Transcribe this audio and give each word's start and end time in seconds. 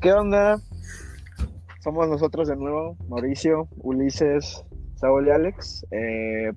¿Qué 0.00 0.12
onda? 0.12 0.60
Somos 1.80 2.08
nosotros 2.08 2.46
de 2.46 2.54
nuevo, 2.54 2.96
Mauricio, 3.08 3.66
Ulises, 3.78 4.64
Saúl 4.94 5.26
y 5.26 5.30
Alex. 5.30 5.84
Eh, 5.90 6.52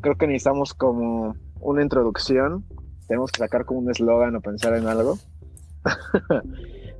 creo 0.00 0.14
que 0.16 0.28
necesitamos 0.28 0.72
como 0.72 1.34
una 1.60 1.82
introducción. 1.82 2.64
Tenemos 3.08 3.32
que 3.32 3.40
sacar 3.40 3.64
como 3.64 3.80
un 3.80 3.90
eslogan 3.90 4.36
o 4.36 4.40
pensar 4.40 4.76
en 4.76 4.86
algo. 4.86 5.18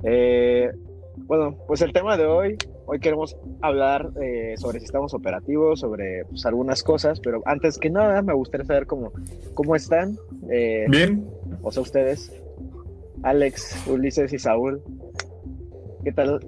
Eh, 0.07 0.69
bueno, 1.17 1.57
pues 1.65 1.81
el 1.81 1.91
tema 1.91 2.15
de 2.15 2.27
hoy, 2.27 2.57
hoy 2.85 2.99
queremos 2.99 3.35
hablar 3.61 4.11
eh, 4.21 4.53
sobre 4.57 4.79
sistemas 4.79 5.15
operativos, 5.15 5.79
sobre 5.79 6.25
pues, 6.25 6.45
algunas 6.45 6.83
cosas, 6.83 7.19
pero 7.21 7.41
antes 7.45 7.79
que 7.79 7.89
nada 7.89 8.21
me 8.21 8.33
gustaría 8.33 8.67
saber 8.67 8.85
cómo, 8.85 9.13
cómo 9.55 9.75
están. 9.75 10.15
Bien. 10.43 11.27
O 11.63 11.71
sea, 11.71 11.81
ustedes, 11.81 12.31
Alex, 13.23 13.87
Ulises 13.87 14.31
y 14.31 14.37
Saúl. 14.37 14.83
¿Qué 16.05 16.11
tal, 16.11 16.39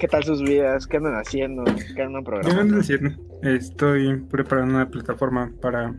qué 0.00 0.08
tal 0.08 0.24
sus 0.24 0.42
vidas? 0.42 0.88
¿Qué 0.88 0.96
andan 0.96 1.14
haciendo? 1.14 1.62
¿Qué 1.94 2.02
andan 2.02 2.24
programando? 2.24 2.56
¿Qué 2.56 2.60
andan 2.60 2.80
haciendo? 2.80 3.10
Estoy 3.40 4.16
preparando 4.16 4.74
una 4.74 4.88
plataforma 4.88 5.52
para 5.62 5.94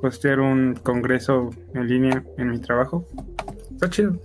hostear 0.00 0.38
un 0.38 0.74
congreso 0.74 1.50
en 1.74 1.88
línea 1.88 2.22
en 2.38 2.50
mi 2.50 2.60
trabajo. 2.60 3.04
Está 3.72 3.90
chido. 3.90 4.16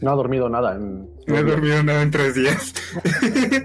No 0.00 0.12
ha 0.12 0.14
dormido 0.14 0.48
nada. 0.48 0.76
En... 0.76 1.10
No 1.26 1.38
he 1.38 1.42
dormido 1.42 1.82
nada 1.82 2.02
en 2.02 2.12
tres 2.12 2.36
días. 2.36 2.72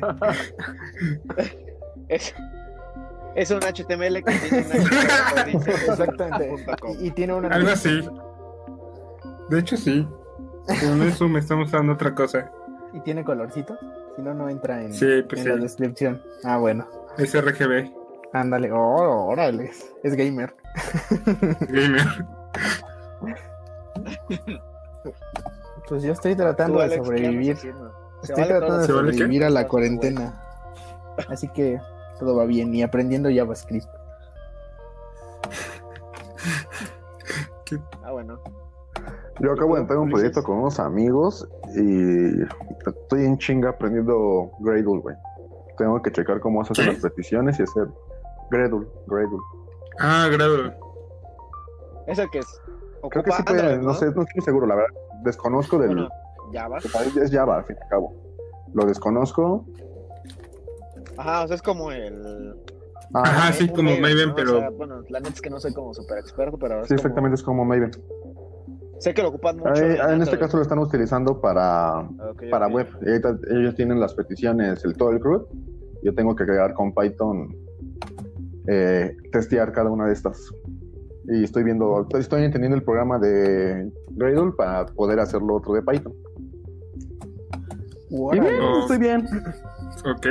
es, 2.07 2.33
es 3.35 3.51
un 3.51 3.59
HTML 3.59 4.23
que 4.23 4.33
tiene 4.49 4.65
una 4.65 5.41
Exactamente. 5.67 6.55
Y, 6.99 7.07
y 7.07 7.11
tiene 7.11 7.35
una. 7.35 7.49
Algo 7.49 7.69
así. 7.69 8.01
De 9.51 9.59
hecho, 9.59 9.77
sí. 9.77 10.07
Pero 10.67 10.93
en 10.93 11.01
eso 11.03 11.27
me 11.27 11.39
estamos 11.39 11.71
dando 11.71 11.93
otra 11.93 12.13
cosa. 12.15 12.51
¿Y 12.93 12.99
tiene 13.01 13.23
colorcito? 13.23 13.77
Si 14.15 14.21
no, 14.21 14.33
no 14.33 14.49
entra 14.49 14.81
en, 14.83 14.93
Sí, 14.93 15.23
pues 15.27 15.41
en 15.41 15.43
sí. 15.45 15.49
la 15.49 15.55
descripción. 15.57 16.21
Ah, 16.43 16.57
bueno. 16.57 16.87
Es 17.17 17.33
RGB. 17.39 17.91
Ándale. 18.33 18.71
Oh, 18.71 19.27
órale. 19.27 19.71
Es 20.03 20.15
gamer. 20.15 20.55
Gamer. 21.69 22.25
Pues 25.87 26.03
yo 26.03 26.13
estoy 26.13 26.35
tratando 26.35 26.75
Tú, 26.75 26.79
de 26.79 26.85
Alex, 26.85 26.99
¿qué 27.01 27.05
sobrevivir. 27.05 27.51
Estoy 28.23 28.35
vale 28.35 28.47
tratando 28.47 28.77
de 28.77 28.87
sobrevivir 28.87 29.43
a 29.43 29.49
la 29.49 29.61
Todo, 29.61 29.69
cuarentena. 29.69 30.41
Así 31.27 31.47
que 31.49 31.79
todo 32.19 32.35
va 32.35 32.45
bien. 32.45 32.73
Y 32.73 32.83
aprendiendo 32.83 33.29
JavaScript. 33.33 33.87
Ah, 38.03 38.11
bueno. 38.11 38.41
Yo 39.41 39.51
acabo 39.53 39.75
de 39.75 39.81
entrar 39.81 39.97
en 39.97 40.03
un 40.03 40.09
proyecto 40.11 40.43
con 40.43 40.57
unos 40.59 40.79
amigos 40.79 41.47
y 41.75 42.41
estoy 42.87 43.25
en 43.25 43.37
chinga 43.37 43.69
aprendiendo 43.69 44.51
Gradle, 44.59 44.99
güey. 44.99 45.15
Tengo 45.77 46.01
que 46.01 46.11
checar 46.11 46.39
cómo 46.39 46.63
se 46.63 46.73
hacen 46.73 46.85
¿Qué? 46.85 46.91
las 46.93 47.01
peticiones 47.01 47.59
y 47.59 47.63
hacer 47.63 47.87
Gradle, 48.51 48.85
Gradle. 49.07 49.37
Ah, 49.99 50.27
grado. 50.31 50.71
¿Eso 52.07 52.23
qué 52.31 52.39
es? 52.39 52.61
Creo 53.09 53.23
que 53.23 53.31
sí 53.31 53.43
puede, 53.43 53.59
Android, 53.61 53.81
no 53.85 53.93
sé, 53.93 54.05
no 54.11 54.21
estoy 54.23 54.41
seguro, 54.43 54.67
la 54.67 54.75
verdad. 54.75 54.89
Desconozco 55.23 55.77
del... 55.79 55.87
Bueno, 55.87 56.09
Java. 56.53 56.77
Es 56.77 57.31
Java, 57.31 57.57
al 57.57 57.63
fin 57.65 57.75
y 57.79 57.83
al 57.83 57.89
cabo. 57.89 58.13
Lo 58.73 58.85
desconozco. 58.85 59.65
Ajá, 61.17 61.43
o 61.43 61.47
sea, 61.47 61.55
es 61.55 61.61
como 61.61 61.91
el... 61.91 62.55
Ah, 63.13 63.23
Ajá, 63.23 63.53
sí, 63.53 63.67
como 63.69 63.91
Maven, 63.97 64.29
¿no? 64.29 64.35
pero- 64.35 64.57
O 64.57 64.59
sea, 64.59 64.69
bueno, 64.69 65.01
la 65.09 65.19
neta 65.19 65.33
es 65.33 65.41
que 65.41 65.49
no 65.49 65.59
soy 65.59 65.73
como 65.73 65.93
súper 65.93 66.19
experto, 66.19 66.57
pero 66.57 66.81
es 66.81 66.87
sí, 66.87 66.95
como- 66.95 66.97
exactamente, 66.99 67.35
es 67.35 67.43
como 67.43 67.65
Maven. 67.65 67.91
Sé 69.01 69.13
que 69.15 69.23
lo 69.23 69.29
ocupan 69.29 69.57
mucho. 69.57 69.83
En 69.83 70.21
este 70.21 70.37
caso 70.37 70.57
lo 70.57 70.63
están 70.63 70.77
utilizando 70.77 71.41
para, 71.41 72.07
para 72.51 72.67
web. 72.67 72.87
Y 73.01 73.55
ellos 73.57 73.73
tienen 73.75 73.99
las 73.99 74.13
peticiones, 74.13 74.85
el 74.85 74.95
todo 74.95 75.09
el 75.09 75.19
CRUD. 75.19 75.41
Yo 76.03 76.13
tengo 76.13 76.35
que 76.35 76.43
agregar 76.43 76.73
con 76.75 76.93
Python, 76.93 77.55
eh, 78.67 79.15
testear 79.31 79.71
cada 79.71 79.89
una 79.89 80.05
de 80.05 80.13
estas. 80.13 80.51
Y 81.25 81.43
estoy 81.43 81.63
viendo, 81.63 82.07
estoy 82.17 82.43
entendiendo 82.43 82.75
el 82.77 82.83
programa 82.83 83.17
de 83.17 83.91
Gradle 84.11 84.51
para 84.55 84.85
poder 84.85 85.19
hacerlo 85.19 85.55
otro 85.55 85.73
de 85.73 85.81
Python. 85.81 86.13
Y 88.11 88.17
Órale. 88.19 88.41
bien, 88.49 88.61
Oh. 88.61 88.79
estoy 88.81 88.97
bien. 88.99 89.25
Ok. 90.05 90.27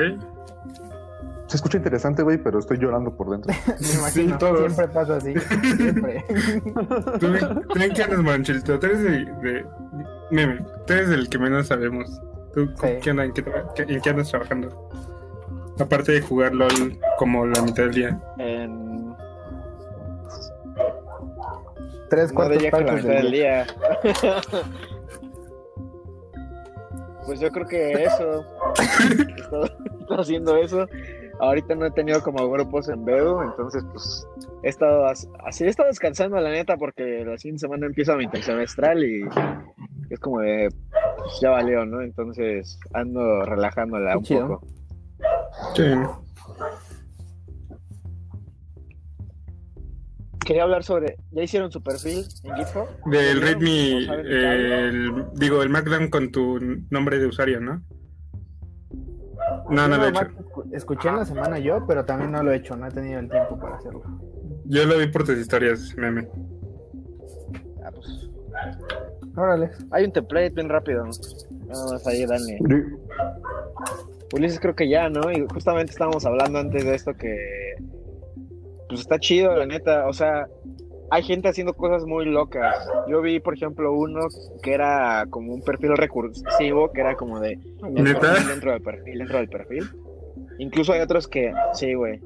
Se 1.50 1.56
escucha 1.56 1.78
interesante, 1.78 2.22
güey, 2.22 2.38
pero 2.38 2.60
estoy 2.60 2.78
llorando 2.78 3.12
por 3.12 3.28
dentro. 3.30 3.52
Me 3.80 3.94
imagino. 3.98 4.38
todos. 4.38 4.72
Siempre 4.72 4.86
pasa 4.94 5.16
así. 5.16 5.34
Siempre. 5.76 6.24
¿Tú 7.18 7.26
en- 7.26 7.62
tú 7.66 7.82
en 7.82 7.92
qué 7.92 8.02
andas, 8.04 8.20
Manchilito? 8.20 8.78
Tú 8.78 8.86
eres 8.86 9.02
de, 9.02 9.10
de- 9.10 9.66
Meme, 10.30 10.64
tú 10.86 10.92
eres 10.92 11.08
el 11.10 11.28
que 11.28 11.38
menos 11.40 11.66
sabemos. 11.66 12.22
¿Tú 12.54 12.68
Sí. 12.80 12.86
qué, 13.02 13.10
en, 13.10 13.32
qué, 13.32 13.42
en 13.82 14.00
andas 14.10 14.30
trabajando? 14.30 14.88
Aparte 15.80 16.12
de 16.12 16.20
jugar 16.20 16.54
LOL 16.54 16.98
como 17.18 17.44
la 17.46 17.62
mitad 17.62 17.82
del 17.84 17.94
día. 17.94 18.20
En... 18.38 19.12
Tres 22.10 22.32
No 22.32 22.40
que 22.70 22.70
la 22.70 22.86
partes 22.86 23.02
mitad 23.04 23.14
del 23.14 23.22
del 23.22 23.32
día. 23.32 23.64
día. 23.64 24.04
pues 27.26 27.40
yo 27.40 27.50
creo 27.50 27.66
que 27.66 28.04
eso. 28.04 28.44
Estado 29.36 29.68
haciendo 30.20 30.56
eso. 30.56 30.86
Ahorita 31.40 31.74
no 31.74 31.86
he 31.86 31.90
tenido 31.90 32.22
como 32.22 32.48
grupos 32.50 32.88
en 32.90 33.04
Veo, 33.04 33.42
entonces 33.42 33.82
pues 33.92 34.26
he 34.62 34.68
estado 34.68 35.06
as- 35.06 35.26
así, 35.46 35.64
he 35.64 35.68
estado 35.68 35.88
descansando 35.88 36.38
la 36.38 36.50
neta 36.50 36.76
porque 36.76 37.24
la 37.24 37.38
siguiente 37.38 37.60
semana 37.60 37.86
empieza 37.86 38.14
mi 38.16 38.24
intersemestral 38.24 39.02
y 39.02 39.22
es 40.10 40.20
como 40.20 40.40
de 40.40 40.68
pues, 41.16 41.38
ya 41.40 41.50
valió, 41.50 41.86
¿no? 41.86 42.02
Entonces 42.02 42.78
ando 42.92 43.42
relajándola 43.46 44.12
Qué 44.12 44.16
un 44.18 44.24
chido. 44.24 44.48
poco. 44.48 44.66
Sí. 45.74 45.84
Quería 50.44 50.64
hablar 50.64 50.82
sobre, 50.82 51.16
¿ya 51.30 51.42
hicieron 51.42 51.70
su 51.70 51.82
perfil 51.82 52.24
en 52.44 52.54
GitHub? 52.56 52.86
Del 53.06 53.12
¿Ya 53.12 53.20
vieron 53.20 53.42
Readme, 53.42 54.24
qué 54.24 54.88
el, 54.88 55.24
digo, 55.34 55.62
el 55.62 55.68
Markdown 55.68 56.08
con 56.08 56.32
tu 56.32 56.58
nombre 56.90 57.18
de 57.18 57.26
usuario, 57.26 57.60
¿no? 57.60 57.82
No, 59.70 59.86
no 59.86 59.96
Yo 59.96 59.96
lo 59.98 60.04
he 60.06 60.08
hecho. 60.08 60.20
Escu- 60.70 60.76
Escuché 60.76 61.08
en 61.08 61.16
la 61.16 61.24
semana 61.24 61.58
yo, 61.58 61.84
pero 61.86 62.04
también 62.04 62.32
no 62.32 62.42
lo 62.42 62.52
he 62.52 62.56
hecho. 62.56 62.76
No 62.76 62.86
he 62.86 62.90
tenido 62.90 63.20
el 63.20 63.28
tiempo 63.28 63.58
para 63.58 63.76
hacerlo. 63.76 64.02
Yo 64.64 64.84
lo 64.84 64.98
vi 64.98 65.06
por 65.08 65.24
tus 65.24 65.36
historias, 65.38 65.94
meme. 65.96 66.28
Ah, 67.84 67.90
pues, 67.92 68.28
Órale. 69.36 69.70
hay 69.90 70.04
un 70.04 70.12
template 70.12 70.50
bien 70.50 70.68
rápido. 70.68 71.04
Nada 71.66 71.92
más 71.92 72.06
ahí, 72.06 72.26
dale. 72.26 72.58
Ulises 74.32 74.60
creo 74.60 74.74
que 74.76 74.88
ya, 74.88 75.08
¿no? 75.08 75.30
Y 75.32 75.46
justamente 75.52 75.92
estábamos 75.92 76.24
hablando 76.24 76.58
antes 76.60 76.84
de 76.84 76.94
esto 76.94 77.14
que 77.14 77.36
pues 78.88 79.00
está 79.00 79.18
chido, 79.18 79.54
la 79.56 79.66
neta. 79.66 80.06
O 80.06 80.12
sea, 80.12 80.46
hay 81.10 81.22
gente 81.24 81.48
haciendo 81.48 81.74
cosas 81.74 82.04
muy 82.04 82.26
locas. 82.26 82.88
Yo 83.08 83.20
vi, 83.22 83.40
por 83.40 83.54
ejemplo, 83.54 83.92
uno 83.92 84.20
que 84.62 84.72
era 84.74 85.26
como 85.30 85.52
un 85.54 85.62
perfil 85.62 85.96
recursivo, 85.96 86.92
que 86.92 87.00
era 87.00 87.16
como 87.16 87.40
de 87.40 87.52
el 87.82 87.94
¿Neta? 88.04 88.34
dentro 88.48 88.72
del 88.72 88.82
perfil, 88.82 89.18
dentro 89.18 89.38
del 89.38 89.48
perfil. 89.48 89.90
Incluso 90.60 90.92
hay 90.92 91.00
otros 91.00 91.26
que, 91.26 91.54
sí, 91.72 91.94
güey. 91.94 92.20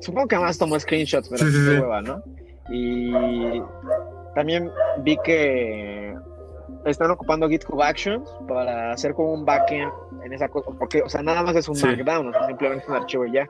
Supongo 0.00 0.26
que 0.26 0.36
más 0.36 0.58
tomó 0.58 0.78
screenshots, 0.78 1.28
pero 1.28 1.46
Sí, 1.46 1.52
sí, 1.52 1.78
hueva, 1.78 2.02
¿no? 2.02 2.22
Y 2.70 3.62
también 4.34 4.68
vi 5.04 5.16
que 5.22 6.12
están 6.84 7.12
ocupando 7.12 7.48
GitHub 7.48 7.80
Actions 7.80 8.28
para 8.48 8.90
hacer 8.90 9.14
como 9.14 9.32
un 9.32 9.44
backend 9.44 9.92
en 10.24 10.32
esa 10.32 10.48
cosa, 10.48 10.70
porque, 10.76 11.02
o 11.02 11.08
sea, 11.08 11.22
nada 11.22 11.44
más 11.44 11.54
es 11.54 11.68
un 11.68 11.80
markdown, 11.80 12.28
o 12.28 12.32
sea, 12.32 12.46
simplemente 12.48 12.82
es 12.82 12.90
un 12.90 12.96
archivo 12.96 13.26
y 13.26 13.32
ya. 13.32 13.48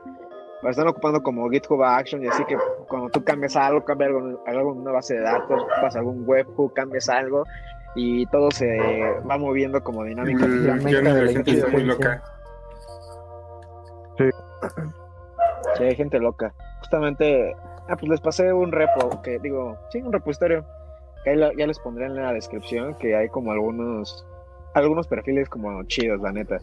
Pero 0.61 0.71
están 0.71 0.87
ocupando 0.87 1.23
como 1.23 1.49
GitHub 1.49 1.81
Actions 1.83 2.23
y 2.23 2.27
así 2.27 2.45
que 2.45 2.55
cuando 2.87 3.09
tú 3.09 3.23
cambias 3.23 3.55
algo, 3.55 3.83
cambias 3.83 4.09
algo, 4.09 4.43
algo 4.45 4.73
en 4.73 4.79
una 4.81 4.91
base 4.91 5.15
de 5.15 5.21
datos, 5.21 5.63
pasa 5.81 5.99
algún 5.99 6.23
webhook, 6.27 6.73
cambias 6.73 7.09
algo 7.09 7.45
y 7.95 8.27
todo 8.27 8.51
se 8.51 8.77
va 9.27 9.39
moviendo 9.39 9.83
como 9.83 10.03
dinámica. 10.03 10.45
El 10.45 10.65
la 10.65 10.75
de 10.75 11.01
la 11.01 11.13
la 11.13 11.31
gente 11.31 11.65
muy 11.71 11.83
loca. 11.83 12.21
Sí, 15.77 15.83
hay 15.83 15.95
gente 15.95 16.19
loca. 16.19 16.53
Justamente, 16.79 17.53
ah, 17.87 17.95
pues 17.95 18.09
les 18.09 18.21
pasé 18.21 18.51
un 18.53 18.71
repo, 18.71 19.21
que 19.21 19.39
digo, 19.39 19.77
sí, 19.91 20.01
un 20.01 20.11
repositorio, 20.11 20.65
que 21.23 21.31
ahí 21.31 21.35
la- 21.37 21.53
ya 21.55 21.67
les 21.67 21.79
pondré 21.79 22.05
en 22.05 22.15
la 22.15 22.33
descripción, 22.33 22.95
que 22.95 23.15
hay 23.15 23.29
como 23.29 23.51
algunos, 23.51 24.25
algunos 24.73 25.07
perfiles 25.07 25.47
como 25.49 25.83
chidos, 25.83 26.19
la 26.21 26.31
neta. 26.31 26.57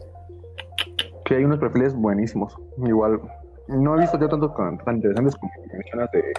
Que 1.25 1.35
hay 1.35 1.45
unos 1.45 1.59
perfiles 1.59 1.93
buenísimos. 1.95 2.55
Igual, 2.77 3.19
no 3.67 3.95
he 3.95 4.01
visto 4.01 4.17
yo 4.19 4.29
tantos 4.29 4.53
tan 4.55 4.95
interesantes 4.95 5.35
como 5.35 5.51
mencionas 5.73 6.11
de 6.11 6.33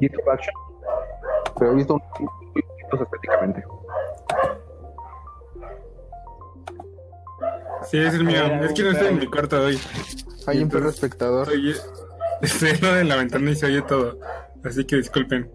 GitHub 0.00 0.30
Action, 0.30 0.54
pero 1.58 1.72
he 1.72 1.74
visto 1.76 1.94
unos 1.94 3.02
estéticamente. 3.02 3.64
Sí, 7.90 7.98
es 7.98 8.14
el 8.14 8.24
mío. 8.24 8.44
Es 8.62 8.72
que 8.72 8.82
no 8.82 8.90
estoy 8.90 9.08
en 9.08 9.18
mi 9.18 9.26
cuarto 9.26 9.62
hoy. 9.62 9.78
Hay 10.46 10.62
un 10.62 10.68
perro 10.68 10.88
espectador. 10.90 11.48
oye- 11.48 11.74
Estoy 12.42 12.72
de 12.80 13.04
la 13.04 13.16
ventana 13.16 13.50
y 13.50 13.56
se 13.56 13.66
oye 13.66 13.82
todo. 13.82 14.18
Así 14.64 14.84
que 14.84 14.96
disculpen. 14.96 15.50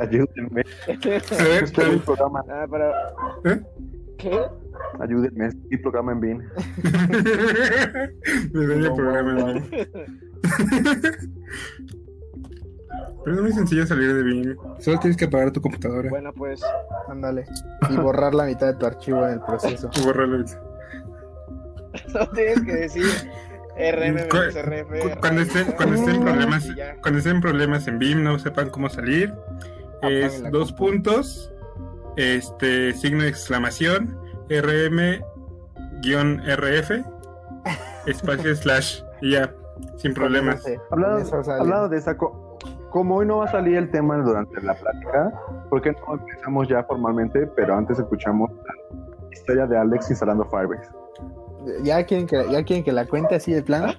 Ayúdenme. 0.00 0.62
Este 0.86 1.16
es 1.16 1.32
mi 1.92 1.98
programa. 1.98 2.42
Ah, 2.48 2.66
pero. 2.70 2.92
¿Eh? 3.44 3.60
¿Qué? 4.18 4.40
Ayúdenme. 5.00 5.46
Es 5.48 5.54
mi 5.56 5.76
programa 5.78 6.12
en 6.12 6.20
BIN. 6.20 6.38
Me 8.52 8.66
daña 8.66 8.74
el 8.74 8.84
No, 8.84 8.94
programa. 8.94 9.32
no, 9.32 9.54
¿no? 9.54 9.60
Pero 13.24 13.36
es 13.36 13.42
muy 13.42 13.52
sencillo 13.52 13.86
salir 13.86 14.12
de 14.14 14.22
BIM. 14.22 14.56
Solo 14.80 14.98
tienes 15.00 15.16
que 15.16 15.24
apagar 15.24 15.50
tu 15.50 15.60
computadora. 15.60 16.10
Bueno, 16.10 16.32
pues. 16.32 16.60
Ándale. 17.08 17.46
Y 17.90 17.96
borrar 17.96 18.34
la 18.34 18.44
mitad 18.44 18.66
de 18.68 18.74
tu 18.74 18.84
archivo 18.86 19.26
en 19.26 19.34
el 19.34 19.40
proceso. 19.40 19.90
Y 20.00 20.04
borrarlo. 20.04 20.44
No 22.12 22.28
tienes 22.30 22.60
que 22.62 22.72
decir 22.72 23.04
RM 23.76 24.28
Cu- 24.28 24.36
cu- 24.36 25.20
Cuando 25.20 25.42
estén, 25.42 25.72
cuando 25.72 25.94
estén 25.96 26.20
problemas, 26.20 26.68
cuando 27.02 27.18
estén 27.18 27.40
problemas 27.40 27.86
en 27.86 27.98
BIM, 28.00 28.22
no 28.24 28.38
sepan 28.38 28.70
cómo 28.70 28.88
salir. 28.88 29.32
Es 30.02 30.40
la 30.40 30.50
dos 30.50 30.72
puntos, 30.72 31.52
este 32.16 32.92
signo 32.94 33.22
de 33.22 33.28
exclamación, 33.28 34.18
RM 34.50 35.22
guion 36.02 36.42
RF, 36.46 36.90
espacio 38.06 38.54
slash 38.56 39.00
y 39.22 39.30
ya, 39.32 39.54
sin 39.96 40.14
problemas. 40.14 40.64
Hablando, 40.90 41.42
hablando 41.52 41.88
de 41.88 41.98
esa, 41.98 42.16
co- 42.16 42.43
como 42.94 43.16
hoy 43.16 43.26
no 43.26 43.38
va 43.38 43.46
a 43.46 43.50
salir 43.50 43.76
el 43.76 43.90
tema 43.90 44.16
durante 44.18 44.62
la 44.62 44.72
plática, 44.72 45.32
¿por 45.68 45.82
qué 45.82 45.90
no 46.06 46.14
empezamos 46.14 46.68
ya 46.68 46.84
formalmente? 46.84 47.44
Pero 47.56 47.76
antes 47.76 47.98
escuchamos 47.98 48.52
la 48.52 49.32
historia 49.32 49.66
de 49.66 49.76
Alex 49.76 50.10
instalando 50.10 50.44
Firebase. 50.44 50.92
¿Ya 51.82 52.04
quieren, 52.04 52.28
que, 52.28 52.36
¿Ya 52.52 52.62
quieren 52.62 52.84
que 52.84 52.92
la 52.92 53.04
cuente 53.04 53.34
así 53.34 53.52
de 53.52 53.64
plano? 53.64 53.92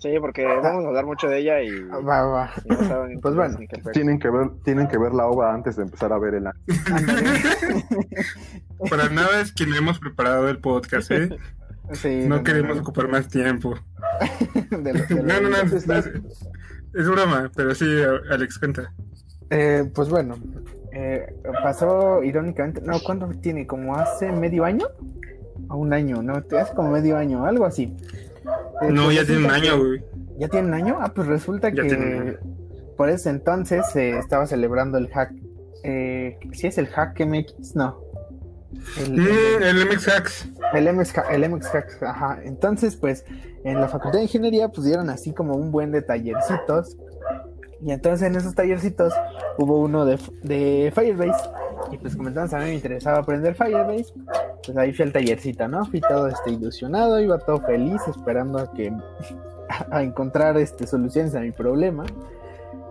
Sí, 0.00 0.10
porque 0.20 0.44
vamos 0.44 0.84
a 0.84 0.88
hablar 0.88 1.06
mucho 1.06 1.26
de 1.26 1.38
ella 1.38 1.60
y. 1.60 1.70
Va, 2.06 2.22
va. 2.22 2.50
y 2.64 2.68
no 2.68 2.84
saben 2.84 3.20
Pues 3.20 3.34
bueno. 3.34 3.58
Tienen 3.92 4.20
que 4.20 4.30
ver, 4.30 4.50
tienen 4.62 4.86
que 4.86 4.96
ver 4.96 5.12
la 5.12 5.26
obra 5.26 5.52
antes 5.52 5.74
de 5.74 5.82
empezar 5.82 6.12
a 6.12 6.18
ver 6.18 6.34
el 6.34 6.46
anime. 6.46 7.32
Para 8.88 9.08
nada 9.08 9.40
es 9.40 9.52
que 9.52 9.66
no 9.66 9.74
hemos 9.74 9.98
preparado 9.98 10.48
el 10.48 10.60
podcast, 10.60 11.10
¿eh? 11.10 11.30
Sí, 11.94 12.26
No 12.28 12.42
queremos 12.42 12.78
ocupar 12.78 13.08
más 13.08 13.28
tiempo. 13.28 13.74
de 14.70 14.92
de 14.92 15.22
No, 15.22 15.40
no, 15.40 15.48
no, 15.50 15.56
es, 15.76 15.86
es 16.94 17.08
broma, 17.08 17.50
pero 17.54 17.74
sí, 17.74 17.86
Alex, 18.30 18.58
cuenta. 18.58 18.92
Eh, 19.50 19.90
pues 19.94 20.08
bueno, 20.08 20.36
eh, 20.92 21.34
pasó 21.62 22.22
irónicamente, 22.22 22.80
no, 22.82 22.98
¿cuánto 23.00 23.28
tiene? 23.40 23.66
¿Como 23.66 23.96
hace 23.96 24.30
medio 24.32 24.64
año? 24.64 24.86
O 25.70 25.76
un 25.76 25.92
año, 25.92 26.22
¿no? 26.22 26.42
Hace 26.58 26.74
como 26.74 26.90
medio 26.90 27.16
año, 27.16 27.44
algo 27.46 27.64
así. 27.66 27.94
Eh, 28.82 28.90
No, 28.90 29.04
pues 29.04 29.16
ya 29.16 29.24
tiene 29.26 29.44
un 29.46 29.50
año, 29.50 29.78
güey. 29.78 30.02
¿Ya 30.38 30.48
tiene 30.48 30.68
un 30.68 30.74
año? 30.74 30.98
Ah, 31.00 31.12
pues 31.14 31.26
resulta 31.28 31.68
Ya 31.70 31.82
que 31.82 32.38
por 32.96 33.08
ese 33.10 33.30
entonces 33.30 33.84
se 33.92 34.18
estaba 34.18 34.46
celebrando 34.46 34.98
el 34.98 35.08
hack. 35.08 35.32
Eh, 35.84 36.38
¿Sí 36.52 36.66
es 36.66 36.78
el 36.78 36.86
hack 36.88 37.20
MX? 37.20 37.74
No. 37.76 38.00
El, 38.98 39.12
Mm, 39.12 39.20
el- 39.20 39.62
el 39.78 39.86
MX 39.88 40.08
Hacks. 40.08 40.48
El 40.74 40.92
MX, 40.94 41.18
ha- 41.18 41.34
el 41.34 41.60
hack, 41.62 42.02
ajá. 42.02 42.38
Entonces, 42.44 42.96
pues, 42.96 43.24
en 43.64 43.80
la 43.80 43.88
facultad 43.88 44.18
de 44.18 44.24
ingeniería 44.24 44.68
pusieron 44.68 45.10
así 45.10 45.32
como 45.32 45.54
un 45.54 45.70
buen 45.70 45.90
de 45.92 46.02
tallercitos. 46.02 46.96
Y 47.80 47.92
entonces 47.92 48.26
en 48.26 48.34
esos 48.34 48.54
tallercitos 48.56 49.12
hubo 49.56 49.78
uno 49.80 50.04
de, 50.04 50.18
de 50.42 50.92
Firebase. 50.94 51.48
Y 51.92 51.96
pues 51.98 52.16
como 52.16 52.28
entonces 52.28 52.52
a 52.54 52.58
mí 52.58 52.64
me 52.64 52.74
interesaba 52.74 53.18
aprender 53.18 53.54
Firebase, 53.54 54.12
pues 54.64 54.76
ahí 54.76 54.92
fui 54.92 55.04
al 55.04 55.12
tallercito, 55.12 55.68
¿no? 55.68 55.84
Fui 55.86 56.00
todo 56.00 56.26
este 56.26 56.50
ilusionado, 56.50 57.20
iba 57.20 57.38
todo 57.38 57.60
feliz, 57.60 58.00
esperando 58.08 58.58
a 58.58 58.72
que 58.72 58.92
a 59.90 60.02
encontrar 60.02 60.56
este, 60.58 60.86
soluciones 60.88 61.34
a 61.36 61.40
mi 61.40 61.52
problema. 61.52 62.04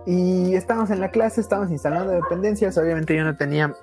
Y 0.06 0.54
estábamos 0.54 0.90
en 0.90 1.00
la 1.00 1.10
clase, 1.10 1.42
estábamos 1.42 1.70
instalando 1.70 2.12
dependencias. 2.12 2.78
Obviamente 2.78 3.14
yo 3.14 3.24
no 3.24 3.36
tenía, 3.36 3.74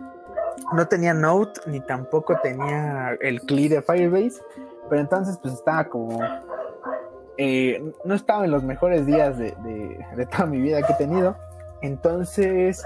no 0.74 0.88
tenía 0.88 1.14
Node, 1.14 1.54
ni 1.68 1.80
tampoco 1.80 2.38
tenía 2.42 3.18
el 3.22 3.42
CLI 3.42 3.68
de 3.68 3.82
Firebase. 3.82 4.42
Pero 4.90 5.02
entonces 5.02 5.38
pues 5.42 5.54
estaba 5.56 5.86
como... 5.86 6.20
eh, 7.38 7.84
no 8.04 8.14
estaba 8.14 8.46
en 8.46 8.52
los 8.52 8.64
mejores 8.64 9.06
días 9.06 9.38
de, 9.38 9.56
de- 10.16 10.26
toda 10.28 10.46
mi 10.46 10.60
vida 10.62 10.82
que 10.84 10.94
he 10.94 10.96
tenido. 10.96 11.36
Entonces, 11.82 12.84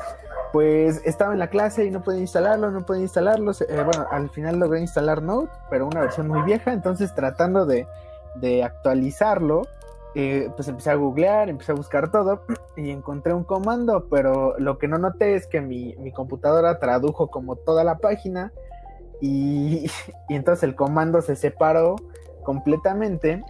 pues 0.51 1.01
estaba 1.05 1.33
en 1.33 1.39
la 1.39 1.49
clase 1.49 1.85
y 1.85 1.91
no 1.91 2.01
podía 2.01 2.21
instalarlo, 2.21 2.71
no 2.71 2.85
podía 2.85 3.03
instalarlo. 3.03 3.51
Eh, 3.51 3.83
bueno, 3.83 4.07
al 4.11 4.29
final 4.29 4.59
logré 4.59 4.81
instalar 4.81 5.21
Node, 5.21 5.47
pero 5.69 5.85
una 5.87 6.01
versión 6.01 6.27
muy 6.27 6.41
vieja. 6.41 6.73
Entonces, 6.73 7.13
tratando 7.15 7.65
de, 7.65 7.87
de 8.35 8.63
actualizarlo, 8.63 9.67
eh, 10.15 10.49
pues 10.55 10.67
empecé 10.67 10.89
a 10.89 10.95
googlear, 10.95 11.49
empecé 11.49 11.71
a 11.71 11.75
buscar 11.75 12.11
todo 12.11 12.41
y 12.77 12.89
encontré 12.89 13.33
un 13.33 13.43
comando, 13.43 14.07
pero 14.09 14.57
lo 14.57 14.77
que 14.77 14.87
no 14.87 14.97
noté 14.97 15.35
es 15.35 15.45
que 15.45 15.61
mi, 15.61 15.95
mi 15.97 16.11
computadora 16.11 16.79
tradujo 16.79 17.27
como 17.27 17.55
toda 17.55 17.83
la 17.83 17.97
página 17.97 18.51
y, 19.21 19.89
entonces 20.29 20.63
el 20.63 20.75
comando 20.75 21.21
se 21.21 21.35
separó 21.35 21.97
completamente 22.43 23.43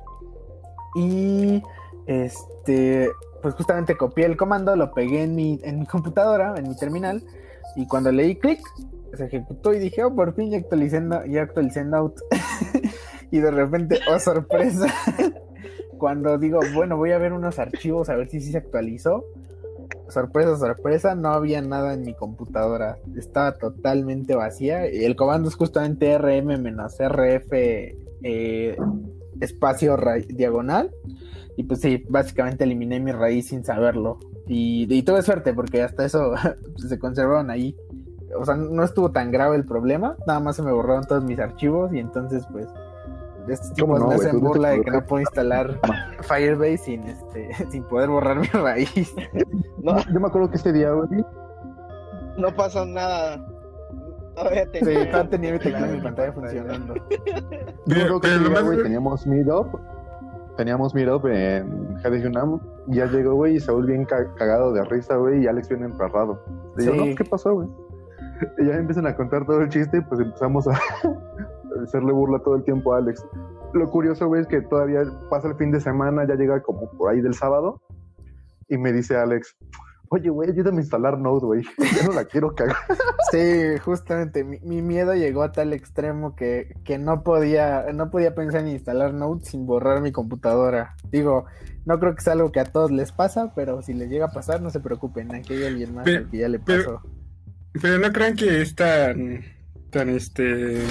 y 0.96 1.64
este 2.08 3.10
pues 3.42 3.54
justamente 3.54 3.96
copié 3.96 4.26
el 4.26 4.36
comando, 4.36 4.76
lo 4.76 4.92
pegué 4.94 5.24
en 5.24 5.36
mi, 5.36 5.62
en 5.64 5.80
mi 5.80 5.86
computadora, 5.86 6.56
en 6.58 6.68
mi 6.68 6.76
terminal 6.76 7.24
y 7.78 7.88
cuando 7.88 8.12
le 8.12 8.24
di 8.24 8.36
clic 8.36 8.60
se 9.14 9.26
ejecutó 9.26 9.74
y 9.74 9.80
dije, 9.80 10.04
oh, 10.04 10.14
por 10.14 10.36
fin 10.36 10.52
ya 10.52 10.58
actualicé, 10.58 11.02
ya 11.30 11.44
actualicé 11.44 11.86
Note 11.86 12.22
y 13.32 13.40
de 13.40 13.52
repente, 13.52 14.00
oh 14.12 14.20
sorpresa 14.20 14.88
cuando 16.00 16.40
digo, 16.40 16.60
bueno, 16.74 16.98
voy 16.98 17.12
a 17.12 17.20
ver 17.20 17.34
unos 17.34 17.60
archivos 17.60 18.10
a 18.10 18.16
ver 18.16 18.30
si 18.30 18.42
sí 18.42 18.52
se 18.52 18.58
actualizó. 18.58 19.24
Sorpresa, 20.10 20.58
sorpresa, 20.58 21.14
no 21.14 21.30
había 21.30 21.62
nada 21.62 21.94
en 21.94 22.02
mi 22.02 22.16
computadora. 22.16 22.98
Estaba 23.16 23.54
totalmente 23.54 24.34
vacía. 24.36 24.86
El 24.86 25.16
comando 25.16 25.50
es 25.50 25.56
justamente 25.56 26.18
rm-rf 26.18 27.52
eh, 27.52 28.78
espacio 29.40 29.98
diagonal. 30.30 30.92
Y 31.58 31.64
pues 31.64 31.82
sí, 31.82 32.04
básicamente 32.10 32.64
eliminé 32.64 33.00
mi 33.00 33.12
raíz 33.12 33.50
sin 33.50 33.64
saberlo. 33.64 34.20
Y, 34.48 34.88
y 34.92 35.04
tuve 35.04 35.22
suerte 35.22 35.54
porque 35.54 35.84
hasta 35.84 36.06
eso 36.06 36.34
se 36.78 36.98
conservaron 36.98 37.52
ahí. 37.52 37.76
O 38.36 38.46
sea, 38.46 38.56
no 38.56 38.84
estuvo 38.84 39.12
tan 39.12 39.32
grave 39.32 39.58
el 39.58 39.66
problema. 39.66 40.16
Nada 40.26 40.40
más 40.40 40.56
se 40.56 40.64
me 40.64 40.72
borraron 40.72 41.06
todos 41.06 41.24
mis 41.24 41.38
archivos 41.38 41.94
y 41.94 42.00
entonces 42.00 42.48
pues 42.52 42.68
estos 43.54 43.70
¿Cómo 43.80 43.96
tipos 43.96 44.00
no, 44.00 44.08
me 44.08 44.16
hacen 44.16 44.40
burla 44.42 44.70
de 44.70 44.82
que 44.82 44.92
no 44.92 45.06
puedo 45.06 45.22
instalar 45.22 45.80
Firebase 46.22 46.78
sin 46.78 47.04
este 47.04 47.50
sin 47.72 47.84
poder 47.84 48.10
borrar 48.10 48.40
mi 48.40 48.48
raíz. 48.48 49.14
No, 49.84 49.96
Yo 50.12 50.20
me 50.20 50.28
acuerdo 50.28 50.50
que 50.50 50.58
este 50.58 50.74
día, 50.74 50.92
güey, 50.92 51.24
no 52.38 52.56
pasó 52.56 52.86
nada. 52.86 53.46
Todavía 54.36 54.64
Sí, 54.66 54.72
tenía. 54.80 55.10
todavía 55.12 55.30
tenía 55.30 55.52
mi 55.54 55.60
teclado 55.60 55.86
en 55.86 55.96
mi 55.96 56.02
pantalla 56.02 56.32
funcionando. 56.34 56.94
yo 56.96 57.96
me 57.96 58.02
acuerdo 58.04 58.20
que 58.22 58.28
este 58.28 58.40
lo 58.44 58.50
día, 58.50 58.62
güey, 58.62 58.84
teníamos 58.84 59.26
Meetup, 59.28 59.68
teníamos 60.58 60.94
Meetup 60.94 61.26
en 61.28 61.96
GDG 61.96 62.28
UNAM, 62.28 62.60
y 62.88 62.96
ya 62.96 63.06
llegó, 63.08 63.36
güey, 63.36 63.56
y 63.56 63.60
Saúl 63.60 63.86
bien 63.86 64.06
ca- 64.06 64.34
cagado 64.36 64.72
de 64.74 64.84
risa, 64.86 65.16
güey, 65.16 65.44
y 65.44 65.48
Alex 65.48 65.70
bien 65.70 65.84
emperrado. 65.84 66.40
Le 66.78 66.84
digo, 66.84 66.96
Sí. 67.04 67.10
no, 67.10 67.16
¿qué 67.16 67.26
pasó, 67.26 67.54
güey? 67.54 67.68
Y 68.60 68.66
ya 68.68 68.76
empiezan 68.76 69.06
a 69.08 69.16
contar 69.16 69.46
todo 69.46 69.62
el 69.62 69.70
chiste, 69.70 70.02
pues 70.04 70.22
empezamos 70.22 70.66
a 70.68 70.80
hacerle 71.84 72.12
burla 72.14 72.40
todo 72.40 72.56
el 72.56 72.64
tiempo 72.64 72.94
a 72.94 72.98
Alex. 73.00 73.26
Lo 73.74 73.90
curioso, 73.90 74.28
güey, 74.28 74.42
es 74.42 74.48
que 74.48 74.62
todavía 74.62 75.04
pasa 75.30 75.48
el 75.48 75.56
fin 75.56 75.72
de 75.72 75.80
semana, 75.80 76.26
ya 76.28 76.36
llega 76.36 76.62
como 76.62 76.90
por 76.92 77.12
ahí 77.12 77.22
del 77.22 77.34
sábado, 77.36 77.82
y 78.68 78.78
me 78.78 78.92
dice 78.92 79.16
Alex, 79.16 79.56
oye, 80.10 80.30
güey, 80.30 80.50
ayúdame 80.50 80.78
a 80.78 80.82
instalar 80.82 81.20
Node, 81.20 81.46
güey, 81.46 81.64
ya 81.96 82.08
no 82.08 82.14
la 82.14 82.26
quiero 82.26 82.56
cagar. 82.56 82.76
Sí, 83.32 83.78
justamente 83.86 84.44
mi, 84.44 84.60
mi 84.62 84.82
miedo 84.82 85.14
llegó 85.14 85.44
a 85.44 85.52
tal 85.52 85.72
extremo 85.74 86.36
que, 86.36 86.74
que 86.84 86.98
no 86.98 87.24
podía 87.24 87.86
no 87.94 88.10
podía 88.10 88.34
pensar 88.34 88.62
en 88.62 88.70
instalar 88.70 89.14
Node 89.14 89.46
sin 89.46 89.68
borrar 89.68 90.02
mi 90.02 90.12
computadora. 90.12 90.96
Digo, 91.12 91.46
no 91.86 92.00
creo 92.00 92.16
que 92.16 92.22
sea 92.22 92.34
algo 92.34 92.52
que 92.52 92.60
a 92.60 92.66
todos 92.66 92.90
les 92.92 93.12
pasa, 93.12 93.54
pero 93.56 93.84
si 93.84 93.94
les 93.94 94.10
llega 94.10 94.26
a 94.26 94.32
pasar, 94.32 94.62
no 94.64 94.72
se 94.72 94.80
preocupen, 94.80 95.34
aquí 95.36 95.54
hay 95.54 95.66
alguien 95.66 95.94
más 95.94 96.06
Pero- 96.06 96.26
al 96.26 96.30
que 96.32 96.38
ya 96.40 96.50
le 96.50 96.58
pero- 96.60 96.96
pasó. 97.02 97.10
Pero 97.80 98.00
no 98.00 98.12
crean 98.12 98.36
que 98.36 98.64
es 98.64 98.74
tan, 98.74 99.42
tan 99.92 100.10
este 100.10 100.82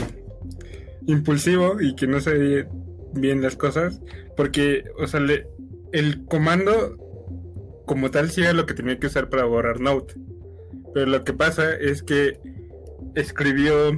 impulsivo 1.07 1.81
y 1.81 1.95
que 1.95 2.07
no 2.07 2.21
se 2.21 2.67
bien 3.15 3.43
las 3.43 3.57
cosas, 3.57 4.01
porque, 4.37 4.85
o 4.99 5.07
sea, 5.07 5.21
el 5.93 6.25
comando 6.27 6.97
como 7.87 8.11
tal 8.11 8.31
sí 8.31 8.43
era 8.43 8.53
lo 8.53 8.67
que 8.67 8.75
tenía 8.75 8.99
que 8.99 9.07
usar 9.07 9.31
para 9.31 9.45
borrar 9.45 9.81
Note, 9.81 10.15
pero 10.95 11.07
lo 11.07 11.25
que 11.25 11.33
pasa 11.33 11.75
es 11.75 12.03
que 12.03 12.39
escribió 13.15 13.91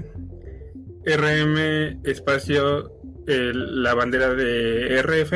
RM 1.04 2.00
espacio 2.04 2.92
la 3.26 3.94
bandera 3.94 4.34
de 4.34 5.02
RF 5.02 5.32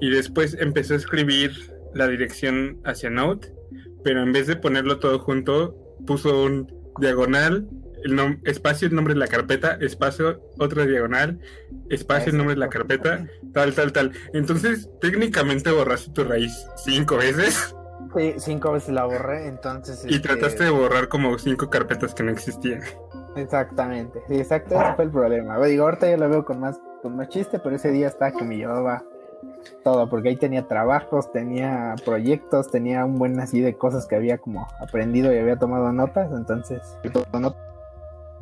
y 0.00 0.10
después 0.10 0.56
empezó 0.58 0.94
a 0.94 0.98
escribir 0.98 1.52
la 1.94 2.08
dirección 2.08 2.80
hacia 2.84 3.10
Note, 3.10 3.52
pero 4.02 4.22
en 4.22 4.32
vez 4.32 4.46
de 4.46 4.56
ponerlo 4.56 4.98
todo 4.98 5.18
junto 5.18 5.76
puso 6.06 6.42
un 6.42 6.66
diagonal 7.00 7.68
el 8.04 8.40
espacio, 8.44 8.88
el 8.88 8.94
nombre 8.94 9.14
de 9.14 9.20
la 9.20 9.26
carpeta, 9.26 9.78
espacio, 9.80 10.40
otra 10.58 10.84
diagonal, 10.86 11.40
espacio, 11.90 12.30
el 12.30 12.38
nombre 12.38 12.54
de 12.54 12.60
la 12.60 12.68
carpeta, 12.68 13.26
tal, 13.52 13.74
tal, 13.74 13.92
tal. 13.92 14.12
Entonces, 14.32 14.88
técnicamente 15.00 15.70
borraste 15.70 16.12
tu 16.12 16.24
raíz 16.24 16.66
cinco 16.84 17.16
veces. 17.16 17.74
Sí, 18.16 18.34
cinco 18.38 18.72
veces 18.72 18.90
la 18.90 19.04
borré, 19.04 19.46
entonces... 19.46 20.04
Y 20.06 20.16
este, 20.16 20.28
trataste 20.28 20.64
de 20.64 20.70
borrar 20.70 21.08
como 21.08 21.38
cinco 21.38 21.70
carpetas 21.70 22.14
que 22.14 22.22
no 22.22 22.30
existían. 22.30 22.82
Exactamente, 23.36 24.20
sí, 24.28 24.36
exacto, 24.36 24.74
ese 24.74 24.94
fue 24.94 25.04
el 25.04 25.10
problema. 25.10 25.58
Digo, 25.64 25.84
ahorita 25.84 26.10
ya 26.10 26.18
lo 26.18 26.28
veo 26.28 26.44
con 26.44 26.60
más, 26.60 26.78
con 27.00 27.16
más 27.16 27.28
chiste, 27.28 27.58
pero 27.58 27.76
ese 27.76 27.90
día 27.90 28.08
estaba 28.08 28.32
que 28.32 28.44
me 28.44 28.56
llevaba 28.56 29.02
todo, 29.82 30.08
porque 30.08 30.30
ahí 30.30 30.36
tenía 30.36 30.68
trabajos, 30.68 31.32
tenía 31.32 31.94
proyectos, 32.04 32.70
tenía 32.70 33.04
un 33.04 33.18
buen 33.18 33.38
así 33.40 33.60
de 33.60 33.76
cosas 33.76 34.06
que 34.06 34.16
había 34.16 34.38
como 34.38 34.68
aprendido 34.80 35.32
y 35.32 35.38
había 35.38 35.56
tomado 35.56 35.92
notas, 35.92 36.30
entonces 36.32 36.80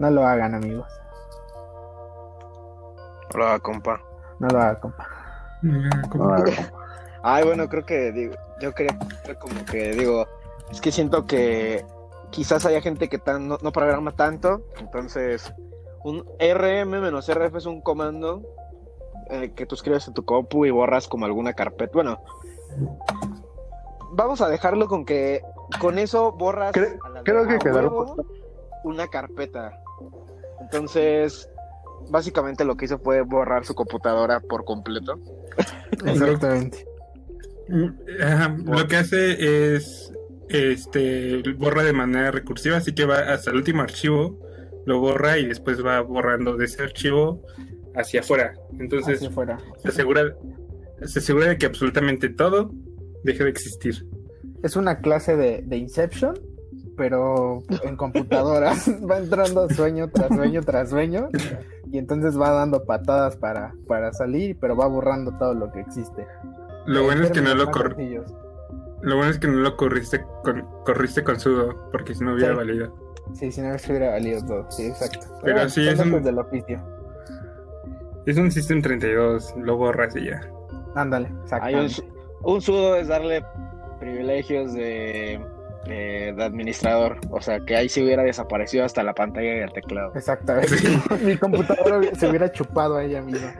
no, 0.00 0.11
lo 0.11 0.26
hagan 0.26 0.54
amigos. 0.54 0.88
No 3.33 3.38
lo 3.38 3.47
haga 3.47 3.59
compa. 3.61 4.00
No 4.38 4.49
lo 4.49 4.61
haga 4.61 4.80
compa. 4.80 5.07
Ay, 7.23 7.45
bueno, 7.45 7.69
creo 7.69 7.85
que 7.85 8.12
digo, 8.12 8.35
yo 8.61 8.75
quería 8.75 8.99
como 9.38 9.64
que 9.66 9.92
digo, 9.92 10.26
es 10.71 10.80
que 10.80 10.90
siento 10.90 11.26
que 11.26 11.85
quizás 12.30 12.64
haya 12.64 12.80
gente 12.80 13.09
que 13.09 13.19
tan, 13.19 13.49
no, 13.49 13.59
programa 13.59 14.12
tanto, 14.12 14.62
entonces 14.78 15.52
un 16.02 16.25
rm-rf 16.38 17.57
es 17.57 17.66
un 17.66 17.83
comando 17.83 18.42
eh, 19.28 19.52
que 19.54 19.66
tú 19.66 19.75
escribes 19.75 20.09
en 20.09 20.14
tu 20.14 20.25
compu 20.25 20.64
y 20.64 20.71
borras 20.71 21.09
como 21.09 21.26
alguna 21.26 21.52
carpeta. 21.52 21.92
Bueno, 21.92 22.23
vamos 24.12 24.40
a 24.40 24.49
dejarlo 24.49 24.88
con 24.88 25.04
que 25.04 25.42
con 25.78 25.99
eso 25.99 26.33
borras 26.33 26.73
creo 26.73 27.47
que 27.47 27.59
quedaron 27.59 28.16
una 28.85 29.09
carpeta. 29.09 29.78
Entonces, 30.73 31.49
básicamente 32.11 32.65
lo 32.65 32.77
que 32.77 32.85
hizo 32.85 32.99
fue 32.99 33.23
borrar 33.23 33.65
su 33.65 33.75
computadora 33.75 34.41
por 34.41 34.65
completo. 34.65 35.19
Exactamente. 36.05 36.87
lo 37.69 38.87
que 38.89 38.97
hace 38.97 39.75
es 39.75 40.12
este 40.49 41.43
borra 41.57 41.85
de 41.85 41.93
manera 41.93 42.31
recursiva, 42.31 42.77
así 42.77 42.93
que 42.93 43.05
va 43.05 43.33
hasta 43.33 43.50
el 43.50 43.57
último 43.57 43.83
archivo, 43.83 44.39
lo 44.87 45.00
borra 45.00 45.39
y 45.39 45.47
después 45.47 45.85
va 45.85 46.00
borrando 46.00 46.57
de 46.57 46.65
ese 46.65 46.83
archivo 46.83 47.45
hacia 47.95 48.21
afuera. 48.21 48.55
Entonces 48.79 49.21
Se, 49.21 49.27
asegura, 49.89 50.35
se 51.05 51.19
asegura 51.19 51.49
de 51.49 51.59
que 51.59 51.67
absolutamente 51.67 52.29
todo 52.29 52.73
deje 53.25 53.45
de 53.45 53.50
existir. 53.50 54.07
Es 54.62 54.77
una 54.77 55.00
clase 55.00 55.37
de, 55.37 55.62
de 55.65 55.77
Inception, 55.77 56.39
pero 57.00 57.62
en 57.83 57.97
computadoras. 57.97 58.87
va 59.11 59.16
entrando 59.16 59.71
sueño 59.71 60.11
tras 60.11 60.28
sueño 60.28 60.61
tras 60.61 60.90
sueño 60.90 61.30
y 61.90 61.97
entonces 61.97 62.38
va 62.38 62.50
dando 62.50 62.85
patadas 62.85 63.37
para, 63.37 63.73
para 63.88 64.12
salir, 64.12 64.59
pero 64.61 64.76
va 64.76 64.87
borrando 64.87 65.33
todo 65.38 65.54
lo 65.54 65.73
que 65.73 65.80
existe. 65.80 66.26
Lo 66.85 67.04
bueno 67.04 67.25
es 67.25 67.30
que 67.30 67.40
no 67.40 67.54
lo 67.54 67.71
cor... 67.71 67.97
Lo 69.00 69.16
bueno 69.16 69.30
es 69.30 69.38
que 69.38 69.49
no 69.49 69.61
lo 69.61 69.78
corriste 69.78 70.23
con, 70.45 70.62
corriste 70.85 71.25
con 71.25 71.40
sudo, 71.40 71.88
porque 71.90 72.14
si 72.14 72.23
no 72.23 72.35
hubiera 72.35 72.54
valido. 72.54 72.95
Sí, 73.33 73.50
si 73.50 73.62
no 73.62 73.75
hubiera 73.75 74.11
valido 74.11 74.45
todo, 74.45 74.71
sí, 74.71 74.88
exacto. 74.88 75.26
Pero, 75.42 75.66
sí 75.71 75.88
es 75.88 75.99
un... 76.00 76.23
del 76.23 76.38
oficio. 76.38 76.83
Es 78.26 78.37
un 78.37 78.52
System 78.52 78.83
32, 78.83 79.54
lo 79.57 79.78
borras 79.78 80.14
y 80.16 80.26
ya. 80.26 80.42
Ándale, 80.97 81.28
exacto. 81.28 81.78
Un, 81.78 82.52
un, 82.52 82.61
sudo 82.61 82.97
es 82.97 83.09
darle 83.09 83.42
privilegios 83.99 84.75
de, 84.75 85.40
de, 85.87 86.35
administrador. 86.39 87.19
O 87.31 87.41
sea, 87.41 87.61
que 87.61 87.77
ahí 87.77 87.89
se 87.89 88.03
hubiera 88.03 88.23
desaparecido 88.23 88.85
hasta 88.85 89.03
la 89.03 89.15
pantalla 89.15 89.57
y 89.57 89.59
el 89.61 89.73
teclado. 89.73 90.13
Exactamente. 90.15 90.75
Mi 91.25 91.37
computadora 91.37 92.01
se 92.15 92.29
hubiera 92.29 92.51
chupado 92.53 92.97
a 92.97 93.05
ella 93.05 93.23
misma. 93.23 93.55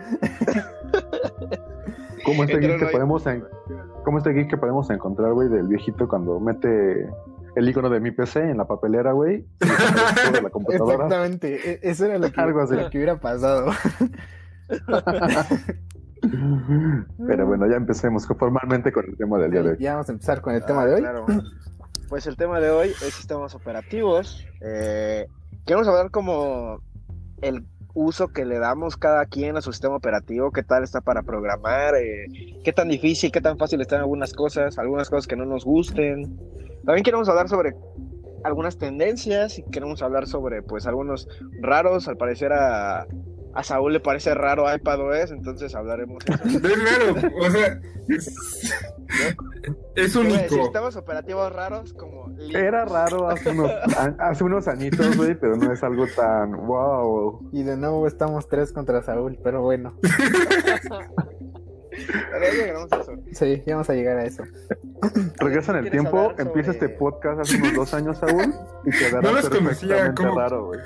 Como 2.25 2.45
este 2.45 2.59
geek 2.59 2.79
que 2.79 2.87
podemos 2.87 3.27
este 3.27 4.33
geek 4.33 4.50
que 4.50 4.57
podemos 4.57 4.91
encontrar, 4.91 5.33
güey, 5.33 5.49
del 5.49 5.69
viejito 5.69 6.09
cuando 6.09 6.41
mete 6.41 7.09
el 7.57 7.69
icono 7.69 7.91
de 7.91 8.00
mi 8.00 8.11
PC 8.11 8.50
en 8.50 8.59
la 8.59 8.67
papelera, 8.67 9.12
güey. 9.12 9.47
Exactamente, 10.69 11.71
e-, 11.71 11.81
eso 11.83 12.07
era 12.07 12.19
lo 12.19 12.31
que, 12.31 12.41
lo 12.41 12.91
que 12.91 12.99
hubiera 12.99 13.19
pasado. 13.19 13.73
Pero 17.27 17.47
bueno, 17.47 17.67
ya 17.67 17.77
empecemos 17.77 18.27
formalmente 18.27 18.93
con 18.93 19.07
el 19.07 19.17
tema 19.17 19.39
del 19.39 19.50
día 19.50 19.62
de 19.62 19.71
hoy. 19.71 19.77
Ya 19.79 19.95
vamos 19.95 20.11
a 20.11 20.12
empezar 20.12 20.41
con 20.43 20.55
el 20.55 20.65
tema 20.65 20.85
de 20.87 20.95
hoy. 20.95 21.03
Pues 22.11 22.26
el 22.26 22.37
tema 22.37 22.59
de 22.59 22.71
hoy 22.71 22.88
es 22.88 23.14
sistemas 23.14 23.55
operativos. 23.55 24.45
Eh, 24.61 25.29
queremos 25.64 25.87
hablar 25.87 26.11
como 26.11 26.81
el 27.40 27.64
uso 27.95 28.26
que 28.26 28.45
le 28.45 28.59
damos 28.59 28.97
cada 28.97 29.26
quien 29.26 29.57
a 29.57 29.62
su 29.62 29.71
sistema 29.73 29.95
operativo, 29.95 30.50
qué 30.50 30.64
tal 30.64 30.83
está 30.83 31.00
para 31.00 31.23
programar, 31.23 31.95
eh, 31.95 32.26
qué 32.64 32.73
tan 32.73 32.88
difícil, 32.88 33.31
qué 33.31 33.40
tan 33.40 33.57
fácil 33.59 33.81
están 33.81 34.00
algunas 34.00 34.33
cosas, 34.33 34.76
algunas 34.76 35.09
cosas 35.09 35.29
que 35.29 35.37
no 35.37 35.47
nos 35.47 35.64
gusten. 35.64 36.37
También 36.85 37.05
queremos 37.05 37.29
hablar 37.29 37.49
sobre 37.49 37.76
algunas 38.43 38.76
tendencias 38.76 39.61
y 39.61 39.62
queremos 39.62 40.02
hablar 40.02 40.26
sobre 40.26 40.62
pues 40.62 40.88
algunos 40.88 41.29
raros, 41.61 42.09
al 42.09 42.17
parecer 42.17 42.52
a 42.52 43.07
a 43.54 43.62
Saúl 43.62 43.92
le 43.92 44.00
parece 44.00 44.35
raro 44.35 44.73
iPadOS, 44.73 45.33
entonces 45.33 45.75
hablaremos 45.75 46.25
de 46.25 46.35
eso. 46.35 46.69
Es 46.69 46.85
raro, 46.90 47.14
o 47.40 47.50
sea, 47.50 47.80
es, 49.97 50.16
único. 50.16 50.49
Sistemas 50.49 50.97
operativos 50.97 51.52
raros 51.52 51.92
como... 51.92 52.30
Era 52.54 52.85
raro 52.85 53.28
hace 53.28 53.50
unos, 53.50 53.71
hace 54.19 54.45
unos 54.45 54.69
añitos, 54.69 55.16
güey, 55.16 55.35
pero 55.35 55.57
no 55.57 55.73
es 55.73 55.83
algo 55.83 56.07
tan 56.14 56.52
wow. 56.66 57.50
Y 57.52 57.62
de 57.62 57.76
nuevo 57.76 58.07
estamos 58.07 58.49
tres 58.49 58.73
contra 58.73 59.02
Saúl, 59.02 59.38
pero 59.42 59.62
bueno. 59.62 59.95
Sí, 63.33 63.62
ya 63.66 63.75
vamos 63.75 63.90
a 63.90 63.95
llegar 63.95 64.19
a 64.19 64.25
eso. 64.25 64.45
Regresa 65.38 65.73
en 65.73 65.85
el 65.87 65.90
tiempo, 65.90 66.33
empieza 66.38 66.73
este 66.73 66.88
podcast 66.88 67.40
hace 67.40 67.57
unos 67.57 67.75
dos 67.75 67.95
años, 67.95 68.19
Saúl, 68.19 68.54
y 68.85 68.90
quedará 68.90 69.21
no 69.30 69.33
los 69.33 69.49
conocía 69.49 70.14
como... 70.14 70.38
raro, 70.38 70.66
güey. 70.66 70.80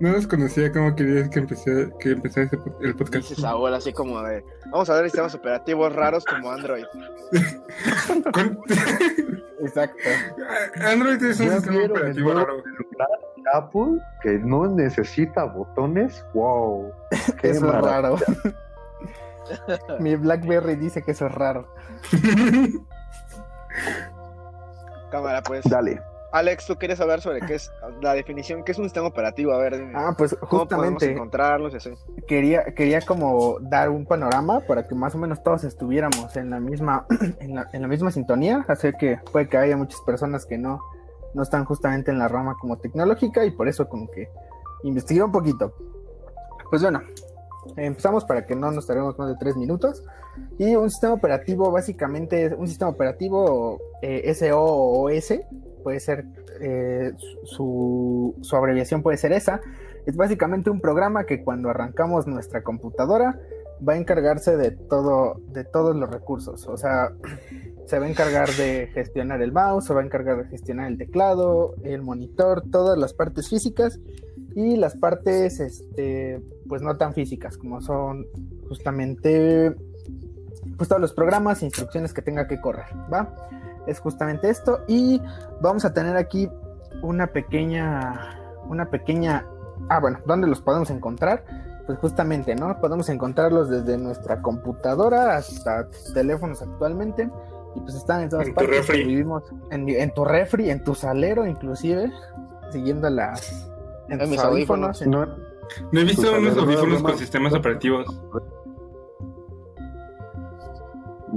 no 0.00 0.12
los 0.12 0.26
conocía 0.26 0.72
como 0.72 0.94
querías 0.94 1.28
que 1.28 1.38
empecé, 1.40 1.90
que 2.00 2.10
empezara 2.10 2.50
el 2.80 2.94
podcast. 2.94 3.28
Dice 3.28 3.40
Saúl 3.40 3.74
así 3.74 3.92
como 3.92 4.22
de, 4.22 4.44
vamos 4.70 4.90
a 4.90 4.94
ver 4.94 5.04
sistemas 5.04 5.34
operativos 5.34 5.94
raros 5.94 6.24
como 6.24 6.50
Android. 6.50 6.84
Exacto. 9.60 10.08
Android 10.84 11.22
es 11.22 11.40
un 11.40 11.50
sistema 11.50 11.84
operativo 11.86 12.34
raro. 12.34 12.62
Apple 13.54 13.98
que 14.22 14.38
no 14.38 14.66
necesita 14.66 15.44
botones, 15.44 16.24
wow. 16.34 16.92
Qué 17.40 17.50
Eso 17.50 17.66
es 17.66 17.82
raro. 17.82 18.16
Mi 19.98 20.16
Blackberry 20.16 20.76
dice 20.76 21.02
que 21.02 21.12
eso 21.12 21.26
es 21.26 21.34
raro. 21.34 21.68
Cámara, 25.10 25.42
pues. 25.42 25.64
Dale. 25.68 26.00
Alex, 26.32 26.66
tú 26.66 26.76
quieres 26.76 26.98
hablar 26.98 27.20
sobre 27.20 27.40
qué 27.42 27.56
es 27.56 27.70
la 28.00 28.14
definición, 28.14 28.64
qué 28.64 28.72
es 28.72 28.78
un 28.78 28.84
sistema 28.84 29.06
operativo, 29.06 29.52
a 29.52 29.58
ver, 29.58 29.92
Ah, 29.94 30.14
pues 30.16 30.34
justamente 30.40 31.12
encontrarlos 31.12 31.74
y 31.74 32.22
Quería, 32.22 32.64
quería 32.74 33.02
como 33.02 33.58
dar 33.60 33.90
un 33.90 34.06
panorama 34.06 34.60
para 34.60 34.88
que 34.88 34.94
más 34.94 35.14
o 35.14 35.18
menos 35.18 35.42
todos 35.42 35.64
estuviéramos 35.64 36.34
en 36.36 36.48
la 36.48 36.58
misma, 36.58 37.04
en 37.40 37.54
la, 37.54 37.68
en 37.74 37.82
la 37.82 37.88
misma 37.88 38.10
sintonía, 38.10 38.64
así 38.66 38.92
que 38.98 39.18
puede 39.30 39.46
que 39.46 39.58
haya 39.58 39.76
muchas 39.76 40.00
personas 40.00 40.46
que 40.46 40.56
no, 40.56 40.80
no 41.34 41.42
están 41.42 41.66
justamente 41.66 42.10
en 42.10 42.18
la 42.18 42.28
rama 42.28 42.56
como 42.58 42.78
tecnológica 42.78 43.44
y 43.44 43.50
por 43.50 43.68
eso 43.68 43.86
como 43.90 44.10
que 44.10 44.30
investigué 44.84 45.22
un 45.22 45.32
poquito. 45.32 45.74
Pues 46.70 46.80
bueno, 46.80 47.02
Empezamos 47.76 48.24
para 48.24 48.46
que 48.46 48.56
no 48.56 48.70
nos 48.70 48.86
tardemos 48.86 49.18
más 49.18 49.28
de 49.28 49.36
tres 49.38 49.56
minutos. 49.56 50.02
Y 50.58 50.74
un 50.74 50.90
sistema 50.90 51.14
operativo, 51.14 51.70
básicamente, 51.70 52.54
un 52.54 52.66
sistema 52.66 52.90
operativo 52.90 53.80
eh, 54.02 54.32
SO 54.34 54.60
o 54.60 55.08
OS, 55.08 55.34
puede 55.82 56.00
ser 56.00 56.24
eh, 56.60 57.12
su, 57.44 58.36
su, 58.40 58.56
abreviación 58.56 59.02
puede 59.02 59.16
ser 59.16 59.32
esa. 59.32 59.60
Es 60.06 60.16
básicamente 60.16 60.70
un 60.70 60.80
programa 60.80 61.24
que 61.24 61.42
cuando 61.42 61.70
arrancamos 61.70 62.26
nuestra 62.26 62.62
computadora 62.62 63.38
va 63.86 63.94
a 63.94 63.96
encargarse 63.96 64.56
de 64.56 64.70
todo, 64.72 65.40
de 65.48 65.64
todos 65.64 65.96
los 65.96 66.10
recursos. 66.10 66.66
O 66.66 66.76
sea, 66.76 67.12
se 67.86 67.98
va 67.98 68.06
a 68.06 68.08
encargar 68.08 68.48
de 68.50 68.88
gestionar 68.92 69.42
el 69.42 69.52
mouse, 69.52 69.86
se 69.86 69.94
va 69.94 70.00
a 70.00 70.04
encargar 70.04 70.44
de 70.44 70.48
gestionar 70.48 70.90
el 70.90 70.98
teclado, 70.98 71.74
el 71.82 72.02
monitor, 72.02 72.62
todas 72.70 72.98
las 72.98 73.12
partes 73.12 73.48
físicas 73.48 73.98
y 74.54 74.76
las 74.76 74.96
partes 74.96 75.60
este, 75.60 76.42
pues 76.68 76.82
no 76.82 76.96
tan 76.96 77.14
físicas 77.14 77.56
como 77.56 77.80
son 77.80 78.26
justamente 78.68 79.74
pues 80.76 80.88
todos 80.88 81.00
los 81.00 81.12
programas 81.12 81.62
e 81.62 81.66
instrucciones 81.66 82.12
que 82.12 82.22
tenga 82.22 82.46
que 82.46 82.60
correr 82.60 82.86
va 83.12 83.34
es 83.86 83.98
justamente 84.00 84.48
esto 84.48 84.80
y 84.86 85.20
vamos 85.60 85.84
a 85.84 85.92
tener 85.92 86.16
aquí 86.16 86.48
una 87.02 87.28
pequeña 87.28 88.38
una 88.68 88.90
pequeña 88.90 89.46
ah 89.88 90.00
bueno 90.00 90.20
dónde 90.26 90.46
los 90.46 90.60
podemos 90.60 90.90
encontrar 90.90 91.44
pues 91.86 91.98
justamente 91.98 92.54
no 92.54 92.80
podemos 92.80 93.08
encontrarlos 93.08 93.68
desde 93.68 93.98
nuestra 93.98 94.40
computadora 94.40 95.36
hasta 95.36 95.88
teléfonos 96.14 96.62
actualmente 96.62 97.28
y 97.74 97.80
pues 97.80 97.94
están 97.94 98.22
en 98.22 98.28
todas 98.28 98.48
partes 98.50 98.86
tu 98.86 98.92
vivimos 98.92 99.42
en, 99.70 99.88
en 99.88 100.14
tu 100.14 100.24
refri 100.24 100.70
en 100.70 100.84
tu 100.84 100.94
salero 100.94 101.46
inclusive 101.46 102.12
siguiendo 102.70 103.10
las 103.10 103.71
en, 104.20 104.30
mis 104.30 104.38
audífonos. 104.40 105.02
en- 105.02 105.10
No, 105.10 105.26
No 105.26 106.00
he 106.00 106.04
visto 106.04 106.22
unos 106.36 106.56
audífonos 106.56 106.88
no, 106.88 106.98
no, 106.98 107.02
con 107.04 107.16
sistemas 107.18 107.54
operativos. 107.54 108.06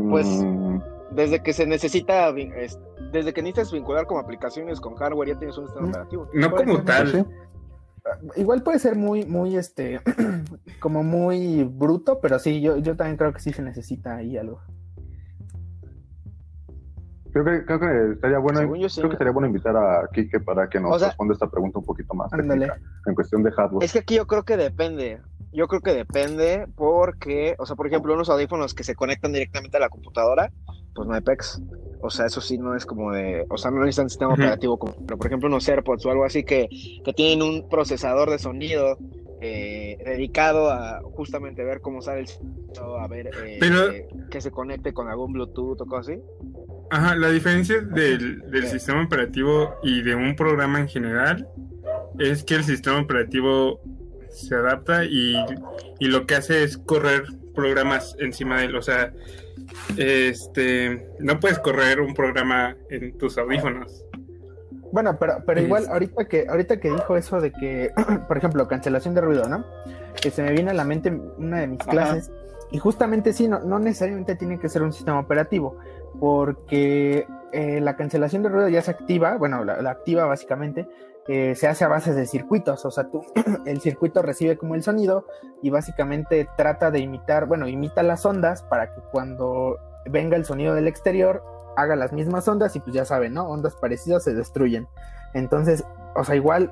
Pues, 0.10 0.28
mm, 0.28 0.80
Desde 1.12 1.42
que 1.42 1.54
se 1.54 1.66
necesita, 1.66 2.32
desde 2.34 3.34
que 3.34 3.42
necesitas 3.42 3.72
vincular 3.72 4.06
como 4.06 4.20
aplicaciones 4.20 4.82
con 4.82 4.96
hardware, 4.96 5.30
ya 5.30 5.38
tienes 5.40 5.58
un 5.58 5.66
sistema 5.68 5.88
Mm. 5.88 5.90
operativo. 5.92 6.28
No 6.34 6.52
como 6.52 6.76
ser, 6.76 6.84
tal. 6.86 7.12
sí. 7.12 7.26
Igual 8.36 8.62
puede 8.64 8.80
ser 8.80 8.96
muy, 8.98 9.26
muy, 9.26 9.56
este, 9.56 10.02
como 10.82 11.04
muy 11.04 11.64
bruto, 11.64 12.20
pero 12.20 12.38
sí, 12.40 12.60
yo, 12.62 12.78
yo 12.78 12.96
también 12.98 13.16
creo 13.18 13.32
que 13.34 13.40
sí 13.40 13.52
se 13.54 13.62
necesita 13.62 14.18
ahí 14.18 14.38
algo. 14.38 14.60
Creo 17.36 17.44
que, 17.44 17.66
creo 17.66 17.80
que 17.82 18.14
estaría 18.14 18.40
bueno, 18.40 18.60
Según 18.62 18.80
yo, 18.80 18.88
sí. 18.88 19.02
creo 19.02 19.10
que 19.10 19.16
estaría 19.16 19.34
bueno 19.34 19.48
invitar 19.48 19.76
a 19.76 20.08
Kike 20.14 20.40
para 20.40 20.70
que 20.70 20.80
nos 20.80 20.96
O 20.96 21.00
sea- 21.00 21.10
responda 21.10 21.34
esta 21.34 21.50
pregunta 21.50 21.80
un 21.80 21.84
poquito 21.86 22.14
más 22.14 22.32
técnica 22.32 22.78
en 23.06 23.14
cuestión 23.14 23.44
de 23.44 23.52
hardware. 23.52 23.84
Es 23.84 23.92
que 23.92 24.00
aquí 24.00 24.16
yo 24.16 24.26
creo 24.26 24.44
que 24.44 24.56
depende. 24.56 25.20
Yo 25.52 25.68
creo 25.68 25.82
que 25.82 25.94
depende 25.94 26.66
porque, 26.78 27.56
o 27.60 27.66
sea, 27.66 27.76
por 27.76 27.88
ejemplo, 27.88 28.14
unos 28.14 28.30
audífonos 28.30 28.74
que 28.74 28.86
se 28.86 28.96
conectan 28.96 29.34
directamente 29.34 29.76
a 29.76 29.82
la 29.82 29.90
computadora, 29.90 30.50
pues 30.94 31.10
no 31.10 31.14
hay 31.14 31.20
PEX. 31.20 31.62
O 32.02 32.10
sea, 32.10 32.26
eso 32.28 32.40
sí 32.40 32.58
no 32.58 32.74
es 32.74 32.86
como 32.86 33.12
de, 33.12 33.46
o 33.50 33.58
sea, 33.58 33.70
no 33.70 33.82
necesitan 33.82 34.08
sistema 34.10 34.34
operativo 34.34 34.80
como, 34.80 34.94
pero 35.06 35.18
por 35.18 35.28
ejemplo, 35.28 35.50
unos 35.50 35.68
AirPods 35.68 36.06
o 36.06 36.12
algo 36.12 36.24
así 36.24 36.46
que, 36.46 36.70
que 37.04 37.12
tienen 37.12 37.42
un 37.46 37.68
procesador 37.68 38.30
de 38.30 38.40
sonido 38.40 38.98
eh, 39.42 39.98
dedicado 40.06 40.72
a 40.72 41.02
justamente 41.02 41.66
ver 41.66 41.82
cómo 41.82 42.02
sale 42.02 42.22
el 42.22 42.28
sonido, 42.30 42.98
a 42.98 43.08
ver 43.10 43.30
eh, 43.46 43.58
Pero- 43.60 43.92
que 44.32 44.40
se 44.40 44.52
conecte 44.52 44.94
con 44.94 45.10
algún 45.10 45.34
Bluetooth 45.34 45.82
o 45.82 45.86
cosas 45.86 46.16
así. 46.16 46.22
Ajá, 46.90 47.16
la 47.16 47.30
diferencia 47.30 47.82
del, 47.82 48.42
del 48.52 48.68
sistema 48.68 49.04
operativo 49.04 49.76
y 49.84 50.02
de 50.04 50.16
un 50.16 50.36
programa 50.36 50.80
en 50.80 50.88
general 50.88 51.48
es 52.20 52.44
que 52.44 52.56
el 52.56 52.64
sistema 52.64 53.00
operativo 53.00 53.80
se 54.30 54.56
adapta 54.56 55.04
y, 55.06 55.36
y 56.00 56.08
lo 56.08 56.26
que 56.26 56.36
hace 56.36 56.64
es 56.64 56.78
correr 56.78 57.24
programas 57.56 58.16
encima 58.20 58.60
de 58.60 58.66
él. 58.66 58.76
O 58.76 58.82
sea, 58.82 59.12
este 59.98 61.08
no 61.20 61.40
puedes 61.40 61.60
correr 61.60 62.00
un 62.02 62.14
programa 62.14 62.76
en 62.90 63.18
tus 63.18 63.38
audífonos. 63.38 64.04
Bueno, 64.92 65.18
pero, 65.20 65.44
pero 65.46 65.60
Es- 65.60 65.66
igual 65.66 65.86
ahorita 65.90 66.26
que, 66.28 66.46
ahorita 66.48 66.80
que 66.80 66.90
dijo 66.92 67.18
eso 67.18 67.42
de 67.42 67.52
que, 67.52 67.92
por 68.28 68.38
ejemplo, 68.38 68.68
cancelación 68.68 69.14
de 69.14 69.22
ruido, 69.22 69.50
¿no? 69.50 69.66
Que 70.22 70.32
se 70.32 70.42
me 70.44 70.52
viene 70.52 70.72
a 70.72 70.74
la 70.74 70.86
mente 70.86 71.12
una 71.38 71.60
de 71.62 71.68
mis 71.68 71.82
Ajá. 71.82 71.92
clases. 71.92 72.32
Y 72.72 72.78
justamente 72.80 73.32
sí, 73.34 73.48
no, 73.48 73.60
no 73.60 73.80
necesariamente 73.80 74.36
tiene 74.36 74.60
que 74.60 74.70
ser 74.70 74.82
un 74.84 74.92
sistema 74.92 75.20
operativo, 75.20 75.78
porque 76.20 77.28
eh, 77.52 77.80
la 77.82 77.96
cancelación 77.96 78.44
de 78.44 78.50
ruido 78.50 78.70
ya 78.70 78.82
se 78.82 78.92
activa, 78.92 79.38
bueno, 79.38 79.64
la, 79.64 79.90
activa 79.90 80.26
básicamente, 80.26 80.88
eh, 81.28 81.56
se 81.56 81.68
hace 81.68 81.84
a 81.84 81.88
base 81.88 82.14
de 82.14 82.28
circuitos, 82.28 82.86
o 82.86 82.92
sea, 82.92 83.10
tú, 83.10 83.24
el 83.66 83.82
circuito 83.82 84.22
recibe 84.22 84.58
como 84.58 84.76
el 84.76 84.84
sonido 84.84 85.26
y 85.62 85.70
básicamente 85.70 86.48
trata 86.58 86.92
de 86.92 87.00
imitar, 87.00 87.46
bueno, 87.46 87.68
imita 87.68 88.04
las 88.04 88.26
ondas 88.26 88.64
para 88.64 88.94
que 88.94 89.02
cuando 89.12 89.78
venga 90.06 90.38
el 90.38 90.46
sonido 90.46 90.76
del 90.76 90.88
exterior 90.88 91.44
haga 91.76 91.96
las 91.96 92.14
mismas 92.14 92.48
ondas 92.48 92.76
y 92.76 92.80
pues 92.80 92.94
ya 92.96 93.06
saben, 93.06 93.34
¿no? 93.34 93.48
Ondas 93.50 93.76
parecidas 93.76 94.24
se 94.24 94.34
destruyen. 94.34 94.88
Entonces, 95.34 95.84
o 96.16 96.24
sea, 96.24 96.36
igual 96.36 96.72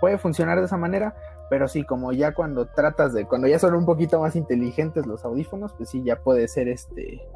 puede 0.00 0.18
funcionar 0.18 0.58
de 0.58 0.66
esa 0.66 0.76
manera, 0.76 1.14
pero 1.48 1.68
sí, 1.68 1.84
como 1.84 2.12
ya 2.12 2.32
cuando 2.32 2.66
tratas 2.66 3.12
de, 3.12 3.26
cuando 3.26 3.46
ya 3.46 3.58
son 3.58 3.74
un 3.74 3.84
poquito 3.84 4.20
más 4.20 4.36
inteligentes 4.36 5.06
los 5.06 5.24
audífonos, 5.24 5.72
pues 5.74 5.90
sí, 5.90 6.02
ya 6.02 6.16
puede 6.16 6.48
ser 6.48 6.68
este, 6.68 7.26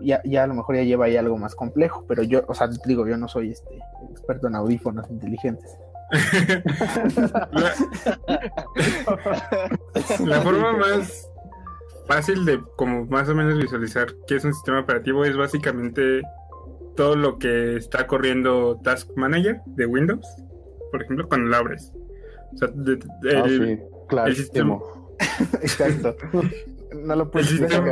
ya, 0.00 0.20
ya 0.24 0.44
a 0.44 0.46
lo 0.46 0.54
mejor 0.54 0.76
ya 0.76 0.82
lleva 0.82 1.06
ahí 1.06 1.16
algo 1.16 1.36
más 1.38 1.54
complejo, 1.54 2.04
pero 2.08 2.22
yo, 2.22 2.42
o 2.48 2.54
sea, 2.54 2.68
digo, 2.86 3.06
yo 3.06 3.16
no 3.16 3.28
soy 3.28 3.50
este 3.52 3.78
experto 4.10 4.48
en 4.48 4.54
audífonos 4.56 5.08
inteligentes. 5.10 5.70
La, 7.52 7.74
la 10.26 10.40
forma 10.42 10.72
más 10.76 11.28
fácil 12.06 12.44
de 12.44 12.60
como 12.76 13.04
más 13.06 13.28
o 13.28 13.34
menos 13.34 13.56
visualizar 13.58 14.08
qué 14.26 14.36
es 14.36 14.44
un 14.44 14.52
sistema 14.54 14.80
operativo 14.80 15.24
es 15.24 15.36
básicamente 15.36 16.22
todo 16.96 17.14
lo 17.16 17.38
que 17.38 17.76
está 17.76 18.06
corriendo 18.06 18.80
Task 18.82 19.08
Manager 19.16 19.60
de 19.66 19.86
Windows, 19.86 20.26
por 20.90 21.02
ejemplo, 21.02 21.28
cuando 21.28 21.48
lo 21.50 21.56
abres. 21.56 21.92
O 22.54 22.56
sea, 22.56 22.68
de- 22.74 22.96
de- 22.96 23.36
Ah, 23.36 23.42
el- 23.46 23.78
sí, 23.78 23.82
clarísimo. 24.08 25.16
Exacto. 25.62 26.16
No 26.92 27.14
lo 27.14 27.30
puedes 27.30 27.52
El 27.52 27.58
sistema- 27.58 27.86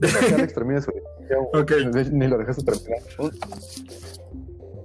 deja 0.00 0.20
que 0.26 0.34
Alex 0.34 0.54
termine 0.54 0.80
su. 0.82 0.92
Ni 2.12 2.28
lo 2.28 2.38
dejaste 2.38 2.62
terminar. 2.64 3.00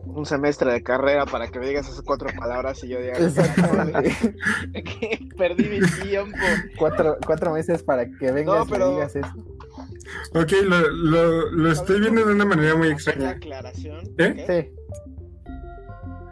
Un 0.06 0.26
semestre 0.26 0.74
de 0.74 0.84
carrera 0.84 1.26
para 1.26 1.48
que 1.48 1.58
me 1.60 1.68
digas 1.68 1.88
esas 1.88 2.02
cuatro 2.02 2.28
palabras 2.38 2.84
y 2.84 2.90
yo 2.90 3.00
diga 3.00 3.14
que 4.74 5.20
perdí 5.38 5.70
mi 5.70 5.80
tiempo. 6.04 6.38
cuatro, 6.78 7.18
cuatro 7.26 7.54
meses 7.54 7.82
para 7.84 8.06
que 8.06 8.32
vengas 8.32 8.56
No, 8.60 8.66
y 8.66 8.70
pero- 8.70 8.88
me 8.90 8.94
digas 8.96 9.16
eso. 9.16 9.34
Ok, 10.36 10.52
lo, 10.66 10.80
lo, 10.92 11.52
lo 11.52 11.72
estoy 11.72 12.02
viendo 12.02 12.26
de 12.26 12.34
una 12.34 12.44
manera 12.46 12.76
muy 12.76 12.90
extraña. 12.90 13.30
aclaración. 13.30 14.02
¿Eh? 14.18 14.46
Sí. 14.48 14.76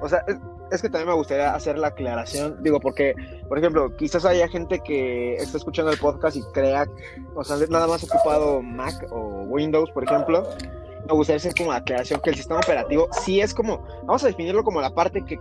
O 0.02 0.10
sea, 0.10 0.26
es, 0.72 0.82
que 0.82 0.90
también 0.90 1.10
me 1.10 1.16
gustaría 1.16 1.54
hacer 1.54 1.78
la 1.78 1.88
aclaración, 1.88 2.62
digo, 2.62 2.80
porque, 2.80 3.14
por 3.48 3.58
ejemplo, 3.58 3.96
quizás 3.96 4.26
haya 4.26 4.48
gente 4.48 4.80
que 4.80 5.36
está 5.36 5.58
escuchando 5.58 5.92
el 5.92 5.98
podcast 5.98 6.38
y 6.38 6.44
crea, 6.54 6.88
o 7.36 7.44
sea, 7.44 7.58
nada 7.70 7.88
más 7.88 8.04
ocupado 8.04 8.62
Mac 8.62 9.06
o 9.12 9.44
Windows, 9.48 9.90
por 9.92 10.04
ejemplo. 10.04 10.48
Me 11.08 11.14
gustaría 11.14 11.38
hacer 11.38 11.54
como 11.58 11.72
la 11.72 11.78
aclaración 11.78 12.20
que 12.22 12.30
el 12.30 12.36
sistema 12.36 12.60
operativo 12.60 13.08
sí 13.12 13.42
es 13.42 13.54
como, 13.54 13.80
vamos 14.04 14.24
a 14.24 14.28
definirlo 14.28 14.64
como 14.64 14.82
la 14.82 14.94
parte 14.94 15.24
que 15.26 15.40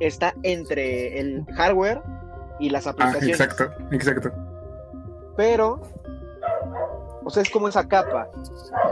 está 0.00 0.34
entre 0.42 1.20
el 1.20 1.44
hardware 1.54 2.00
y 2.58 2.70
las 2.70 2.86
Ah, 2.86 2.90
aplicaciones. 2.90 3.38
exacto, 3.40 3.70
exacto. 3.92 4.32
pero, 5.36 5.80
o 7.24 7.30
sea, 7.30 7.42
es 7.42 7.50
como 7.50 7.68
esa 7.68 7.86
capa. 7.86 8.28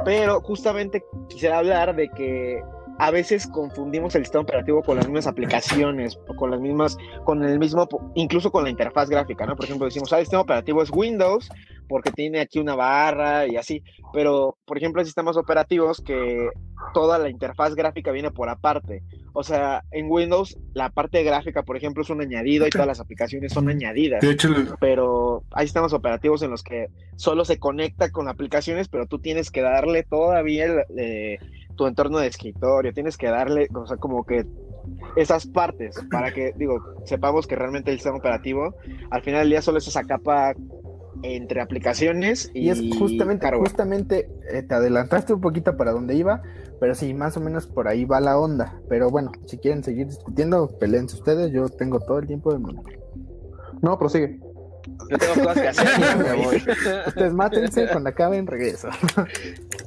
Pero 0.04 0.40
justamente 0.40 1.04
quisiera 1.28 1.58
hablar 1.58 1.94
de 1.96 2.08
que 2.10 2.62
a 3.02 3.10
veces 3.10 3.48
confundimos 3.48 4.14
el 4.14 4.22
sistema 4.22 4.42
operativo 4.42 4.80
con 4.80 4.96
las 4.96 5.06
mismas 5.06 5.26
aplicaciones, 5.26 6.16
con 6.36 6.52
las 6.52 6.60
mismas, 6.60 6.96
con 7.24 7.42
el 7.42 7.58
mismo, 7.58 7.88
incluso 8.14 8.52
con 8.52 8.62
la 8.62 8.70
interfaz 8.70 9.10
gráfica, 9.10 9.44
¿no? 9.44 9.56
Por 9.56 9.64
ejemplo, 9.64 9.86
decimos, 9.86 10.12
ah, 10.12 10.20
el 10.20 10.24
sistema 10.24 10.42
operativo 10.42 10.84
es 10.84 10.90
Windows 10.92 11.50
porque 11.88 12.12
tiene 12.12 12.38
aquí 12.38 12.60
una 12.60 12.76
barra 12.76 13.48
y 13.48 13.56
así, 13.56 13.82
pero, 14.12 14.56
por 14.64 14.78
ejemplo, 14.78 15.00
hay 15.00 15.06
sistemas 15.06 15.36
operativos 15.36 16.00
que 16.00 16.48
toda 16.94 17.18
la 17.18 17.28
interfaz 17.28 17.74
gráfica 17.74 18.12
viene 18.12 18.30
por 18.30 18.48
aparte. 18.48 19.02
O 19.32 19.42
sea, 19.42 19.82
en 19.90 20.06
Windows 20.08 20.56
la 20.72 20.90
parte 20.90 21.24
gráfica, 21.24 21.64
por 21.64 21.76
ejemplo, 21.76 22.04
es 22.04 22.10
un 22.10 22.20
añadido 22.20 22.68
y 22.68 22.70
todas 22.70 22.86
las 22.86 23.00
aplicaciones 23.00 23.52
son 23.52 23.68
añadidas 23.68 24.20
De 24.20 24.30
hecho, 24.30 24.54
pero 24.78 25.42
hay 25.50 25.66
sistemas 25.66 25.92
operativos 25.92 26.42
en 26.42 26.50
los 26.50 26.62
que 26.62 26.86
solo 27.16 27.44
se 27.44 27.58
conecta 27.58 28.12
con 28.12 28.28
aplicaciones, 28.28 28.86
pero 28.86 29.06
tú 29.06 29.18
tienes 29.18 29.50
que 29.50 29.62
darle 29.62 30.04
todavía 30.04 30.66
el, 30.66 30.84
eh, 30.96 31.38
tu 31.82 31.88
entorno 31.88 32.18
de 32.18 32.28
escritorio, 32.28 32.92
tienes 32.92 33.16
que 33.16 33.26
darle, 33.26 33.66
o 33.74 33.86
sea, 33.86 33.96
como 33.96 34.24
que 34.24 34.46
esas 35.16 35.46
partes 35.46 35.96
para 36.12 36.32
que, 36.32 36.52
digo, 36.56 36.80
sepamos 37.04 37.48
que 37.48 37.56
realmente 37.56 37.90
el 37.90 37.96
sistema 37.96 38.18
operativo 38.18 38.76
al 39.10 39.22
final 39.22 39.40
del 39.40 39.50
día 39.50 39.62
solo 39.62 39.78
es 39.78 39.88
esa 39.88 40.04
capa 40.04 40.54
entre 41.24 41.60
aplicaciones 41.60 42.50
y, 42.54 42.66
Y 42.66 42.70
es 42.70 42.80
justamente, 42.98 43.46
hardware. 43.46 43.68
justamente 43.68 44.28
eh, 44.50 44.62
te 44.62 44.74
adelantaste 44.74 45.34
un 45.34 45.40
poquito 45.40 45.76
para 45.76 45.90
donde 45.92 46.14
iba, 46.14 46.42
pero 46.78 46.94
sí, 46.94 47.14
más 47.14 47.36
o 47.36 47.40
menos 47.40 47.66
por 47.66 47.88
ahí 47.88 48.04
va 48.04 48.20
la 48.20 48.38
onda. 48.38 48.80
Pero 48.88 49.10
bueno, 49.10 49.32
si 49.46 49.58
quieren 49.58 49.82
seguir 49.82 50.06
discutiendo, 50.06 50.68
peleense 50.78 51.16
ustedes, 51.16 51.50
yo 51.52 51.68
tengo 51.68 51.98
todo 52.00 52.20
el 52.20 52.26
tiempo 52.28 52.52
del 52.52 52.60
mundo. 52.60 52.82
No, 53.82 53.98
prosigue. 53.98 54.38
Yo 55.10 55.18
tengo 55.18 55.34
cosas 55.34 55.60
que 55.60 55.68
hacer. 55.68 55.86
Ya 56.00 56.16
me 56.16 56.44
voy. 56.44 56.62
Ustedes 57.06 57.32
mátense, 57.34 57.88
cuando 57.88 58.10
acaben 58.10 58.46
regreso. 58.46 58.88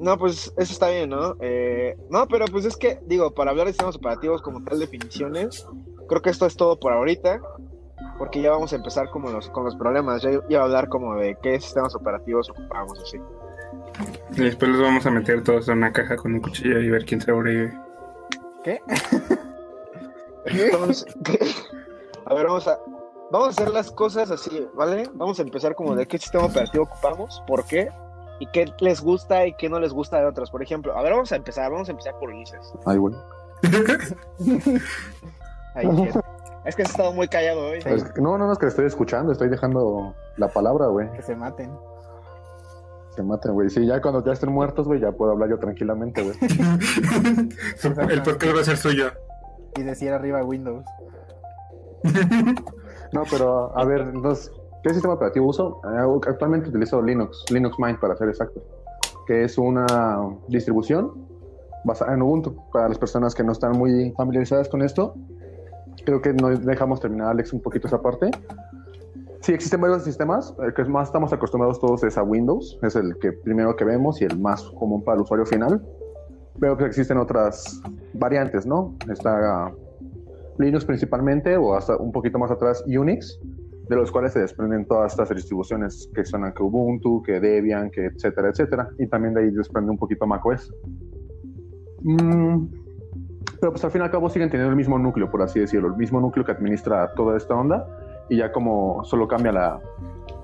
No, 0.00 0.18
pues 0.18 0.52
eso 0.56 0.72
está 0.72 0.88
bien, 0.88 1.10
¿no? 1.10 1.36
Eh, 1.40 1.96
no, 2.10 2.26
pero 2.28 2.44
pues 2.46 2.64
es 2.64 2.76
que, 2.76 2.98
digo, 3.06 3.32
para 3.32 3.50
hablar 3.50 3.66
de 3.66 3.72
sistemas 3.72 3.96
operativos 3.96 4.42
como 4.42 4.62
tal 4.62 4.78
definiciones, 4.78 5.66
creo 6.08 6.22
que 6.22 6.30
esto 6.30 6.46
es 6.46 6.56
todo 6.56 6.78
por 6.78 6.92
ahorita, 6.92 7.40
porque 8.18 8.42
ya 8.42 8.50
vamos 8.50 8.72
a 8.72 8.76
empezar 8.76 9.10
como 9.10 9.30
los, 9.30 9.48
con 9.50 9.64
los 9.64 9.76
problemas. 9.76 10.22
Ya 10.22 10.30
iba 10.48 10.60
a 10.60 10.64
hablar 10.64 10.88
como 10.88 11.14
de 11.16 11.36
qué 11.42 11.60
sistemas 11.60 11.94
operativos 11.94 12.50
ocupamos, 12.50 12.98
así. 13.00 13.18
y 14.32 14.44
después 14.44 14.70
los 14.70 14.80
vamos 14.80 15.06
a 15.06 15.10
meter 15.10 15.42
todos 15.42 15.68
en 15.68 15.78
una 15.78 15.92
caja 15.92 16.16
con 16.16 16.34
un 16.34 16.40
cuchillo 16.40 16.80
y 16.80 16.90
ver 16.90 17.04
quién 17.04 17.20
sobrevive. 17.20 17.72
¿Qué? 18.64 18.80
Entonces, 20.46 21.06
¿qué? 21.24 21.38
a 22.26 22.34
ver, 22.34 22.46
vamos 22.46 22.68
a, 22.68 22.78
vamos 23.30 23.48
a 23.48 23.50
hacer 23.50 23.70
las 23.70 23.90
cosas 23.90 24.30
así, 24.30 24.66
¿vale? 24.74 25.08
Vamos 25.14 25.38
a 25.38 25.42
empezar 25.42 25.74
como 25.74 25.94
de 25.94 26.06
qué 26.06 26.18
sistema 26.18 26.44
operativo 26.44 26.84
ocupamos, 26.84 27.42
por 27.46 27.64
qué, 27.64 27.88
y 28.38 28.46
qué 28.48 28.66
les 28.80 29.00
gusta 29.00 29.46
y 29.46 29.54
qué 29.54 29.68
no 29.68 29.80
les 29.80 29.92
gusta 29.92 30.18
de 30.18 30.26
otros. 30.26 30.50
Por 30.50 30.62
ejemplo, 30.62 30.96
a 30.96 31.02
ver, 31.02 31.12
vamos 31.12 31.32
a 31.32 31.36
empezar, 31.36 31.70
vamos 31.70 31.88
a 31.88 31.92
empezar 31.92 32.18
por 32.18 32.30
Ulises. 32.30 32.72
Ay, 32.84 32.98
güey. 32.98 33.14
Bien. 35.74 36.10
Es 36.64 36.74
que 36.74 36.82
has 36.82 36.90
estado 36.90 37.12
muy 37.12 37.28
callado 37.28 37.60
hoy. 37.68 37.80
Sí. 37.82 37.88
Es 37.90 38.04
que- 38.04 38.20
No, 38.20 38.36
no, 38.38 38.46
no, 38.46 38.52
es 38.52 38.58
que 38.58 38.66
estoy 38.66 38.86
escuchando, 38.86 39.32
estoy 39.32 39.48
dejando 39.48 40.14
la 40.36 40.48
palabra, 40.48 40.86
güey. 40.86 41.10
Que 41.12 41.22
se 41.22 41.36
maten. 41.36 41.70
Se 43.14 43.22
maten, 43.22 43.52
güey. 43.54 43.70
Sí, 43.70 43.86
ya 43.86 44.00
cuando 44.02 44.24
ya 44.24 44.32
estén 44.32 44.52
muertos, 44.52 44.86
güey, 44.86 45.00
ya 45.00 45.12
puedo 45.12 45.32
hablar 45.32 45.48
yo 45.50 45.58
tranquilamente, 45.58 46.22
güey. 46.22 46.36
el 48.10 48.22
podcast 48.22 48.56
va 48.56 48.60
a 48.60 48.64
ser 48.64 48.76
suyo. 48.76 49.10
y 49.76 49.82
decir 49.82 50.12
arriba 50.12 50.42
Windows. 50.42 50.84
no, 53.12 53.22
pero 53.30 53.76
a 53.78 53.84
ver, 53.84 54.00
entonces, 54.02 54.50
¿qué 54.86 54.94
sistema 54.94 55.14
operativo 55.14 55.48
uso? 55.48 55.80
Eh, 55.84 56.28
actualmente 56.28 56.68
utilizo 56.68 57.02
Linux, 57.02 57.44
Linux 57.50 57.76
Mint 57.76 57.98
para 57.98 58.14
ser 58.14 58.28
exacto, 58.28 58.62
que 59.26 59.42
es 59.42 59.58
una 59.58 59.84
distribución 60.46 61.26
basada 61.84 62.14
en 62.14 62.22
Ubuntu. 62.22 62.54
Para 62.72 62.88
las 62.88 62.96
personas 62.96 63.34
que 63.34 63.42
no 63.42 63.50
están 63.50 63.72
muy 63.72 64.12
familiarizadas 64.16 64.68
con 64.68 64.82
esto, 64.82 65.16
creo 66.04 66.22
que 66.22 66.32
nos 66.32 66.64
dejamos 66.64 67.00
terminar, 67.00 67.30
Alex, 67.30 67.52
un 67.52 67.62
poquito 67.62 67.88
esa 67.88 68.00
parte. 68.00 68.30
Sí, 69.40 69.52
existen 69.52 69.80
varios 69.80 70.04
sistemas. 70.04 70.54
El 70.60 70.72
que 70.72 70.84
más 70.84 71.08
estamos 71.08 71.32
acostumbrados 71.32 71.80
todos 71.80 72.04
es 72.04 72.16
a 72.16 72.22
Windows. 72.22 72.78
Es 72.82 72.94
el 72.94 73.18
que 73.18 73.32
primero 73.32 73.74
que 73.74 73.84
vemos 73.84 74.22
y 74.22 74.24
el 74.24 74.38
más 74.38 74.62
común 74.78 75.02
para 75.02 75.16
el 75.16 75.22
usuario 75.22 75.46
final. 75.46 75.84
Veo 76.58 76.76
que 76.76 76.84
existen 76.84 77.18
otras 77.18 77.82
variantes, 78.14 78.64
¿no? 78.66 78.94
Está 79.10 79.72
Linux 80.58 80.84
principalmente, 80.84 81.56
o 81.56 81.74
hasta 81.74 81.96
un 81.96 82.12
poquito 82.12 82.38
más 82.38 82.52
atrás 82.52 82.84
Unix, 82.86 83.38
de 83.88 83.96
los 83.96 84.10
cuales 84.10 84.32
se 84.32 84.40
desprenden 84.40 84.86
todas 84.86 85.12
estas 85.12 85.28
distribuciones 85.30 86.10
que 86.14 86.24
son 86.24 86.52
que 86.52 86.62
Ubuntu, 86.62 87.22
que 87.22 87.40
Debian, 87.40 87.90
que 87.90 88.06
etcétera, 88.06 88.48
etcétera. 88.48 88.88
Y 88.98 89.06
también 89.06 89.34
de 89.34 89.42
ahí 89.42 89.50
desprende 89.50 89.90
un 89.90 89.98
poquito 89.98 90.26
macOS. 90.26 90.72
Mm, 92.02 92.66
pero 93.60 93.72
pues 93.72 93.84
al 93.84 93.90
fin 93.90 94.02
y 94.02 94.04
al 94.04 94.10
cabo 94.10 94.28
siguen 94.28 94.50
teniendo 94.50 94.70
el 94.70 94.76
mismo 94.76 94.98
núcleo, 94.98 95.30
por 95.30 95.42
así 95.42 95.60
decirlo, 95.60 95.88
el 95.88 95.96
mismo 95.96 96.20
núcleo 96.20 96.44
que 96.44 96.52
administra 96.52 97.12
toda 97.14 97.36
esta 97.36 97.54
onda 97.54 97.86
y 98.28 98.38
ya 98.38 98.52
como 98.52 99.04
solo 99.04 99.28
cambia 99.28 99.52
la... 99.52 99.80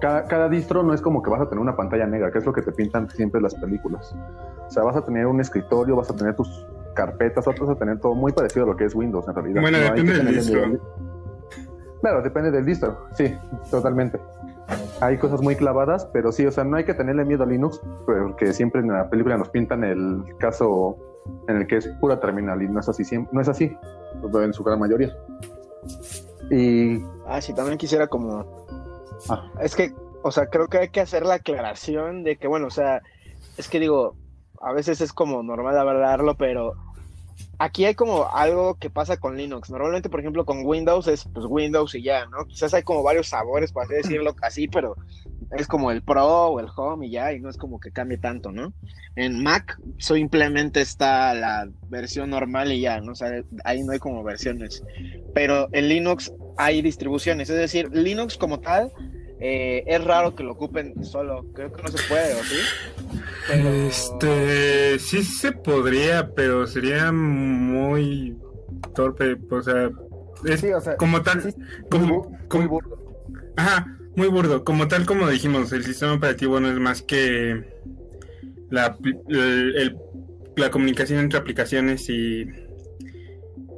Cada, 0.00 0.48
distro 0.48 0.83
no 0.83 0.94
es 0.94 1.00
como 1.00 1.22
que 1.22 1.31
vas 1.31 1.40
a 1.40 1.48
tener 1.48 1.61
una 1.61 1.76
pantalla 1.76 2.07
negra, 2.07 2.33
que 2.33 2.38
es 2.38 2.46
lo 2.46 2.52
que 2.52 2.62
te 2.62 2.72
pintan 2.72 3.09
siempre 3.09 3.40
las 3.40 3.55
películas. 3.55 4.12
O 4.66 4.70
sea, 4.70 4.83
vas 4.83 4.96
a 4.96 5.05
tener 5.05 5.26
un 5.26 5.40
escritorio, 5.40 5.94
vas 5.94 6.11
a 6.11 6.16
tener 6.16 6.35
tus 6.35 6.66
carpetas, 6.96 7.44
vas 7.46 7.68
a 7.68 7.76
tener 7.76 8.00
todo 8.00 8.14
muy 8.14 8.33
parecido 8.33 8.64
a 8.64 8.68
lo 8.68 8.76
que 8.76 8.85
es 8.87 8.96
Windows 8.96 9.28
en 9.28 9.35
realidad. 9.35 9.61
Bueno, 9.61 9.78
depende 9.78 10.12
del 10.14 10.35
distro. 10.35 10.61
Claro, 12.03 12.21
depende 12.21 12.51
del 12.51 12.67
distro, 12.67 13.07
sí, 13.15 13.33
totalmente. 13.71 14.21
Hay 15.01 15.19
cosas 15.19 15.41
muy 15.41 15.55
clavadas, 15.55 16.07
pero 16.12 16.33
sí, 16.33 16.45
o 16.45 16.51
sea, 16.51 16.65
no 16.65 16.77
hay 16.77 16.85
que 16.85 16.95
tenerle 16.95 17.25
miedo 17.25 17.45
a 17.45 17.47
Linux, 17.47 17.81
porque 18.05 18.53
siempre 18.53 18.81
en 18.81 18.88
la 18.88 19.09
película 19.09 19.38
nos 19.38 19.49
pintan 19.51 19.85
el 19.85 20.25
caso 20.38 20.97
en 21.47 21.59
el 21.59 21.67
que 21.69 21.77
es 21.77 21.88
pura 22.01 22.19
terminal 22.19 22.61
y 22.61 22.69
no 22.69 22.81
es 22.81 22.88
así, 22.88 23.05
no 23.31 23.41
es 23.41 23.49
así 23.49 23.77
en 24.35 24.53
su 24.53 24.65
gran 24.65 24.81
mayoría. 24.81 25.17
Y... 26.51 27.01
Ah, 27.27 27.41
sí, 27.41 27.55
también 27.55 27.79
quisiera 27.79 28.09
como... 28.09 28.67
Ah. 29.29 29.49
Es 29.61 29.77
que, 29.77 29.95
o 30.23 30.33
sea, 30.33 30.47
creo 30.47 30.67
que 30.67 30.79
hay 30.79 30.88
que 30.88 31.01
hacer 31.01 31.25
la 31.25 31.35
aclaración 31.35 32.25
de 32.25 32.37
que, 32.37 32.49
bueno, 32.49 32.67
o 32.67 32.71
sea, 32.71 33.01
es 33.57 33.69
que 33.69 33.79
digo, 33.79 34.17
a 34.61 34.73
veces 34.73 35.01
es 35.01 35.12
como 35.12 35.43
normal 35.45 35.79
hablarlo, 35.79 36.37
pero 36.37 36.75
aquí 37.59 37.85
hay 37.85 37.95
como 37.95 38.29
algo 38.33 38.75
que 38.75 38.90
pasa 38.90 39.16
con 39.16 39.37
Linux. 39.37 39.71
Normalmente, 39.71 40.09
por 40.09 40.21
ejemplo, 40.21 40.45
con 40.45 40.64
Windows 40.64 41.07
es 41.07 41.25
pues 41.33 41.47
Windows 41.49 41.95
y 41.95 42.03
ya, 42.03 42.27
¿no? 42.27 42.45
Quizás 42.47 42.75
hay 42.75 42.83
como 42.83 43.03
varios 43.03 43.29
sabores, 43.29 43.73
por 43.73 43.85
así 43.85 43.95
decirlo 43.95 44.35
así, 44.42 44.68
pero 44.68 44.97
es 45.57 45.66
como 45.66 45.90
el 45.90 46.03
Pro 46.03 46.47
o 46.47 46.61
el 46.61 46.68
Home 46.75 47.07
y 47.07 47.11
ya, 47.11 47.33
y 47.33 47.40
no 47.40 47.51
es 47.51 47.57
como 47.57 47.79
que 47.79 47.92
cambie 47.92 48.18
tanto, 48.18 48.51
¿no? 48.53 48.73
En 49.16 49.42
Mac 49.42 49.79
simplemente 49.99 50.81
está 50.81 51.35
la 51.35 51.68
versión 51.88 52.31
normal 52.31 52.73
y 52.73 52.81
ya, 52.81 53.01
¿no? 53.01 53.12
O 53.12 53.14
ahí 53.64 53.83
no 53.83 53.92
hay 53.92 53.99
como 53.99 54.23
versiones. 54.23 54.83
Pero 55.35 55.68
en 55.73 55.88
Linux 55.88 56.33
hay 56.57 56.83
distribuciones, 56.83 57.51
es 57.51 57.57
decir, 57.57 57.90
Linux 57.92 58.37
como 58.38 58.61
tal 58.61 58.90
eh, 59.44 59.83
es 59.88 60.05
raro 60.05 60.37
que 60.37 60.44
lo 60.44 60.52
ocupen 60.52 61.05
solo, 61.05 61.44
creo 61.52 61.72
que 61.72 61.83
no 61.83 61.88
se 61.88 62.09
puede, 62.09 62.33
¿o 62.35 62.44
sí? 62.44 62.59
Este, 63.52 65.00
sí 65.00 65.24
se 65.24 65.50
podría, 65.50 66.33
pero 66.33 66.64
sería 66.68 67.11
muy 67.11 68.38
torpe, 68.94 69.37
o 69.50 69.61
sea, 69.61 69.90
es 70.44 70.64
como 70.96 71.22
tal, 71.22 71.52
como, 71.90 72.38
muy 72.52 72.66
burdo. 72.66 72.96
Ajá, 73.57 73.98
muy 74.14 74.28
burdo, 74.28 74.62
como 74.62 74.87
tal 74.87 75.07
como 75.07 75.28
dijimos, 75.28 75.72
el 75.72 75.85
sistema 75.85 76.12
operativo 76.12 76.61
no 76.61 76.70
es 76.70 76.78
más 76.78 77.02
que 77.02 77.64
la, 78.70 78.96
la 80.55 80.70
comunicación 80.70 81.18
entre 81.18 81.40
aplicaciones 81.40 82.09
y, 82.09 82.46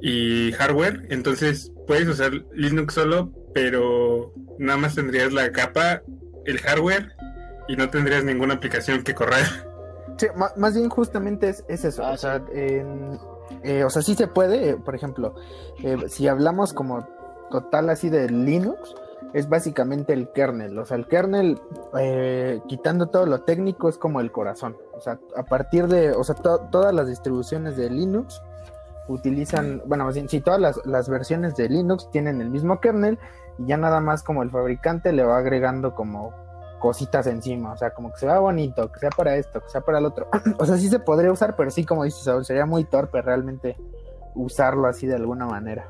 y 0.03 0.53
hardware, 0.53 1.07
entonces 1.09 1.72
puedes 1.87 2.07
usar 2.07 2.44
Linux 2.53 2.92
solo, 2.92 3.33
pero 3.55 4.04
nada 4.59 4.79
más 4.79 4.95
tendrías 4.95 5.33
la 5.33 5.51
capa, 5.53 6.03
el 6.45 6.59
hardware 6.59 7.13
y 7.69 7.77
no 7.77 7.89
tendrías 7.91 8.25
ninguna 8.25 8.55
aplicación 8.55 9.03
que 9.03 9.15
correr. 9.15 9.45
Sí, 10.17 10.27
más 10.57 10.75
bien 10.75 10.89
justamente 10.89 11.49
es, 11.49 11.85
eso. 11.85 12.05
Ah, 12.05 12.13
o, 12.13 12.17
sea, 12.17 12.43
eh, 12.53 13.85
o 13.85 13.91
sea, 13.91 14.03
sí 14.03 14.15
se 14.15 14.29
puede, 14.29 14.71
eh, 14.71 14.77
por 14.77 14.95
ejemplo, 14.95 15.35
eh, 15.83 15.97
si 16.09 16.29
hablamos 16.29 16.73
como 16.73 17.07
total 17.51 17.91
así 17.91 18.11
de 18.11 18.29
Linux, 18.29 18.95
es 19.33 19.49
básicamente 19.49 20.13
el 20.13 20.31
kernel. 20.31 20.79
O 20.79 20.85
sea, 20.85 20.97
el 20.97 21.09
kernel, 21.09 21.61
quitando 22.69 23.09
todo 23.09 23.27
lo 23.27 23.43
técnico, 23.43 23.89
es 23.89 23.99
como 23.99 24.21
el 24.21 24.31
corazón. 24.31 24.77
O 24.93 25.01
sea, 25.01 25.19
a 25.37 25.43
partir 25.45 25.89
de, 25.89 26.13
o 26.13 26.23
sea, 26.23 26.37
todas 26.37 26.95
las 26.95 27.09
distribuciones 27.09 27.77
de 27.77 27.91
Linux 27.91 28.41
utilizan, 29.09 29.83
bueno, 29.87 30.09
bien, 30.13 30.29
si 30.29 30.41
todas 30.41 30.61
las, 30.61 30.87
las 30.87 31.09
versiones 31.09 31.57
de 31.57 31.69
Linux 31.69 32.09
tienen 32.13 32.41
el 32.41 32.49
mismo 32.49 32.81
kernel, 32.81 33.19
y 33.59 33.67
ya 33.67 33.77
nada 33.77 34.01
más 34.01 34.23
como 34.23 34.43
el 34.43 34.51
fabricante 34.51 35.12
le 35.12 35.25
va 35.25 35.38
agregando 35.38 35.95
como 35.95 36.33
cositas 36.81 37.27
encima, 37.27 37.73
o 37.73 37.77
sea, 37.77 37.90
como 37.95 38.12
que 38.12 38.19
se 38.19 38.27
vea 38.27 38.38
bonito, 38.38 38.93
que 38.93 39.01
sea 39.01 39.11
para 39.11 39.37
esto, 39.37 39.62
que 39.62 39.71
sea 39.71 39.81
para 39.81 39.99
el 39.99 40.05
otro. 40.05 40.29
o 40.59 40.67
sea, 40.67 40.77
sí 40.77 40.88
se 40.88 40.99
podría 40.99 41.33
usar, 41.33 41.57
pero 41.57 41.71
sí, 41.71 41.85
como 41.85 42.05
dices, 42.05 42.29
sería 42.47 42.67
muy 42.67 42.85
torpe 42.85 43.23
realmente 43.23 43.77
usarlo 44.35 44.87
así 44.87 45.07
de 45.07 45.14
alguna 45.14 45.47
manera. 45.47 45.88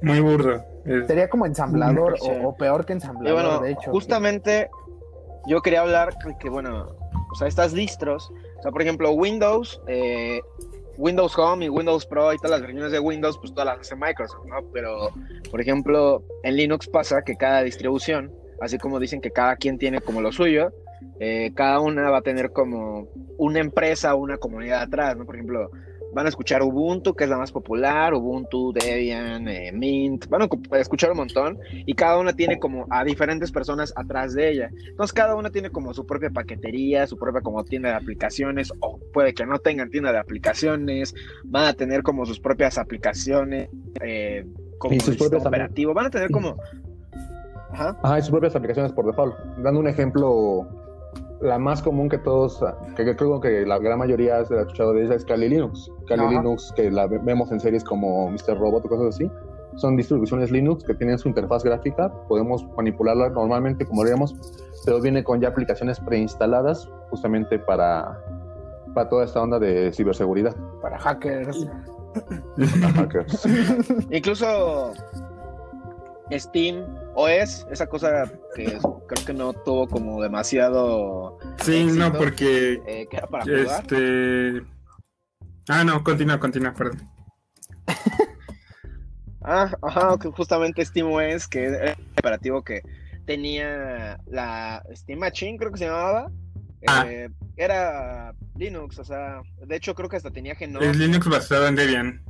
Muy 0.00 0.20
burdo. 0.20 0.64
Sería 1.06 1.28
como 1.28 1.46
ensamblador 1.46 2.16
o, 2.42 2.56
peor 2.56 2.84
que 2.84 2.94
ensamblador, 2.94 3.62
de 3.62 3.72
hecho. 3.72 3.90
Justamente 3.90 4.70
yo 5.46 5.60
quería 5.60 5.82
hablar 5.82 6.14
que, 6.40 6.48
bueno, 6.48 6.86
o 7.30 7.34
sea, 7.34 7.46
estas 7.46 7.72
distros, 7.72 8.32
o 8.58 8.62
sea, 8.62 8.72
por 8.72 8.82
ejemplo, 8.82 9.12
Windows, 9.12 9.80
eh, 9.86 10.40
Windows 10.96 11.36
Home 11.38 11.64
y 11.64 11.68
Windows 11.68 12.06
Pro 12.06 12.32
y 12.32 12.36
todas 12.36 12.52
las 12.52 12.60
versiones 12.60 12.92
de 12.92 13.00
Windows, 13.00 13.38
pues 13.38 13.52
todas 13.52 13.66
las 13.66 13.80
hace 13.80 13.96
Microsoft, 13.96 14.46
¿no? 14.46 14.62
Pero, 14.72 15.10
por 15.50 15.60
ejemplo, 15.60 16.22
en 16.42 16.56
Linux 16.56 16.86
pasa 16.88 17.22
que 17.22 17.36
cada 17.36 17.62
distribución, 17.62 18.32
así 18.60 18.78
como 18.78 18.98
dicen 18.98 19.20
que 19.20 19.30
cada 19.30 19.56
quien 19.56 19.78
tiene 19.78 20.00
como 20.00 20.20
lo 20.20 20.32
suyo, 20.32 20.72
eh, 21.20 21.52
cada 21.54 21.80
una 21.80 22.10
va 22.10 22.18
a 22.18 22.22
tener 22.22 22.52
como 22.52 23.08
una 23.38 23.60
empresa 23.60 24.14
o 24.14 24.18
una 24.18 24.38
comunidad 24.38 24.82
atrás, 24.82 25.16
¿no? 25.16 25.24
Por 25.24 25.36
ejemplo, 25.36 25.70
van 26.12 26.26
a 26.26 26.28
escuchar 26.28 26.62
Ubuntu, 26.62 27.14
que 27.14 27.24
es 27.24 27.30
la 27.30 27.38
más 27.38 27.52
popular, 27.52 28.14
Ubuntu, 28.14 28.72
Debian, 28.72 29.48
eh, 29.48 29.72
Mint, 29.72 30.28
van 30.28 30.42
a 30.42 30.78
escuchar 30.78 31.10
un 31.10 31.18
montón 31.18 31.58
y 31.72 31.94
cada 31.94 32.18
una 32.18 32.32
tiene 32.32 32.58
como 32.58 32.86
a 32.90 33.04
diferentes 33.04 33.50
personas 33.50 33.92
atrás 33.96 34.34
de 34.34 34.50
ella. 34.50 34.70
Entonces 34.88 35.12
cada 35.12 35.34
una 35.34 35.50
tiene 35.50 35.70
como 35.70 35.94
su 35.94 36.06
propia 36.06 36.30
paquetería, 36.30 37.06
su 37.06 37.16
propia 37.16 37.40
como 37.40 37.64
tienda 37.64 37.90
de 37.90 37.96
aplicaciones 37.96 38.72
o 38.80 38.98
puede 39.12 39.34
que 39.34 39.46
no 39.46 39.58
tengan 39.58 39.90
tienda 39.90 40.12
de 40.12 40.18
aplicaciones, 40.18 41.14
van 41.44 41.66
a 41.66 41.72
tener 41.74 42.02
como 42.02 42.26
sus 42.26 42.40
propias 42.40 42.78
aplicaciones 42.78 43.68
eh, 44.00 44.46
como 44.78 44.98
sus 45.00 45.16
propios 45.16 45.46
operativo, 45.46 45.94
van 45.94 46.06
a 46.06 46.10
tener 46.10 46.30
como... 46.30 46.56
Ajá. 47.70 47.96
Ajá, 48.02 48.18
y 48.18 48.22
sus 48.22 48.30
propias 48.30 48.54
aplicaciones 48.54 48.92
por 48.92 49.06
default. 49.06 49.34
Dando 49.58 49.80
un 49.80 49.88
ejemplo 49.88 50.68
la 51.42 51.58
más 51.58 51.82
común 51.82 52.08
que 52.08 52.18
todos, 52.18 52.62
que, 52.96 53.16
creo 53.16 53.40
que 53.40 53.66
la 53.66 53.78
gran 53.78 53.98
mayoría 53.98 54.44
se 54.44 54.54
ha 54.54 54.60
escuchado 54.60 54.94
de 54.94 55.04
ella 55.04 55.14
es 55.16 55.24
Kali 55.24 55.48
Linux. 55.48 55.90
Kali 56.16 56.36
Linux, 56.36 56.72
que 56.74 56.90
la 56.90 57.06
vemos 57.06 57.50
en 57.52 57.60
series 57.60 57.84
como 57.84 58.28
Mr. 58.30 58.58
Robot 58.58 58.84
o 58.86 58.88
cosas 58.88 59.14
así, 59.14 59.30
son 59.76 59.96
distribuciones 59.96 60.50
Linux 60.50 60.84
que 60.84 60.94
tienen 60.94 61.18
su 61.18 61.28
interfaz 61.28 61.64
gráfica, 61.64 62.12
podemos 62.28 62.66
manipularla 62.76 63.30
normalmente 63.30 63.86
como 63.86 64.02
haríamos, 64.02 64.34
pero 64.84 65.00
viene 65.00 65.24
con 65.24 65.40
ya 65.40 65.48
aplicaciones 65.48 65.98
preinstaladas 66.00 66.88
justamente 67.10 67.58
para, 67.58 68.18
para 68.94 69.08
toda 69.08 69.24
esta 69.24 69.40
onda 69.40 69.58
de 69.58 69.92
ciberseguridad. 69.92 70.54
Para 70.80 70.98
hackers. 70.98 71.66
para 72.80 72.92
hackers. 72.92 73.48
Incluso 74.10 74.92
Steam 76.30 76.84
OS, 77.14 77.66
esa 77.70 77.86
cosa 77.86 78.30
que 78.54 78.78
creo 79.06 79.26
que 79.26 79.34
no 79.34 79.52
tuvo 79.52 79.86
como 79.86 80.22
demasiado. 80.22 81.38
Sí, 81.62 81.84
no, 81.84 82.12
porque. 82.12 82.80
Eh, 82.86 83.08
este. 83.46 84.62
Ah, 85.68 85.84
no, 85.84 86.02
continúa, 86.02 86.38
continúa, 86.38 86.74
perdón. 86.74 87.08
ah, 89.42 89.70
ajá, 89.82 90.16
justamente 90.34 90.84
SteamOS, 90.84 91.48
que 91.48 91.66
es 91.66 91.72
el 91.72 91.96
operativo 92.18 92.62
que 92.62 92.82
tenía 93.26 94.18
la 94.26 94.82
Steam 94.94 95.18
Machine, 95.20 95.58
creo 95.58 95.72
que 95.72 95.78
se 95.78 95.86
llamaba. 95.86 96.30
Ah. 96.86 97.04
Eh, 97.06 97.28
era 97.56 98.34
Linux, 98.56 98.98
o 98.98 99.04
sea, 99.04 99.42
de 99.66 99.76
hecho 99.76 99.94
creo 99.94 100.08
que 100.08 100.16
hasta 100.16 100.30
tenía 100.30 100.54
GNOME. 100.54 100.90
Es 100.90 100.96
Linux 100.96 101.28
basado 101.28 101.66
en 101.68 101.76
Debian. 101.76 102.24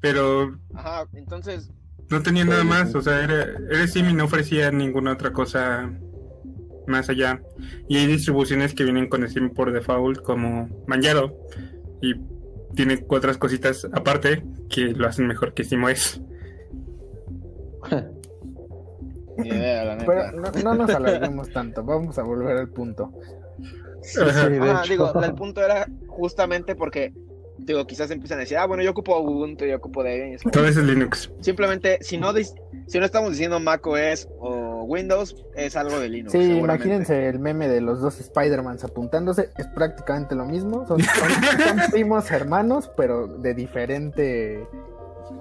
Pero. 0.00 0.58
Ajá, 0.74 1.06
entonces 1.14 1.70
no 2.10 2.22
tenía 2.22 2.44
nada 2.44 2.64
más, 2.64 2.94
o 2.94 3.02
sea, 3.02 3.22
era, 3.22 3.44
era 3.70 3.86
Sim 3.86 4.08
y 4.10 4.14
no 4.14 4.24
ofrecía 4.24 4.70
ninguna 4.70 5.12
otra 5.12 5.32
cosa 5.32 5.90
más 6.88 7.08
allá. 7.08 7.42
Y 7.88 7.98
hay 7.98 8.06
distribuciones 8.06 8.74
que 8.74 8.84
vienen 8.84 9.08
con 9.08 9.28
Steam 9.28 9.50
por 9.50 9.72
default 9.72 10.22
como 10.22 10.68
Manjaro. 10.86 11.36
Y 12.00 12.14
tiene 12.74 13.04
otras 13.08 13.38
cositas 13.38 13.86
aparte 13.92 14.44
que 14.68 14.92
lo 14.92 15.06
hacen 15.06 15.26
mejor 15.26 15.54
que 15.54 15.64
SteamOS. 15.64 16.20
Pero 19.38 20.32
no, 20.64 20.74
nos 20.74 20.90
alarguemos 20.90 21.50
tanto, 21.50 21.84
vamos 21.84 22.18
a 22.18 22.24
volver 22.24 22.56
al 22.56 22.68
punto. 22.68 23.12
ah, 24.20 24.82
digo, 24.88 25.22
el 25.22 25.34
punto 25.34 25.64
era 25.64 25.86
justamente 26.08 26.74
porque 26.74 27.12
digo, 27.58 27.86
quizás 27.86 28.10
empiezan 28.10 28.38
a 28.38 28.40
decir, 28.40 28.56
ah, 28.56 28.66
bueno, 28.66 28.82
yo 28.82 28.90
ocupo 28.90 29.18
Ubuntu, 29.18 29.64
yo 29.64 29.76
ocupo 29.76 30.02
Debian. 30.02 30.38
Todo 30.50 30.66
eso 30.66 30.80
es 30.80 30.86
Linux. 30.86 31.30
Simplemente, 31.40 31.98
si 32.00 32.16
no, 32.16 32.32
si 32.34 32.98
no 32.98 33.04
estamos 33.04 33.30
diciendo 33.30 33.60
macOS 33.60 34.28
o 34.38 34.67
Windows, 34.84 35.36
es 35.54 35.76
algo 35.76 35.98
de 35.98 36.08
Linux. 36.08 36.32
Sí, 36.32 36.58
imagínense 36.58 37.28
el 37.28 37.38
meme 37.38 37.68
de 37.68 37.80
los 37.80 38.00
dos 38.00 38.20
Spider-Mans 38.20 38.84
apuntándose, 38.84 39.50
es 39.56 39.66
prácticamente 39.68 40.34
lo 40.34 40.44
mismo. 40.44 40.86
Son, 40.86 40.98
primos 41.92 42.30
hermanos, 42.30 42.90
pero 42.96 43.26
de 43.26 43.54
diferente. 43.54 44.66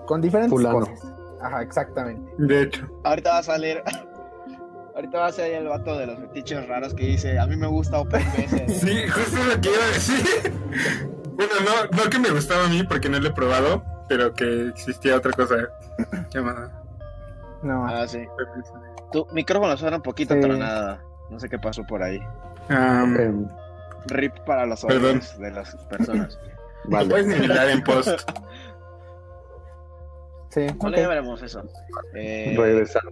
con 0.05 0.21
diferentes 0.21 0.59
cosas. 0.59 0.99
Ajá, 1.41 1.61
exactamente. 1.61 2.31
De 2.37 2.63
hecho. 2.63 2.87
Ahorita 3.03 3.31
va 3.31 3.37
a 3.39 3.43
salir. 3.43 3.83
Ahorita 4.95 5.19
va 5.19 5.27
a 5.27 5.31
salir 5.31 5.53
el 5.53 5.67
vato 5.67 5.95
de 5.97 6.07
los 6.07 6.17
fetiches 6.17 6.67
raros 6.67 6.93
que 6.95 7.05
dice, 7.05 7.37
a 7.37 7.45
mí 7.45 7.55
me 7.55 7.67
gusta 7.67 7.99
OpenBSD. 7.99 8.67
sí, 8.69 9.07
justo 9.07 9.43
lo 9.43 9.61
que 9.61 9.69
iba 9.69 9.83
a 9.83 9.93
decir. 9.93 10.53
Bueno, 11.35 11.53
no, 11.63 12.03
no 12.03 12.09
que 12.09 12.17
me 12.17 12.31
gustaba 12.31 12.65
a 12.65 12.67
mí 12.67 12.81
porque 12.83 13.07
no 13.07 13.19
lo 13.19 13.27
he 13.27 13.31
probado, 13.31 13.83
pero 14.09 14.33
que 14.33 14.69
existía 14.69 15.15
otra 15.15 15.31
cosa 15.33 15.69
llamada. 16.31 16.83
No. 17.61 17.85
Ah, 17.87 18.07
sí. 18.07 18.25
Tu 19.11 19.25
micrófono 19.31 19.75
suena 19.77 19.97
un 19.97 20.03
poquito 20.03 20.33
sí. 20.33 20.41
tronado. 20.41 20.99
No 21.29 21.39
sé 21.39 21.49
qué 21.49 21.59
pasó 21.59 21.83
por 21.85 22.03
ahí. 22.03 22.19
Um, 22.69 23.47
Rip 24.07 24.33
para 24.45 24.65
los 24.65 24.83
ojos 24.83 25.37
de 25.39 25.51
las 25.51 25.75
personas. 25.85 26.39
vale. 26.85 27.09
Puedes 27.09 27.39
mirar 27.39 27.69
en 27.69 27.83
post. 27.83 28.19
Sí. 30.49 30.65
Bueno, 30.77 30.97
ya 30.97 31.09
veremos 31.09 31.43
eso. 31.43 31.61
Eh, 32.15 32.55
regresando. 32.57 33.11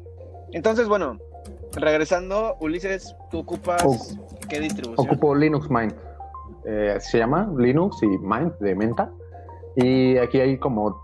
Entonces, 0.53 0.87
bueno, 0.87 1.19
regresando, 1.73 2.55
Ulises, 2.59 3.13
¿tú 3.29 3.39
ocupas 3.39 3.83
qué 4.47 4.61
distribución? 4.61 5.05
Ocupo 5.05 5.35
Linux 5.35 5.69
Mint. 5.69 5.93
Eh, 6.65 6.97
se 6.99 7.19
llama 7.19 7.51
Linux 7.57 8.01
y 8.01 8.07
Mint 8.07 8.57
de 8.59 8.73
Menta. 8.73 9.11
Y 9.75 10.17
aquí 10.17 10.39
hay 10.39 10.57
como 10.57 11.03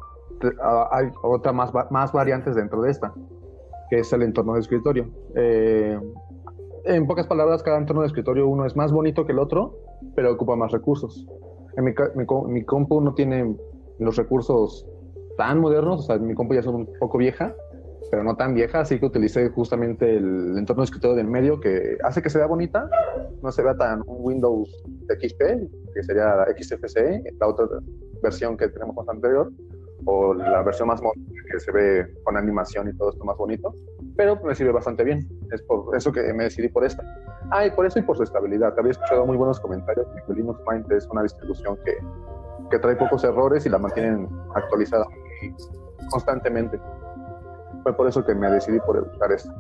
ah, 0.64 0.90
hay 0.92 1.12
otras 1.22 1.54
más, 1.54 1.72
más 1.92 2.12
variantes 2.12 2.56
dentro 2.56 2.82
de 2.82 2.92
esta, 2.92 3.14
que 3.92 4.00
es 4.00 4.14
el 4.14 4.22
entorno 4.22 4.54
de 4.54 4.62
escritorio. 4.62 5.10
Eh, 5.36 6.00
en 6.86 7.06
pocas 7.06 7.28
palabras, 7.28 7.62
cada 7.62 7.78
entorno 7.78 8.04
de 8.04 8.08
escritorio 8.08 8.48
uno 8.48 8.66
es 8.66 8.74
más 8.78 8.94
bonito 8.94 9.26
que 9.26 9.34
el 9.34 9.40
otro, 9.40 9.78
pero 10.16 10.32
ocupa 10.32 10.56
más 10.56 10.72
recursos. 10.72 11.28
En 11.76 11.84
mi, 11.84 11.92
mi, 12.16 12.26
mi 12.54 12.64
compu 12.64 13.02
no 13.02 13.14
tiene 13.14 13.54
los 14.00 14.16
recursos 14.16 14.88
tan 15.38 15.60
modernos, 15.60 16.00
o 16.00 16.04
sea, 16.04 16.18
mi 16.20 16.34
compu 16.34 16.54
ya 16.54 16.62
es 16.62 16.68
un 16.68 16.88
poco 17.02 17.18
vieja, 17.18 17.54
pero 18.10 18.24
no 18.24 18.38
tan 18.38 18.54
vieja, 18.54 18.80
así 18.80 18.98
que 18.98 19.06
utilicé 19.06 19.50
justamente 19.50 20.16
el 20.16 20.58
entorno 20.58 20.84
de 20.84 20.86
escritorio 20.86 21.18
del 21.18 21.28
medio 21.28 21.60
que 21.60 21.98
hace 22.04 22.22
que 22.22 22.30
se 22.30 22.38
vea 22.38 22.48
bonita, 22.48 22.90
no 23.44 23.52
se 23.52 23.62
vea 23.62 23.76
tan 23.76 24.04
un 24.08 24.18
Windows 24.20 24.70
XP, 25.10 25.40
que 25.94 26.04
sería 26.04 26.46
XFCE, 26.58 27.24
la 27.42 27.48
otra 27.48 27.68
versión 28.24 28.56
que 28.56 28.70
tenemos 28.70 28.96
más 28.96 29.10
anterior, 29.10 29.52
o 30.06 30.34
la 30.34 30.64
versión 30.64 30.88
más 30.88 31.02
moderna 31.02 31.26
que 31.52 31.60
se 31.60 31.72
ve 31.72 32.14
con 32.24 32.38
animación 32.38 32.90
y 32.90 32.94
todo 32.98 33.10
esto 33.10 33.24
más 33.24 33.38
bonito, 33.38 33.74
pero 34.16 34.40
me 34.44 34.56
sirve 34.56 34.72
bastante 34.72 35.04
bien. 35.04 35.28
Es 35.52 35.62
por 35.64 35.96
eso 35.96 36.12
que 36.12 36.34
me 36.34 36.46
decidí 36.46 36.70
por 36.70 36.84
esta. 36.84 37.04
Ah, 37.52 37.66
y 37.66 37.72
por 37.72 37.86
eso 37.86 38.00
y 38.00 38.02
por 38.04 38.18
su 38.18 38.24
estabilidad. 38.24 38.74
Había 38.78 38.92
escuchado 38.92 39.26
muy 39.26 39.38
buenos 39.38 39.60
comentarios 39.60 40.08
de 40.14 40.22
que 40.24 40.34
Linux 40.34 40.60
Mint 40.70 40.92
es 40.92 41.08
una 41.08 41.24
distribución 41.24 41.78
que, 41.84 41.98
que 42.70 42.80
trae 42.80 42.96
pocos 42.96 43.24
errores 43.24 43.66
y 43.66 43.70
la 43.70 43.78
mantienen 43.78 44.28
actualizada 44.56 45.06
constantemente. 46.10 46.80
Fue 47.84 47.96
por 47.96 48.08
eso 48.08 48.24
que 48.24 48.36
me 48.36 48.50
decidí 48.52 48.80
por 48.80 48.98
usar 48.98 49.32
esta. 49.32 49.54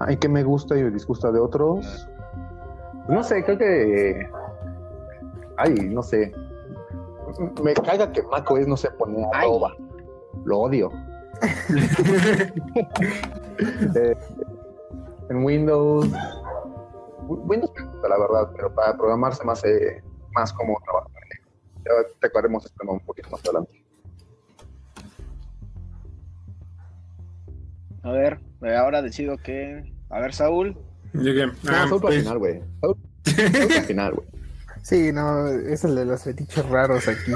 Ay, 0.00 0.16
que 0.16 0.28
me 0.28 0.42
gusta 0.42 0.76
y 0.76 0.82
me 0.82 0.90
disgusta 0.90 1.32
de 1.32 1.40
otros. 1.40 2.08
No 3.08 3.22
sé, 3.22 3.44
creo 3.44 3.58
que. 3.58 4.28
Ay, 5.56 5.74
no 5.92 6.02
sé. 6.02 6.32
Me 7.62 7.74
caiga 7.74 8.12
que 8.12 8.22
macOS 8.22 8.66
no 8.66 8.76
se 8.76 8.90
pone 8.92 9.24
a 9.32 9.42
roba. 9.42 9.74
Lo 10.44 10.60
odio. 10.60 10.90
eh, 13.96 14.16
en 15.30 15.44
Windows. 15.44 16.08
Windows 17.26 17.72
me 17.76 17.84
gusta, 17.86 18.08
la 18.08 18.18
verdad, 18.18 18.50
pero 18.54 18.74
para 18.74 18.96
programar 18.96 19.34
se 19.34 19.44
me 19.44 19.52
hace 19.52 20.02
más 20.32 20.52
cómodo 20.52 20.78
trabajar. 20.84 21.10
Ya 21.84 21.90
te 22.20 22.26
aclaremos 22.26 22.64
este 22.64 22.78
tema 22.78 22.92
un 22.92 23.00
poquito 23.00 23.30
más 23.30 23.40
adelante. 23.44 23.84
A 28.02 28.12
ver, 28.12 28.40
eh, 28.62 28.76
ahora 28.76 29.02
decido 29.02 29.38
que. 29.38 29.92
A 30.10 30.20
ver, 30.20 30.34
Saúl. 30.34 30.76
Llegué. 31.12 31.46
No, 31.46 31.52
ah, 31.68 31.86
Saúl 31.88 32.00
pues... 32.00 32.16
al 32.16 32.22
final, 32.22 32.38
güey. 32.38 32.62
Saúl, 32.80 32.96
al 33.76 33.84
final, 33.84 34.14
güey. 34.14 34.33
Sí, 34.84 35.10
no, 35.12 35.48
es 35.48 35.82
el 35.84 35.94
de 35.94 36.04
los 36.04 36.24
fetiches 36.24 36.68
raros 36.68 37.08
aquí. 37.08 37.32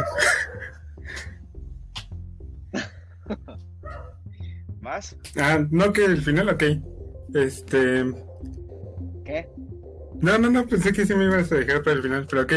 ¿Más? 4.82 5.16
Ah, 5.40 5.66
no, 5.70 5.90
que 5.94 6.04
el 6.04 6.20
final, 6.20 6.50
ok. 6.50 6.62
Este. 7.32 8.04
¿Qué? 9.24 9.48
No, 10.20 10.36
no, 10.36 10.50
no, 10.50 10.66
pensé 10.66 10.92
que 10.92 11.06
sí 11.06 11.14
me 11.14 11.24
ibas 11.24 11.50
a 11.50 11.54
dejar 11.54 11.82
para 11.82 11.96
el 11.96 12.02
final, 12.02 12.26
pero 12.28 12.42
ok. 12.42 12.52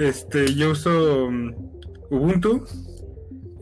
Este, 0.00 0.54
yo 0.54 0.72
uso 0.72 1.28
um, 1.28 1.54
Ubuntu. 2.10 2.62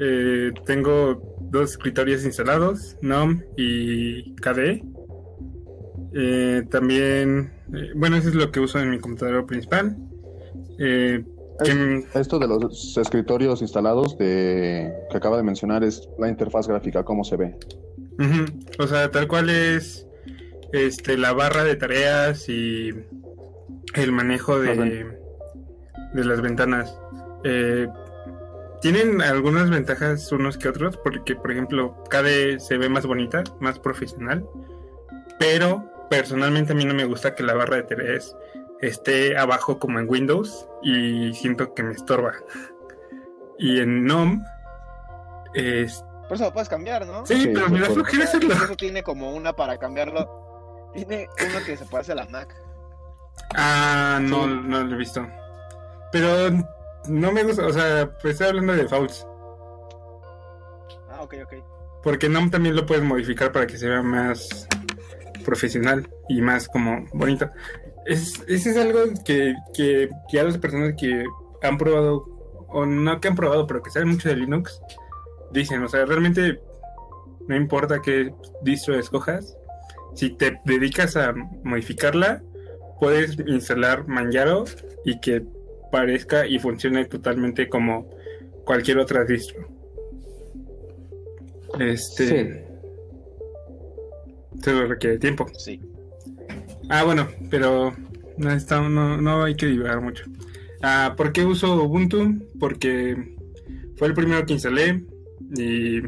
Eh, 0.01 0.51
tengo 0.67 1.39
dos 1.53 1.71
escritorios 1.71 2.25
instalados, 2.25 2.97
NOM 3.01 3.43
y 3.57 4.35
KDE. 4.35 4.83
Eh, 6.15 6.65
también, 6.69 7.53
eh, 7.73 7.93
bueno, 7.95 8.17
eso 8.17 8.31
es 8.31 8.35
lo 8.35 8.51
que 8.51 8.59
uso 8.59 8.81
en 8.81 8.91
mi 8.91 8.99
computador 8.99 9.47
principal. 9.47 9.97
Eh, 10.79 11.25
esto 12.15 12.39
de 12.39 12.49
los 12.49 12.97
escritorios 12.97 13.63
instalados 13.63 14.19
de, 14.19 14.93
que 15.11 15.17
acaba 15.17 15.37
de 15.37 15.43
mencionar 15.43 15.85
es 15.85 16.09
la 16.19 16.29
interfaz 16.29 16.67
gráfica, 16.67 17.05
cómo 17.05 17.25
se 17.25 17.37
ve. 17.37 17.57
O 18.79 18.87
sea, 18.87 19.11
tal 19.11 19.29
cual 19.29 19.51
es 19.51 20.07
este, 20.73 21.17
la 21.17 21.33
barra 21.33 21.65
de 21.65 21.77
tareas 21.77 22.49
y 22.49 22.91
el 23.95 24.13
manejo 24.13 24.59
de, 24.59 25.07
de 26.13 26.25
las 26.25 26.41
ventanas. 26.41 26.99
Eh, 27.45 27.87
tienen 28.81 29.23
algunas 29.23 29.71
ventajas 29.71 30.31
unos 30.33 30.59
que 30.59 30.69
otros, 30.69 30.97
porque 30.97 31.37
por 31.37 31.53
ejemplo, 31.53 32.03
KDE 32.11 32.61
se 32.61 32.77
ve 32.77 32.89
más 32.89 33.07
bonita, 33.07 33.45
más 33.61 33.79
profesional, 33.79 34.45
pero 35.39 35.91
personalmente 36.11 36.73
a 36.73 36.77
mí 36.77 36.85
no 36.85 36.95
me 36.95 37.05
gusta 37.05 37.35
que 37.35 37.43
la 37.43 37.55
barra 37.55 37.77
de 37.77 37.85
tareas 37.85 38.37
esté 38.87 39.37
abajo 39.37 39.79
como 39.79 39.99
en 39.99 40.09
Windows 40.09 40.69
y 40.83 41.33
siento 41.35 41.75
que 41.75 41.83
me 41.83 41.93
estorba. 41.93 42.33
Y 43.59 43.81
en 43.81 44.05
NOM 44.05 44.43
es... 45.55 46.05
Por 46.29 46.37
eso 46.37 46.45
lo 46.45 46.53
puedes 46.53 46.69
cambiar, 46.69 47.07
¿no? 47.07 47.27
Sí, 47.27 47.51
pero 47.53 47.69
me 47.69 47.81
da 47.81 47.91
flojera 47.91 48.25
hacerlo. 48.25 48.55
Eso 48.55 48.77
tiene 48.77 49.03
como 49.03 49.35
una 49.35 49.55
para 49.55 49.79
cambiarlo. 49.79 50.91
Tiene 50.95 51.29
uno 51.39 51.65
que 51.67 51.77
se 51.77 51.85
parece 51.87 52.13
a 52.13 52.17
la 52.17 52.27
Mac. 52.27 52.55
Ah, 53.57 54.19
no, 54.23 54.47
no 54.47 54.85
lo 54.85 54.95
he 54.95 54.99
visto. 54.99 55.27
Pero 56.13 56.51
no 57.09 57.33
me 57.33 57.43
gusta, 57.43 57.67
o 57.67 57.73
sea, 57.73 58.11
pues 58.23 58.35
estoy 58.35 58.49
hablando 58.49 58.73
de 58.75 58.89
fouls. 58.89 59.27
Ah, 61.11 61.23
ok, 61.23 61.35
ok. 61.45 61.55
Porque 62.03 62.29
NOM 62.29 62.51
también 62.51 62.77
lo 62.77 62.87
puedes 62.87 63.05
modificar 63.05 63.53
para 63.53 63.67
que 63.67 63.77
se 63.77 63.89
vea 63.89 64.03
más 64.03 64.69
profesional 65.45 66.09
y 66.29 66.41
más 66.41 66.69
como 66.69 67.07
bonito. 67.13 67.51
Es, 68.07 68.43
ese 68.49 68.71
es 68.71 68.77
algo 68.77 69.01
que, 69.25 69.55
que, 69.75 70.09
que 70.31 70.41
a 70.41 70.45
las 70.45 70.59
personas 70.59 70.95
que 70.99 71.25
han 71.63 71.79
probado, 71.79 72.25
o 72.69 72.85
no 72.85 73.21
que 73.21 73.29
han 73.29 73.35
probado, 73.35 73.67
pero 73.67 73.83
que 73.83 73.91
saben 73.91 74.09
mucho 74.09 74.29
de 74.29 74.37
Linux, 74.37 74.81
dicen, 75.53 75.83
o 75.83 75.89
sea, 75.89 76.05
realmente 76.05 76.61
no 77.49 77.57
importa 77.57 78.03
qué 78.03 78.35
distro 78.63 78.99
escojas, 78.99 79.57
si 80.15 80.31
te 80.31 80.61
dedicas 80.65 81.17
a 81.17 81.35
modificarla, 81.63 82.43
puedes 83.01 83.39
instalar 83.47 84.07
Manjaro 84.07 84.65
y 85.05 85.21
que 85.21 85.45
parezca 85.91 86.47
y 86.47 86.59
funcione 86.59 87.05
totalmente 87.05 87.69
como 87.69 88.09
cualquier 88.65 88.99
otra 88.99 89.25
distro. 89.25 89.69
Este. 91.79 92.27
Sí. 92.27 92.61
Solo 94.63 94.87
requiere 94.87 95.19
tiempo. 95.19 95.47
Sí. 95.59 95.81
Ah, 96.91 97.05
bueno, 97.05 97.29
pero 97.51 97.95
no, 98.37 98.51
está, 98.51 98.81
no, 98.81 99.17
no 99.17 99.45
hay 99.45 99.55
que 99.55 99.67
divagar 99.67 100.01
mucho. 100.01 100.25
Ah, 100.83 101.15
¿Por 101.17 101.33
qué 101.33 101.45
uso 101.45 101.83
Ubuntu? 101.83 102.47
Porque 102.59 103.37
fue 103.97 104.09
el 104.09 104.15
primero 104.15 104.45
que 104.45 104.53
instalé 104.53 105.05
y 105.57 106.01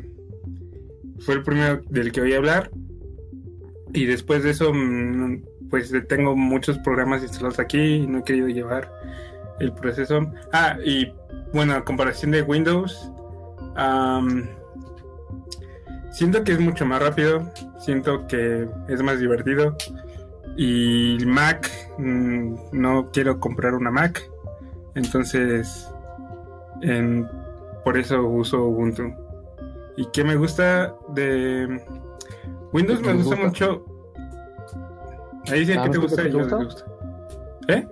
fue 1.20 1.36
el 1.36 1.42
primero 1.42 1.82
del 1.88 2.12
que 2.12 2.20
voy 2.20 2.34
a 2.34 2.38
hablar. 2.38 2.70
Y 3.94 4.04
después 4.04 4.42
de 4.42 4.50
eso, 4.50 4.72
mm, 4.74 5.42
pues 5.70 5.92
tengo 6.08 6.36
muchos 6.36 6.78
programas 6.78 7.22
instalados 7.22 7.58
aquí 7.58 7.78
y 7.78 8.06
no 8.06 8.18
he 8.18 8.24
querido 8.24 8.48
llevar 8.48 8.92
el 9.60 9.72
proceso. 9.72 10.30
Ah, 10.52 10.76
y 10.84 11.12
bueno, 11.52 11.74
a 11.74 11.84
comparación 11.84 12.32
de 12.32 12.42
Windows, 12.42 13.10
siento 16.10 16.44
que 16.44 16.52
es 16.52 16.60
mucho 16.60 16.84
más 16.84 17.00
rápido, 17.00 17.50
siento 17.78 18.26
que 18.26 18.68
es 18.88 19.02
más 19.02 19.18
divertido. 19.20 19.76
Y 20.56 21.18
Mac, 21.26 21.70
mm, 21.98 22.54
no 22.72 23.10
quiero 23.12 23.38
comprar 23.38 23.74
una 23.74 23.90
Mac, 23.90 24.22
entonces 24.94 25.88
por 27.84 27.96
eso 27.96 28.22
uso 28.22 28.64
Ubuntu. 28.64 29.12
¿Y 29.96 30.06
qué 30.10 30.24
me 30.24 30.36
gusta 30.36 30.94
de 31.08 31.82
Windows? 32.72 33.00
Me 33.00 33.14
gusta, 33.14 33.36
mucho. 33.36 33.84
Ahí 35.50 35.60
dicen 35.60 35.78
ah, 35.78 35.84
que 35.84 35.90
te 35.90 35.98
gusta 35.98 36.28
yo 36.28 36.46
te 36.46 36.64
gusta. 36.64 36.84
¿Eh? 37.68 37.88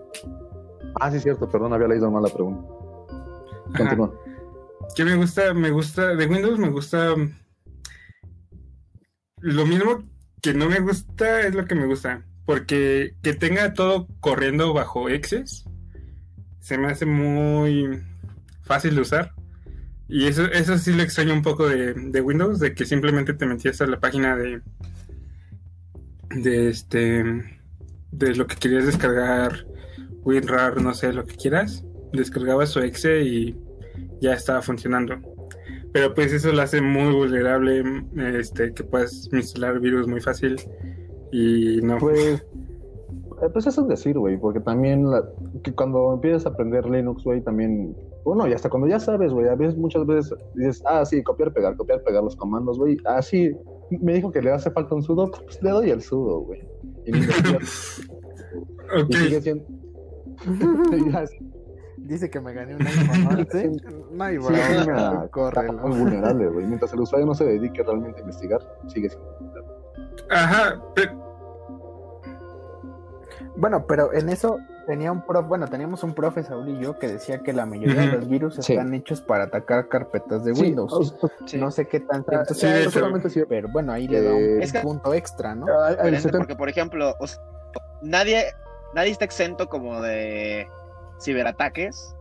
Ah, 1.01 1.11
sí, 1.11 1.21
cierto, 1.21 1.49
perdón, 1.49 1.73
había 1.73 1.89
leído 1.89 2.11
mal 2.11 2.23
la 2.23 2.29
pregunta. 2.29 2.69
Continúa. 3.77 4.13
¿Qué 4.95 5.05
me 5.05 5.17
gusta? 5.17 5.55
Me 5.55 5.71
gusta, 5.71 6.15
de 6.15 6.27
Windows 6.27 6.59
me 6.59 6.69
gusta. 6.69 7.15
Lo 9.41 9.67
mismo 9.67 10.05
que 10.41 10.55
no 10.55 10.69
me 10.69 10.81
gusta 10.81 11.41
es 11.41 11.55
lo 11.55 11.65
que 11.65 11.75
me 11.75 11.87
gusta. 11.87 12.25
Porque 12.45 13.15
que 13.23 13.35
tenga 13.35 13.73
todo 13.73 14.07
corriendo 14.21 14.73
bajo 14.75 15.09
Excess 15.09 15.65
se 16.65 16.79
me 16.79 16.87
hace 16.89 17.05
muy 17.05 18.01
fácil 18.63 18.95
de 18.95 19.03
usar. 19.03 19.33
Y 20.09 20.27
eso, 20.27 20.45
eso 20.47 20.79
sí 20.79 20.95
le 20.95 21.03
extraño 21.03 21.35
un 21.35 21.43
poco 21.43 21.69
de, 21.69 21.93
de 21.93 22.21
Windows, 22.23 22.59
de 22.59 22.75
que 22.75 22.87
simplemente 22.87 23.35
te 23.35 23.45
metías 23.45 23.83
a 23.83 23.87
la 23.87 24.01
página 24.01 24.35
de. 24.35 24.63
de 26.31 26.69
este. 26.69 27.23
de 28.13 28.35
lo 28.35 28.47
que 28.47 28.57
querías 28.57 28.87
descargar 28.87 29.67
WinRAR, 30.23 30.81
no 30.81 30.95
sé, 30.95 31.13
lo 31.13 31.27
que 31.27 31.37
quieras, 31.37 31.85
descargabas 32.15 32.71
su 32.71 32.81
exe 32.81 33.23
y 33.23 33.55
ya 34.23 34.33
estaba 34.33 34.63
funcionando. 34.63 35.21
Pero 35.93 36.15
pues 36.15 36.33
eso 36.33 36.51
lo 36.51 36.63
hace 36.63 36.81
muy 36.81 37.13
vulnerable, 37.13 37.85
este, 38.39 38.73
que 38.73 38.85
puedas 38.85 39.29
instalar 39.33 39.81
virus 39.81 40.09
muy 40.09 40.23
fácil 40.23 40.57
y 41.35 41.81
no. 41.83 41.99
Pues, 41.99 42.47
eh, 43.43 43.49
pues 43.53 43.67
eso 43.67 43.83
es 43.83 43.89
decir, 43.89 44.17
güey, 44.17 44.39
porque 44.39 44.61
también 44.61 45.05
que 45.65 45.75
cuando 45.75 46.15
empiezas 46.15 46.47
a 46.47 46.51
aprender 46.51 46.89
Linux, 46.89 47.25
güey, 47.25 47.41
también, 47.41 47.97
bueno, 48.25 48.47
y 48.47 48.53
hasta 48.53 48.71
cuando 48.71 48.87
ya 48.87 49.01
sabes, 49.01 49.33
güey, 49.33 49.49
a 49.49 49.57
veces 49.57 49.77
muchas 49.77 50.07
veces 50.07 50.33
dices, 50.55 50.81
ah, 50.87 51.05
sí, 51.05 51.25
copiar, 51.25 51.53
pegar, 51.53 51.77
copiar, 51.77 52.05
pegar 52.05 52.23
los 52.23 52.37
comandos, 52.37 52.79
güey, 52.79 52.99
ah, 53.05 53.21
sí, 53.21 53.51
me 53.91 54.15
dijo 54.15 54.31
que 54.31 54.43
le 54.43 54.53
hace 54.53 54.71
falta 54.71 54.95
un 54.95 55.03
sudo, 55.03 55.29
pues 55.31 55.61
le 55.61 55.71
doy 55.71 55.91
el 55.91 56.03
sudo, 56.03 56.43
güey. 56.43 56.63
Y, 57.05 57.13
sigue 59.13 59.41
siendo, 59.41 59.65
Dice 61.97 62.29
que 62.29 62.39
me 62.39 62.53
gané 62.53 62.77
un 62.77 62.87
iPhone 62.87 63.47
No 64.13 64.25
hay 64.25 64.39
problema. 64.39 65.27
Corre. 65.29 65.73
Muy 65.73 65.99
vulnerable, 65.99 66.49
güey. 66.49 66.67
Mientras 66.67 66.93
el 66.93 67.01
usuario 67.01 67.27
no 67.27 67.35
se 67.35 67.47
dedique 67.47 67.83
realmente 67.83 68.19
a 68.19 68.21
investigar, 68.21 68.61
sigue 68.89 69.09
siendo 69.09 69.27
vulnerable. 69.41 69.73
Ajá. 70.31 70.83
Bueno, 73.57 73.87
pero 73.87 74.13
en 74.13 74.29
eso 74.29 74.59
tenía 74.87 75.13
un 75.13 75.25
prof, 75.25 75.47
bueno, 75.47 75.69
teníamos 75.69 76.03
un 76.03 76.15
profe 76.15 76.43
Saúl 76.43 76.69
y 76.69 76.79
yo 76.81 76.99
que 76.99 77.09
decía 77.09 77.39
que 77.39 77.53
la 77.53 77.67
mayoría 77.67 78.03
de 78.03 78.07
los 78.09 78.29
virus 78.29 78.59
están 78.59 78.93
hechos 78.95 79.21
para 79.21 79.45
atacar 79.45 79.89
carpetas 79.89 80.45
de 80.45 80.53
Windows. 80.53 81.15
No 81.55 81.71
sé 81.71 81.87
qué 81.87 82.01
tan 82.01 82.25
pero 83.49 83.69
bueno, 83.69 83.93
ahí 83.93 84.09
le 84.09 84.23
da 84.23 84.35
un, 84.35 84.63
eh, 84.63 84.81
punto 84.83 85.15
extra, 85.15 85.55
¿no? 85.55 85.67
Porque 86.33 86.57
por 86.57 86.69
ejemplo, 86.69 87.15
nadie 88.03 88.45
nadie 88.95 89.11
está 89.11 89.25
exento 89.25 89.69
como 89.69 90.01
de 90.01 90.69
ciberataques, 91.21 92.15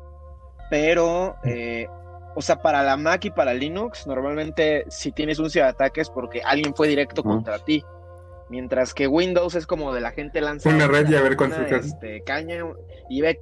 pero, 0.69 1.35
eh, 1.43 1.87
o 2.35 2.41
sea, 2.41 2.61
para 2.61 2.83
la 2.83 2.97
Mac 2.97 3.25
y 3.25 3.31
para 3.31 3.53
Linux, 3.53 4.07
normalmente 4.07 4.85
si 4.89 5.11
tienes 5.11 5.39
un 5.39 5.49
ciberataque 5.49 6.01
es 6.01 6.09
porque 6.09 6.41
alguien 6.43 6.73
fue 6.75 6.87
directo 6.87 7.23
contra 7.23 7.59
ti. 7.59 7.83
Mientras 8.53 8.93
que 8.93 9.07
Windows 9.07 9.55
es 9.55 9.65
como 9.65 9.95
de 9.95 9.99
la 9.99 10.11
gente 10.11 10.39
lanza 10.39 10.69
una 10.69 10.85
red 10.85 11.09
y 11.09 11.15
a 11.15 11.23
ver 11.23 11.35
este, 11.71 12.21
caña 12.21 12.57
y 13.09 13.19
ve 13.19 13.39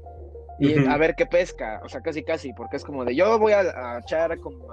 y 0.57 0.87
a 0.87 0.95
ver 0.95 1.15
qué 1.17 1.25
pesca, 1.25 1.81
o 1.83 1.89
sea, 1.89 1.99
casi 1.99 2.23
casi, 2.23 2.53
porque 2.53 2.77
es 2.77 2.85
como 2.85 3.03
de 3.03 3.13
yo 3.13 3.37
voy 3.37 3.51
a, 3.51 3.99
echar 3.99 4.39
como 4.39 4.67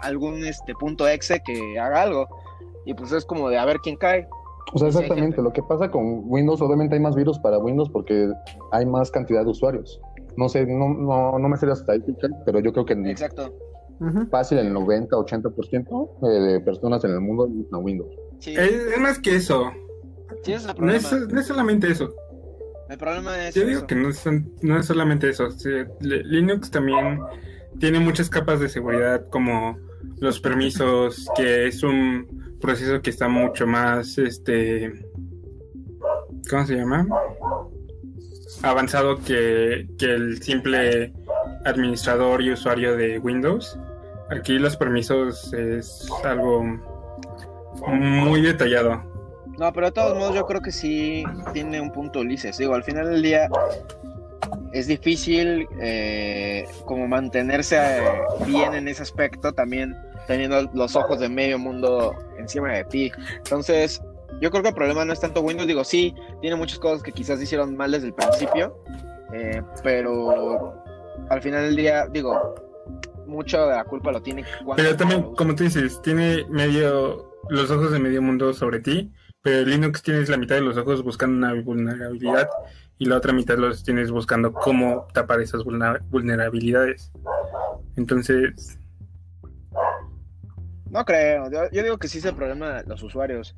algún 0.00 0.44
este 0.44 0.74
punto 0.74 1.06
exe 1.06 1.40
que 1.46 1.78
haga 1.78 2.02
algo 2.02 2.26
y 2.84 2.94
pues 2.94 3.12
es 3.12 3.24
como 3.24 3.48
de 3.48 3.56
a 3.56 3.64
ver 3.64 3.78
quién 3.84 3.94
cae. 3.94 4.26
O 4.72 4.78
sea, 4.80 4.88
exactamente. 4.88 5.40
Lo 5.40 5.52
que 5.52 5.62
pasa 5.62 5.88
con 5.92 6.22
Windows, 6.24 6.60
obviamente 6.60 6.96
hay 6.96 7.00
más 7.00 7.14
virus 7.14 7.38
para 7.38 7.58
Windows 7.58 7.88
porque 7.88 8.28
hay 8.72 8.86
más 8.86 9.12
cantidad 9.12 9.44
de 9.44 9.50
usuarios. 9.50 10.00
No 10.36 10.48
sé, 10.48 10.66
no, 10.66 10.88
no, 10.88 11.38
no 11.38 11.48
me 11.48 11.56
sé 11.56 11.66
la 11.66 11.74
estadística, 11.74 12.26
pero 12.44 12.58
yo 12.58 12.72
creo 12.72 12.84
que 12.84 12.94
Exacto. 13.08 13.54
fácil 14.28 14.58
el 14.58 14.72
90, 14.72 15.16
80% 15.16 16.42
de 16.50 16.60
personas 16.62 17.04
en 17.04 17.12
el 17.12 17.20
mundo 17.20 17.44
usan 17.44 17.84
Windows. 17.84 18.12
Es, 18.44 18.98
más 18.98 19.18
que 19.18 19.36
eso. 19.36 19.70
No, 20.78 20.92
es, 20.92 21.12
no 21.12 21.40
es 21.40 21.46
solamente 21.46 21.90
eso. 21.90 22.14
El 22.88 22.98
problema 22.98 23.48
es. 23.48 23.54
Yo 23.54 23.64
digo 23.66 23.86
que 23.86 23.94
no 23.94 24.10
es, 24.10 24.22
no 24.62 24.78
es 24.78 24.86
solamente 24.86 25.28
eso. 25.30 25.48
Linux 26.00 26.70
también 26.70 27.20
tiene 27.78 28.00
muchas 28.00 28.28
capas 28.28 28.60
de 28.60 28.68
seguridad, 28.68 29.26
como 29.30 29.78
los 30.20 30.40
permisos, 30.40 31.26
que 31.36 31.66
es 31.66 31.82
un 31.82 32.56
proceso 32.60 33.00
que 33.02 33.10
está 33.10 33.28
mucho 33.28 33.66
más, 33.66 34.16
este, 34.18 34.92
¿cómo 36.48 36.66
se 36.66 36.76
llama? 36.76 37.06
Avanzado 38.62 39.18
que, 39.22 39.86
el 39.98 40.42
simple 40.42 41.12
administrador 41.64 42.42
y 42.42 42.52
usuario 42.52 42.96
de 42.96 43.18
Windows. 43.18 43.78
Aquí 44.30 44.58
los 44.58 44.76
permisos 44.76 45.52
es 45.52 46.08
algo 46.24 46.62
muy 47.86 48.40
detallado. 48.40 49.13
No, 49.58 49.72
pero 49.72 49.86
de 49.86 49.92
todos 49.92 50.16
modos 50.18 50.34
yo 50.34 50.46
creo 50.46 50.60
que 50.60 50.72
sí 50.72 51.24
tiene 51.52 51.80
un 51.80 51.92
punto 51.92 52.20
Ulises. 52.20 52.58
Digo, 52.58 52.74
al 52.74 52.84
final 52.84 53.10
del 53.10 53.22
día 53.22 53.48
es 54.72 54.86
difícil 54.86 55.68
eh, 55.80 56.66
como 56.84 57.06
mantenerse 57.06 57.76
eh, 57.76 58.02
bien 58.46 58.74
en 58.74 58.88
ese 58.88 59.02
aspecto 59.02 59.52
también 59.52 59.96
teniendo 60.26 60.68
los 60.74 60.96
ojos 60.96 61.20
de 61.20 61.28
medio 61.28 61.58
mundo 61.58 62.14
encima 62.38 62.72
de 62.72 62.84
ti. 62.84 63.12
Entonces, 63.36 64.02
yo 64.40 64.50
creo 64.50 64.62
que 64.62 64.70
el 64.70 64.74
problema 64.74 65.04
no 65.04 65.12
es 65.12 65.20
tanto 65.20 65.40
Windows, 65.42 65.68
digo, 65.68 65.84
sí, 65.84 66.14
tiene 66.40 66.56
muchas 66.56 66.78
cosas 66.78 67.02
que 67.02 67.12
quizás 67.12 67.40
hicieron 67.40 67.76
mal 67.76 67.92
desde 67.92 68.08
el 68.08 68.14
principio, 68.14 68.76
eh, 69.32 69.62
pero 69.82 70.74
al 71.28 71.42
final 71.42 71.64
del 71.64 71.76
día, 71.76 72.06
digo, 72.10 72.54
mucho 73.26 73.66
de 73.66 73.76
la 73.76 73.84
culpa 73.84 74.12
lo 74.12 74.22
tiene. 74.22 74.44
Pero 74.76 74.96
también, 74.96 75.22
como 75.34 75.54
tú 75.54 75.64
dices, 75.64 76.00
tiene 76.02 76.44
medio 76.48 77.30
los 77.48 77.70
ojos 77.70 77.92
de 77.92 77.98
medio 77.98 78.22
mundo 78.22 78.52
sobre 78.54 78.80
ti, 78.80 79.12
pero 79.44 79.66
Linux 79.66 80.02
tienes 80.02 80.30
la 80.30 80.38
mitad 80.38 80.54
de 80.54 80.62
los 80.62 80.78
ojos 80.78 81.02
buscando 81.02 81.36
una 81.36 81.62
vulnerabilidad 81.62 82.48
y 82.96 83.04
la 83.04 83.18
otra 83.18 83.34
mitad 83.34 83.58
los 83.58 83.84
tienes 83.84 84.10
buscando 84.10 84.54
cómo 84.54 85.06
tapar 85.12 85.42
esas 85.42 85.62
vulnerabilidades. 85.64 87.12
Entonces, 87.94 88.78
no 90.90 91.04
creo. 91.04 91.50
Yo, 91.50 91.82
digo 91.82 91.98
que 91.98 92.08
sí 92.08 92.18
es 92.18 92.24
el 92.24 92.34
problema 92.34 92.80
de 92.80 92.88
los 92.88 93.02
usuarios. 93.02 93.54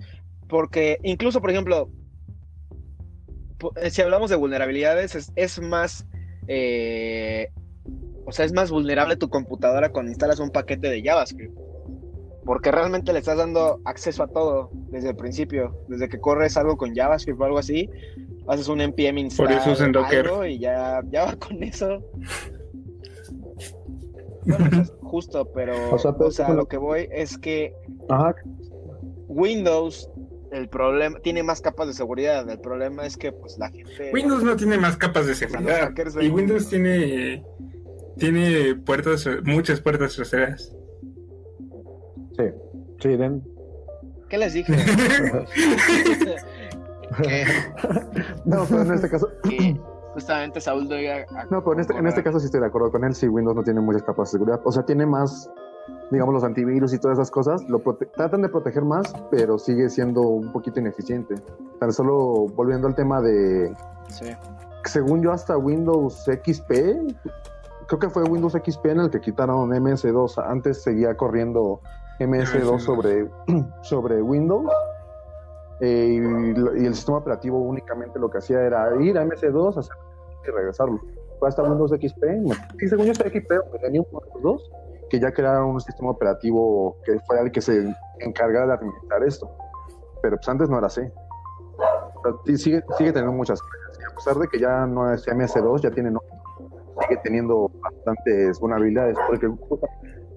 Porque 0.49 0.99
incluso, 1.05 1.41
por 1.41 1.51
ejemplo, 1.51 1.89
eh, 3.77 3.91
si 3.91 4.03
hablamos 4.03 4.29
de 4.29 4.37
vulnerabilidades, 4.37 5.31
es, 5.37 5.61
más. 5.61 6.05
Eh, 6.49 7.53
o 8.25 8.33
sea, 8.33 8.45
es 8.45 8.53
más 8.53 8.73
vulnerable 8.73 9.17
tu 9.17 9.29
computadora 9.29 9.91
cuando 9.91 10.11
instalas 10.11 10.41
un 10.41 10.51
paquete 10.51 10.91
de 10.91 11.01
JavaScript. 11.01 11.57
Porque 12.47 12.71
realmente 12.71 13.13
le 13.13 13.19
estás 13.19 13.37
dando 13.37 13.81
acceso 13.85 14.23
a 14.23 14.29
todo 14.29 14.71
desde 14.91 15.11
el 15.11 15.17
principio. 15.17 15.77
Desde 15.89 16.09
que 16.09 16.19
corres 16.19 16.57
algo 16.57 16.77
con 16.77 16.95
JavaScript 16.95 17.41
o 17.41 17.45
algo 17.45 17.59
así, 17.59 17.91
haces 18.47 18.69
un 18.69 18.81
npm 18.81 19.21
install 19.21 19.49
Por 19.49 19.57
eso 19.57 19.89
Docker. 19.89 20.31
y 20.49 20.59
ya, 20.59 21.03
ya 21.11 21.27
va 21.27 21.37
con 21.37 21.63
eso. 21.63 22.03
Pues, 24.47 24.93
justo, 25.03 25.51
pero 25.53 25.75
o 25.93 26.31
sea, 26.31 26.51
lo 26.51 26.69
que 26.69 26.77
voy 26.77 27.09
es 27.11 27.37
que 27.37 27.75
Windows 29.27 30.09
el 30.53 30.69
problema 30.69 31.19
tiene 31.19 31.43
más 31.43 31.61
capas 31.61 31.89
de 31.89 31.95
seguridad. 31.95 32.49
El 32.49 32.61
problema 32.61 33.05
es 33.07 33.17
que 33.17 33.33
pues 33.33 33.59
la 33.59 33.71
gente 33.71 34.11
Windows 34.13 34.45
no 34.45 34.57
tiene 34.57 34.79
más 34.79 34.97
capas 34.97 35.27
de 35.27 35.35
seguridad. 35.35 35.93
Y 36.21 36.29
Windows 36.29 36.69
tiene 36.69 37.45
tiene 38.19 38.77
puertas 38.77 39.29
muchas 39.43 39.81
puertas 39.81 40.15
traseras. 40.15 40.73
Sí. 42.37 42.45
Sí, 43.01 43.19
¿Qué 44.29 44.39
les 44.39 44.53
dije? 44.55 44.73
no, 48.45 48.65
pero 48.69 48.83
en 48.83 48.93
este 48.93 49.09
caso 49.09 49.29
justamente 50.17 50.61
Saúl 50.63 50.89
No, 51.51 51.63
pero 51.63 51.75
en 51.75 51.81
este, 51.81 51.95
en 51.95 52.07
este 52.07 52.23
caso 52.23 52.41
sí 52.41 52.47
estoy 52.47 52.61
de 52.61 52.69
acuerdo 52.69 52.91
con 52.91 53.05
él. 53.05 53.15
Si 53.15 53.29
Windows 53.29 53.55
no 53.55 53.63
tiene 53.63 53.83
muchas 53.83 54.03
capas 54.03 54.29
de 54.29 54.39
seguridad. 54.39 54.59
O 54.65 54.73
sea, 54.73 54.83
tiene 54.83 55.05
más, 55.05 55.51
digamos, 56.11 56.33
los 56.33 56.43
antivirus 56.43 56.95
y 56.95 56.99
todas 56.99 57.19
esas 57.19 57.31
cosas. 57.31 57.63
Lo 57.69 57.83
tratan 58.17 58.41
de 58.41 58.49
proteger 58.49 58.83
más, 58.83 59.13
pero 59.31 59.59
sigue 59.59 59.91
siendo 59.91 60.23
un 60.23 60.53
poquito 60.53 60.81
ineficiente. 60.81 61.35
Tan 61.81 61.93
solo 61.93 62.47
volviendo 62.57 62.89
al 62.89 62.95
tema 62.95 63.21
de. 63.21 63.77
según 64.85 65.23
yo 65.23 65.33
hasta 65.33 65.59
Windows 65.59 66.25
XP, 66.25 66.71
creo 67.87 67.99
que 68.01 68.09
fue 68.09 68.23
Windows 68.23 68.55
XP 68.55 68.87
en 68.87 69.01
el 69.01 69.11
que 69.11 69.21
quitaron 69.21 69.69
MS2. 69.69 70.43
Antes 70.47 70.83
seguía 70.83 71.15
corriendo 71.15 71.83
MS2 72.19 72.79
sobre, 72.81 73.29
sobre 73.83 74.23
Windows. 74.23 74.71
Eh, 75.81 76.21
y, 76.77 76.87
el 76.87 76.95
sistema 76.95 77.19
operativo 77.19 77.59
únicamente 77.59 78.19
lo 78.19 78.31
que 78.31 78.39
hacía 78.39 78.63
era 78.63 78.95
ir 79.01 79.19
a 79.19 79.25
MS2, 79.25 79.79
hacer 79.79 79.97
y 80.47 80.51
regresarlo. 80.51 81.01
Fue 81.39 81.49
hasta 81.49 81.63
Windows 81.63 81.91
XP. 81.91 82.25
Y 82.81 82.89
según 82.89 83.07
yo, 83.07 83.13
hasta 83.13 83.29
XP 83.29 83.53
tenía 83.81 84.01
un 84.01 84.07
Windows 84.11 84.43
2 84.43 84.71
que 85.09 85.21
ya 85.21 85.33
crearon 85.33 85.71
un 85.71 85.81
sistema 85.81 86.11
operativo 86.11 86.97
que 87.05 87.21
fuera 87.21 87.43
el 87.43 87.53
que 87.53 87.61
se 87.61 87.95
encargara 88.21 88.67
de 88.67 88.73
administrar 88.75 89.23
esto. 89.23 89.49
Pero 90.23 90.37
pues 90.37 90.49
antes 90.49 90.69
no 90.69 90.79
era 90.79 90.89
así. 90.89 91.03
sigue, 92.57 92.83
sigue 92.97 93.13
teniendo 93.13 93.33
muchas 93.33 93.61
cosas. 93.61 94.11
a 94.11 94.15
pesar 94.17 94.37
de 94.37 94.49
que 94.49 94.59
ya 94.59 94.87
no 94.87 95.13
es 95.13 95.27
MS2, 95.29 95.83
ya 95.83 95.91
tiene 95.91 96.11
sigue 97.03 97.21
teniendo 97.23 97.71
bastantes 97.83 98.59
vulnerabilidades 98.59 99.17
porque 99.29 99.49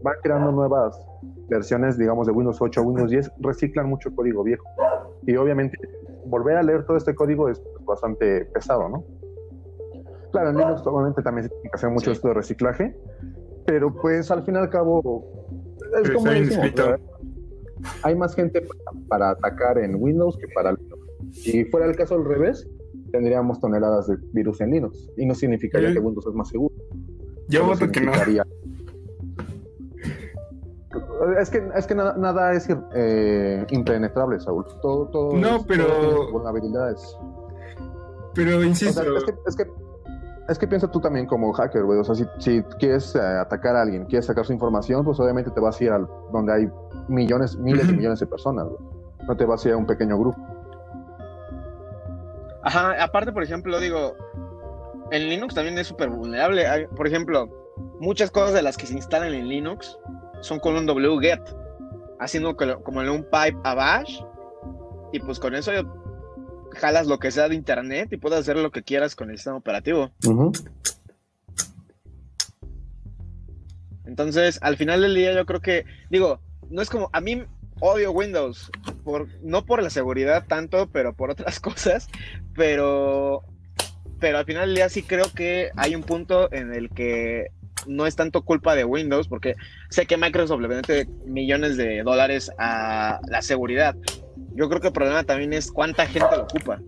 van 0.04 0.16
creando 0.22 0.52
nuevas 0.52 1.00
versiones, 1.50 1.98
digamos, 1.98 2.28
de 2.28 2.34
Windows 2.34 2.58
8 2.60 2.80
a 2.80 2.84
Windows 2.84 3.10
10, 3.12 3.32
reciclan 3.40 3.90
mucho 3.90 4.14
código 4.14 4.44
viejo. 4.44 4.64
Y 5.26 5.36
obviamente 5.36 5.78
volver 6.26 6.58
a 6.58 6.64
leer 6.64 6.86
todo 6.86 6.98
este 6.98 7.16
código 7.16 7.50
es 7.50 7.62
bastante 7.86 8.46
pesado, 8.46 8.88
¿no? 8.90 9.04
Claro, 10.32 10.52
en 10.52 10.58
Linux 10.58 10.86
obviamente 10.86 11.24
también 11.24 11.46
se 11.46 11.50
tiene 11.50 11.70
que 11.72 11.76
hacer 11.76 11.90
mucho 11.90 12.12
esto 12.12 12.28
de 12.28 12.36
reciclaje, 12.36 12.96
pero 13.66 13.94
pues 13.94 14.30
al 14.30 14.44
fin 14.44 14.56
y 14.56 14.58
al 14.60 14.70
cabo 14.70 15.26
es 16.04 16.12
como 16.12 16.30
decimos, 16.30 17.00
hay 18.04 18.16
más 18.16 18.36
gente 18.36 18.64
para, 19.08 19.32
atacar 19.32 19.78
en 19.80 19.96
Windows 19.96 20.38
que 20.38 20.48
para 20.54 20.74
Linux. 20.74 21.00
Si 21.32 21.66
fuera 21.66 21.88
el 21.88 21.96
caso 21.96 22.16
al 22.16 22.26
revés, 22.26 22.68
tendríamos 23.12 23.60
toneladas 23.60 24.08
de 24.08 24.18
virus 24.34 24.62
en 24.62 24.72
Linux 24.72 25.10
y 25.18 25.26
no 25.26 25.34
significaría 25.34 25.94
que 25.94 26.00
Windows 26.00 26.28
es 26.28 26.34
más 26.34 26.50
seguro. 26.50 26.76
Yo 27.48 27.66
voto 27.66 27.90
que 27.90 28.02
no. 28.02 28.12
Es 31.40 31.52
que, 31.52 31.70
es 31.76 31.86
que 31.86 31.94
nada, 31.94 32.54
es 32.54 32.68
eh, 32.96 33.66
impenetrable, 33.70 34.40
Saúl. 34.40 34.66
Todo, 34.82 35.06
todo 35.08 35.38
no, 35.38 35.64
pero. 35.68 36.32
vulnerabilidades. 36.32 37.16
Pero 38.34 38.64
insisto. 38.64 39.02
es, 39.18 39.24
que, 39.24 39.34
es, 39.46 39.56
que, 39.56 39.68
es 40.48 40.58
que 40.58 40.68
piensa 40.68 40.90
tú 40.90 41.00
también 41.00 41.28
como 41.28 41.54
hacker, 41.54 41.84
güey. 41.84 42.00
O 42.00 42.04
sea, 42.04 42.16
si, 42.16 42.26
si 42.40 42.64
quieres 42.80 43.16
eh, 43.16 43.20
atacar 43.20 43.76
a 43.76 43.84
alguien, 43.84 44.06
quieres 44.06 44.26
sacar 44.26 44.46
su 44.46 44.54
información, 44.54 45.06
pues 45.06 45.20
obviamente 45.20 45.52
te 45.52 45.60
vas 45.60 45.80
a 45.80 45.84
ir 45.84 45.92
a 45.92 46.00
donde 46.32 46.54
hay 46.54 46.70
millones, 47.08 47.56
miles 47.58 47.88
y 47.88 47.94
millones 47.94 48.20
de 48.20 48.26
personas, 48.26 48.66
güey. 48.66 48.80
No 49.28 49.38
te 49.38 49.46
vas 49.46 49.64
a 49.66 49.70
ir 49.70 49.74
a 49.76 49.78
un 49.78 49.86
pequeño 49.86 50.18
grupo. 50.18 50.42
Ajá, 52.64 53.04
aparte, 53.04 53.32
por 53.32 53.44
ejemplo, 53.44 53.80
digo, 53.80 54.16
en 55.12 55.30
Linux 55.30 55.54
también 55.54 55.78
es 55.78 55.88
súper 55.88 56.10
vulnerable. 56.10 56.88
por 56.96 57.06
ejemplo, 57.06 57.48
muchas 58.00 58.32
cosas 58.32 58.54
de 58.54 58.64
las 58.64 58.76
que 58.76 58.88
se 58.88 58.96
instalan 58.96 59.34
en 59.34 59.48
Linux 59.48 60.00
son 60.42 60.60
con 60.60 60.76
un 60.76 60.90
wget, 60.90 61.42
haciendo 62.20 62.56
como 62.56 63.02
en 63.02 63.10
un 63.10 63.24
pipe 63.24 63.58
a 63.64 63.74
bash, 63.74 64.22
y 65.12 65.20
pues 65.20 65.40
con 65.40 65.56
eso 65.56 65.72
jalas 66.72 67.08
lo 67.08 67.20
que 67.20 67.32
sea 67.32 67.50
de 67.50 67.56
internet 67.56 68.10
y 68.12 68.18
puedes 68.18 68.40
hacer 68.40 68.58
lo 68.58 68.72
que 68.72 68.84
quieras 68.84 69.16
con 69.16 69.30
el 69.30 69.38
sistema 69.38 69.58
operativo. 69.58 70.12
Entonces, 74.06 74.60
al 74.62 74.78
final 74.78 75.02
del 75.02 75.16
día 75.16 75.34
yo 75.34 75.46
creo 75.46 75.62
que, 75.62 75.86
digo, 76.10 76.40
no 76.70 76.82
es 76.82 76.90
como, 76.90 77.10
a 77.14 77.22
mí 77.22 77.44
odio 77.80 78.12
Windows, 78.12 78.72
por, 79.04 79.28
no 79.42 79.66
por 79.66 79.82
la 79.82 79.90
seguridad 79.90 80.46
tanto, 80.48 80.90
pero 80.92 81.14
por 81.14 81.30
otras 81.32 81.60
cosas, 81.62 82.10
pero, 82.56 83.44
pero 84.20 84.40
al 84.40 84.46
final 84.46 84.68
del 84.68 84.76
día 84.76 84.90
sí 84.90 85.04
creo 85.04 85.32
que 85.34 85.72
hay 85.76 85.96
un 85.96 86.04
punto 86.04 86.52
en 86.52 86.74
el 86.74 86.90
que 86.90 87.48
no 87.88 88.06
es 88.06 88.16
tanto 88.16 88.44
culpa 88.44 88.76
de 88.76 88.86
Windows, 88.86 89.28
porque 89.28 89.56
sé 89.90 90.06
que 90.06 90.18
Microsoft 90.18 90.62
le 90.62 90.68
vende 90.68 91.08
millones 91.26 91.78
de 91.78 92.04
dólares 92.04 92.52
a 92.58 93.20
la 93.28 93.42
seguridad. 93.42 93.96
Yo 94.54 94.70
creo 94.70 94.82
que 94.82 94.88
el 94.88 94.94
problema 94.94 95.24
también 95.24 95.54
es 95.54 95.72
cuánta 95.72 96.06
gente 96.06 96.36
lo 96.36 96.44
ocupa. 96.44 96.80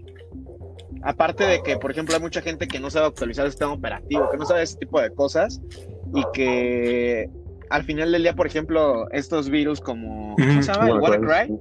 Aparte 1.03 1.45
de 1.45 1.63
que, 1.63 1.77
por 1.77 1.91
ejemplo, 1.91 2.15
hay 2.15 2.21
mucha 2.21 2.41
gente 2.41 2.67
que 2.67 2.79
no 2.79 2.89
sabe 2.89 3.07
actualizar 3.07 3.45
el 3.45 3.51
sistema 3.51 3.73
operativo, 3.73 4.29
que 4.29 4.37
no 4.37 4.45
sabe 4.45 4.63
ese 4.63 4.77
tipo 4.77 5.01
de 5.01 5.11
cosas 5.11 5.61
y 6.13 6.23
que 6.33 7.29
al 7.69 7.83
final 7.83 8.11
del 8.11 8.23
día, 8.23 8.35
por 8.35 8.45
ejemplo, 8.45 9.09
estos 9.11 9.49
virus 9.49 9.79
como 9.79 10.35
¿cómo 10.35 10.61
se 10.61 10.73
llama? 10.73 10.89
el 10.89 10.99
WannaCry, 10.99 11.57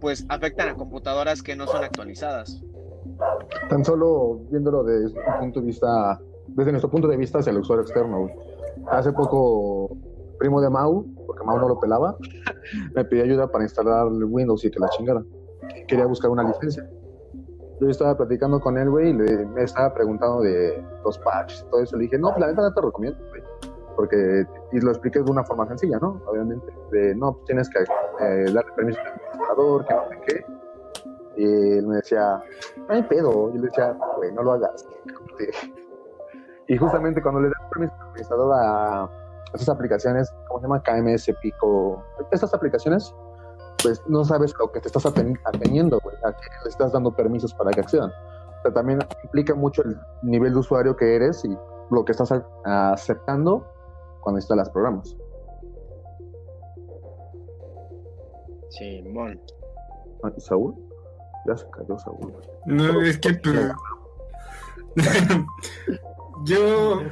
pues 0.00 0.24
afectan 0.28 0.68
a 0.68 0.74
computadoras 0.74 1.42
que 1.42 1.56
no 1.56 1.66
son 1.66 1.82
actualizadas. 1.82 2.62
Tan 3.68 3.84
solo 3.84 4.40
viéndolo 4.50 4.84
desde 4.84 5.18
un 5.18 5.38
punto 5.40 5.60
de 5.60 5.66
vista, 5.66 6.20
desde 6.56 6.72
nuestro 6.72 6.90
punto 6.90 7.06
de 7.06 7.16
vista 7.16 7.38
hacia 7.38 7.50
el 7.50 7.58
usuario 7.58 7.82
externo. 7.82 8.28
Hace 8.90 9.12
poco, 9.12 9.94
primo 10.38 10.60
de 10.60 10.70
Mau, 10.70 11.06
porque 11.26 11.44
Mau 11.44 11.58
no 11.58 11.68
lo 11.68 11.78
pelaba, 11.78 12.16
me 12.94 13.04
pidió 13.04 13.24
ayuda 13.24 13.46
para 13.48 13.64
instalar 13.64 14.06
Windows 14.08 14.64
y 14.64 14.70
que 14.70 14.80
la 14.80 14.88
chingara. 14.88 15.22
Quería 15.86 16.06
buscar 16.06 16.30
una 16.30 16.42
licencia. 16.44 16.88
Yo 17.78 17.88
estaba 17.88 18.16
platicando 18.16 18.58
con 18.58 18.78
él, 18.78 18.88
güey, 18.88 19.10
y 19.10 19.12
le, 19.12 19.44
me 19.46 19.64
estaba 19.64 19.92
preguntando 19.92 20.40
de 20.40 20.82
los 21.04 21.18
patches 21.18 21.62
y 21.66 21.70
todo 21.70 21.82
eso. 21.82 21.96
Le 21.96 22.04
dije, 22.04 22.18
no, 22.18 22.34
la 22.38 22.46
neta 22.46 22.62
no 22.62 22.72
te 22.72 22.80
recomiendo, 22.80 23.18
güey. 23.28 23.42
Porque, 23.94 24.46
y 24.72 24.80
lo 24.80 24.90
expliqué 24.90 25.22
de 25.22 25.30
una 25.30 25.44
forma 25.44 25.66
sencilla, 25.68 25.98
¿no? 26.00 26.22
Obviamente, 26.26 26.66
de, 26.90 27.14
no, 27.14 27.34
pues 27.34 27.44
tienes 27.46 27.68
que 27.68 27.80
eh, 27.80 28.44
darle 28.52 28.72
permiso 28.74 29.00
al 29.00 29.08
administrador, 29.08 29.86
que 29.86 29.94
no 29.94 30.08
sé 30.08 30.20
qué. 30.26 30.46
Y 31.36 31.78
él 31.78 31.86
me 31.86 31.96
decía, 31.96 32.40
no 32.88 32.94
hay 32.94 33.02
pedo. 33.02 33.50
Y 33.54 33.58
le 33.58 33.66
decía, 33.66 33.94
güey, 34.16 34.32
no 34.32 34.42
lo 34.42 34.52
hagas. 34.52 34.86
Y 36.68 36.76
justamente 36.76 37.22
cuando 37.22 37.40
le 37.40 37.48
das 37.48 37.68
permiso 37.70 37.94
al 37.94 38.08
administrador 38.08 38.52
a 38.54 39.10
esas 39.54 39.68
aplicaciones, 39.68 40.32
¿cómo 40.48 40.60
se 40.60 40.64
llama? 40.64 40.82
KMS, 40.82 41.30
Pico, 41.40 42.02
estas 42.32 42.52
aplicaciones, 42.52 43.14
pues 43.82 44.02
no 44.08 44.24
sabes 44.24 44.54
lo 44.58 44.72
que 44.72 44.80
te 44.80 44.88
estás 44.88 45.06
ateniendo, 45.06 46.00
güey, 46.02 46.16
a 46.24 46.32
que 46.32 46.48
le 46.64 46.70
estás 46.70 46.92
dando 46.92 47.14
permisos 47.14 47.54
para 47.54 47.70
que 47.70 47.80
accedan. 47.80 48.10
O 48.10 48.62
sea, 48.62 48.72
también 48.72 48.98
implica 49.22 49.54
mucho 49.54 49.82
el 49.82 49.96
nivel 50.22 50.54
de 50.54 50.58
usuario 50.58 50.96
que 50.96 51.14
eres 51.14 51.44
y 51.44 51.56
lo 51.90 52.04
que 52.04 52.12
estás 52.12 52.32
aceptando 52.64 53.64
cuando 54.20 54.38
instalas 54.38 54.68
programas. 54.70 55.16
Sí, 58.70 59.02
bueno. 59.12 59.40
¿Saúl? 60.38 60.74
Ya 61.46 61.56
se 61.56 61.70
cayó 61.70 61.96
Saúl. 61.98 62.34
No, 62.66 63.00
es 63.02 63.18
que... 63.18 63.40
Yo 66.44 67.02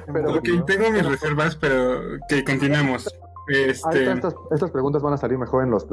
tengo 0.66 0.90
mis 0.90 1.06
reservas, 1.06 1.56
pero 1.56 2.18
que 2.28 2.44
continuemos. 2.44 3.08
Este... 3.48 4.12
Estas, 4.50 4.70
preguntas 4.70 5.02
van 5.02 5.14
a 5.14 5.16
salir 5.16 5.38
mejor 5.38 5.64
en 5.64 5.70
los 5.70 5.86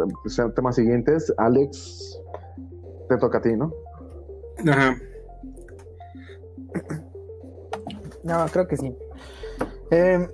temas 0.55 0.75
siguientes. 0.75 1.33
Alex, 1.37 2.19
te 3.09 3.17
toca 3.17 3.39
a 3.39 3.41
ti, 3.41 3.55
¿no? 3.55 3.73
Ajá. 4.67 4.97
No, 8.23 8.45
creo 8.51 8.67
que 8.67 8.77
sí. 8.77 8.95
Eh, 9.89 10.27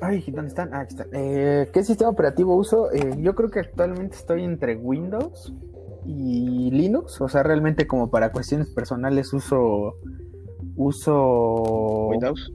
ay, 0.00 0.24
¿dónde 0.28 0.48
están? 0.48 0.74
Ah, 0.74 0.80
aquí 0.80 0.94
están. 0.94 1.08
Eh, 1.12 1.70
¿Qué 1.72 1.82
sistema 1.82 2.10
operativo 2.10 2.54
uso? 2.54 2.92
Eh, 2.92 3.16
yo 3.18 3.34
creo 3.34 3.50
que 3.50 3.60
actualmente 3.60 4.16
estoy 4.16 4.44
entre 4.44 4.76
Windows 4.76 5.52
y 6.04 6.70
Linux. 6.70 7.20
O 7.20 7.28
sea, 7.28 7.42
realmente 7.42 7.86
como 7.86 8.10
para 8.10 8.30
cuestiones 8.30 8.68
personales 8.70 9.32
uso 9.32 9.96
uso 10.80 12.08
Windows. 12.08 12.52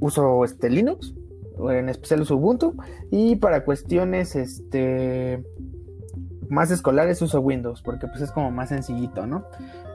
Uso 0.00 0.44
este 0.44 0.70
Linux, 0.70 1.14
en 1.70 1.88
especial 1.90 2.22
uso 2.22 2.36
Ubuntu 2.36 2.74
y 3.10 3.36
para 3.36 3.64
cuestiones 3.64 4.34
este 4.34 5.44
más 6.48 6.70
escolares 6.70 7.20
uso 7.22 7.40
Windows 7.40 7.82
porque 7.82 8.06
pues 8.08 8.22
es 8.22 8.32
como 8.32 8.50
más 8.50 8.70
sencillito, 8.70 9.26
¿no? 9.26 9.44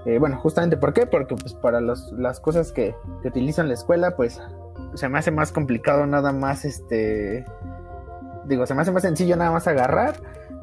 Eh, 0.05 0.19
bueno, 0.19 0.37
justamente 0.37 0.77
¿por 0.77 0.93
qué? 0.93 1.07
Porque 1.07 1.35
pues 1.35 1.55
para 1.55 1.81
las 1.81 2.39
cosas 2.39 2.71
que, 2.71 2.95
que 3.23 3.29
utilizo 3.29 3.61
en 3.61 3.69
la 3.69 3.73
escuela 3.73 4.15
pues 4.15 4.39
se 4.93 5.09
me 5.09 5.17
hace 5.17 5.31
más 5.31 5.51
complicado 5.51 6.05
nada 6.05 6.31
más 6.31 6.63
este 6.63 7.43
digo, 8.45 8.67
se 8.67 8.75
me 8.75 8.83
hace 8.83 8.91
más 8.91 9.01
sencillo 9.01 9.35
nada 9.35 9.51
más 9.51 9.67
agarrar 9.67 10.15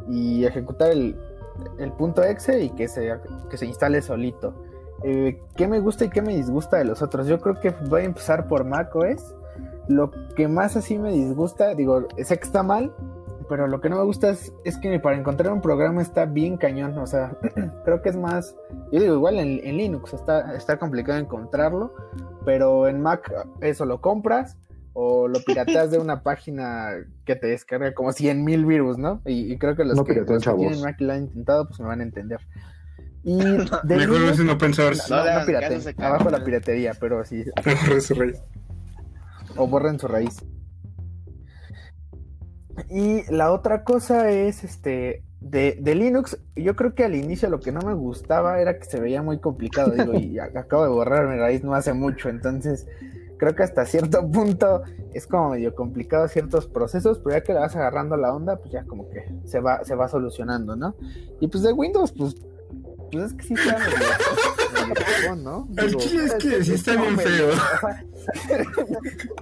y 0.09 0.45
ejecutar 0.45 0.93
el, 0.93 1.17
el 1.79 1.93
punto 1.93 2.23
exe 2.23 2.63
y 2.63 2.71
que 2.71 2.87
se, 2.87 3.13
que 3.51 3.57
se 3.57 3.67
instale 3.67 4.01
solito. 4.03 4.55
Eh, 5.05 5.41
qué 5.57 5.69
me 5.69 5.81
gusta 5.81 6.05
y 6.05 6.11
qué 6.11 6.23
me 6.23 6.35
disgusta 6.35 6.79
de 6.79 6.85
los 6.85 7.03
otros. 7.03 7.27
Yo 7.27 7.41
creo 7.41 7.61
que 7.61 7.71
voy 7.89 8.03
a 8.03 8.05
empezar 8.05 8.47
por 8.49 8.65
macOS. 8.65 9.35
Lo 9.89 10.11
que 10.37 10.47
más 10.47 10.77
así 10.77 10.99
me 10.99 11.13
disgusta, 11.13 11.75
digo, 11.75 12.07
sé 12.23 12.39
que 12.39 12.45
está 12.45 12.63
mal, 12.63 12.95
pero 13.49 13.67
lo 13.67 13.81
que 13.81 13.89
no 13.89 13.97
me 13.97 14.05
gusta 14.05 14.31
es, 14.31 14.79
que 14.81 14.99
para 15.01 15.17
encontrar 15.17 15.53
un 15.53 15.61
programa 15.61 16.01
está 16.01 16.25
bien 16.25 16.57
cañón. 16.57 16.97
O 16.99 17.07
sea, 17.07 17.37
creo 17.85 18.01
que 18.01 18.09
es 18.09 18.17
más. 18.17 18.57
Yo 18.91 19.01
digo, 19.01 19.15
igual 19.15 19.39
en, 19.39 19.77
Linux 19.77 20.15
está, 20.15 20.55
está 20.55 20.79
complicado 20.79 21.19
encontrarlo, 21.19 21.93
pero 22.45 22.89
en 22.89 23.01
Mac 23.01 23.31
eso 23.61 23.85
lo 23.85 24.01
compras 24.01 24.57
o 24.95 25.29
lo 25.29 25.41
pirateas 25.41 25.91
de 25.91 25.99
una 26.01 26.23
página 26.23 26.93
que 27.25 27.37
te 27.37 27.49
descarga 27.49 27.93
como 27.93 28.13
100 28.13 28.45
mil 28.45 28.65
virus, 28.65 28.99
¿no? 28.99 29.21
Y, 29.27 29.59
creo 29.59 29.77
que 29.77 29.85
los, 29.85 30.03
que, 30.03 30.15
tienen 30.15 30.81
Mac 30.81 30.97
y 31.01 31.05
lo 31.05 31.13
han 31.13 31.25
intentado, 31.25 31.67
pues 31.67 31.81
me 31.81 31.87
van 31.87 32.01
a 32.01 32.05
entender. 32.05 32.41
Y 33.25 33.37
de 33.85 33.97
Mejor 33.97 34.17
Linux- 34.21 34.31
es 34.33 34.41
un 34.41 34.51
open 34.51 34.75
source. 34.75 35.03
no, 35.11 35.17
No 35.19 35.25
le 35.25 35.31
no 35.97 36.07
abajo 36.07 36.31
la 36.31 36.43
piratería, 36.45 36.93
pero 36.99 37.25
sí, 37.25 37.45
es 37.97 38.05
su 38.07 38.15
raíz. 38.15 38.43
o 39.57 39.67
borren 39.67 39.99
su 39.99 40.09
raíz. 40.09 40.37
Y 42.89 43.31
la 43.33 43.53
otra 43.53 43.85
cosa 43.85 44.31
es, 44.31 44.65
este, 44.65 45.23
de, 45.41 45.79
de 45.81 45.95
Linux, 45.95 46.39
yo 46.57 46.75
creo 46.75 46.95
que 46.95 47.05
al 47.05 47.15
inicio 47.15 47.51
lo 47.51 47.61
que 47.61 47.71
no 47.71 47.81
me 47.83 47.95
gustaba 47.95 48.61
era 48.61 48.79
que 48.79 48.85
se 48.87 48.99
veía 49.01 49.23
muy 49.23 49.39
complicado, 49.41 49.91
digo, 49.93 50.15
y 50.15 50.39
a- 50.41 50.45
acabo 50.55 50.83
de 50.85 50.89
borrar 50.91 51.29
mi 51.29 51.37
raíz 51.37 51.63
no 51.63 51.75
hace 51.75 51.93
mucho, 51.93 52.29
entonces 52.31 52.87
creo 53.39 53.55
que 53.55 53.63
hasta 53.63 53.85
cierto 53.85 54.27
punto 54.31 54.83
es 55.13 55.27
como 55.27 55.51
medio 55.51 55.75
complicado 55.75 56.29
ciertos 56.29 56.67
procesos, 56.67 57.19
pero 57.19 57.37
ya 57.37 57.43
que 57.43 57.53
le 57.53 57.59
vas 57.61 57.77
agarrando 57.77 58.17
la 58.17 58.33
onda, 58.35 58.57
pues 58.57 58.71
ya 58.71 58.85
como 58.85 59.11
que 59.11 59.27
se 59.45 59.61
va, 59.61 59.85
se 59.85 59.95
va 59.95 60.09
solucionando, 60.09 60.75
¿no? 60.77 60.95
Y 61.41 61.49
pues 61.49 61.63
de 61.65 61.73
Windows, 61.73 62.13
pues, 62.13 62.37
pues 63.13 63.25
es 63.27 63.35
que 63.35 63.43
sí 63.45 63.55
está 63.55 63.77
medio, 63.79 65.37
¿no? 65.43 65.67
Digo, 65.71 65.99
chile 66.01 66.25
es 66.25 66.35
que 66.35 66.65
sí 66.65 66.75
está 66.75 66.97
bien 66.97 67.19
feo. 67.19 67.49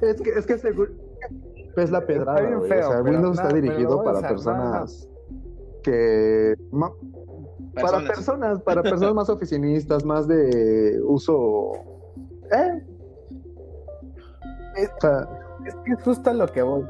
Es 0.02 0.20
que, 0.22 0.30
es 0.30 0.46
que 0.46 0.58
seguro 0.58 0.90
es 1.76 1.90
la 1.90 2.04
pedrada, 2.06 2.40
bien 2.40 2.58
güey. 2.58 2.70
feo, 2.70 2.88
o 2.88 2.92
sea, 2.92 3.02
Windows 3.02 3.36
no, 3.36 3.42
está 3.42 3.54
dirigido 3.54 4.02
pero, 4.02 4.04
para 4.04 4.18
o 4.18 4.20
sea, 4.20 4.28
personas 4.30 5.08
que... 5.82 6.56
ma- 6.72 6.92
Para 7.74 7.98
Personas. 8.06 8.60
para 8.62 8.82
personas 8.90 9.14
más 9.14 9.28
oficinistas, 9.28 10.04
más 10.04 10.26
de 10.26 11.00
uso... 11.04 11.72
¿Eh? 12.52 12.82
O 14.96 15.00
sea, 15.00 15.28
Es 15.66 15.74
que 15.84 15.92
es 15.92 16.02
justo 16.02 16.32
lo 16.34 16.46
que 16.48 16.62
voy. 16.62 16.84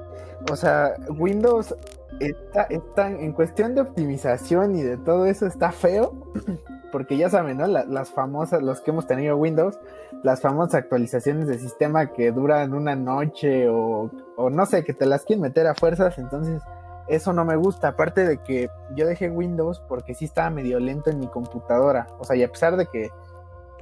O 0.50 0.56
sea, 0.56 0.94
Windows 1.18 1.74
está, 2.20 3.10
en 3.10 3.32
cuestión 3.32 3.74
de 3.74 3.80
optimización 3.80 4.76
y 4.76 4.82
de 4.82 4.96
todo 4.98 5.26
eso 5.26 5.46
está 5.46 5.72
feo. 5.72 6.12
Porque 6.92 7.16
ya 7.16 7.30
saben, 7.30 7.58
¿no? 7.58 7.66
La- 7.68 7.84
las 7.84 8.10
famosas, 8.10 8.62
los 8.62 8.80
que 8.80 8.90
hemos 8.90 9.06
tenido 9.06 9.36
Windows, 9.36 9.78
las 10.24 10.40
famosas 10.40 10.74
actualizaciones 10.74 11.46
de 11.46 11.56
sistema 11.58 12.12
que 12.12 12.32
duran 12.32 12.74
una 12.74 12.96
noche 12.96 13.68
o, 13.68 14.10
o 14.36 14.50
no 14.50 14.66
sé, 14.66 14.82
que 14.84 14.92
te 14.92 15.06
las 15.06 15.24
quieren 15.24 15.42
meter 15.42 15.68
a 15.68 15.74
fuerzas. 15.76 16.18
Entonces, 16.18 16.60
eso 17.06 17.32
no 17.32 17.44
me 17.44 17.54
gusta. 17.54 17.88
Aparte 17.88 18.26
de 18.26 18.38
que 18.38 18.68
yo 18.96 19.06
dejé 19.06 19.30
Windows 19.30 19.80
porque 19.88 20.14
sí 20.14 20.24
estaba 20.24 20.50
medio 20.50 20.80
lento 20.80 21.10
en 21.10 21.20
mi 21.20 21.28
computadora. 21.28 22.08
O 22.18 22.24
sea, 22.24 22.34
y 22.34 22.42
a 22.42 22.50
pesar 22.50 22.76
de 22.76 22.86
que, 22.86 23.10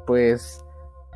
pues, 0.07 0.63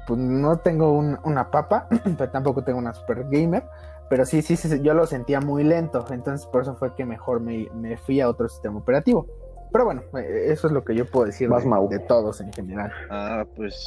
pues 0.06 0.18
no 0.18 0.56
tengo 0.58 0.92
un- 0.92 1.18
una 1.24 1.50
papa, 1.50 1.88
pero 2.16 2.30
tampoco 2.30 2.64
tengo 2.64 2.78
una 2.78 2.94
super 2.94 3.24
gamer. 3.28 3.64
Pero 4.12 4.26
sí, 4.26 4.42
sí, 4.42 4.56
sí, 4.56 4.68
yo 4.82 4.92
lo 4.92 5.06
sentía 5.06 5.40
muy 5.40 5.64
lento. 5.64 6.04
Entonces, 6.10 6.46
por 6.46 6.60
eso 6.60 6.74
fue 6.74 6.94
que 6.94 7.06
mejor 7.06 7.40
me, 7.40 7.66
me 7.74 7.96
fui 7.96 8.20
a 8.20 8.28
otro 8.28 8.46
sistema 8.46 8.76
operativo. 8.76 9.26
Pero 9.72 9.86
bueno, 9.86 10.02
eh, 10.18 10.48
eso 10.48 10.66
es 10.66 10.72
lo 10.74 10.84
que 10.84 10.94
yo 10.94 11.06
puedo 11.06 11.24
decir 11.24 11.48
Más 11.48 11.64
de, 11.64 11.96
de 11.96 11.98
todos 12.00 12.42
en 12.42 12.52
general. 12.52 12.92
Ah, 13.08 13.46
pues 13.56 13.82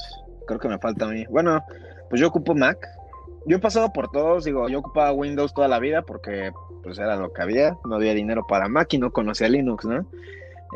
creo 0.47 0.59
que 0.59 0.67
me 0.67 0.79
falta 0.79 1.05
a 1.05 1.09
mí. 1.09 1.27
Bueno, 1.29 1.63
pues 2.09 2.19
yo 2.19 2.29
ocupo 2.29 2.55
Mac. 2.55 2.87
Yo 3.45 3.57
he 3.57 3.59
pasado 3.59 3.93
por 3.93 4.09
todos, 4.09 4.45
digo, 4.45 4.67
yo 4.67 4.79
ocupaba 4.79 5.11
Windows 5.11 5.53
toda 5.53 5.67
la 5.67 5.77
vida 5.77 6.01
porque 6.01 6.51
pues 6.81 6.97
era 6.97 7.17
lo 7.17 7.31
que 7.31 7.43
había, 7.43 7.77
no 7.87 7.93
había 7.93 8.15
dinero 8.15 8.47
para 8.47 8.67
Mac 8.67 8.91
y 8.95 8.97
no 8.97 9.11
conocía 9.11 9.47
Linux, 9.47 9.85
¿no? 9.85 10.07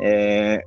Eh, 0.00 0.62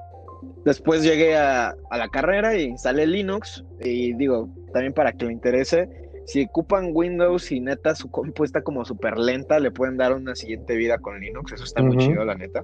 después 0.66 1.04
llegué 1.04 1.38
a, 1.38 1.74
a 1.90 1.98
la 1.98 2.10
carrera 2.10 2.58
y 2.58 2.64
instalé 2.64 3.08
Linux 3.08 3.64
y 3.80 4.12
digo, 4.16 4.50
también 4.74 4.92
para 4.92 5.14
que 5.14 5.28
le 5.28 5.32
interese, 5.32 6.03
si 6.26 6.46
ocupan 6.46 6.90
Windows 6.94 7.52
y 7.52 7.60
neta 7.60 7.96
su 7.96 8.10
compu 8.10 8.44
está 8.44 8.62
como 8.62 8.86
súper 8.86 9.18
lenta, 9.18 9.60
le 9.60 9.72
pueden 9.72 9.98
dar 9.98 10.14
una 10.14 10.36
siguiente 10.36 10.76
vida 10.76 10.98
con 11.00 11.20
Linux, 11.20 11.52
eso 11.54 11.64
está 11.64 11.82
muy 11.82 11.98
chido, 11.98 12.24
la 12.26 12.36
neta. 12.36 12.64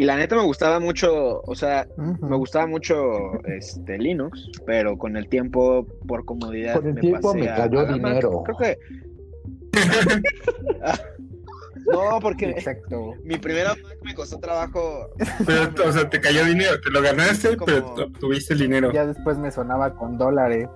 Y 0.00 0.04
la 0.04 0.16
neta 0.16 0.36
me 0.36 0.44
gustaba 0.44 0.78
mucho, 0.78 1.40
o 1.42 1.54
sea, 1.56 1.88
me 1.96 2.36
gustaba 2.36 2.66
mucho 2.68 2.94
este 3.46 3.98
Linux, 3.98 4.48
pero 4.64 4.96
con 4.96 5.16
el 5.16 5.28
tiempo, 5.28 5.84
por 6.06 6.24
comodidad, 6.24 6.76
Con 6.76 6.86
el 6.90 7.00
tiempo 7.00 7.32
pasé 7.32 7.38
me 7.40 7.46
cayó 7.46 7.80
a 7.80 7.82
la 7.82 7.96
Mac. 7.96 7.96
dinero. 8.14 8.42
Creo 8.44 8.56
que. 8.56 8.78
No, 11.90 12.18
porque 12.20 12.50
Exacto. 12.50 13.14
mi 13.24 13.38
primera 13.38 13.70
Mac 13.70 13.96
me 14.04 14.14
costó 14.14 14.38
trabajo. 14.38 15.08
Pero, 15.46 15.70
o 15.88 15.92
sea, 15.92 16.08
te 16.10 16.20
cayó 16.20 16.44
dinero, 16.44 16.78
te 16.84 16.90
lo 16.90 17.00
ganaste, 17.00 17.56
Como- 17.56 17.66
pero 17.66 17.86
obtuviste 18.06 18.52
el 18.52 18.60
dinero. 18.60 18.92
Ya 18.92 19.06
después 19.06 19.38
me 19.38 19.50
sonaba 19.50 19.94
con 19.94 20.18
dólares. 20.18 20.68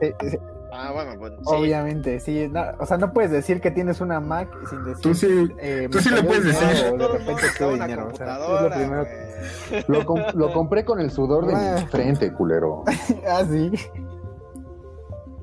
Sí, 0.00 0.12
sí, 0.30 0.38
Ah, 0.72 0.92
bueno, 0.92 1.12
pues 1.18 1.32
sí. 1.32 1.40
Obviamente, 1.46 2.20
sí. 2.20 2.48
no, 2.48 2.62
o 2.78 2.86
sea, 2.86 2.96
no 2.96 3.12
puedes 3.12 3.32
decir 3.32 3.60
que 3.60 3.72
tienes 3.72 4.00
una 4.00 4.20
Mac 4.20 4.48
sin 4.68 4.84
decir. 4.84 5.02
Tú 5.02 5.14
sí, 5.14 5.48
eh, 5.58 5.88
tú 5.90 5.98
sí 5.98 6.10
le 6.10 6.22
puedes 6.22 6.44
dinero 6.44 6.66
decir. 6.68 6.96
De 6.96 7.08
repente 7.08 7.64
una 7.64 7.84
dinero. 7.86 8.08
O 8.12 8.16
sea, 8.16 8.36
es 8.36 8.62
lo 8.62 8.70
primero. 8.70 9.06
lo, 9.88 10.00
comp- 10.06 10.32
lo 10.34 10.52
compré 10.52 10.84
con 10.84 11.00
el 11.00 11.10
sudor 11.10 11.46
de 11.46 11.54
Ah. 11.56 11.76
mi 11.80 11.86
frente, 11.86 12.32
culero. 12.32 12.84
ah, 13.28 13.42
sí. 13.50 13.72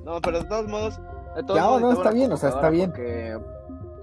No, 0.06 0.22
pero 0.22 0.40
de 0.40 0.46
todos 0.46 0.68
modos. 0.68 1.00
de 1.36 1.44
todos 1.44 1.60
No, 1.60 1.66
modos 1.72 1.82
no, 1.82 1.92
está 1.94 2.12
bien, 2.12 2.32
o 2.32 2.38
sea, 2.38 2.50
está 2.50 2.70
bien. 2.70 2.94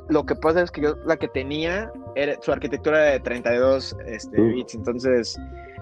Lo 0.08 0.26
que 0.26 0.34
pasa 0.36 0.60
es 0.60 0.70
que 0.70 0.82
yo 0.82 0.96
la 1.06 1.16
que 1.16 1.28
tenía, 1.28 1.90
era, 2.14 2.34
su 2.42 2.52
arquitectura 2.52 3.00
era 3.02 3.10
de 3.12 3.20
32 3.20 3.96
este, 4.04 4.38
Uh. 4.40 4.44
bits, 4.56 4.74
entonces, 4.74 5.38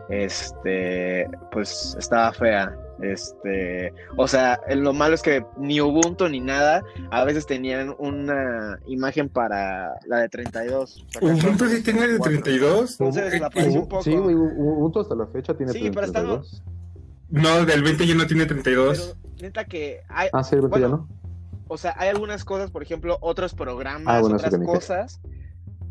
este, 0.08 1.28
pues 1.50 1.96
estaba 1.98 2.32
fea. 2.32 2.76
Este, 3.02 3.92
o 4.16 4.28
sea, 4.28 4.60
lo 4.74 4.92
malo 4.92 5.14
es 5.14 5.22
que 5.22 5.44
ni 5.58 5.80
Ubuntu 5.80 6.28
ni 6.28 6.40
nada, 6.40 6.82
a 7.10 7.24
veces 7.24 7.46
tenían 7.46 7.94
una 7.98 8.78
imagen 8.86 9.28
para 9.28 9.94
la 10.06 10.18
de 10.20 10.28
32. 10.28 11.04
Ubuntu 11.20 11.66
sí 11.66 11.82
tiene 11.82 12.06
de 12.08 12.18
32. 12.18 12.92
Entonces, 13.00 13.40
la 13.40 13.50
pareció 13.50 13.80
eh, 13.80 13.82
un 13.82 13.88
poco. 13.88 14.02
Sí, 14.04 14.14
güey, 14.14 14.34
Ubuntu 14.36 15.00
hasta 15.00 15.14
la 15.14 15.26
fecha 15.26 15.54
tiene 15.54 15.72
Sí, 15.72 15.90
pero 15.92 16.06
está- 16.06 16.20
32. 16.20 16.62
No, 17.30 17.64
del 17.64 17.82
20 17.82 18.06
ya 18.06 18.14
no 18.14 18.26
tiene 18.26 18.44
Pero 18.46 18.62
32. 18.62 19.16
neta 19.40 19.64
que 19.64 20.02
hay, 20.08 20.28
Ah, 20.32 20.44
sí, 20.44 20.54
el 20.54 20.60
20 20.62 20.80
ya 20.80 20.86
Bueno, 20.88 21.08
no. 21.08 21.64
o 21.68 21.78
sea, 21.78 21.94
hay 21.98 22.08
algunas 22.10 22.44
cosas, 22.44 22.70
por 22.70 22.82
ejemplo, 22.82 23.18
otros 23.20 23.54
programas, 23.54 24.14
Ah, 24.16 24.20
bueno, 24.20 24.36
otras 24.36 24.54
cosas 24.64 25.20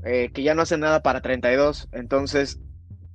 eh, 0.06 0.30
que 0.34 0.44
ya 0.44 0.56
no 0.56 0.62
hacen 0.62 0.80
nada 0.80 1.02
para 1.04 1.22
32. 1.22 1.90
Entonces, 1.92 2.60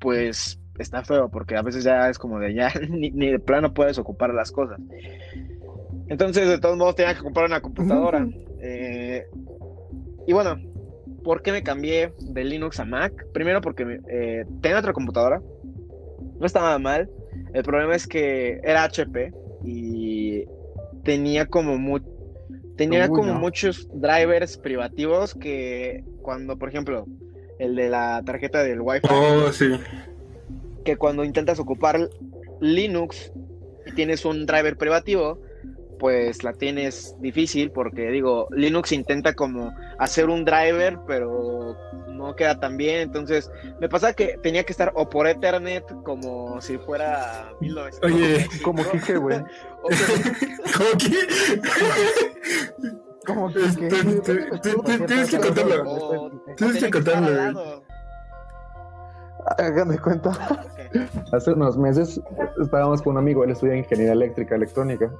pues 0.00 0.60
está 0.82 1.02
feo 1.04 1.28
porque 1.28 1.56
a 1.56 1.62
veces 1.62 1.84
ya 1.84 2.08
es 2.08 2.18
como 2.18 2.38
de 2.38 2.54
ya 2.54 2.72
ni, 2.90 3.10
ni 3.10 3.30
de 3.30 3.38
plano 3.38 3.72
puedes 3.74 3.98
ocupar 3.98 4.32
las 4.34 4.50
cosas. 4.52 4.78
Entonces, 6.08 6.48
de 6.48 6.58
todos 6.58 6.76
modos, 6.76 6.94
tenía 6.94 7.14
que 7.14 7.20
comprar 7.22 7.46
una 7.46 7.60
computadora. 7.60 8.26
Eh, 8.60 9.26
y 10.26 10.32
bueno, 10.32 10.56
¿por 11.24 11.42
qué 11.42 11.52
me 11.52 11.62
cambié 11.62 12.12
de 12.20 12.44
Linux 12.44 12.78
a 12.80 12.84
Mac? 12.84 13.26
Primero 13.32 13.60
porque 13.60 14.00
eh, 14.08 14.44
tenía 14.60 14.78
otra 14.78 14.92
computadora. 14.92 15.40
No 16.38 16.46
estaba 16.46 16.78
mal. 16.78 17.10
El 17.52 17.62
problema 17.64 17.94
es 17.96 18.06
que 18.06 18.60
era 18.62 18.84
HP 18.84 19.32
y 19.64 20.44
tenía 21.02 21.46
como 21.46 21.76
mu- 21.76 22.00
tenía 22.76 23.04
Uy, 23.04 23.08
como 23.16 23.32
no. 23.34 23.40
muchos 23.40 23.88
drivers 23.92 24.58
privativos 24.58 25.34
que 25.34 26.04
cuando, 26.22 26.56
por 26.56 26.68
ejemplo, 26.68 27.06
el 27.58 27.74
de 27.74 27.88
la 27.88 28.22
tarjeta 28.24 28.62
del 28.62 28.80
Wi-Fi, 28.80 29.08
Oh, 29.10 29.50
sí. 29.52 29.70
Que 30.86 30.96
cuando 30.96 31.24
intentas 31.24 31.58
ocupar 31.58 32.08
Linux 32.60 33.32
y 33.84 33.92
tienes 33.92 34.24
un 34.24 34.46
driver 34.46 34.78
privativo, 34.78 35.42
pues 35.98 36.44
la 36.44 36.52
tienes 36.52 37.16
difícil 37.20 37.70
porque 37.72 38.08
digo, 38.10 38.46
Linux 38.52 38.92
intenta 38.92 39.34
como 39.34 39.74
hacer 39.98 40.28
un 40.28 40.44
driver, 40.44 40.98
pero 41.06 41.76
no 42.08 42.36
queda 42.36 42.60
tan 42.60 42.76
bien, 42.76 43.00
entonces 43.00 43.50
me 43.80 43.88
pasa 43.88 44.12
que 44.12 44.38
tenía 44.42 44.62
que 44.64 44.72
estar 44.72 44.92
o 44.94 45.08
por 45.10 45.26
Ethernet 45.26 45.84
como 46.04 46.60
si 46.60 46.78
fuera 46.78 47.50
1900. 47.60 48.10
Oye, 48.12 48.46
Como 48.62 48.84
Kike, 48.90 49.16
güey. 49.16 49.38
¿Cómo 50.76 50.90
que? 50.98 51.60
Como 53.26 53.52
que, 53.52 53.64
Este, 53.64 53.88
que- 53.88 53.96
te- 54.20 54.34
te- 54.60 54.98
te- 54.98 55.06
Tienes 55.06 55.30
que 55.30 55.38
contarlo. 55.40 56.30
Tienes 56.56 56.84
que 56.84 56.90
contarlo, 56.90 57.30
de 59.92 59.98
cuenta. 59.98 60.30
Hace 61.32 61.52
unos 61.52 61.76
meses 61.78 62.20
estábamos 62.60 63.02
con 63.02 63.12
un 63.14 63.18
amigo, 63.18 63.44
él 63.44 63.50
estudia 63.50 63.76
ingeniería 63.76 64.12
eléctrica, 64.12 64.54
electrónica. 64.54 65.12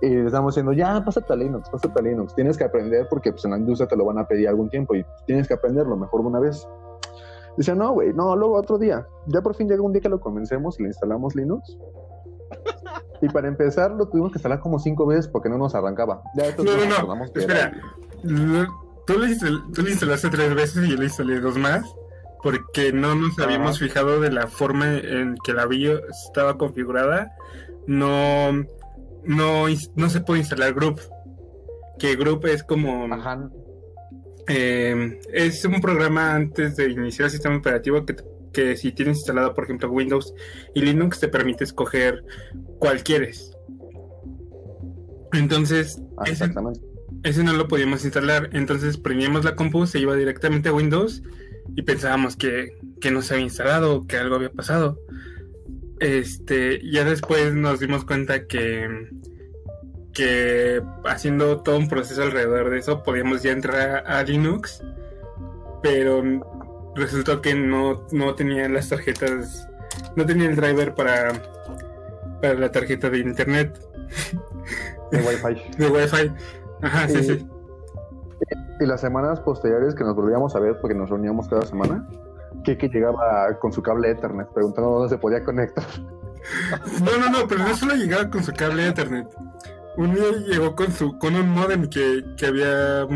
Y 0.00 0.08
le 0.08 0.26
estábamos 0.26 0.54
diciendo, 0.54 0.72
ya, 0.72 1.04
pásate 1.04 1.32
a 1.32 1.36
Linux, 1.36 1.68
pásate 1.70 2.00
a 2.00 2.02
Linux. 2.02 2.34
Tienes 2.34 2.56
que 2.58 2.64
aprender 2.64 3.06
porque 3.08 3.30
pues, 3.32 3.44
en 3.44 3.52
la 3.52 3.58
industria 3.58 3.86
te 3.88 3.96
lo 3.96 4.04
van 4.04 4.18
a 4.18 4.26
pedir 4.26 4.48
algún 4.48 4.68
tiempo 4.68 4.94
y 4.96 5.04
tienes 5.26 5.46
que 5.46 5.54
aprenderlo 5.54 5.96
mejor 5.96 6.22
de 6.22 6.26
una 6.26 6.40
vez. 6.40 6.66
Dice, 7.56 7.74
no, 7.76 7.92
güey, 7.92 8.12
no, 8.12 8.34
luego 8.34 8.54
otro 8.56 8.78
día. 8.78 9.06
Ya 9.26 9.42
por 9.42 9.54
fin 9.54 9.68
llega 9.68 9.82
un 9.82 9.92
día 9.92 10.00
que 10.02 10.08
lo 10.08 10.18
convencemos 10.20 10.80
y 10.80 10.82
le 10.82 10.88
instalamos 10.88 11.36
Linux. 11.36 11.78
Y 13.20 13.28
para 13.28 13.46
empezar, 13.46 13.92
lo 13.92 14.08
tuvimos 14.08 14.32
que 14.32 14.38
instalar 14.38 14.58
como 14.60 14.78
cinco 14.80 15.06
veces 15.06 15.28
porque 15.28 15.48
no 15.48 15.56
nos 15.56 15.74
arrancaba. 15.74 16.22
Ya 16.34 16.50
No, 16.56 16.64
no, 16.64 17.14
no. 17.14 17.24
era- 17.24 17.72
Espera. 17.72 17.72
Tú 19.06 19.18
le, 19.18 19.36
tú 19.74 19.82
le 19.82 19.90
instalaste 19.90 20.28
tres 20.30 20.54
veces 20.54 20.84
y 20.84 20.90
yo 20.90 20.96
le 20.96 21.04
instalé 21.04 21.40
dos 21.40 21.56
más. 21.58 21.84
Porque 22.42 22.92
no 22.92 23.14
nos 23.14 23.38
habíamos 23.38 23.78
fijado 23.78 24.20
de 24.20 24.32
la 24.32 24.46
forma 24.48 24.98
en 24.98 25.36
que 25.44 25.52
la 25.52 25.66
BIOS 25.66 26.00
estaba 26.26 26.58
configurada. 26.58 27.32
No, 27.86 28.52
no, 29.24 29.64
no 29.96 30.08
se 30.10 30.20
puede 30.20 30.40
instalar 30.40 30.74
Group. 30.74 31.00
Que 31.98 32.16
Group 32.16 32.46
es 32.46 32.62
como. 32.64 33.12
Ajá. 33.12 33.48
Eh, 34.48 35.20
es 35.32 35.64
un 35.64 35.80
programa 35.80 36.34
antes 36.34 36.74
de 36.76 36.90
iniciar 36.90 37.26
el 37.26 37.30
sistema 37.30 37.56
operativo 37.56 38.04
que 38.04 38.16
que 38.52 38.76
si 38.76 38.92
tienes 38.92 39.16
instalado, 39.16 39.54
por 39.54 39.64
ejemplo, 39.64 39.90
Windows 39.90 40.34
y 40.74 40.82
Linux, 40.82 41.20
te 41.20 41.28
permite 41.28 41.64
escoger 41.64 42.22
cuál 42.78 43.02
quieres. 43.02 43.56
Entonces, 45.32 46.00
Ah, 46.18 46.24
exactamente. 46.26 46.80
ese 47.22 47.42
no 47.44 47.54
lo 47.54 47.66
podíamos 47.68 48.04
instalar. 48.04 48.50
Entonces 48.52 48.98
prendíamos 48.98 49.44
la 49.44 49.56
compu, 49.56 49.86
se 49.86 49.98
iba 50.00 50.14
directamente 50.14 50.68
a 50.68 50.74
Windows 50.74 51.22
y 51.74 51.82
pensábamos 51.82 52.36
que, 52.36 52.76
que 53.00 53.10
no 53.10 53.22
se 53.22 53.34
había 53.34 53.46
instalado, 53.46 54.06
que 54.06 54.16
algo 54.16 54.36
había 54.36 54.50
pasado. 54.50 54.98
Este, 56.00 56.80
ya 56.90 57.04
después 57.04 57.54
nos 57.54 57.80
dimos 57.80 58.04
cuenta 58.04 58.46
que, 58.46 59.08
que 60.12 60.82
haciendo 61.04 61.62
todo 61.62 61.78
un 61.78 61.88
proceso 61.88 62.22
alrededor 62.22 62.70
de 62.70 62.78
eso 62.78 63.02
podíamos 63.02 63.42
ya 63.42 63.52
entrar 63.52 64.04
a, 64.06 64.18
a 64.18 64.22
Linux, 64.24 64.82
pero 65.82 66.22
resultó 66.94 67.40
que 67.40 67.54
no, 67.54 68.06
no 68.12 68.34
tenía 68.34 68.68
las 68.68 68.88
tarjetas, 68.88 69.68
no 70.16 70.26
tenía 70.26 70.48
el 70.48 70.56
driver 70.56 70.94
para, 70.94 71.32
para 72.40 72.54
la 72.54 72.70
tarjeta 72.70 73.08
de 73.10 73.18
internet. 73.18 73.78
De 75.10 75.18
Wi-Fi. 75.18 75.76
De 75.78 75.88
Wi-Fi. 75.88 76.32
Ajá, 76.82 77.08
sí, 77.08 77.22
sí. 77.22 77.46
Y 78.82 78.86
las 78.86 79.00
semanas 79.00 79.38
posteriores 79.38 79.94
que 79.94 80.02
nos 80.02 80.16
volvíamos 80.16 80.56
a 80.56 80.58
ver, 80.58 80.80
porque 80.80 80.96
nos 80.96 81.08
reuníamos 81.08 81.48
cada 81.48 81.62
semana, 81.62 82.04
Kike 82.64 82.88
llegaba 82.88 83.56
con 83.60 83.72
su 83.72 83.80
cable 83.80 84.10
Ethernet 84.10 84.48
preguntando 84.48 84.90
dónde 84.90 85.08
se 85.08 85.18
podía 85.18 85.44
conectar. 85.44 85.84
No, 87.04 87.16
no, 87.18 87.30
no, 87.30 87.46
pero 87.46 87.62
no 87.62 87.72
solo 87.76 87.94
llegaba 87.94 88.28
con 88.28 88.42
su 88.42 88.52
cable 88.52 88.88
Ethernet. 88.88 89.28
Un 89.96 90.12
día 90.12 90.24
llegó 90.48 90.74
con 90.74 90.90
su 90.90 91.16
con 91.16 91.36
un 91.36 91.48
modem 91.50 91.88
que, 91.88 92.24
que 92.36 92.46
había, 92.46 93.06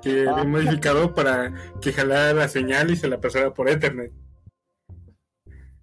que 0.00 0.26
había 0.26 0.44
modificado 0.44 1.14
para 1.14 1.52
que 1.82 1.92
jalara 1.92 2.32
la 2.32 2.48
señal 2.48 2.90
y 2.90 2.96
se 2.96 3.06
la 3.06 3.20
pasara 3.20 3.52
por 3.52 3.68
Ethernet. 3.68 4.14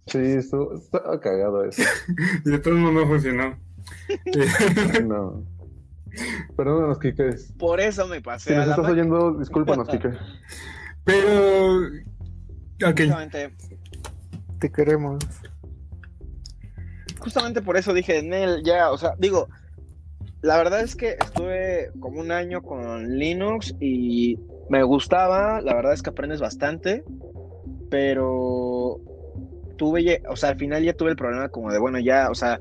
Sí, 0.07 0.17
estaba 0.17 1.19
cagado 1.19 1.65
eso. 1.65 1.83
Y 2.45 2.49
de 2.49 2.57
todos 2.57 2.79
modos 2.79 2.95
no 2.95 3.07
funcionó. 3.07 3.59
No. 5.05 5.56
Perdónanos, 6.55 6.99
Kike. 6.99 7.35
Por 7.59 7.79
eso 7.79 8.07
me 8.07 8.17
Si 8.17 8.21
pasé 8.21 8.55
nos 8.55 8.63
a 8.63 8.65
la 8.67 8.71
estás 8.73 8.83
Mac. 8.85 8.91
oyendo, 8.93 9.33
discúlpanos, 9.39 9.87
Kike. 9.87 10.09
Pero. 11.03 11.77
Ok. 12.85 12.99
Justamente, 12.99 13.53
Te 14.59 14.71
queremos. 14.71 15.23
justamente 17.19 17.61
por 17.61 17.77
eso 17.77 17.93
dije, 17.93 18.21
Nel, 18.23 18.63
ya, 18.63 18.91
o 18.91 18.97
sea, 18.97 19.13
digo, 19.17 19.47
la 20.41 20.57
verdad 20.57 20.81
es 20.81 20.95
que 20.95 21.17
estuve 21.19 21.91
como 21.99 22.19
un 22.21 22.31
año 22.31 22.61
con 22.61 23.17
Linux 23.17 23.75
y 23.79 24.37
me 24.69 24.83
gustaba, 24.83 25.59
la 25.61 25.73
verdad 25.73 25.93
es 25.93 26.01
que 26.01 26.09
aprendes 26.11 26.39
bastante, 26.39 27.03
pero 27.89 28.99
tuve, 29.77 30.03
ya- 30.03 30.19
o 30.29 30.35
sea, 30.35 30.49
al 30.49 30.57
final 30.57 30.83
ya 30.83 30.93
tuve 30.93 31.11
el 31.11 31.15
problema 31.17 31.49
como 31.49 31.71
de, 31.71 31.79
bueno, 31.79 31.99
ya, 31.99 32.29
o 32.29 32.35
sea, 32.35 32.59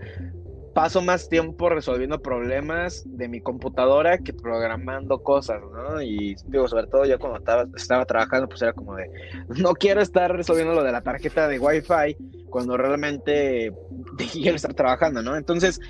paso 0.76 1.00
más 1.00 1.30
tiempo 1.30 1.70
resolviendo 1.70 2.20
problemas 2.20 3.02
de 3.06 3.28
mi 3.28 3.40
computadora 3.40 4.18
que 4.18 4.34
programando 4.34 5.22
cosas, 5.22 5.62
¿no? 5.72 6.02
Y 6.02 6.36
digo, 6.48 6.68
sobre 6.68 6.86
todo 6.86 7.06
yo 7.06 7.18
cuando 7.18 7.38
estaba, 7.38 7.64
estaba 7.74 8.04
trabajando, 8.04 8.46
pues 8.46 8.60
era 8.60 8.74
como 8.74 8.94
de, 8.94 9.10
no 9.56 9.72
quiero 9.72 10.02
estar 10.02 10.30
resolviendo 10.36 10.74
lo 10.74 10.84
de 10.84 10.92
la 10.92 11.00
tarjeta 11.00 11.48
de 11.48 11.58
Wi-Fi 11.58 12.18
cuando 12.50 12.76
realmente 12.76 13.72
quiero 14.32 14.54
estar 14.56 14.74
trabajando, 14.74 15.22
¿no? 15.22 15.34
Entonces, 15.38 15.80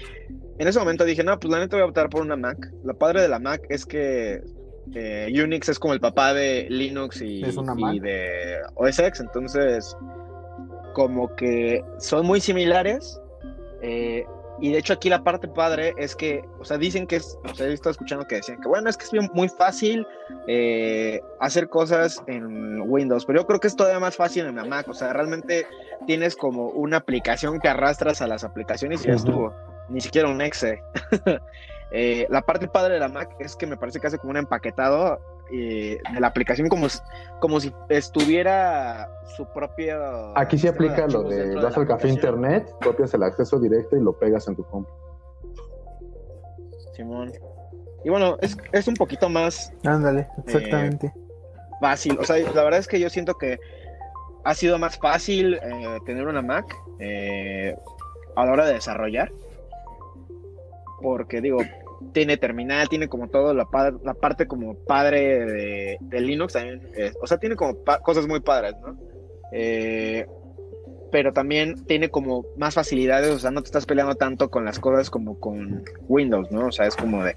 en 0.56 0.68
ese 0.68 0.78
momento 0.78 1.04
dije, 1.04 1.24
no, 1.24 1.36
pues 1.36 1.50
la 1.50 1.58
neta 1.58 1.74
voy 1.74 1.82
a 1.82 1.88
optar 1.88 2.08
por 2.08 2.22
una 2.22 2.36
Mac. 2.36 2.70
Lo 2.84 2.96
padre 2.96 3.22
de 3.22 3.28
la 3.28 3.40
Mac 3.40 3.62
es 3.68 3.84
que 3.84 4.40
eh, 4.94 5.42
Unix 5.42 5.68
es 5.68 5.80
como 5.80 5.94
el 5.94 6.00
papá 6.00 6.32
de 6.32 6.68
Linux 6.70 7.22
y, 7.22 7.42
¿Es 7.42 7.56
una 7.56 7.74
y 7.92 7.98
de 7.98 8.58
OS 8.76 9.00
X, 9.00 9.18
entonces 9.18 9.96
como 10.94 11.34
que 11.34 11.82
son 11.98 12.24
muy 12.24 12.40
similares. 12.40 13.20
eh, 13.82 14.24
y 14.60 14.72
de 14.72 14.78
hecho 14.78 14.92
aquí 14.94 15.08
la 15.08 15.22
parte 15.22 15.48
padre 15.48 15.92
es 15.96 16.16
que, 16.16 16.42
o 16.58 16.64
sea, 16.64 16.78
dicen 16.78 17.06
que 17.06 17.16
es, 17.16 17.38
o 17.44 17.54
sea, 17.54 17.66
he 17.66 17.72
estado 17.72 17.90
escuchando 17.90 18.26
que 18.26 18.36
decían 18.36 18.60
que 18.60 18.68
bueno, 18.68 18.88
es 18.88 18.96
que 18.96 19.04
es 19.04 19.10
bien- 19.10 19.30
muy 19.34 19.48
fácil 19.48 20.06
eh, 20.46 21.20
hacer 21.40 21.68
cosas 21.68 22.22
en 22.26 22.80
Windows, 22.82 23.24
pero 23.26 23.40
yo 23.40 23.46
creo 23.46 23.60
que 23.60 23.68
es 23.68 23.76
todavía 23.76 24.00
más 24.00 24.16
fácil 24.16 24.46
en 24.46 24.56
la 24.56 24.64
Mac, 24.64 24.88
o 24.88 24.94
sea, 24.94 25.12
realmente 25.12 25.66
tienes 26.06 26.36
como 26.36 26.68
una 26.70 26.98
aplicación 26.98 27.58
que 27.60 27.68
arrastras 27.68 28.22
a 28.22 28.26
las 28.26 28.44
aplicaciones 28.44 29.04
y 29.04 29.08
ya 29.08 29.14
estuvo, 29.14 29.54
ni 29.88 30.00
siquiera 30.00 30.28
un 30.28 30.40
exe. 30.40 30.80
Eh, 31.92 32.26
la 32.30 32.42
parte 32.42 32.66
padre 32.66 32.94
de 32.94 33.00
la 33.00 33.08
Mac 33.08 33.30
es 33.38 33.54
que 33.54 33.64
me 33.64 33.76
parece 33.76 34.00
que 34.00 34.08
hace 34.08 34.18
como 34.18 34.32
un 34.32 34.36
empaquetado 34.38 35.20
eh, 35.52 35.98
de 36.12 36.20
la 36.20 36.26
aplicación 36.28 36.68
como, 36.68 36.88
si- 36.88 36.98
como 37.40 37.60
si 37.60 37.72
estuviera 37.88 39.08
su 39.36 39.46
propio... 39.52 40.36
Aquí 40.36 40.58
sí 40.58 40.68
aplica 40.68 41.06
lo 41.06 41.22
de 41.22 41.54
la 41.54 41.60
al 41.68 41.74
café 41.74 41.80
aplicación. 41.80 42.12
internet, 42.12 42.74
copias 42.82 43.12
el 43.14 43.22
acceso 43.22 43.58
directo 43.58 43.96
y 43.96 44.00
lo 44.00 44.12
pegas 44.18 44.46
en 44.48 44.56
tu 44.56 44.64
compu. 44.64 44.90
Simón. 46.94 47.32
Y 48.04 48.08
bueno, 48.10 48.36
es, 48.40 48.56
es 48.72 48.86
un 48.88 48.94
poquito 48.94 49.28
más 49.28 49.72
Ándale, 49.84 50.28
exactamente. 50.46 51.12
fácil. 51.80 52.18
O 52.20 52.24
sea, 52.24 52.36
la 52.38 52.62
verdad 52.64 52.78
es 52.80 52.86
que 52.88 53.00
yo 53.00 53.10
siento 53.10 53.34
que 53.34 53.58
ha 54.44 54.54
sido 54.54 54.78
más 54.78 54.96
fácil 54.98 55.54
eh, 55.54 55.98
tener 56.06 56.26
una 56.26 56.40
Mac 56.40 56.64
eh, 57.00 57.76
a 58.36 58.44
la 58.46 58.52
hora 58.52 58.66
de 58.66 58.74
desarrollar. 58.74 59.30
Porque 61.02 61.40
digo, 61.40 61.58
tiene 62.12 62.36
terminal, 62.36 62.88
tiene 62.88 63.08
como 63.08 63.28
todo 63.28 63.54
la, 63.54 63.66
la 64.02 64.14
parte 64.14 64.46
como 64.46 64.74
padre 64.74 65.98
de, 66.00 66.20
Linux 66.20 66.54
también. 66.54 66.82
eh, 66.96 67.12
o 67.20 67.26
sea, 67.26 67.38
tiene 67.38 67.56
como 67.56 67.76
cosas 68.02 68.26
muy 68.26 68.40
padres, 68.40 68.74
¿no? 68.80 68.96
Eh, 69.52 70.26
pero 71.10 71.32
también 71.32 71.84
tiene 71.86 72.08
como 72.10 72.44
más 72.56 72.74
facilidades, 72.74 73.30
o 73.30 73.38
sea, 73.38 73.50
no 73.50 73.62
te 73.62 73.66
estás 73.66 73.86
peleando 73.86 74.16
tanto 74.16 74.50
con 74.50 74.64
las 74.64 74.78
cosas 74.78 75.08
como 75.08 75.38
con 75.38 75.84
Windows, 76.08 76.50
¿no? 76.50 76.66
O 76.66 76.72
sea, 76.72 76.86
es 76.86 76.96
como 76.96 77.22
de, 77.24 77.36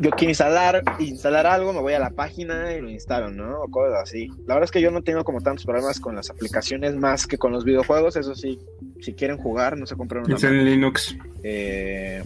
yo 0.00 0.10
quiero 0.10 0.30
instalar, 0.30 0.82
instalar 0.98 1.46
algo, 1.46 1.72
me 1.72 1.80
voy 1.80 1.92
a 1.92 1.98
la 1.98 2.10
página 2.10 2.72
y 2.72 2.80
lo 2.80 2.88
instalo, 2.88 3.30
¿no? 3.30 3.62
O 3.62 3.68
cosas 3.68 4.02
así. 4.02 4.28
La 4.46 4.54
verdad 4.54 4.64
es 4.64 4.70
que 4.70 4.80
yo 4.80 4.90
no 4.90 5.02
tengo 5.02 5.24
como 5.24 5.40
tantos 5.40 5.64
problemas 5.64 6.00
con 6.00 6.14
las 6.14 6.30
aplicaciones 6.30 6.94
más 6.96 7.26
que 7.26 7.38
con 7.38 7.52
los 7.52 7.64
videojuegos, 7.64 8.16
eso 8.16 8.34
sí, 8.34 8.58
si 9.00 9.14
quieren 9.14 9.38
jugar, 9.38 9.76
no 9.76 9.86
se 9.86 9.96
compren 9.96 10.24
una 10.24 10.36
Es 10.36 10.44
en 10.44 10.64
Linux. 10.64 11.16
Eh, 11.42 12.22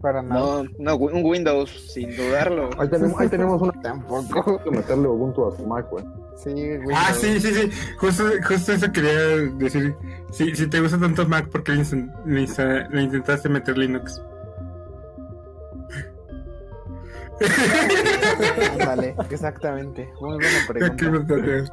Para 0.00 0.22
nada. 0.22 0.62
no, 0.62 0.68
no, 0.78 0.96
un 0.96 1.24
Windows, 1.24 1.70
sin 1.92 2.14
dudarlo. 2.16 2.70
Ahí 2.78 2.88
tenemos, 2.88 3.20
ahí 3.20 3.28
tenemos 3.28 3.62
una. 3.62 3.80
Tampoco. 3.80 4.62
que 4.62 4.70
meterle 4.70 5.08
Ubuntu 5.08 5.46
a 5.46 5.56
tu 5.56 5.66
Mac, 5.66 5.86
güey. 5.90 6.04
Sí, 6.36 6.50
Windows. 6.50 6.94
Ah, 6.94 7.14
sí, 7.14 7.40
sí, 7.40 7.54
sí. 7.54 7.70
Justo, 7.98 8.24
justo 8.46 8.72
eso 8.72 8.90
quería 8.92 9.18
decir. 9.56 9.94
Si, 10.32 10.54
si 10.54 10.66
te 10.66 10.80
gusta 10.80 10.98
tanto 10.98 11.26
Mac, 11.28 11.48
¿por 11.48 11.62
qué 11.62 11.72
le 11.72 13.02
intentaste 13.02 13.48
meter 13.48 13.78
Linux? 13.78 14.20
Ándale, 18.72 19.14
exactamente. 19.30 20.08
Muy 20.20 20.34
buena 20.34 20.66
pregunta. 20.66 21.72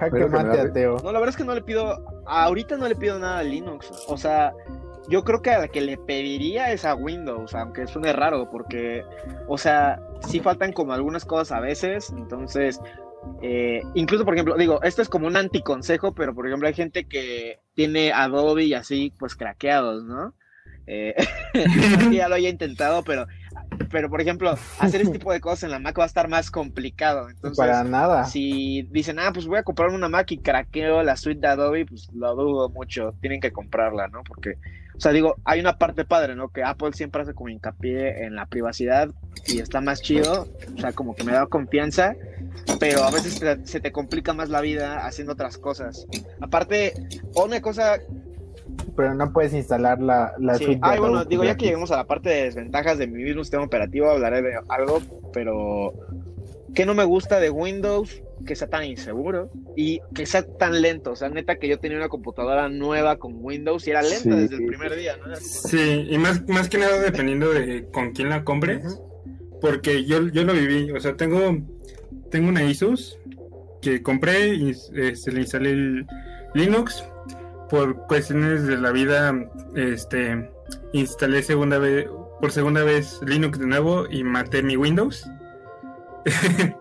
Jaque 0.00 0.26
mate 0.26 0.60
ateo. 0.60 0.98
No, 1.02 1.12
la 1.12 1.18
verdad 1.18 1.30
es 1.30 1.36
que 1.36 1.44
no 1.44 1.54
le 1.54 1.62
pido, 1.62 2.04
ahorita 2.26 2.76
no 2.76 2.88
le 2.88 2.94
pido 2.94 3.18
nada 3.18 3.38
a 3.38 3.42
Linux. 3.42 3.90
O 4.06 4.16
sea, 4.16 4.52
yo 5.08 5.24
creo 5.24 5.42
que 5.42 5.50
a 5.50 5.58
la 5.58 5.68
que 5.68 5.80
le 5.80 5.96
pediría 5.96 6.70
es 6.72 6.84
a 6.84 6.94
Windows, 6.94 7.54
aunque 7.54 7.86
suene 7.86 8.12
raro, 8.12 8.50
porque, 8.50 9.04
o 9.46 9.58
sea, 9.58 10.00
sí 10.26 10.40
faltan 10.40 10.72
como 10.72 10.92
algunas 10.92 11.24
cosas 11.24 11.52
a 11.52 11.60
veces. 11.60 12.10
Entonces, 12.10 12.80
eh, 13.42 13.82
incluso, 13.94 14.24
por 14.24 14.34
ejemplo, 14.34 14.56
digo, 14.56 14.82
esto 14.82 15.02
es 15.02 15.08
como 15.08 15.26
un 15.26 15.36
anticonsejo, 15.36 16.12
pero 16.12 16.34
por 16.34 16.46
ejemplo, 16.46 16.68
hay 16.68 16.74
gente 16.74 17.08
que 17.08 17.60
tiene 17.74 18.12
Adobe 18.12 18.64
y 18.64 18.74
así, 18.74 19.12
pues 19.18 19.34
craqueados, 19.34 20.04
¿no? 20.04 20.34
Eh, 20.86 21.14
no 22.04 22.12
ya 22.12 22.28
lo 22.28 22.34
haya 22.36 22.48
intentado, 22.48 23.02
pero, 23.02 23.26
pero 23.90 24.08
por 24.10 24.20
ejemplo, 24.20 24.54
hacer 24.78 25.00
este 25.02 25.12
tipo 25.18 25.32
de 25.32 25.40
cosas 25.40 25.64
en 25.64 25.70
la 25.70 25.78
Mac 25.78 25.98
va 25.98 26.04
a 26.04 26.06
estar 26.06 26.28
más 26.28 26.50
complicado. 26.50 27.28
Entonces, 27.30 27.56
Para 27.58 27.84
nada. 27.84 28.24
si 28.24 28.82
dicen, 28.90 29.18
ah, 29.18 29.30
pues 29.32 29.46
voy 29.46 29.58
a 29.58 29.62
comprar 29.62 29.90
una 29.90 30.08
Mac 30.08 30.30
y 30.32 30.38
craqueo 30.38 31.02
la 31.02 31.16
suite 31.16 31.40
de 31.40 31.46
Adobe, 31.48 31.86
pues 31.86 32.08
lo 32.14 32.34
dudo 32.34 32.68
mucho, 32.68 33.14
tienen 33.20 33.40
que 33.40 33.52
comprarla, 33.52 34.08
¿no? 34.08 34.22
Porque, 34.24 34.54
o 34.96 35.00
sea, 35.00 35.12
digo, 35.12 35.36
hay 35.44 35.60
una 35.60 35.78
parte 35.78 36.04
padre, 36.04 36.34
¿no? 36.34 36.48
Que 36.48 36.62
Apple 36.64 36.92
siempre 36.92 37.22
hace 37.22 37.34
como 37.34 37.48
hincapié 37.48 38.24
en 38.24 38.34
la 38.34 38.46
privacidad 38.46 39.08
y 39.46 39.60
está 39.60 39.80
más 39.80 40.02
chido, 40.02 40.48
o 40.76 40.80
sea, 40.80 40.92
como 40.92 41.14
que 41.14 41.24
me 41.24 41.32
da 41.32 41.46
confianza, 41.46 42.14
pero 42.80 43.04
a 43.04 43.10
veces 43.10 43.38
te- 43.38 43.66
se 43.66 43.80
te 43.80 43.92
complica 43.92 44.32
más 44.34 44.48
la 44.50 44.60
vida 44.60 45.06
haciendo 45.06 45.32
otras 45.34 45.56
cosas. 45.58 46.06
Aparte, 46.40 46.92
una 47.34 47.60
cosa 47.60 47.98
Pero 48.96 49.14
no 49.14 49.32
puedes 49.32 49.52
instalar 49.54 50.00
la, 50.00 50.32
la 50.38 50.54
Sí. 50.56 50.64
suite 50.64 50.80
de 50.80 50.86
Ay, 50.86 50.98
bueno, 50.98 51.16
Adobe 51.18 51.30
digo, 51.30 51.44
ya 51.44 51.56
que 51.56 51.66
lleguemos 51.66 51.90
a 51.92 51.96
la 51.96 52.04
parte 52.06 52.28
de 52.30 52.44
desventajas 52.44 52.98
de 52.98 53.06
mi 53.06 53.22
mismo 53.22 53.42
sistema 53.44 53.64
operativo, 53.64 54.10
hablaré 54.10 54.42
de 54.42 54.58
algo, 54.68 55.00
pero 55.32 55.92
que 56.74 56.84
no 56.84 56.94
me 56.94 57.04
gusta 57.04 57.40
de 57.40 57.50
Windows, 57.50 58.22
que 58.46 58.54
sea 58.54 58.68
tan 58.68 58.84
inseguro 58.84 59.50
y 59.76 60.00
que 60.14 60.26
sea 60.26 60.42
tan 60.42 60.80
lento. 60.82 61.12
O 61.12 61.16
sea, 61.16 61.28
neta 61.28 61.56
que 61.56 61.68
yo 61.68 61.78
tenía 61.78 61.96
una 61.96 62.08
computadora 62.08 62.68
nueva 62.68 63.16
con 63.18 63.34
Windows 63.38 63.86
y 63.86 63.90
era 63.90 64.02
lenta 64.02 64.18
Sí. 64.18 64.30
desde 64.30 64.56
el 64.56 64.66
primer 64.66 64.94
día, 64.96 65.16
¿no? 65.16 65.34
Sí, 65.36 66.06
y 66.10 66.18
más, 66.18 66.46
más 66.48 66.68
que 66.68 66.78
nada 66.78 66.98
dependiendo 67.00 67.50
de 67.52 67.86
con 67.92 68.12
quién 68.12 68.28
la 68.28 68.44
compres. 68.44 69.00
Porque 69.60 70.04
yo, 70.04 70.28
yo 70.28 70.44
lo 70.44 70.52
viví. 70.52 70.92
O 70.92 71.00
sea, 71.00 71.16
tengo, 71.16 71.58
tengo 72.30 72.48
una 72.48 72.60
Asus 72.68 73.18
que 73.82 74.02
compré 74.02 74.54
y 74.54 74.72
se 74.74 75.32
le 75.32 75.40
instalé 75.40 75.70
el 75.70 76.06
Linux. 76.54 77.04
Por 77.70 78.06
cuestiones 78.06 78.66
de 78.66 78.76
la 78.78 78.92
vida, 78.92 79.34
este 79.74 80.50
instalé 80.92 81.42
segunda 81.42 81.78
vez 81.78 82.08
por 82.40 82.52
segunda 82.52 82.84
vez 82.84 83.20
Linux 83.26 83.58
de 83.58 83.66
nuevo 83.66 84.06
y 84.08 84.22
maté 84.24 84.62
mi 84.62 84.76
Windows. 84.76 85.28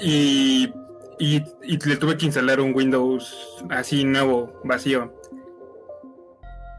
y, 0.00 0.72
y, 1.18 1.40
le 1.86 1.96
tuve 1.96 2.16
que 2.16 2.26
instalar 2.26 2.60
un 2.60 2.74
Windows 2.74 3.64
así 3.70 4.04
nuevo, 4.04 4.60
vacío. 4.64 5.12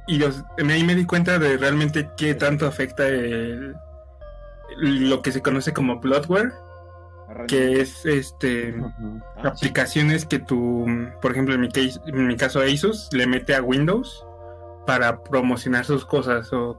Y 0.08 0.22
ahí 0.24 0.84
me 0.84 0.96
di 0.96 1.06
cuenta 1.06 1.39
de 1.39 1.58
realmente 1.58 2.10
qué 2.16 2.36
tanto 2.36 2.68
afecta 2.68 3.08
el, 3.08 3.76
lo 4.78 5.22
que 5.22 5.32
se 5.32 5.41
conoce 5.41 5.74
como 5.74 6.00
bloatware, 6.00 6.54
que 7.47 7.81
es 7.81 8.05
este 8.05 8.75
ah, 9.38 9.49
aplicaciones 9.49 10.25
que 10.25 10.39
tú, 10.39 10.86
por 11.21 11.31
ejemplo, 11.31 11.53
en 11.53 11.61
mi, 11.61 11.69
case, 11.69 11.99
en 12.05 12.27
mi 12.27 12.36
caso 12.36 12.61
Asus, 12.61 13.09
le 13.11 13.27
mete 13.27 13.55
a 13.55 13.61
Windows 13.61 14.25
para 14.86 15.23
promocionar 15.23 15.86
sus 15.86 16.05
cosas 16.05 16.51
o, 16.53 16.77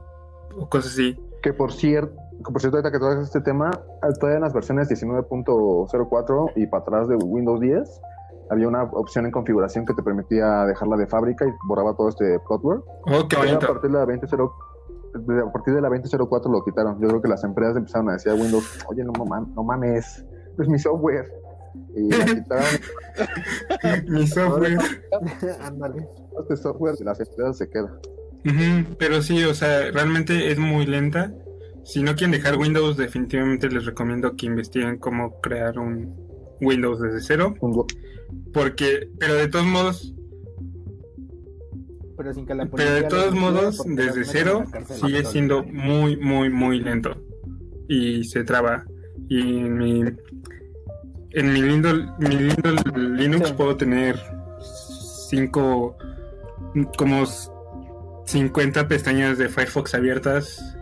cosas 0.69 0.93
así. 0.93 1.19
Que 1.41 1.53
por 1.53 1.71
cierto, 1.71 2.15
por 2.43 2.59
cierto, 2.59 2.77
ahorita 2.77 2.91
que 2.91 2.99
todas 2.99 3.23
este 3.23 3.41
tema, 3.41 3.71
todavía 4.19 4.37
en 4.37 4.43
las 4.43 4.53
versiones 4.53 4.89
19.04 4.89 6.51
y 6.55 6.67
para 6.67 6.81
atrás 6.81 7.07
de 7.07 7.15
Windows 7.15 7.59
10, 7.59 8.01
había 8.49 8.67
una 8.67 8.83
opción 8.83 9.25
en 9.25 9.31
configuración 9.31 9.85
que 9.85 9.93
te 9.93 10.01
permitía 10.01 10.65
dejarla 10.65 10.97
de 10.97 11.07
fábrica 11.07 11.45
y 11.45 11.51
borraba 11.67 11.95
todo 11.95 12.09
este 12.09 12.39
bloatware. 12.47 12.79
Oh, 13.05 13.19
a 13.19 13.27
partir 13.27 13.91
de 13.91 13.97
la 13.97 14.05
20.0 14.05 14.51
a 15.15 15.51
partir 15.51 15.73
de 15.73 15.81
la 15.81 15.89
2004 15.89 16.51
lo 16.51 16.63
quitaron. 16.63 16.99
Yo 16.99 17.07
creo 17.07 17.21
que 17.21 17.27
las 17.27 17.43
empresas 17.43 17.75
empezaron 17.77 18.09
a 18.09 18.13
decir 18.13 18.31
a 18.31 18.35
Windows, 18.35 18.85
oye, 18.87 19.03
no, 19.03 19.13
no 19.13 19.63
mames, 19.63 20.25
es 20.59 20.67
mi 20.67 20.79
software. 20.79 21.31
Y 21.95 22.09
la 22.09 22.25
quitaron. 22.25 22.65
mi 24.07 24.27
software. 24.27 24.77
Ándale. 25.61 26.07
este 26.41 26.57
software 26.57 26.95
de 26.95 27.05
las 27.05 27.19
empresas 27.19 27.57
se 27.57 27.69
queda. 27.69 27.99
pero 28.99 29.21
sí, 29.21 29.43
o 29.43 29.53
sea, 29.53 29.91
realmente 29.91 30.51
es 30.51 30.57
muy 30.59 30.85
lenta. 30.85 31.33
Si 31.83 32.03
no 32.03 32.15
quieren 32.15 32.31
dejar 32.31 32.57
Windows, 32.57 32.97
definitivamente 32.97 33.69
les 33.69 33.85
recomiendo 33.85 34.35
que 34.35 34.45
investiguen 34.45 34.97
cómo 34.97 35.39
crear 35.41 35.79
un 35.79 36.15
Windows 36.59 36.99
desde 36.99 37.21
cero. 37.21 37.55
Porque, 38.53 39.09
pero 39.19 39.35
de 39.35 39.47
todos 39.47 39.65
modos, 39.65 40.13
pero 42.17 42.33
sin 42.33 42.47
que 42.47 42.55
la 42.55 42.65
Pero 42.65 42.93
de 42.93 43.03
todos 43.03 43.35
modos, 43.35 43.83
desde 43.85 44.25
cero 44.25 44.65
sigue 44.87 45.23
siendo 45.23 45.63
muy, 45.63 46.17
muy, 46.17 46.49
muy 46.49 46.79
lento. 46.79 47.15
Y 47.87 48.23
se 48.23 48.43
traba. 48.43 48.85
Y 49.29 49.59
en 49.59 49.77
mi, 49.77 50.03
en 51.31 51.53
mi 51.53 51.61
lindo, 51.61 51.93
mi 52.19 52.35
lindo 52.35 52.71
Linux 52.95 53.51
puedo 53.53 53.75
tener 53.75 54.19
cinco, 55.29 55.97
como 56.97 57.25
50 58.25 58.87
pestañas 58.87 59.37
de 59.37 59.49
Firefox 59.49 59.93
abiertas. 59.95 60.73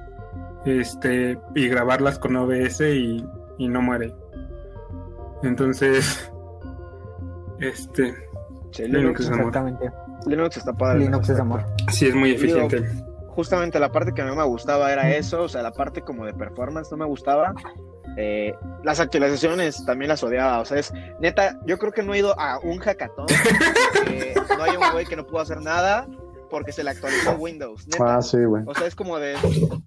Este, 0.65 1.37
y 1.53 1.67
grabarlas 1.67 2.17
con 2.17 2.35
OBS 2.35 2.81
y, 2.81 3.23
y 3.59 3.67
no 3.67 3.83
muere. 3.83 4.15
Entonces, 5.43 6.31
este, 7.59 8.15
Linux, 8.79 9.21
exactamente. 9.21 9.91
Linux 10.25 10.57
está 10.57 10.73
padre. 10.73 10.99
Linux 10.99 11.29
es 11.29 11.39
amor. 11.39 11.65
Sí, 11.91 12.07
es 12.07 12.15
muy 12.15 12.31
eficiente. 12.31 12.83
justamente 13.27 13.79
la 13.79 13.91
parte 13.91 14.13
que 14.13 14.21
a 14.21 14.25
mí 14.25 14.35
me 14.35 14.43
gustaba 14.43 14.91
era 14.91 15.15
eso, 15.15 15.43
o 15.43 15.49
sea, 15.49 15.61
la 15.61 15.71
parte 15.71 16.01
como 16.01 16.25
de 16.25 16.33
performance 16.33 16.89
no 16.91 16.97
me 16.97 17.05
gustaba. 17.05 17.53
Eh, 18.17 18.53
las 18.83 18.99
actualizaciones 18.99 19.85
también 19.85 20.09
las 20.09 20.23
odiaba, 20.23 20.59
o 20.59 20.65
sea, 20.65 20.79
es 20.79 20.93
neta, 21.19 21.59
yo 21.65 21.77
creo 21.77 21.91
que 21.91 22.03
no 22.03 22.13
he 22.13 22.19
ido 22.19 22.39
a 22.39 22.59
un 22.59 22.79
hackathon, 22.79 23.25
no 24.57 24.63
hay 24.63 24.77
un 24.77 24.91
güey 24.93 25.05
que 25.05 25.15
no 25.15 25.25
pudo 25.25 25.41
hacer 25.41 25.61
nada 25.61 26.07
porque 26.49 26.71
se 26.71 26.83
le 26.83 26.91
actualizó 26.91 27.33
Windows. 27.33 27.85
Ah, 27.99 28.21
sí, 28.21 28.37
güey. 28.43 28.63
O 28.65 28.73
sea, 28.73 28.87
es 28.87 28.95
como 28.95 29.19
de 29.19 29.35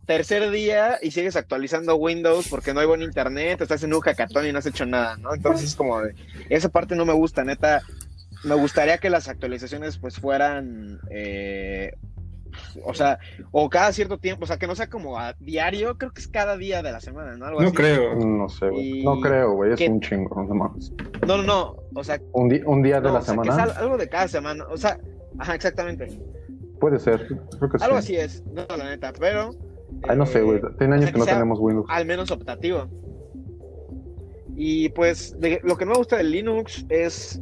tercer 0.05 0.51
día 0.51 0.99
y 1.01 1.11
sigues 1.11 1.37
actualizando 1.37 1.97
Windows 1.97 2.49
porque 2.49 2.75
no 2.75 2.81
hay 2.81 2.87
buen 2.87 3.03
internet, 3.03 3.61
estás 3.61 3.83
en 3.83 3.95
un 3.95 4.01
hackathon 4.01 4.47
y 4.47 4.53
no 4.53 4.59
has 4.59 4.67
hecho 4.67 4.85
nada, 4.85 5.17
¿no? 5.17 5.35
Entonces, 5.35 5.75
como 5.75 6.03
de, 6.03 6.15
esa 6.51 6.69
parte 6.69 6.95
no 6.95 7.07
me 7.07 7.15
gusta, 7.15 7.45
neta 7.45 7.81
me 8.45 8.55
gustaría 8.55 8.99
que 8.99 9.11
las 9.11 9.29
actualizaciones 9.29 9.99
pues 9.99 10.17
fueran, 10.17 11.01
eh, 11.11 11.97
o 12.85 12.95
sea, 12.95 13.19
o 13.51 13.69
cada 13.69 13.93
cierto 13.93 14.19
tiempo, 14.19 14.45
o 14.45 14.47
sea, 14.47 14.59
que 14.59 14.67
no 14.67 14.75
sea 14.75 14.89
como 14.89 15.19
a 15.19 15.35
diario, 15.39 15.97
creo 15.99 16.13
que 16.13 16.21
es 16.21 16.29
cada 16.29 16.57
día 16.57 16.83
de 16.83 16.93
la 16.93 17.01
semana, 17.01 17.37
¿no? 17.37 17.51
no 17.61 17.73
creo. 17.73 18.15
No 18.15 18.49
sé, 18.49 18.71
No 19.05 19.21
creo, 19.21 19.53
güey, 19.53 19.73
es 19.73 19.89
un 19.89 20.01
chingo, 20.01 20.43
no 20.43 20.55
mames. 20.55 20.93
No, 21.27 21.39
no, 21.39 21.43
no, 21.43 21.77
o 21.95 22.05
sea... 22.05 22.21
Un, 22.33 22.61
un 22.67 22.83
día 22.83 23.01
de 23.01 23.11
la 23.11 23.21
semana. 23.21 23.57
Que 23.57 23.71
es 23.71 23.77
algo 23.77 23.97
de 23.97 24.09
cada 24.09 24.29
semana, 24.29 24.65
o 24.69 24.77
sea, 24.77 24.99
ajá, 25.39 25.55
exactamente. 25.55 26.21
Puede 26.81 26.99
ser, 26.99 27.27
creo 27.27 27.71
que 27.71 27.85
Algo 27.85 27.97
así 27.97 28.17
es, 28.17 28.45
no, 28.47 28.65
la 28.77 28.85
neta, 28.85 29.13
pero... 29.19 29.51
Ay, 30.09 30.17
no 30.17 30.27
sé, 30.27 30.43
güey, 30.43 30.59
eh, 30.59 30.63
tiene 30.79 30.97
años 30.97 31.11
que, 31.11 31.19
no 31.19 31.25
tenemos 31.25 31.59
Windows. 31.59 31.87
Al 31.89 32.05
menos 32.05 32.31
optativo. 32.31 32.89
Y 34.55 34.89
pues, 34.91 35.37
lo 35.63 35.77
que 35.77 35.85
no 35.85 35.93
me 35.93 35.99
gusta 35.99 36.17
del 36.17 36.33
Linux 36.33 36.85
es 36.89 37.41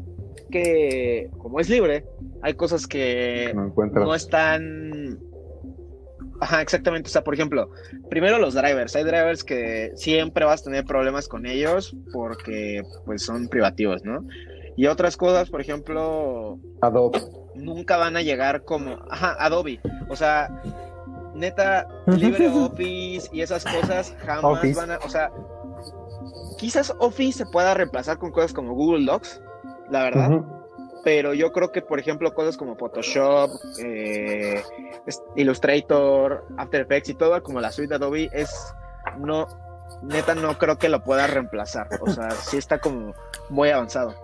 que, 0.51 1.31
como 1.39 1.61
es 1.61 1.69
libre, 1.69 2.05
hay 2.43 2.55
cosas 2.55 2.87
que 2.87 3.55
no, 3.55 4.15
están. 4.15 5.19
Ajá, 6.41 6.61
exactamente. 6.61 7.09
O 7.09 7.11
sea, 7.11 7.25
por 7.25 7.35
ejemplo, 7.35 7.71
primero 8.11 8.39
los 8.39 8.55
drivers. 8.55 8.95
Hay 8.97 9.05
drivers 9.05 9.43
que 9.43 9.93
siempre 9.95 10.45
vas 10.45 10.61
a 10.63 10.65
tener 10.65 10.85
problemas 10.85 11.29
con 11.29 11.47
ellos 11.47 11.97
porque 12.13 12.83
pues 13.05 13.23
son 13.23 13.49
privativos, 13.49 14.05
¿no? 14.05 14.27
Y 14.77 14.87
otras 14.87 15.17
cosas, 15.17 15.49
por 15.49 15.61
ejemplo, 15.61 16.59
Adobe. 16.83 17.21
Nunca 17.55 17.97
van 17.97 18.17
a 18.17 18.23
llegar 18.23 18.65
como, 18.65 18.99
ajá, 19.11 19.35
Adobe. 19.39 19.81
O 20.11 20.17
sea, 20.17 20.63
neta, 21.35 21.89
LibreOffice 22.07 23.31
y 23.33 23.41
esas 23.41 23.65
cosas 23.65 24.15
jamás 24.25 24.75
van 24.75 24.91
a, 24.91 24.99
o 24.99 25.09
sea, 25.09 25.31
quizás 26.59 26.95
Office 26.99 27.39
se 27.39 27.47
pueda 27.47 27.75
reemplazar 27.75 28.19
con 28.19 28.31
cosas 28.31 28.53
como 28.53 28.75
Google 28.75 29.07
Docs, 29.07 29.41
la 29.91 30.03
verdad. 30.03 30.43
Pero 31.05 31.35
yo 31.35 31.53
creo 31.53 31.71
que, 31.71 31.83
por 31.83 32.01
ejemplo, 32.01 32.35
cosas 32.35 32.57
como 32.57 32.75
Photoshop, 32.75 33.51
eh, 33.79 34.61
Illustrator, 35.37 36.45
After 36.57 36.81
Effects 36.81 37.11
y 37.11 37.15
todo, 37.15 37.41
como 37.43 37.61
la 37.61 37.71
suite 37.71 37.91
de 37.91 37.95
Adobe, 37.95 38.29
es 38.33 38.75
no, 39.19 39.47
neta, 40.03 40.35
no 40.35 40.59
creo 40.59 40.79
que 40.79 40.89
lo 40.89 41.03
pueda 41.03 41.27
reemplazar. 41.27 41.89
O 42.01 42.11
sea, 42.11 42.31
sí 42.33 42.57
está 42.57 42.79
como 42.79 43.15
muy 43.51 43.71
avanzado. 43.71 44.15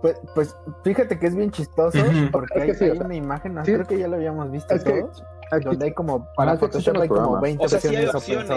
Pues, 0.00 0.18
pues 0.34 0.56
fíjate 0.82 1.18
que 1.18 1.26
es 1.26 1.34
bien 1.34 1.50
chistoso 1.50 1.98
porque 2.32 2.60
hay, 2.60 2.90
una 2.90 3.14
imagen, 3.14 3.54
creo 3.56 3.86
que 3.86 3.98
ya 3.98 4.08
lo 4.08 4.16
habíamos 4.16 4.50
visto 4.50 4.74
todos, 4.78 5.22
donde 5.62 5.86
hay 5.86 5.92
como 5.92 6.26
para 6.34 6.56
Photoshop 6.56 7.02
hay 7.02 7.08
como 7.08 7.38
20 7.38 7.64
o 7.64 7.68
sea, 7.68 7.80
sí 7.80 7.94
hay 7.94 8.06
opciones, 8.06 8.48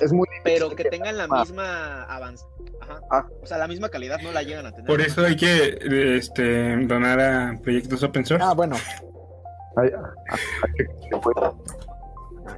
es 0.00 0.12
muy 0.12 0.26
pero 0.44 0.70
que 0.70 0.84
tengan 0.84 1.16
la 1.16 1.26
misma 1.26 2.04
avance 2.04 2.44
Ah. 3.10 3.26
O 3.42 3.46
sea, 3.46 3.58
la 3.58 3.68
misma 3.68 3.88
calidad 3.88 4.18
no 4.22 4.32
la 4.32 4.42
llegan 4.42 4.66
a 4.66 4.70
tener. 4.70 4.86
Por 4.86 5.00
eso 5.00 5.24
hay 5.24 5.36
que 5.36 5.78
este, 6.16 6.76
donar 6.86 7.20
a 7.20 7.58
proyectos 7.62 8.02
open 8.02 8.24
source. 8.24 8.44
Ah, 8.44 8.54
bueno. 8.54 8.76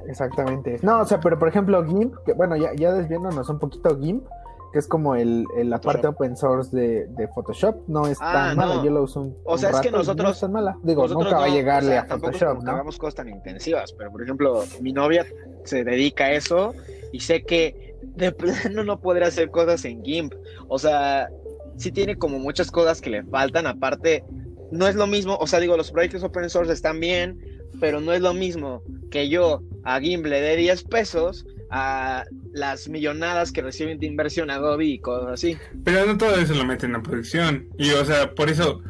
Exactamente. 0.07 0.79
No, 0.81 1.01
o 1.01 1.05
sea, 1.05 1.19
pero 1.19 1.37
por 1.37 1.47
ejemplo, 1.47 1.83
GIMP, 1.85 2.15
que 2.25 2.33
bueno, 2.33 2.55
ya, 2.55 2.71
ya 2.75 2.93
desviándonos 2.93 3.49
un 3.49 3.59
poquito, 3.59 3.97
GIMP, 3.99 4.25
que 4.71 4.79
es 4.79 4.87
como 4.87 5.15
el, 5.15 5.45
la 5.55 5.79
parte 5.81 6.07
open 6.07 6.35
source 6.35 6.75
de, 6.75 7.07
de, 7.07 7.27
Photoshop, 7.27 7.87
no 7.87 8.07
es 8.07 8.17
ah, 8.21 8.33
tan 8.33 8.57
mala. 8.57 8.83
Yo 8.83 8.91
lo 8.91 9.03
uso 9.03 9.21
un 9.21 9.37
O 9.45 9.57
sea, 9.57 9.71
es 9.71 9.79
que 9.81 9.91
nosotros. 9.91 10.27
No 10.27 10.33
es 10.33 10.39
tan 10.39 10.51
mala. 10.51 10.77
Digo, 10.83 11.07
nunca 11.07 11.37
va 11.37 11.45
a 11.45 11.49
llegarle 11.49 11.97
a 11.97 12.05
Photoshop. 12.05 12.63
No 12.63 12.71
hagamos 12.71 12.97
cosas 12.97 13.15
tan 13.15 13.29
intensivas, 13.29 13.93
pero 13.93 14.11
por 14.11 14.23
ejemplo, 14.23 14.63
mi 14.81 14.93
novia 14.93 15.25
se 15.63 15.83
dedica 15.83 16.25
a 16.25 16.31
eso 16.33 16.73
y 17.11 17.19
sé 17.19 17.43
que 17.43 17.95
de 18.01 18.31
plano 18.31 18.83
no 18.83 18.99
podrá 18.99 19.27
hacer 19.27 19.49
cosas 19.49 19.83
en 19.85 20.03
GIMP. 20.03 20.33
O 20.67 20.77
sea, 20.77 21.29
sí 21.77 21.91
tiene 21.91 22.17
como 22.17 22.39
muchas 22.39 22.71
cosas 22.71 23.01
que 23.01 23.09
le 23.09 23.23
faltan. 23.23 23.65
Aparte, 23.65 24.23
no 24.71 24.87
es 24.87 24.95
lo 24.95 25.07
mismo, 25.07 25.37
o 25.39 25.47
sea, 25.47 25.59
digo, 25.59 25.75
los 25.77 25.91
proyectos 25.91 26.23
open 26.23 26.49
source 26.49 26.71
están 26.71 26.99
bien, 26.99 27.39
pero 27.79 28.01
no 28.01 28.13
es 28.13 28.21
lo 28.21 28.33
mismo 28.33 28.83
que 29.09 29.29
yo 29.29 29.61
a 29.83 29.99
GIMP 29.99 30.25
le 30.25 30.41
dé 30.41 30.55
10 30.55 30.83
pesos 30.83 31.45
a 31.69 32.25
las 32.51 32.89
millonadas 32.89 33.51
que 33.51 33.61
reciben 33.61 33.99
de 33.99 34.07
inversión 34.07 34.49
Adobe 34.49 34.85
y 34.85 34.99
cosas 34.99 35.33
así. 35.33 35.57
Pero 35.83 36.05
no 36.05 36.17
todo 36.17 36.35
eso 36.35 36.53
lo 36.53 36.65
meten 36.65 36.95
en 36.95 37.03
producción. 37.03 37.67
Y, 37.77 37.91
o 37.91 38.05
sea, 38.05 38.33
por 38.33 38.49
eso, 38.49 38.81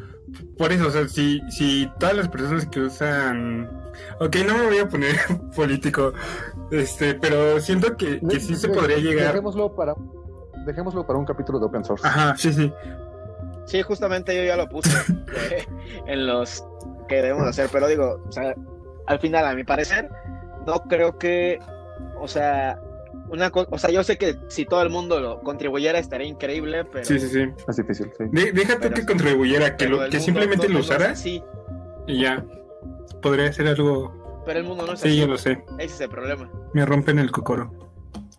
por 0.56 0.72
eso, 0.72 0.88
o 0.88 0.90
sea, 0.90 1.06
si, 1.08 1.40
si 1.50 1.88
todas 1.98 2.16
las 2.16 2.28
personas 2.28 2.66
que 2.66 2.80
usan 2.80 3.80
Ok, 4.20 4.36
no 4.46 4.56
me 4.58 4.66
voy 4.66 4.78
a 4.78 4.88
poner 4.88 5.16
político, 5.56 6.12
este, 6.70 7.14
pero 7.14 7.60
siento 7.60 7.96
que, 7.96 8.20
que 8.20 8.40
sí 8.40 8.54
se 8.54 8.68
podría 8.68 8.98
llegar. 8.98 9.28
Dejémoslo 9.28 9.74
para, 9.74 9.94
dejémoslo 10.66 11.06
para 11.06 11.18
un 11.18 11.24
capítulo 11.24 11.58
de 11.58 11.66
open 11.66 11.84
source. 11.84 12.06
Ajá, 12.06 12.36
sí, 12.36 12.52
sí. 12.52 12.72
Sí, 13.66 13.82
justamente 13.82 14.34
yo 14.36 14.44
ya 14.44 14.56
lo 14.56 14.68
puse 14.68 14.90
eh, 15.50 15.66
en 16.06 16.26
los 16.26 16.64
que 17.08 17.16
debemos 17.16 17.46
hacer, 17.46 17.68
pero 17.72 17.88
digo, 17.88 18.22
o 18.26 18.32
sea, 18.32 18.54
al 19.06 19.18
final, 19.18 19.44
a 19.46 19.54
mi 19.54 19.64
parecer, 19.64 20.08
no 20.66 20.82
creo 20.84 21.18
que, 21.18 21.58
o 22.20 22.28
sea, 22.28 22.80
una 23.28 23.50
cosa, 23.50 23.68
o 23.70 23.78
sea, 23.78 23.90
yo 23.90 24.02
sé 24.04 24.18
que 24.18 24.36
si 24.48 24.64
todo 24.64 24.82
el 24.82 24.90
mundo 24.90 25.20
lo 25.20 25.40
contribuyera 25.40 25.98
estaría 25.98 26.26
increíble, 26.26 26.84
pero... 26.84 27.04
Sí, 27.04 27.18
sí, 27.18 27.28
sí. 27.28 27.48
Es 27.68 27.76
difícil, 27.76 28.10
sí. 28.16 28.24
déjate 28.30 28.90
que 28.90 29.06
contribuyera, 29.06 29.76
que, 29.76 29.88
lo, 29.88 30.08
que 30.08 30.20
simplemente 30.20 30.68
lo 30.68 30.80
usara. 30.80 31.14
Sí. 31.14 31.42
Y 32.06 32.22
ya. 32.22 32.44
Podría 33.22 33.52
ser 33.52 33.68
algo... 33.68 34.42
Pero 34.44 34.58
el 34.58 34.64
mundo 34.64 34.86
no 34.86 34.94
es 34.94 35.00
Sí, 35.00 35.16
yo 35.16 35.26
lo 35.26 35.38
sé. 35.38 35.62
Ese 35.78 35.94
es 35.94 36.00
el 36.00 36.08
problema. 36.08 36.50
Me 36.72 36.84
rompen 36.86 37.18
el 37.18 37.30
cocoro. 37.30 37.70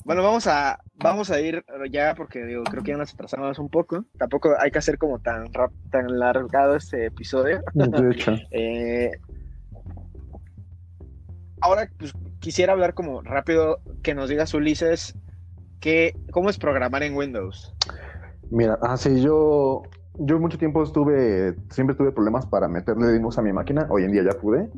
Bueno, 0.04 0.24
vamos 0.24 0.48
a, 0.48 0.80
vamos 0.96 1.30
a 1.30 1.40
ir 1.40 1.64
ya 1.92 2.16
porque 2.16 2.44
digo, 2.44 2.64
creo 2.64 2.84
que 2.84 2.92
ya 2.92 2.98
nos 2.98 3.14
atrasamos 3.14 3.60
un 3.60 3.70
poco. 3.70 4.04
Tampoco 4.18 4.56
hay 4.60 4.72
que 4.72 4.80
hacer 4.80 4.98
como 4.98 5.20
tan, 5.20 5.52
tan 5.92 6.20
largado 6.20 6.76
este 6.76 7.06
episodio. 7.06 7.62
De 7.74 8.12
hecho. 8.12 8.34
eh, 8.52 9.12
ahora 11.62 11.90
pues, 11.98 12.14
quisiera 12.42 12.74
hablar 12.74 12.94
como 12.94 13.22
rápido 13.22 13.80
que 14.04 14.14
nos 14.14 14.30
digas 14.30 14.54
Ulises 14.54 15.16
que 15.80 16.14
cómo 16.32 16.50
es 16.50 16.58
programar 16.58 17.04
en 17.04 17.16
Windows. 17.16 17.74
Mira, 18.50 18.78
ah 18.82 18.98
sí, 18.98 19.22
yo 19.22 19.84
yo 20.20 20.40
mucho 20.40 20.58
tiempo 20.58 20.84
estuve 20.84 21.56
siempre 21.70 21.96
tuve 21.96 22.12
problemas 22.12 22.46
para 22.46 22.68
meterle 22.68 23.14
Linux 23.14 23.38
a 23.38 23.42
mi 23.42 23.54
máquina. 23.54 23.88
Hoy 23.90 24.04
en 24.04 24.12
día 24.12 24.24
ya 24.24 24.38
pude. 24.38 24.70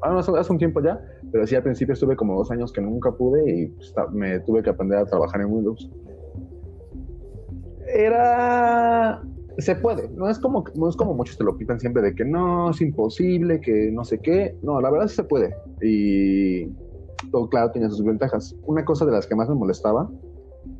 Ah, 0.00 0.10
no, 0.10 0.18
hace 0.18 0.52
un 0.52 0.58
tiempo 0.58 0.80
ya, 0.80 1.00
pero 1.32 1.44
sí 1.46 1.56
al 1.56 1.64
principio 1.64 1.92
estuve 1.92 2.16
como 2.16 2.36
dos 2.36 2.50
años 2.52 2.72
que 2.72 2.80
nunca 2.80 3.10
pude 3.10 3.50
y 3.50 3.66
pues, 3.66 3.92
me 4.12 4.38
tuve 4.40 4.62
que 4.62 4.70
aprender 4.70 4.98
a 4.98 5.04
trabajar 5.04 5.40
en 5.40 5.52
Windows. 5.52 5.90
Era 7.88 9.22
se 9.58 9.74
puede, 9.74 10.08
no 10.10 10.28
es 10.28 10.38
como 10.38 10.64
no 10.76 10.88
es 10.88 10.94
como 10.94 11.14
muchos 11.14 11.36
te 11.36 11.42
lo 11.42 11.58
pitan 11.58 11.80
siempre 11.80 12.00
de 12.00 12.14
que 12.14 12.24
no 12.24 12.70
es 12.70 12.80
imposible, 12.80 13.60
que 13.60 13.90
no 13.90 14.04
sé 14.04 14.20
qué, 14.20 14.56
no, 14.62 14.80
la 14.80 14.88
verdad 14.88 15.08
se 15.08 15.24
puede 15.24 15.52
y 15.82 16.68
todo 17.30 17.48
claro 17.48 17.70
tiene 17.70 17.88
sus 17.90 18.04
ventajas. 18.04 18.54
Una 18.64 18.84
cosa 18.84 19.04
de 19.04 19.12
las 19.12 19.26
que 19.26 19.34
más 19.34 19.48
me 19.48 19.54
molestaba 19.54 20.08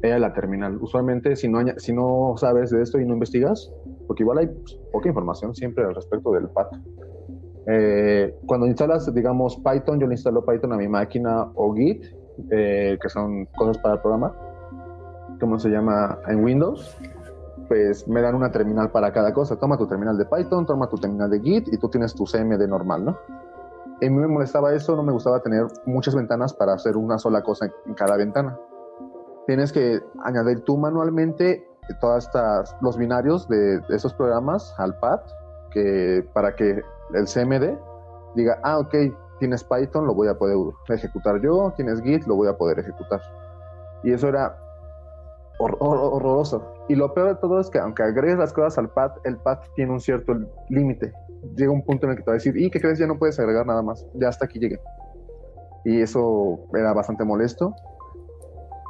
era 0.02 0.18
la 0.18 0.32
terminal. 0.32 0.78
Usualmente 0.80 1.36
si 1.36 1.48
no 1.48 1.60
si 1.76 1.92
no 1.92 2.34
sabes 2.36 2.70
de 2.70 2.82
esto 2.82 3.00
y 3.00 3.06
no 3.06 3.14
investigas, 3.14 3.72
porque 4.06 4.22
igual 4.22 4.38
hay 4.38 4.46
pues, 4.46 4.78
poca 4.92 5.08
información 5.08 5.54
siempre 5.54 5.84
al 5.84 5.94
respecto 5.94 6.32
del 6.32 6.48
PAT. 6.48 6.74
Eh, 7.70 8.34
cuando 8.46 8.66
instalas, 8.66 9.12
digamos, 9.14 9.56
Python, 9.56 10.00
yo 10.00 10.06
le 10.06 10.14
instalo 10.14 10.44
Python 10.44 10.72
a 10.72 10.76
mi 10.76 10.88
máquina 10.88 11.50
o 11.54 11.74
Git, 11.74 12.04
eh, 12.50 12.98
que 13.00 13.08
son 13.08 13.46
cosas 13.56 13.76
para 13.78 14.00
programar, 14.00 14.32
¿cómo 15.38 15.58
se 15.58 15.68
llama? 15.68 16.18
En 16.28 16.42
Windows 16.42 16.96
pues 17.68 18.08
me 18.08 18.22
dan 18.22 18.34
una 18.34 18.50
terminal 18.50 18.90
para 18.90 19.12
cada 19.12 19.32
cosa. 19.32 19.56
Toma 19.56 19.76
tu 19.76 19.86
terminal 19.86 20.16
de 20.16 20.24
Python, 20.24 20.66
toma 20.66 20.88
tu 20.88 20.96
terminal 20.96 21.30
de 21.30 21.40
Git 21.40 21.68
y 21.72 21.76
tú 21.76 21.88
tienes 21.88 22.14
tu 22.14 22.24
CMD 22.24 22.66
normal, 22.66 23.04
¿no? 23.04 23.18
A 24.00 24.04
mí 24.04 24.10
me 24.10 24.28
molestaba 24.28 24.72
eso, 24.74 24.94
no 24.94 25.02
me 25.02 25.12
gustaba 25.12 25.40
tener 25.40 25.66
muchas 25.84 26.14
ventanas 26.14 26.54
para 26.54 26.74
hacer 26.74 26.96
una 26.96 27.18
sola 27.18 27.42
cosa 27.42 27.66
en 27.86 27.94
cada 27.94 28.16
ventana. 28.16 28.56
Tienes 29.46 29.72
que 29.72 30.00
añadir 30.22 30.60
tú 30.64 30.76
manualmente 30.76 31.68
estas 31.88 32.76
los 32.80 32.96
binarios 32.96 33.48
de, 33.48 33.80
esos 33.88 34.12
programas 34.14 34.74
al 34.78 34.98
pad 34.98 35.20
que 35.70 36.28
para 36.32 36.54
que 36.54 36.82
el 37.14 37.24
CMD 37.24 37.76
diga, 38.34 38.58
ah, 38.62 38.78
ok, 38.78 38.94
tienes 39.38 39.64
Python, 39.64 40.06
lo 40.06 40.14
voy 40.14 40.28
a 40.28 40.38
poder 40.38 40.56
ejecutar 40.88 41.40
yo, 41.40 41.72
tienes 41.76 42.00
Git, 42.02 42.26
lo 42.26 42.36
voy 42.36 42.48
a 42.48 42.56
poder 42.56 42.78
ejecutar. 42.78 43.20
Y 44.04 44.12
eso 44.12 44.28
era 44.28 44.56
horroroso. 45.58 46.74
Y 46.88 46.94
lo 46.94 47.12
peor 47.14 47.28
de 47.28 47.34
todo 47.36 47.60
es 47.60 47.68
que 47.68 47.78
aunque 47.78 48.02
agregues 48.02 48.38
las 48.38 48.52
cosas 48.52 48.78
al 48.78 48.90
pad, 48.90 49.12
el 49.24 49.38
pad 49.38 49.58
tiene 49.74 49.92
un 49.92 50.00
cierto 50.00 50.34
límite. 50.68 51.12
Llega 51.56 51.72
un 51.72 51.84
punto 51.84 52.06
en 52.06 52.12
el 52.12 52.16
que 52.16 52.22
te 52.22 52.30
va 52.30 52.34
a 52.34 52.38
decir, 52.38 52.56
¿y 52.56 52.70
qué 52.70 52.80
crees? 52.80 52.98
Ya 52.98 53.06
no 53.06 53.18
puedes 53.18 53.38
agregar 53.38 53.66
nada 53.66 53.82
más. 53.82 54.06
Ya 54.14 54.28
hasta 54.28 54.46
aquí 54.46 54.58
llegué. 54.58 54.80
Y 55.84 56.00
eso 56.00 56.60
era 56.74 56.92
bastante 56.92 57.24
molesto. 57.24 57.74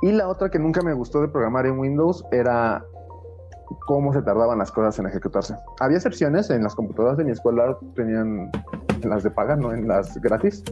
Y 0.02 0.12
la 0.12 0.28
otra 0.28 0.50
que 0.50 0.58
nunca 0.58 0.82
me 0.82 0.92
gustó 0.92 1.20
de 1.20 1.28
programar 1.28 1.66
en 1.66 1.78
Windows 1.78 2.24
era 2.30 2.84
cómo 3.86 4.12
se 4.12 4.22
tardaban 4.22 4.58
las 4.58 4.70
cosas 4.70 4.98
en 4.98 5.06
ejecutarse. 5.06 5.54
Había 5.80 5.96
excepciones, 5.96 6.50
en 6.50 6.62
las 6.62 6.74
computadoras 6.74 7.18
de 7.18 7.24
mi 7.24 7.32
escuela 7.32 7.76
tenían 7.94 8.50
las 9.02 9.22
de 9.22 9.30
paga, 9.30 9.56
no 9.56 9.72
en 9.72 9.88
las 9.88 10.20
gratis 10.20 10.62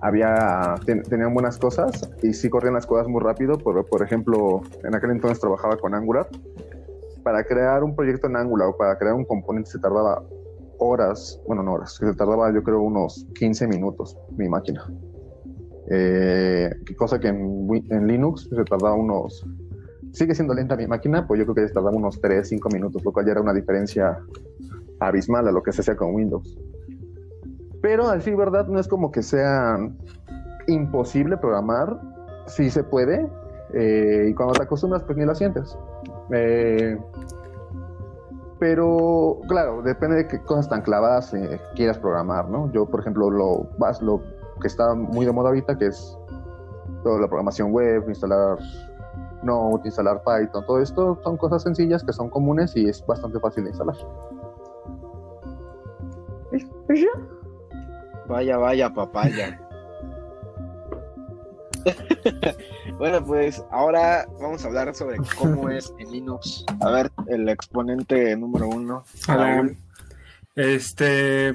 había, 0.00 0.74
tenían 1.08 1.32
buenas 1.34 1.58
cosas 1.58 2.10
y 2.22 2.32
sí 2.32 2.48
corrían 2.50 2.74
las 2.74 2.86
cosas 2.86 3.08
muy 3.08 3.20
rápido. 3.20 3.58
Por, 3.58 3.84
por 3.86 4.02
ejemplo, 4.02 4.62
en 4.84 4.94
aquel 4.94 5.10
entonces 5.10 5.40
trabajaba 5.40 5.76
con 5.76 5.94
Angular. 5.94 6.28
Para 7.22 7.44
crear 7.44 7.82
un 7.82 7.96
proyecto 7.96 8.28
en 8.28 8.36
Angular 8.36 8.68
o 8.68 8.76
para 8.76 8.96
crear 8.98 9.14
un 9.14 9.24
componente 9.24 9.70
se 9.70 9.78
tardaba 9.78 10.22
horas, 10.78 11.40
bueno, 11.46 11.62
no 11.62 11.74
horas, 11.74 11.94
se 11.94 12.14
tardaba 12.14 12.52
yo 12.52 12.62
creo 12.62 12.80
unos 12.80 13.26
15 13.38 13.66
minutos 13.68 14.16
mi 14.36 14.48
máquina. 14.48 14.84
Eh, 15.88 16.70
cosa 16.96 17.20
que 17.20 17.28
en, 17.28 17.68
en, 17.90 18.06
Linux 18.06 18.48
se 18.50 18.64
tardaba 18.64 18.94
unos... 18.94 19.46
Sigue 20.12 20.34
siendo 20.34 20.54
lenta 20.54 20.76
mi 20.76 20.86
máquina, 20.86 21.26
pues 21.26 21.38
yo 21.38 21.44
creo 21.44 21.54
que 21.54 21.68
se 21.68 21.74
tardaba 21.74 21.96
unos 21.96 22.20
3, 22.20 22.48
5 22.48 22.68
minutos, 22.70 23.04
lo 23.04 23.12
cual 23.12 23.26
ya 23.26 23.32
era 23.32 23.40
una 23.40 23.52
diferencia 23.52 24.18
abismal 25.00 25.46
a 25.46 25.52
lo 25.52 25.62
que 25.62 25.72
se 25.72 25.82
hacía 25.82 25.96
con 25.96 26.14
Windows. 26.14 26.58
Pero 27.82 28.08
así, 28.08 28.34
¿verdad? 28.34 28.66
No 28.66 28.80
es 28.80 28.88
como 28.88 29.12
que 29.12 29.22
sea 29.22 29.78
imposible 30.66 31.36
programar, 31.36 32.00
sí 32.46 32.70
se 32.70 32.82
puede, 32.82 33.28
eh, 33.74 34.28
y 34.30 34.34
cuando 34.34 34.54
te 34.54 34.62
acostumbras, 34.62 35.02
pues 35.04 35.18
ni 35.18 35.24
lo 35.24 35.34
sientes. 35.34 35.76
Eh, 36.32 36.98
pero, 38.58 39.38
claro, 39.48 39.82
depende 39.82 40.16
de 40.16 40.28
qué 40.28 40.40
cosas 40.42 40.68
tan 40.68 40.82
clavadas 40.82 41.34
eh, 41.34 41.60
quieras 41.74 41.98
programar, 41.98 42.48
¿no? 42.48 42.70
Yo, 42.72 42.86
por 42.86 43.00
ejemplo, 43.00 43.30
lo, 43.30 43.68
lo 44.00 44.22
que 44.60 44.66
está 44.66 44.94
muy 44.94 45.26
de 45.26 45.32
moda 45.32 45.48
ahorita, 45.48 45.76
que 45.76 45.86
es 45.86 46.16
toda 47.02 47.20
la 47.20 47.28
programación 47.28 47.72
web, 47.72 48.04
instalar 48.08 48.58
Node, 49.42 49.82
instalar 49.84 50.22
Python, 50.22 50.64
todo 50.66 50.80
esto 50.80 51.18
son 51.22 51.36
cosas 51.36 51.62
sencillas 51.62 52.02
que 52.02 52.12
son 52.12 52.30
comunes 52.30 52.74
y 52.76 52.88
es 52.88 53.04
bastante 53.06 53.38
fácil 53.38 53.64
de 53.64 53.70
instalar. 53.70 53.96
Vaya, 58.26 58.56
vaya, 58.56 58.92
papaya. 58.92 59.60
bueno, 62.98 63.24
pues 63.24 63.62
ahora 63.70 64.26
vamos 64.40 64.64
a 64.64 64.68
hablar 64.68 64.94
sobre 64.94 65.18
cómo 65.38 65.70
es 65.70 65.92
en 65.98 66.10
Linux. 66.10 66.64
A 66.80 66.90
ver, 66.90 67.10
el 67.28 67.48
exponente 67.48 68.36
número 68.36 68.68
uno. 68.68 69.04
Este 70.54 71.48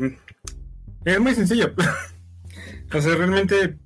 es 1.05 1.19
muy 1.19 1.33
sencillo. 1.33 1.73
o 2.93 3.01
sea, 3.01 3.15
realmente 3.15 3.77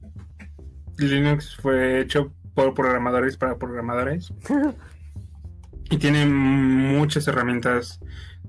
Linux 0.98 1.56
fue 1.58 2.02
hecho 2.02 2.32
por 2.54 2.74
programadores 2.74 3.38
para 3.38 3.58
programadores. 3.58 4.34
y 5.90 5.98
tiene 5.98 6.26
muchas 6.26 7.28
herramientas 7.28 8.00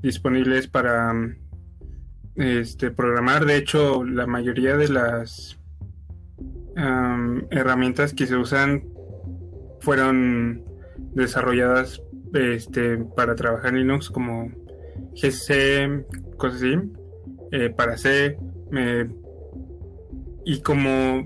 disponibles 0.01 0.69
para 0.69 1.13
este, 2.37 2.91
programar. 2.91 3.45
De 3.45 3.57
hecho, 3.57 4.05
la 4.05 4.27
mayoría 4.27 4.77
de 4.77 4.89
las 4.89 5.59
herramientas 7.51 8.13
que 8.13 8.27
se 8.27 8.37
usan 8.37 8.85
fueron 9.81 10.65
desarrolladas 11.15 12.03
este, 12.35 12.99
para 12.99 13.35
trabajar 13.35 13.71
en 13.71 13.81
Linux 13.81 14.11
como 14.11 14.51
GC, 15.15 16.05
cosas 16.37 16.63
así, 16.63 16.79
eh, 17.53 17.71
para 17.71 17.97
C. 17.97 18.39
y 20.45 20.61
como 20.61 21.25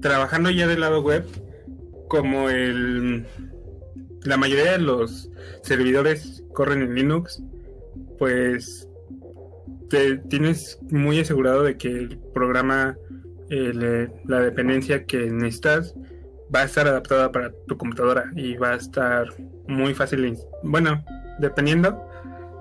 trabajando 0.00 0.50
ya 0.50 0.66
del 0.66 0.80
lado 0.80 1.02
web, 1.02 1.24
como 2.08 2.48
el 2.48 3.26
la 4.24 4.36
mayoría 4.36 4.72
de 4.72 4.78
los 4.78 5.30
servidores 5.62 6.44
corren 6.52 6.82
en 6.82 6.94
Linux, 6.94 7.42
pues 8.18 8.88
te 9.88 10.18
tienes 10.18 10.78
muy 10.90 11.20
asegurado 11.20 11.62
de 11.62 11.76
que 11.78 11.88
el 11.88 12.18
programa, 12.34 12.96
eh, 13.50 14.08
la 14.24 14.40
dependencia 14.40 15.04
que 15.04 15.30
necesitas, 15.30 15.94
va 16.54 16.60
a 16.60 16.64
estar 16.64 16.86
adaptada 16.86 17.30
para 17.30 17.52
tu 17.66 17.76
computadora 17.76 18.30
y 18.34 18.56
va 18.56 18.70
a 18.70 18.76
estar 18.76 19.26
muy 19.66 19.94
fácil. 19.94 20.36
Bueno, 20.62 21.04
dependiendo 21.38 22.08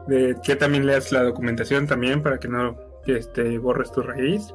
de 0.08 0.36
que 0.44 0.56
también 0.56 0.86
leas 0.86 1.12
la 1.12 1.24
documentación 1.24 1.88
también 1.88 2.22
para 2.22 2.40
que 2.40 2.48
no 2.48 2.78
este, 3.06 3.58
borres 3.58 3.92
tu 3.92 4.02
raíz. 4.02 4.54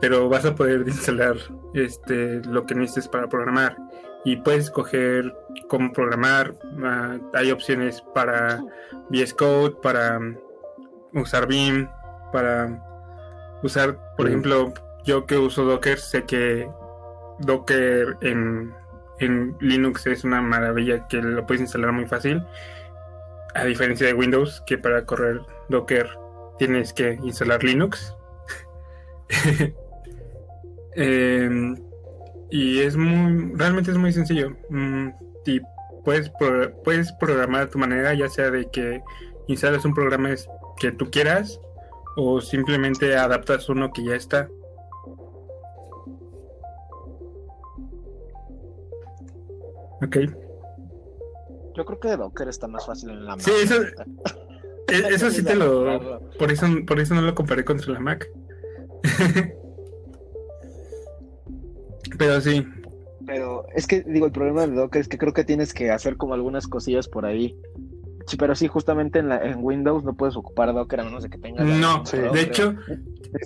Pero 0.00 0.28
vas 0.28 0.44
a 0.44 0.54
poder 0.54 0.86
instalar 0.86 1.36
este, 1.74 2.40
lo 2.46 2.64
que 2.66 2.74
necesites 2.74 3.08
para 3.08 3.28
programar 3.28 3.76
y 4.24 4.36
puedes 4.36 4.64
escoger 4.64 5.34
cómo 5.68 5.92
programar. 5.92 6.54
Ah, 6.82 7.18
hay 7.34 7.50
opciones 7.50 8.02
para 8.14 8.62
VS 9.10 9.34
Code, 9.34 9.76
para 9.82 10.20
usar 11.14 11.46
Beam, 11.46 11.90
para 12.32 12.82
usar, 13.62 13.98
por 14.16 14.28
ejemplo, 14.28 14.72
yo 15.04 15.26
que 15.26 15.38
uso 15.38 15.64
Docker, 15.64 15.98
sé 15.98 16.24
que 16.24 16.68
Docker 17.40 18.16
en, 18.20 18.72
en 19.18 19.56
Linux 19.60 20.06
es 20.06 20.24
una 20.24 20.40
maravilla 20.40 21.06
que 21.08 21.22
lo 21.22 21.46
puedes 21.46 21.62
instalar 21.62 21.92
muy 21.92 22.06
fácil. 22.06 22.42
A 23.54 23.64
diferencia 23.64 24.06
de 24.06 24.14
Windows, 24.14 24.62
que 24.66 24.78
para 24.78 25.04
correr 25.04 25.40
Docker 25.68 26.08
tienes 26.58 26.92
que 26.92 27.18
instalar 27.22 27.62
Linux. 27.64 28.14
Em, 30.96 31.76
y 32.50 32.80
es 32.80 32.96
muy, 32.96 33.52
realmente 33.54 33.92
es 33.92 33.96
muy 33.96 34.12
sencillo. 34.12 34.56
Mm, 34.70 35.10
y 35.46 35.60
puedes, 36.04 36.32
puedes 36.84 37.12
programar 37.12 37.62
a 37.62 37.70
tu 37.70 37.78
manera, 37.78 38.12
ya 38.14 38.28
sea 38.28 38.50
de 38.50 38.68
que 38.70 39.00
instales 39.46 39.84
un 39.84 39.94
programa 39.94 40.30
que 40.78 40.92
tú 40.92 41.10
quieras 41.10 41.60
o 42.16 42.40
simplemente 42.40 43.16
adaptas 43.16 43.68
uno 43.68 43.92
que 43.92 44.04
ya 44.04 44.16
está. 44.16 44.48
Ok. 50.02 50.16
Yo 51.76 51.84
creo 51.84 52.00
que 52.00 52.16
Docker 52.16 52.48
está 52.48 52.66
más 52.68 52.86
fácil 52.86 53.10
en 53.10 53.24
la 53.24 53.36
Mac. 53.36 53.40
Sí, 53.40 53.52
eso, 53.62 53.82
e, 54.88 55.14
eso 55.14 55.30
sí 55.32 55.42
te 55.42 55.54
lo... 55.54 56.20
Por 56.38 56.50
eso, 56.50 56.66
por 56.86 57.00
eso 57.00 57.14
no 57.14 57.22
lo 57.22 57.34
comparé 57.34 57.64
contra 57.64 57.92
la 57.92 58.00
Mac. 58.00 58.28
Pero 62.18 62.40
sí. 62.40 62.66
Pero 63.26 63.64
es 63.74 63.86
que, 63.86 64.02
digo, 64.02 64.26
el 64.26 64.32
problema 64.32 64.66
de 64.66 64.74
Docker 64.74 65.00
es 65.00 65.08
que 65.08 65.18
creo 65.18 65.32
que 65.32 65.44
tienes 65.44 65.72
que 65.72 65.90
hacer 65.90 66.16
como 66.16 66.34
algunas 66.34 66.66
cosillas 66.66 67.08
por 67.08 67.24
ahí. 67.24 67.56
Sí, 68.26 68.36
pero 68.36 68.54
sí, 68.54 68.68
justamente 68.68 69.18
en, 69.18 69.28
la, 69.28 69.42
en 69.42 69.58
Windows 69.64 70.04
no 70.04 70.14
puedes 70.14 70.36
ocupar 70.36 70.72
Docker 70.72 71.00
a 71.00 71.04
menos 71.04 71.22
de 71.22 71.30
que 71.30 71.38
tengas. 71.38 71.64
No, 71.66 72.04
de 72.32 72.40
hecho, 72.42 72.74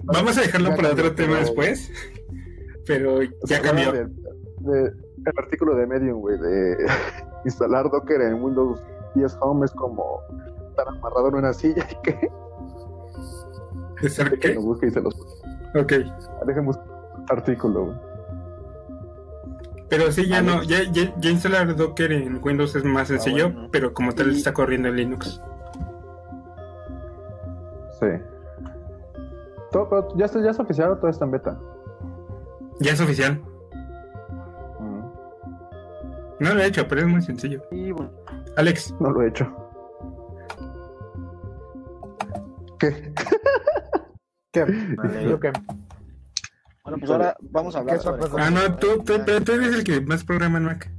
vamos 0.04 0.36
a 0.36 0.42
dejarlo 0.42 0.74
para 0.74 0.90
otro 0.90 1.14
tema 1.14 1.38
después. 1.38 1.90
Pero 2.86 3.22
ya 3.22 3.62
cambió. 3.62 3.92
El 5.30 5.38
artículo 5.38 5.74
de 5.74 5.86
Medium, 5.86 6.20
güey, 6.20 6.38
de 6.38 6.76
instalar 7.44 7.90
Docker 7.90 8.20
en 8.20 8.42
Windows 8.42 8.82
10 9.14 9.36
Home 9.40 9.64
es 9.64 9.72
como 9.72 10.20
estar 10.68 10.88
amarrado 10.88 11.28
en 11.28 11.34
una 11.36 11.52
silla 11.52 11.86
y 11.90 12.02
que. 12.02 12.30
¿Es 14.02 14.18
qué? 14.40 14.54
Lo 14.54 14.62
busque 14.62 14.86
y 14.86 14.90
se 14.90 15.00
los. 15.00 15.14
Ok. 15.74 15.92
Dejemos 16.46 16.78
artículo, 17.28 17.86
güey. 17.86 17.96
Pero 19.88 20.10
sí, 20.10 20.26
ya 20.26 20.42
no, 20.42 20.62
ya, 20.62 20.82
ya, 20.90 21.30
instalar 21.30 21.76
Docker 21.76 22.10
en 22.10 22.40
Windows 22.42 22.74
es 22.74 22.84
más 22.84 23.02
ah, 23.02 23.18
sencillo, 23.18 23.52
pero 23.70 23.92
como 23.92 24.12
tal 24.12 24.30
está 24.30 24.52
corriendo 24.52 24.88
en 24.88 24.96
Linux. 24.96 25.40
Sí. 28.00 28.06
¿ya, 30.16 30.24
está, 30.24 30.40
¿Ya 30.40 30.50
es 30.50 30.58
oficial 30.58 30.90
o 30.92 30.96
todo 30.96 31.10
está 31.10 31.24
en 31.24 31.30
beta? 31.30 31.60
Ya 32.80 32.92
es 32.92 33.00
oficial. 33.00 33.40
No 36.40 36.54
lo 36.54 36.60
he 36.60 36.66
hecho, 36.66 36.86
pero 36.88 37.02
es 37.02 37.06
muy 37.06 37.22
sencillo. 37.22 37.62
Alex. 38.56 38.94
No 39.00 39.10
lo 39.10 39.22
he 39.22 39.28
hecho. 39.28 39.52
¿Qué? 42.78 43.12
¿Qué? 44.52 44.64
Vale, 44.96 45.38
¿qué? 45.40 45.52
Bueno, 46.84 46.98
pues 46.98 47.10
ahora 47.10 47.36
vamos 47.50 47.74
a 47.74 47.78
hablar 47.78 47.98
sobre... 48.00 48.22
Ah, 48.38 48.50
no, 48.50 48.76
tú, 48.76 49.02
tú, 49.04 49.14
tú 49.24 49.52
eres 49.52 49.74
el 49.74 49.84
que 49.84 50.00
más 50.02 50.22
programa 50.22 50.58
en 50.58 50.64
Mac. 50.64 50.90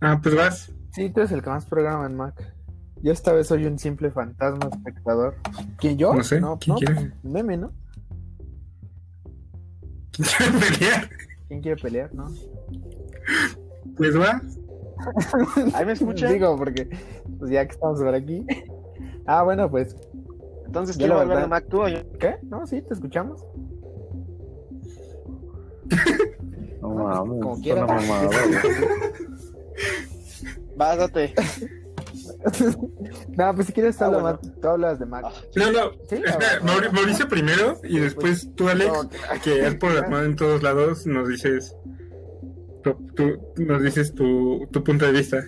Ah, 0.00 0.18
pues 0.22 0.34
vas. 0.34 0.72
Sí, 0.92 1.10
tú 1.10 1.20
eres 1.20 1.32
el 1.32 1.42
que 1.42 1.50
más 1.50 1.66
programa 1.66 2.06
en 2.06 2.16
Mac. 2.16 2.54
Yo 3.02 3.12
esta 3.12 3.32
vez 3.32 3.46
soy 3.46 3.66
un 3.66 3.78
simple 3.78 4.10
fantasma 4.10 4.68
espectador. 4.72 5.36
¿Quién 5.78 5.96
yo? 5.96 6.14
No 6.14 6.24
sé. 6.24 6.40
No, 6.40 6.58
¿Quién 6.58 6.76
quiere? 6.76 6.94
Pues, 6.94 7.24
meme, 7.24 7.56
¿no? 7.56 7.72
¿Quién 10.12 10.28
quiere 10.38 10.58
pelear? 10.58 11.10
¿Quién 11.48 11.60
quiere 11.60 11.80
pelear, 11.80 12.14
no? 12.14 12.26
Pues 13.96 14.18
va. 14.18 14.40
Ahí 15.74 15.86
me 15.86 15.92
escuchan. 15.92 16.32
Digo, 16.32 16.56
porque 16.56 16.88
pues 17.38 17.50
ya 17.50 17.66
que 17.66 17.72
estamos 17.72 18.00
por 18.00 18.14
aquí. 18.14 18.44
Ah, 19.26 19.42
bueno, 19.42 19.70
pues 19.70 19.96
entonces, 20.66 20.96
¿quién 20.96 21.10
va 21.10 21.16
a 21.16 21.20
hablar 21.22 21.40
de 21.42 21.46
Mac 21.46 21.66
tú 21.68 21.82
o 21.82 21.88
yo? 21.88 21.98
¿Qué? 22.18 22.36
No, 22.42 22.66
sí, 22.66 22.82
te 22.82 22.94
escuchamos. 22.94 23.44
no 26.82 26.88
mames, 26.90 27.42
como 27.42 27.60
quieras. 27.60 27.88
Básate. 30.76 31.34
No, 33.36 33.54
pues 33.54 33.66
si 33.66 33.72
quieres, 33.72 34.00
ah, 34.02 34.08
bueno. 34.08 34.38
tú 34.60 34.68
hablas 34.68 34.98
de 34.98 35.06
Mac. 35.06 35.24
Ah, 35.26 35.32
no, 35.56 35.72
no. 35.72 35.90
¿Sí? 36.08 36.22
Mauricio 36.92 37.28
primero 37.28 37.80
y 37.82 37.98
después 37.98 38.54
tú, 38.54 38.68
Alex, 38.68 38.92
que 39.42 39.64
has 39.64 39.74
programado 39.76 40.24
en 40.24 40.36
todos 40.36 40.62
lados, 40.62 41.06
nos 41.06 41.28
dices. 41.28 41.74
Tú, 43.16 43.40
nos 43.56 43.82
dices 43.82 44.14
tu, 44.14 44.68
tu 44.70 44.84
punto 44.84 45.06
de 45.06 45.12
vista. 45.12 45.42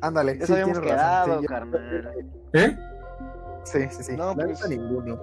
Ándale, 0.00 0.32
eso 0.32 0.46
sí, 0.46 0.52
habíamos 0.52 0.78
quedado, 0.78 1.42
Carmen. 1.42 2.30
¿Eh? 2.52 2.76
Sí, 3.64 3.80
sí, 3.90 4.02
sí. 4.02 4.16
No, 4.16 4.34
pues, 4.34 4.68
ninguno. 4.68 5.20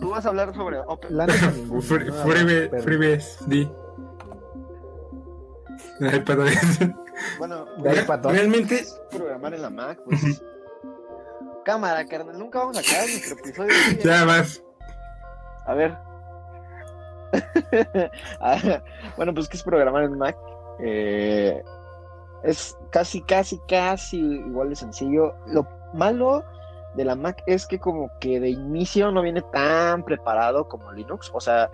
Tú 0.00 0.10
vas 0.10 0.24
a 0.24 0.28
hablar 0.28 0.54
sobre 0.54 0.78
Open. 0.78 1.16
La 1.16 1.26
neta 1.26 1.50
ninguno. 1.56 1.82
Bueno, 7.38 7.66
realmente 8.24 8.84
programar 9.10 9.54
en 9.54 9.62
la 9.62 9.70
Mac, 9.70 9.98
pues. 10.04 10.42
Cámara, 11.64 12.06
carnal, 12.06 12.38
nunca 12.38 12.60
vamos 12.60 12.78
a 12.78 12.80
acabar 12.80 13.08
nuestro 13.08 13.38
episodio. 13.38 13.74
Ya 14.04 14.24
más. 14.24 14.62
A 15.66 15.74
ver. 15.74 15.96
bueno, 19.16 19.34
pues, 19.34 19.48
¿qué 19.48 19.56
es 19.56 19.62
programar 19.62 20.04
en 20.04 20.18
Mac? 20.18 20.36
Eh, 20.80 21.62
es 22.42 22.76
casi, 22.90 23.20
casi, 23.20 23.60
casi 23.68 24.18
igual 24.18 24.70
de 24.70 24.76
sencillo. 24.76 25.34
Lo 25.46 25.66
malo 25.92 26.44
de 26.94 27.04
la 27.04 27.14
Mac 27.14 27.42
es 27.46 27.66
que 27.66 27.78
como 27.78 28.10
que 28.18 28.40
de 28.40 28.48
inicio 28.48 29.12
no 29.12 29.22
viene 29.22 29.42
tan 29.52 30.02
preparado 30.04 30.66
como 30.68 30.90
Linux. 30.92 31.30
O 31.32 31.40
sea, 31.40 31.70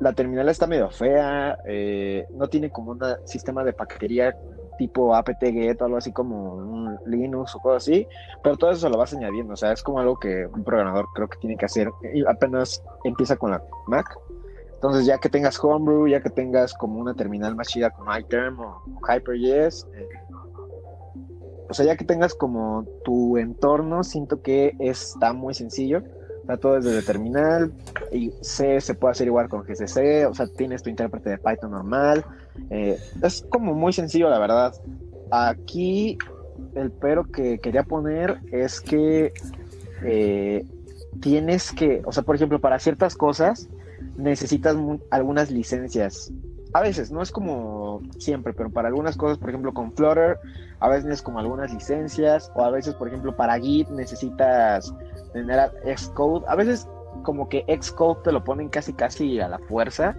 la 0.00 0.12
terminal 0.12 0.48
está 0.48 0.66
medio 0.66 0.90
fea, 0.90 1.58
eh, 1.64 2.26
no 2.30 2.48
tiene 2.48 2.70
como 2.70 2.92
un 2.92 3.00
sistema 3.24 3.64
de 3.64 3.72
paquetería 3.72 4.36
tipo 4.76 5.14
apt-get 5.14 5.80
o 5.80 5.84
algo 5.86 5.96
así 5.96 6.12
como 6.12 6.54
un 6.54 6.98
Linux 7.06 7.54
o 7.54 7.60
cosas 7.60 7.84
así, 7.84 8.06
pero 8.42 8.56
todo 8.56 8.70
eso 8.70 8.88
lo 8.88 8.98
vas 8.98 9.14
añadiendo, 9.14 9.54
o 9.54 9.56
sea, 9.56 9.72
es 9.72 9.82
como 9.82 10.00
algo 10.00 10.18
que 10.18 10.46
un 10.46 10.64
programador 10.64 11.06
creo 11.14 11.28
que 11.28 11.38
tiene 11.38 11.56
que 11.56 11.64
hacer 11.64 11.90
y 12.14 12.24
apenas 12.26 12.82
empieza 13.04 13.36
con 13.36 13.52
la 13.52 13.62
Mac. 13.86 14.06
Entonces, 14.74 15.06
ya 15.06 15.16
que 15.16 15.30
tengas 15.30 15.58
Homebrew, 15.62 16.06
ya 16.06 16.20
que 16.20 16.28
tengas 16.28 16.74
como 16.74 17.00
una 17.00 17.14
terminal 17.14 17.56
más 17.56 17.68
chida 17.68 17.90
como 17.90 18.14
iTerm 18.14 18.60
o 18.60 18.82
HyperJS, 19.08 19.86
eh, 19.94 20.08
o 21.68 21.74
sea, 21.74 21.86
ya 21.86 21.96
que 21.96 22.04
tengas 22.04 22.34
como 22.34 22.84
tu 23.04 23.38
entorno, 23.38 24.04
siento 24.04 24.42
que 24.42 24.76
está 24.78 25.32
muy 25.32 25.54
sencillo. 25.54 26.02
Sea, 26.46 26.56
todo 26.56 26.78
es 26.78 26.84
desde 26.84 27.02
terminal 27.02 27.72
y 28.12 28.32
C 28.40 28.80
se 28.80 28.94
puede 28.94 29.12
hacer 29.12 29.26
igual 29.26 29.48
con 29.48 29.64
GCC, 29.64 30.26
o 30.28 30.34
sea, 30.34 30.46
tienes 30.46 30.82
tu 30.82 30.90
intérprete 30.90 31.30
de 31.30 31.38
Python 31.38 31.72
normal. 31.72 32.24
Eh, 32.70 32.98
es 33.22 33.44
como 33.48 33.74
muy 33.74 33.92
sencillo, 33.92 34.30
la 34.30 34.38
verdad. 34.38 34.74
Aquí 35.30 36.16
el 36.74 36.90
pero 36.92 37.24
que 37.24 37.58
quería 37.58 37.82
poner 37.82 38.38
es 38.52 38.80
que 38.80 39.32
eh, 40.04 40.64
tienes 41.20 41.72
que, 41.72 42.02
o 42.04 42.12
sea, 42.12 42.22
por 42.22 42.36
ejemplo, 42.36 42.60
para 42.60 42.78
ciertas 42.78 43.16
cosas 43.16 43.68
necesitas 44.16 44.76
algunas 45.10 45.50
licencias 45.50 46.32
a 46.76 46.82
veces, 46.82 47.10
no 47.10 47.22
es 47.22 47.32
como 47.32 48.02
siempre, 48.18 48.52
pero 48.52 48.68
para 48.70 48.88
algunas 48.88 49.16
cosas, 49.16 49.38
por 49.38 49.48
ejemplo, 49.48 49.72
con 49.72 49.92
Flutter, 49.92 50.38
a 50.78 50.88
veces 50.90 51.22
como 51.22 51.38
algunas 51.38 51.72
licencias, 51.72 52.52
o 52.54 52.62
a 52.62 52.70
veces, 52.70 52.94
por 52.94 53.08
ejemplo, 53.08 53.34
para 53.34 53.58
Git 53.58 53.88
necesitas 53.88 54.92
tener 55.36 55.70
Xcode. 55.96 56.44
A 56.48 56.54
veces 56.54 56.88
como 57.22 57.48
que 57.48 57.64
Xcode 57.80 58.22
te 58.24 58.32
lo 58.32 58.42
ponen 58.42 58.68
casi 58.68 58.92
casi 58.92 59.40
a 59.40 59.48
la 59.48 59.58
fuerza. 59.58 60.14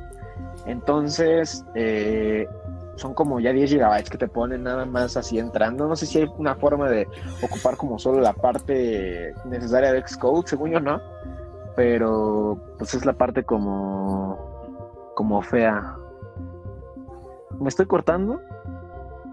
Entonces, 0.65 1.65
eh, 1.75 2.47
son 2.95 3.13
como 3.13 3.39
ya 3.39 3.53
10 3.53 3.69
gigabytes 3.69 4.09
que 4.09 4.17
te 4.17 4.27
ponen 4.27 4.63
nada 4.63 4.85
más 4.85 5.17
así 5.17 5.39
entrando. 5.39 5.87
No 5.87 5.95
sé 5.95 6.05
si 6.05 6.19
hay 6.19 6.29
una 6.37 6.55
forma 6.55 6.89
de 6.89 7.07
ocupar 7.41 7.77
como 7.77 7.99
solo 7.99 8.21
la 8.21 8.33
parte 8.33 9.33
necesaria 9.45 9.93
de 9.93 10.05
Xcode, 10.05 10.47
según 10.47 10.71
yo 10.71 10.79
no. 10.79 10.99
Pero 11.75 12.57
pues 12.77 12.93
es 12.95 13.05
la 13.05 13.13
parte 13.13 13.43
como, 13.43 14.37
como 15.15 15.41
fea. 15.41 15.95
¿Me 17.59 17.69
estoy 17.69 17.85
cortando? 17.85 18.41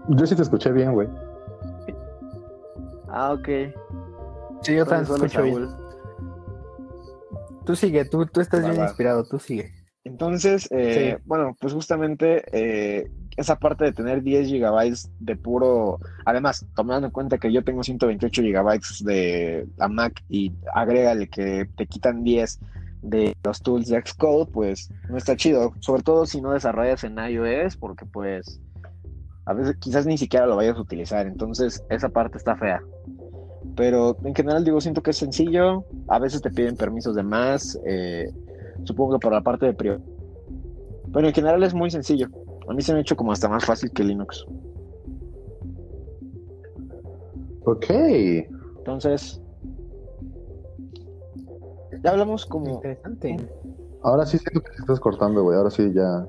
Yo 0.09 0.25
sí 0.25 0.35
te 0.35 0.43
escuché 0.43 0.71
bien, 0.71 0.93
güey. 0.93 1.07
Ah, 3.07 3.33
ok. 3.33 3.47
Sí, 4.65 4.73
yo 4.73 4.83
también 4.83 5.13
escucho 5.13 5.43
bien. 5.43 5.67
Tú 7.65 7.75
sigue, 7.75 8.05
tú, 8.05 8.25
tú 8.25 8.41
estás 8.41 8.67
bien 8.67 8.81
inspirado, 8.81 9.23
tú 9.23 9.37
sigue. 9.37 9.71
Entonces, 10.03 10.67
eh, 10.71 11.19
bueno, 11.25 11.55
pues 11.59 11.73
justamente 11.73 12.43
eh, 12.51 13.11
esa 13.37 13.59
parte 13.59 13.85
de 13.85 13.91
tener 13.91 14.23
10 14.23 14.47
gigabytes 14.47 15.11
de 15.19 15.35
puro, 15.35 15.99
además, 16.25 16.65
tomando 16.75 17.07
en 17.07 17.11
cuenta 17.11 17.37
que 17.37 17.53
yo 17.53 17.63
tengo 17.63 17.83
128 17.83 18.41
gigabytes 18.41 19.03
de 19.03 19.67
la 19.77 19.87
Mac 19.87 20.23
y 20.29 20.51
agrégale 20.73 21.27
que 21.27 21.67
te 21.77 21.85
quitan 21.85 22.23
10 22.23 22.59
de 23.03 23.35
los 23.43 23.61
tools 23.61 23.89
de 23.89 24.01
Xcode, 24.01 24.51
pues 24.51 24.89
no 25.09 25.17
está 25.17 25.35
chido. 25.35 25.73
Sobre 25.79 26.01
todo 26.01 26.25
si 26.25 26.41
no 26.41 26.53
desarrollas 26.53 27.03
en 27.03 27.19
iOS, 27.19 27.77
porque 27.77 28.05
pues 28.07 28.59
a 29.45 29.53
veces 29.53 29.75
quizás 29.77 30.07
ni 30.07 30.17
siquiera 30.17 30.47
lo 30.47 30.55
vayas 30.55 30.77
a 30.77 30.81
utilizar. 30.81 31.27
Entonces 31.27 31.83
esa 31.89 32.09
parte 32.09 32.39
está 32.39 32.55
fea. 32.55 32.81
Pero 33.75 34.17
en 34.23 34.33
general 34.33 34.63
digo, 34.63 34.79
siento 34.79 35.03
que 35.03 35.11
es 35.11 35.17
sencillo. 35.17 35.83
A 36.07 36.19
veces 36.19 36.41
te 36.41 36.49
piden 36.49 36.77
permisos 36.77 37.15
de 37.15 37.23
más. 37.23 37.79
Eh, 37.85 38.31
supongo 38.83 39.13
que 39.13 39.19
por 39.19 39.33
la 39.33 39.41
parte 39.41 39.65
de 39.65 39.73
privacidad 39.73 40.07
Pero 41.13 41.27
en 41.27 41.33
general 41.33 41.63
es 41.63 41.73
muy 41.73 41.91
sencillo. 41.91 42.27
A 42.67 42.73
mí 42.73 42.81
se 42.81 42.93
me 42.93 42.99
ha 42.99 43.01
hecho 43.01 43.15
como 43.15 43.31
hasta 43.31 43.49
más 43.49 43.65
fácil 43.65 43.91
que 43.91 44.03
Linux. 44.03 44.45
Ok. 47.65 47.89
Entonces, 48.77 49.41
ya 52.03 52.11
hablamos 52.11 52.45
como. 52.45 52.75
Interesante. 52.75 53.37
Ahora 54.03 54.25
sí 54.25 54.37
siento 54.37 54.61
que 54.61 54.69
te 54.69 54.77
estás 54.77 54.99
cortando, 54.99 55.43
güey. 55.43 55.57
Ahora 55.57 55.71
sí 55.71 55.91
ya. 55.93 56.27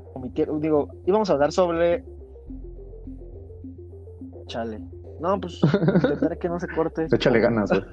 Digo, 0.59 0.88
íbamos 1.05 1.28
a 1.28 1.34
hablar 1.34 1.53
sobre. 1.53 2.05
Chale. 4.47 4.80
No, 5.21 5.41
pues 5.41 5.61
intentaré 5.62 6.39
que 6.39 6.49
no 6.49 6.61
se 6.61 6.69
corte. 6.69 7.07
Échale 7.12 7.41
ganas, 7.41 7.71
güey. 7.71 7.85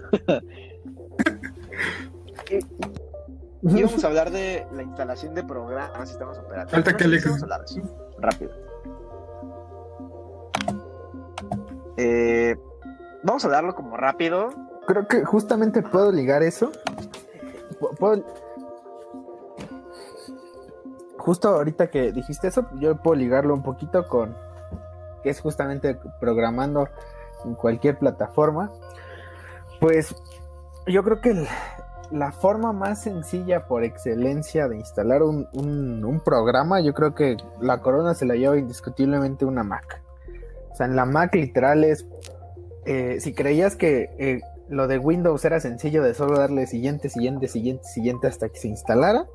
íbamos 3.64 4.04
a 4.04 4.08
hablar 4.08 4.32
de 4.32 4.68
la 4.74 4.84
instalación 4.84 5.34
de 5.34 5.44
programas, 5.44 6.10
sistemas 6.10 6.38
operativos. 6.38 6.72
Falta 6.72 6.98
que 6.98 7.08
le... 7.08 7.20
Vamos 7.22 7.42
a 7.42 7.44
hablar 7.44 7.62
de 7.62 7.66
eso. 7.66 7.82
Rápido. 8.20 8.52
Eh, 11.98 12.56
vamos 13.24 13.46
a 13.46 13.50
darlo 13.50 13.76
como 13.76 13.98
rápido. 13.98 14.50
Creo 14.88 15.08
que 15.08 15.24
justamente 15.24 15.82
puedo 15.82 16.12
ligar 16.12 16.44
eso. 16.44 16.72
Puedo... 17.98 18.24
Justo 21.18 21.50
ahorita 21.50 21.90
que 21.90 22.12
dijiste 22.12 22.50
eso, 22.50 22.68
yo 22.80 22.98
puedo 22.98 23.16
ligarlo 23.16 23.54
un 23.54 23.64
poquito 23.64 24.06
con 24.08 24.36
que 25.24 25.30
es 25.30 25.40
justamente 25.40 25.98
programando 26.20 26.90
en 27.46 27.56
cualquier 27.56 27.98
plataforma. 27.98 28.72
Pues 29.80 30.16
yo 30.88 31.04
creo 31.04 31.22
que 31.22 31.48
la 32.12 32.32
forma 32.32 32.74
más 32.74 33.02
sencilla 33.02 33.68
por 33.68 33.84
excelencia 33.84 34.68
de 34.68 34.78
instalar 34.78 35.24
un, 35.24 36.22
programa, 36.24 36.80
yo 36.80 36.94
creo 36.94 37.16
que 37.16 37.38
la 37.60 37.82
corona 37.82 38.14
se 38.14 38.26
la 38.26 38.36
lleva 38.36 38.58
indiscutiblemente 38.58 39.46
una 39.46 39.64
Mac. 39.64 40.02
O 40.72 40.76
sea, 40.76 40.86
en 40.86 40.96
la 40.96 41.06
Mac 41.06 41.34
literal 41.36 41.84
es, 41.84 42.06
eh, 42.86 43.18
si 43.20 43.34
creías 43.34 43.76
que 43.76 44.10
eh, 44.18 44.42
lo 44.70 44.88
de 44.88 45.00
Windows 45.00 45.44
era 45.44 45.60
sencillo 45.60 46.04
de 46.04 46.14
solo 46.14 46.38
darle 46.38 46.68
siguiente, 46.68 47.10
siguiente, 47.10 47.48
siguiente, 47.48 47.84
siguiente 47.84 48.28
hasta 48.28 48.50
que 48.50 48.60
se 48.60 48.68
instalara, 48.68 49.26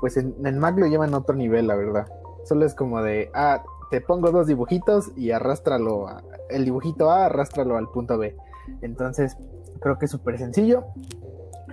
pues 0.00 0.16
en, 0.16 0.34
en 0.44 0.58
Mac 0.58 0.78
lo 0.78 0.86
llevan 0.86 1.14
a 1.14 1.18
otro 1.18 1.34
nivel, 1.34 1.66
la 1.66 1.76
verdad. 1.76 2.06
Solo 2.44 2.66
es 2.66 2.74
como 2.74 3.02
de, 3.02 3.30
ah, 3.34 3.62
te 3.94 4.00
pongo 4.00 4.32
dos 4.32 4.48
dibujitos 4.48 5.12
y 5.14 5.30
arrástralo, 5.30 6.08
a, 6.08 6.24
el 6.50 6.64
dibujito 6.64 7.12
A, 7.12 7.26
arrástralo 7.26 7.76
al 7.76 7.88
punto 7.90 8.18
B. 8.18 8.34
Entonces, 8.82 9.36
creo 9.78 10.00
que 10.00 10.06
es 10.06 10.10
súper 10.10 10.36
sencillo. 10.36 10.86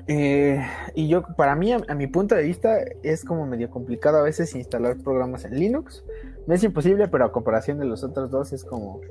Eh, 0.06 0.64
y 0.94 1.08
yo, 1.08 1.24
para 1.36 1.56
mí, 1.56 1.74
a, 1.74 1.96
mi 1.96 2.06
punto 2.06 2.36
de 2.36 2.44
vista, 2.44 2.78
es 3.02 3.26
como 3.26 3.48
medio 3.48 3.72
complicado 3.72 4.20
a 4.20 4.22
veces 4.22 4.54
instalar 4.54 4.98
programas 4.98 5.46
en 5.46 5.56
Linux. 5.56 6.04
No 6.46 6.54
es 6.54 6.64
imposible, 6.64 7.08
pero 7.08 7.26
a 7.26 7.32
comparación 7.32 7.80
de 7.80 7.86
los 7.86 8.04
otros 8.04 8.30
dos 8.30 8.54
es 8.54 8.66
como, 8.66 9.02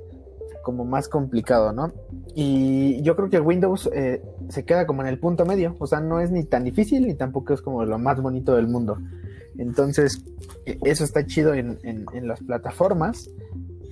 como 0.62 0.84
más 0.84 1.08
complicado, 1.08 1.72
¿no? 1.72 1.90
Y 2.36 3.02
yo 3.02 3.16
creo 3.16 3.28
que 3.28 3.40
Windows 3.40 3.90
eh, 3.92 4.22
se 4.50 4.64
queda 4.64 4.86
como 4.86 5.02
en 5.02 5.08
el 5.08 5.18
punto 5.18 5.44
medio, 5.44 5.74
o 5.80 5.88
sea, 5.88 5.98
no 5.98 6.20
es 6.20 6.30
ni 6.30 6.44
tan 6.44 6.62
difícil 6.62 7.08
ni 7.08 7.14
tampoco 7.14 7.54
es 7.54 7.60
como 7.60 7.84
lo 7.84 7.98
más 7.98 8.22
bonito 8.22 8.54
del 8.54 8.68
mundo. 8.68 8.98
Entonces, 9.60 10.24
e, 10.66 10.78
eso 10.84 11.04
está 11.04 11.24
chido 11.24 11.54
en, 11.54 11.78
en 11.84 12.28
las 12.28 12.40
plataformas. 12.40 13.30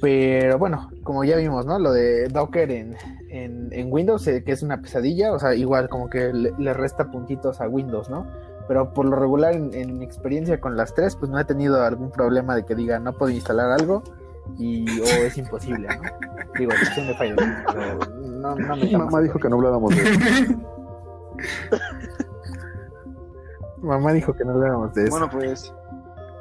Pero 0.01 0.59
bueno, 0.59 0.91
como 1.03 1.25
ya 1.25 1.37
vimos, 1.37 1.67
¿no? 1.67 1.79
Lo 1.79 1.93
de 1.93 2.29
Docker 2.29 2.71
en, 2.71 2.97
en, 3.31 3.93
Windows, 3.93 4.27
eh, 4.29 4.45
que 4.45 4.53
es 4.53 4.63
una 4.63 4.81
pesadilla, 4.81 5.33
o 5.33 5.39
sea, 5.39 5.55
igual 5.55 5.89
como 5.89 6.09
que 6.09 6.33
le, 6.33 6.73
resta 6.75 7.11
puntitos 7.11 7.61
a 7.61 7.69
Windows, 7.69 8.09
¿no? 8.09 8.27
Pero 8.69 8.93
por 8.95 9.07
lo 9.07 9.17
regular, 9.17 9.55
en, 9.55 9.99
mi 9.99 10.05
experiencia 10.05 10.61
con 10.61 10.77
las 10.77 10.95
tres, 10.95 11.17
pues 11.17 11.31
no 11.31 11.41
he 11.41 11.45
tenido 11.45 11.83
algún 11.83 12.11
problema 12.11 12.55
de 12.55 12.65
que 12.65 12.75
diga 12.75 13.01
no 13.01 13.13
puedo 13.15 13.33
instalar 13.33 13.73
algo 13.73 14.05
y 14.57 15.01
o 15.01 15.05
es 15.05 15.37
imposible, 15.37 15.89
¿no? 15.89 16.03
Digo, 16.59 16.73
de 16.73 17.15
fallo. 17.15 17.37
No, 18.23 18.55
no 18.55 18.77
me 18.77 18.99
Mamá 18.99 19.21
dijo 19.21 19.39
que 19.39 19.49
no 19.49 19.57
habláramos 19.57 19.97
de 19.97 20.03
eso. 20.03 20.55
Mamá 23.83 24.13
dijo 24.13 24.35
que 24.35 24.45
no 24.45 24.53
habláramos 24.53 24.95
de 24.95 25.05
eso. 25.05 25.11
Bueno, 25.11 25.29
pues 25.31 25.73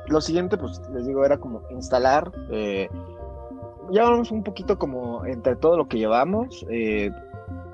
lo 0.07 0.21
siguiente, 0.21 0.57
pues 0.57 0.81
les 0.93 1.05
digo, 1.05 1.25
era 1.25 1.37
como 1.37 1.61
instalar. 1.69 2.31
Eh, 2.49 2.89
ya 3.91 4.03
vamos 4.03 4.31
un 4.31 4.43
poquito 4.43 4.77
como 4.77 5.25
entre 5.25 5.55
todo 5.55 5.77
lo 5.77 5.87
que 5.87 5.97
llevamos. 5.97 6.65
Eh, 6.69 7.11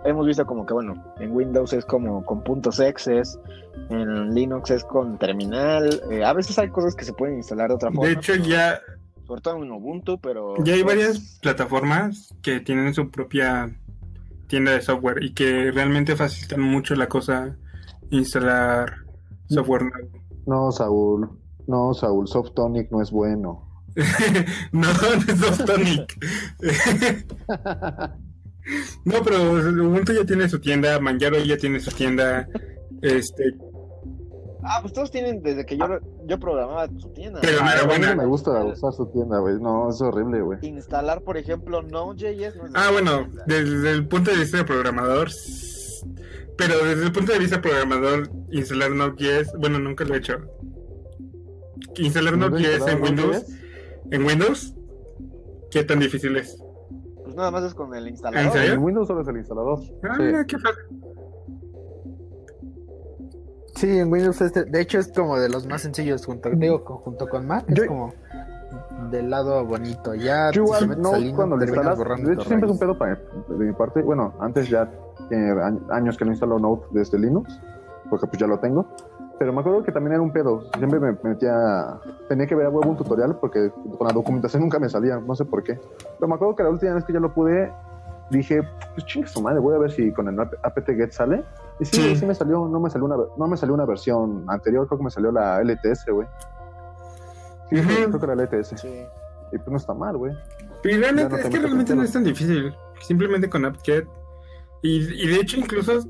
hemos 0.06 0.28
visto 0.28 0.46
como 0.46 0.66
que, 0.66 0.74
bueno, 0.74 0.94
en 1.20 1.32
Windows 1.32 1.74
es 1.74 1.86
como 1.86 2.26
con 2.26 2.44
puntos 2.44 2.80
exes, 2.80 3.40
en 3.90 4.34
Linux 4.34 4.72
es 4.72 4.84
con 4.84 5.18
terminal. 5.18 6.02
Eh, 6.12 6.24
a 6.24 6.34
veces 6.34 6.58
hay 6.60 6.70
cosas 6.70 6.96
que 6.96 7.06
se 7.06 7.14
pueden 7.14 7.38
instalar 7.38 7.70
de 7.70 7.76
otra 7.76 7.92
forma. 7.92 8.08
De 8.08 8.14
hecho, 8.14 8.36
ya. 8.36 8.80
Sobre 9.26 9.42
todo 9.42 9.64
en 9.64 9.72
Ubuntu, 9.72 10.20
pero. 10.20 10.56
Ya 10.64 10.74
hay 10.74 10.84
pues 10.84 10.96
varias 10.96 11.40
plataformas 11.42 12.36
que 12.42 12.60
tienen 12.60 12.94
su 12.94 13.10
propia 13.10 13.74
tienda 14.48 14.74
de 14.74 14.82
software 14.82 15.24
y 15.24 15.34
que 15.34 15.72
realmente 15.72 16.16
facilitan 16.16 16.62
mucho 16.62 16.94
la 16.96 17.08
cosa 17.08 17.56
instalar 18.10 19.03
software 19.50 19.84
nuevo. 19.84 20.10
No, 20.46 20.72
Saúl. 20.72 21.30
No, 21.68 21.94
Saúl, 21.94 22.28
Softonic 22.28 22.92
no 22.92 23.02
es 23.02 23.12
bueno. 23.12 23.70
no, 24.72 24.82
no 24.82 25.34
es 25.34 25.40
Softonic. 25.40 26.18
no, 29.06 29.24
pero 29.24 29.42
Ubuntu 29.52 30.14
ya 30.14 30.26
tiene 30.26 30.50
su 30.50 30.60
tienda, 30.60 31.00
Manjaro 31.00 31.40
ya 31.40 31.58
tiene 31.58 31.80
su 31.80 31.92
tienda. 31.92 32.48
Este. 33.02 33.56
Ah, 34.66 34.80
pues 34.82 34.94
todos 34.94 35.12
tienen 35.12 35.44
desde 35.44 35.66
que 35.66 35.78
yo, 35.78 35.86
yo 36.26 36.40
programaba 36.40 36.88
su 36.98 37.10
tienda. 37.10 37.42
Pero 37.42 37.60
no 37.60 37.86
buena. 37.86 38.16
me 38.16 38.26
gusta 38.26 38.64
usar 38.64 38.94
su 38.94 39.08
tienda, 39.08 39.40
güey. 39.40 39.60
No, 39.60 39.90
es 39.90 40.02
horrible, 40.02 40.42
güey. 40.42 40.60
Instalar, 40.62 41.22
por 41.22 41.38
ejemplo, 41.38 41.82
Node.js. 41.82 42.56
No 42.56 42.64
ah, 42.74 42.90
bueno, 42.92 43.28
desde 43.46 43.92
el 43.92 44.08
punto 44.08 44.32
de 44.32 44.38
vista 44.38 44.58
de 44.58 44.64
programador. 44.64 45.30
Pero 46.58 46.86
desde 46.86 47.06
el 47.06 47.12
punto 47.12 47.34
de 47.34 47.40
vista 47.40 47.62
programador, 47.62 48.30
instalar 48.52 48.92
Node.js, 48.92 49.54
bueno, 49.60 49.80
nunca 49.80 50.06
lo 50.06 50.14
he 50.14 50.18
hecho. 50.18 50.38
Instalar 51.96 52.38
Node.js 52.38 52.88
en 52.88 53.02
Windows. 53.02 53.46
¿En 54.12 54.24
Windows? 54.26 54.76
¿Qué 55.72 55.84
tan 55.84 56.00
difícil 56.00 56.36
es? 56.38 56.58
Pues 57.24 57.36
nada 57.36 57.52
más 57.52 57.64
es 57.64 57.74
con 57.74 57.96
el 57.96 58.08
instalador. 58.08 58.46
¿En 58.46 58.52
serio? 58.52 58.74
En 58.74 58.84
Windows 58.84 59.08
solo 59.08 59.22
es 59.22 59.28
el 59.28 59.38
instalador. 59.38 59.80
Ah, 60.04 60.46
qué 60.48 60.58
fácil. 60.60 60.84
Sí, 63.76 63.98
en 63.98 64.12
Windows 64.12 64.40
este, 64.40 64.66
de 64.66 64.82
hecho 64.82 65.00
es 65.00 65.12
como 65.12 65.40
de 65.40 65.50
los 65.50 65.66
más 65.66 65.82
sencillos 65.82 66.26
junto, 66.26 66.50
digo, 66.52 66.80
junto 67.04 67.28
con 67.28 67.48
Mac, 67.48 67.66
es 67.68 67.86
como 67.88 68.14
del 69.12 69.30
lado 69.30 69.66
bonito. 69.66 70.14
Ya 70.16 70.52
yo 70.52 70.64
igual, 70.64 71.02
no, 71.02 71.12
cuando 71.36 71.58
lo 71.58 71.64
instalas, 71.64 72.00
de 72.00 72.34
hecho 72.34 72.44
siempre 72.44 72.68
es 72.68 72.74
un 72.74 72.80
pedo 72.80 72.98
para, 72.98 73.16
de 73.16 73.66
mi 73.66 73.74
parte. 73.74 74.02
Bueno, 74.02 74.34
antes 74.40 74.70
ya 74.70 74.90
tiene 75.30 75.54
años 75.90 76.18
que 76.18 76.26
no 76.26 76.32
instalo 76.32 76.60
Note 76.60 76.86
desde 76.92 77.20
Linux, 77.20 77.60
porque 78.10 78.28
pues 78.28 78.40
ya 78.40 78.48
lo 78.48 78.60
tengo. 78.60 78.86
Pero 79.40 79.52
me 79.52 79.62
acuerdo 79.62 79.84
que 79.84 79.92
también 79.92 80.14
era 80.14 80.22
un 80.22 80.32
pedo. 80.32 80.64
Siempre 80.78 81.00
me 81.00 81.18
metía. 81.24 82.00
Tenía 82.30 82.46
que 82.46 82.56
ver 82.56 82.68
a 82.68 82.70
huevo 82.70 82.90
un 82.90 82.98
tutorial 82.98 83.36
porque 83.38 83.72
con 83.98 84.08
la 84.08 84.14
documentación 84.14 84.62
nunca 84.62 84.80
me 84.80 84.88
salía. 84.88 85.20
No 85.20 85.36
sé 85.36 85.44
por 85.44 85.64
qué. 85.64 85.80
Pero 86.20 86.28
me 86.28 86.36
acuerdo 86.36 86.56
que 86.56 86.64
la 86.64 86.70
última 86.70 86.94
vez 86.94 87.04
que 87.04 87.14
ya 87.14 87.20
lo 87.20 87.34
pude, 87.34 87.72
dije, 88.30 88.62
pues 88.94 89.06
chingue 89.06 89.28
su 89.28 89.42
madre, 89.42 89.60
voy 89.60 89.76
a 89.76 89.80
ver 89.80 89.92
si 89.92 90.12
con 90.12 90.28
el 90.28 90.40
apt-get 90.40 91.12
sale. 91.12 91.44
Y 91.80 91.86
sí, 91.86 92.16
sí, 92.16 92.26
me 92.26 92.36
salió, 92.36 92.68
no 92.68 92.80
me 92.80 92.90
salió 92.90 93.06
una, 93.06 93.18
no 93.36 93.48
me 93.48 93.58
salió 93.58 93.74
una 93.74 93.86
versión 93.86 94.46
anterior, 94.48 94.88
creo 94.88 95.00
que 95.00 95.04
me 95.06 95.12
salió 95.12 95.32
la 95.32 95.62
LTS, 95.62 96.06
güey. 96.12 96.28
Sí, 97.70 97.82
creo 97.82 98.20
que 98.20 98.26
era 98.26 98.36
la 98.36 98.44
LTS. 98.44 98.80
Sí. 98.80 99.06
Y 99.52 99.58
pues 99.58 99.68
no 99.68 99.78
está 99.78 99.94
mal, 99.94 100.18
güey. 100.18 100.34
Pero 100.82 101.00
realmente, 101.00 101.36
es 101.36 101.50
que 101.50 101.60
realmente 101.60 101.96
no 101.96 102.04
es 102.04 102.12
tan 102.12 102.24
difícil. 102.24 102.74
Simplemente 103.02 103.50
con 103.50 103.66
apt-get. 103.66 104.06
Y, 104.82 105.24
y 105.24 105.28
de 105.28 105.36
hecho, 105.36 105.58
incluso 105.58 106.04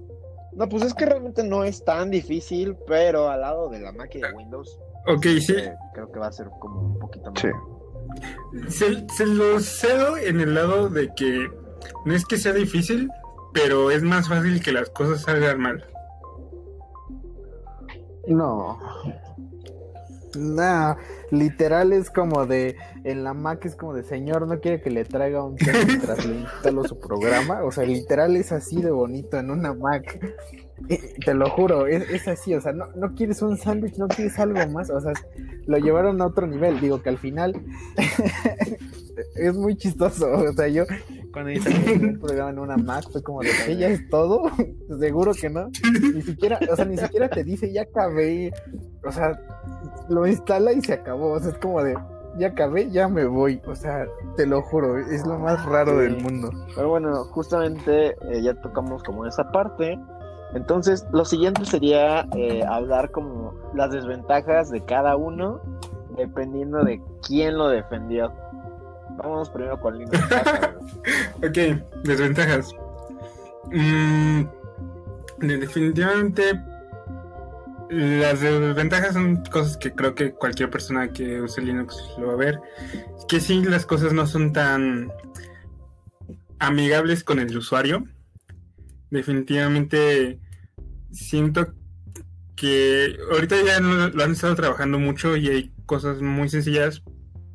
no, 0.55 0.69
pues 0.69 0.83
es 0.83 0.93
que 0.93 1.05
realmente 1.05 1.43
no 1.43 1.63
es 1.63 1.83
tan 1.83 2.11
difícil, 2.11 2.75
pero 2.87 3.29
al 3.29 3.41
lado 3.41 3.69
de 3.69 3.79
la 3.79 3.91
máquina 3.91 4.27
de 4.27 4.33
Windows. 4.35 4.79
Ok, 5.07 5.25
sí. 5.39 5.55
creo 5.93 6.11
que 6.11 6.19
va 6.19 6.27
a 6.27 6.31
ser 6.31 6.47
como 6.59 6.79
un 6.81 6.99
poquito 6.99 7.31
más. 7.31 7.41
Sí. 7.41 9.05
Se, 9.17 9.25
lo 9.25 9.59
cedo 9.59 10.17
en 10.17 10.39
el 10.39 10.53
lado 10.53 10.89
de 10.89 11.09
que 11.15 11.49
no 12.05 12.13
es 12.13 12.25
que 12.25 12.37
sea 12.37 12.53
difícil, 12.53 13.09
pero 13.51 13.89
es 13.89 14.03
más 14.03 14.29
fácil 14.29 14.61
que 14.61 14.71
las 14.71 14.89
cosas 14.89 15.21
salgan 15.21 15.59
mal. 15.59 15.85
No. 18.27 18.77
Nah, 20.35 20.95
literal 21.31 21.93
es 21.93 22.09
como 22.09 22.45
de, 22.45 22.75
en 23.03 23.23
la 23.23 23.33
Mac 23.33 23.65
es 23.65 23.75
como 23.75 23.93
de, 23.93 24.03
señor, 24.03 24.47
no 24.47 24.59
quiere 24.59 24.81
que 24.81 24.89
le 24.89 25.05
traiga 25.05 25.43
un 25.43 25.55
tema 25.55 25.79
mientras 25.85 26.25
le 26.25 26.41
instalo 26.41 26.83
su 26.83 26.99
programa. 26.99 27.63
O 27.63 27.71
sea, 27.71 27.85
literal 27.85 28.35
es 28.35 28.51
así 28.51 28.81
de 28.81 28.91
bonito 28.91 29.37
en 29.37 29.51
una 29.51 29.73
Mac. 29.73 30.19
Eh, 30.89 31.15
te 31.23 31.33
lo 31.33 31.49
juro, 31.49 31.87
es, 31.87 32.27
así, 32.27 32.53
o 32.53 32.61
sea, 32.61 32.73
no, 32.73 32.87
no 32.95 33.13
quieres 33.15 33.41
un 33.41 33.57
sándwich, 33.57 33.97
no 33.97 34.07
quieres 34.07 34.37
algo 34.39 34.67
más, 34.69 34.89
o 34.89 34.99
sea, 34.99 35.13
lo 35.65 35.77
llevaron 35.77 36.21
a 36.21 36.25
otro 36.25 36.45
nivel, 36.45 36.81
digo 36.81 37.01
que 37.01 37.09
al 37.09 37.17
final 37.17 37.53
es 39.35 39.55
muy 39.55 39.75
chistoso, 39.75 40.31
o 40.31 40.53
sea, 40.53 40.67
yo 40.67 40.83
cuando 41.31 41.51
instalé 41.51 41.93
un 41.93 42.19
programa 42.19 42.49
en 42.51 42.59
una 42.59 42.77
Mac 42.77 43.05
fue 43.11 43.21
como 43.23 43.41
de 43.41 43.49
ya 43.77 43.89
es 43.89 44.07
todo, 44.09 44.43
seguro 44.99 45.33
que 45.33 45.49
no, 45.49 45.69
ni 46.13 46.21
siquiera, 46.21 46.59
o 46.71 46.75
sea, 46.75 46.85
ni 46.85 46.97
siquiera 46.97 47.29
te 47.29 47.43
dice 47.43 47.71
ya 47.71 47.83
acabé, 47.83 48.51
o 49.05 49.11
sea, 49.11 49.37
lo 50.09 50.27
instala 50.27 50.71
y 50.71 50.81
se 50.81 50.93
acabó. 50.93 51.33
O 51.33 51.39
sea, 51.39 51.51
es 51.51 51.57
como 51.57 51.83
de, 51.83 51.97
ya 52.37 52.47
acabé, 52.47 52.89
ya 52.89 53.07
me 53.07 53.25
voy. 53.25 53.61
O 53.67 53.75
sea, 53.75 54.05
te 54.35 54.45
lo 54.45 54.61
juro, 54.61 54.97
es 54.97 55.25
lo 55.25 55.39
más 55.39 55.65
raro 55.65 55.97
del 55.97 56.21
mundo. 56.21 56.49
Pero 56.75 56.89
bueno, 56.89 57.25
justamente 57.25 58.15
eh, 58.29 58.41
ya 58.41 58.53
tocamos 58.55 59.03
como 59.03 59.25
esa 59.25 59.51
parte. 59.51 59.99
Entonces, 60.53 61.05
lo 61.11 61.25
siguiente 61.25 61.65
sería 61.65 62.27
eh, 62.35 62.63
hablar 62.63 63.11
como 63.11 63.53
las 63.73 63.91
desventajas 63.91 64.69
de 64.69 64.81
cada 64.85 65.15
uno, 65.15 65.59
dependiendo 66.15 66.83
de 66.83 67.01
quién 67.27 67.57
lo 67.57 67.69
defendió. 67.69 68.31
Vamos 69.17 69.49
primero 69.49 69.79
con 69.79 69.97
Linux. 69.97 70.19
ok, 71.37 72.03
desventajas. 72.03 72.73
Mm, 73.71 74.43
definitivamente 75.39 76.59
las 77.93 78.41
desventajas 78.41 79.13
son 79.13 79.43
cosas 79.51 79.77
que 79.77 79.93
creo 79.93 80.15
que 80.15 80.31
cualquier 80.31 80.69
persona 80.69 81.09
que 81.13 81.41
use 81.41 81.61
Linux 81.61 81.95
lo 82.17 82.27
va 82.27 82.33
a 82.33 82.37
ver. 82.37 82.59
Que 83.27 83.39
sí, 83.39 83.63
las 83.63 83.85
cosas 83.85 84.13
no 84.13 84.25
son 84.25 84.51
tan 84.51 85.11
amigables 86.59 87.23
con 87.23 87.39
el 87.39 87.55
usuario. 87.55 88.05
Definitivamente 89.11 90.39
siento 91.11 91.73
que 92.55 93.15
ahorita 93.31 93.57
ya 93.63 93.79
lo 93.79 94.23
han 94.23 94.31
estado 94.31 94.55
trabajando 94.55 94.97
mucho 94.97 95.35
y 95.37 95.49
hay 95.49 95.73
cosas 95.85 96.21
muy 96.21 96.49
sencillas, 96.49 97.03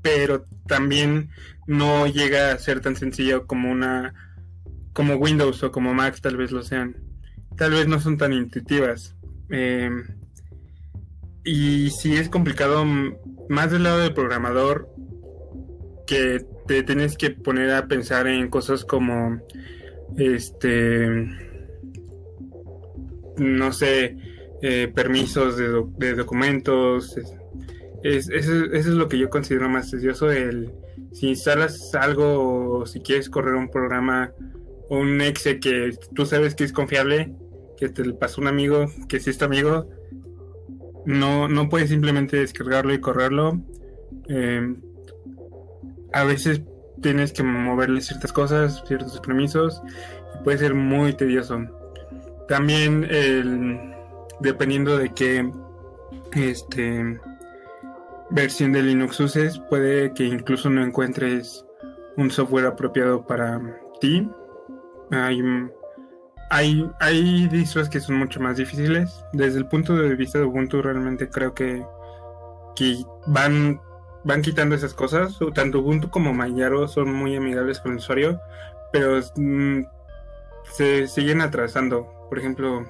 pero 0.02 0.44
también 0.66 1.30
no 1.66 2.06
llega 2.06 2.52
a 2.52 2.58
ser 2.58 2.80
tan 2.80 2.96
sencillo 2.96 3.46
como 3.46 3.70
una 3.70 4.14
como 4.92 5.14
Windows 5.14 5.62
o 5.62 5.70
como 5.70 5.94
Mac 5.94 6.20
tal 6.20 6.36
vez 6.36 6.50
lo 6.50 6.62
sean. 6.62 6.96
Tal 7.56 7.72
vez 7.72 7.86
no 7.86 8.00
son 8.00 8.18
tan 8.18 8.32
intuitivas. 8.32 9.16
Eh, 9.50 9.90
y 11.44 11.90
si 11.90 12.16
es 12.16 12.28
complicado 12.28 12.84
más 13.48 13.70
del 13.70 13.84
lado 13.84 14.00
del 14.00 14.12
programador 14.12 14.88
que 16.06 16.44
te 16.66 16.82
tienes 16.82 17.16
que 17.16 17.30
poner 17.30 17.70
a 17.70 17.86
pensar 17.86 18.26
en 18.26 18.48
cosas 18.48 18.84
como 18.84 19.40
este 20.16 21.08
no 23.36 23.72
sé 23.72 24.16
eh, 24.60 24.90
permisos 24.92 25.56
de, 25.56 26.14
documentos 26.14 27.16
es, 28.02 28.28
eso, 28.28 28.64
es 28.72 28.86
lo 28.86 29.08
que 29.08 29.18
yo 29.18 29.30
considero 29.30 29.68
más 29.68 29.90
tedioso 29.90 30.30
el 30.30 30.72
si 31.12 31.28
instalas 31.28 31.94
algo 31.94 32.80
o 32.80 32.86
si 32.86 33.00
quieres 33.00 33.28
correr 33.30 33.54
un 33.54 33.70
programa 33.70 34.32
un 34.90 35.20
exe 35.20 35.60
que 35.60 35.96
tú 36.14 36.26
sabes 36.26 36.54
que 36.54 36.64
es 36.64 36.72
confiable 36.72 37.32
que 37.76 37.88
te 37.88 38.04
lo 38.04 38.18
pasó 38.18 38.40
un 38.40 38.46
amigo 38.46 38.86
que 39.08 39.16
es 39.16 39.38
tu 39.38 39.44
amigo 39.44 39.88
no, 41.08 41.48
no 41.48 41.70
puedes 41.70 41.88
simplemente 41.88 42.36
descargarlo 42.36 42.92
y 42.92 43.00
correrlo. 43.00 43.62
Eh, 44.28 44.76
a 46.12 46.24
veces 46.24 46.60
tienes 47.00 47.32
que 47.32 47.42
moverle 47.42 48.02
ciertas 48.02 48.30
cosas, 48.30 48.84
ciertos 48.86 49.18
permisos, 49.20 49.80
y 50.34 50.44
puede 50.44 50.58
ser 50.58 50.74
muy 50.74 51.14
tedioso. 51.14 51.60
También 52.46 53.08
dependiendo 54.40 54.98
de 54.98 55.12
qué 55.14 55.50
este, 56.32 57.18
versión 58.30 58.72
de 58.72 58.82
Linux 58.82 59.20
uses, 59.20 59.58
puede 59.70 60.12
que 60.14 60.24
incluso 60.24 60.70
no 60.70 60.82
encuentres 60.82 61.64
un 62.16 62.30
software 62.30 62.66
apropiado 62.66 63.26
para 63.26 63.60
ti. 64.00 64.28
Hay 65.10 65.42
hay, 66.50 66.90
hay 67.00 67.46
distros 67.48 67.88
que 67.88 68.00
son 68.00 68.16
mucho 68.16 68.40
más 68.40 68.56
difíciles. 68.56 69.24
Desde 69.32 69.58
el 69.58 69.66
punto 69.66 69.96
de 69.96 70.14
vista 70.14 70.38
de 70.38 70.44
Ubuntu, 70.44 70.80
realmente 70.82 71.28
creo 71.28 71.54
que, 71.54 71.84
que 72.74 73.04
van, 73.26 73.80
van 74.24 74.42
quitando 74.42 74.74
esas 74.74 74.94
cosas. 74.94 75.38
Tanto 75.54 75.80
Ubuntu 75.80 76.10
como 76.10 76.32
Mayaro 76.32 76.88
son 76.88 77.12
muy 77.12 77.36
amigables 77.36 77.80
con 77.80 77.92
el 77.92 77.98
usuario, 77.98 78.40
pero 78.92 79.20
mm, 79.36 79.82
se 80.72 81.06
siguen 81.06 81.42
atrasando. 81.42 82.08
Por 82.30 82.38
ejemplo, 82.38 82.86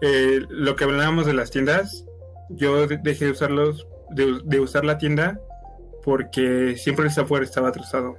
eh, 0.00 0.40
lo 0.48 0.74
que 0.74 0.84
hablábamos 0.84 1.26
de 1.26 1.34
las 1.34 1.50
tiendas, 1.50 2.04
yo 2.50 2.86
dejé 2.86 3.26
de 3.26 3.32
usarlos, 3.32 3.86
de, 4.10 4.60
usar 4.60 4.84
la 4.84 4.98
tienda 4.98 5.40
porque 6.04 6.76
siempre 6.76 7.06
el 7.06 7.10
software 7.10 7.42
estaba 7.42 7.68
atrasado. 7.68 8.16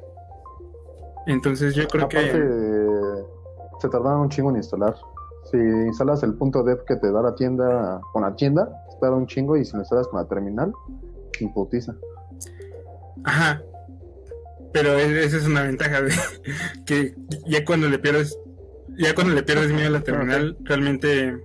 Entonces 1.26 1.76
yo 1.76 1.88
creo 1.88 2.07
que 2.07 2.20
se 3.80 3.90
tardaron 3.90 4.22
un 4.22 4.30
chingo 4.30 4.49
en 4.49 4.57
instalar. 4.57 4.95
Si 5.52 5.57
instalas 5.57 6.22
el 6.24 6.36
punto 6.36 6.64
dev 6.64 6.84
que 6.86 6.95
te 6.98 7.11
da 7.11 7.22
la 7.22 7.36
tienda 7.36 8.02
con 8.14 8.22
la 8.22 8.36
tienda, 8.36 8.66
te 8.90 8.98
tarda 8.99 9.16
un 9.16 9.26
chingo 9.26 9.57
y 9.57 9.66
si 9.66 9.74
lo 9.74 9.80
instalas 9.80 10.07
con 10.07 10.20
la 10.20 10.28
terminal, 10.28 10.72
imputiza. 11.40 11.95
Ajá. 13.24 13.61
Pero 14.72 14.98
e-, 14.98 15.24
esa 15.24 15.38
es 15.38 15.48
una 15.48 15.64
ventaja 15.64 16.02
de 16.02 16.11
que 16.86 17.16
ya 17.48 17.66
cuando 17.66 17.90
le 17.90 17.99
pierdes, 17.99 18.38
ya 18.98 19.16
cuando 19.16 19.34
le 19.34 19.44
pierdes 19.44 19.72
miedo 19.72 19.88
a 19.88 19.91
la 19.91 20.02
terminal, 20.03 20.57
realmente 20.64 21.41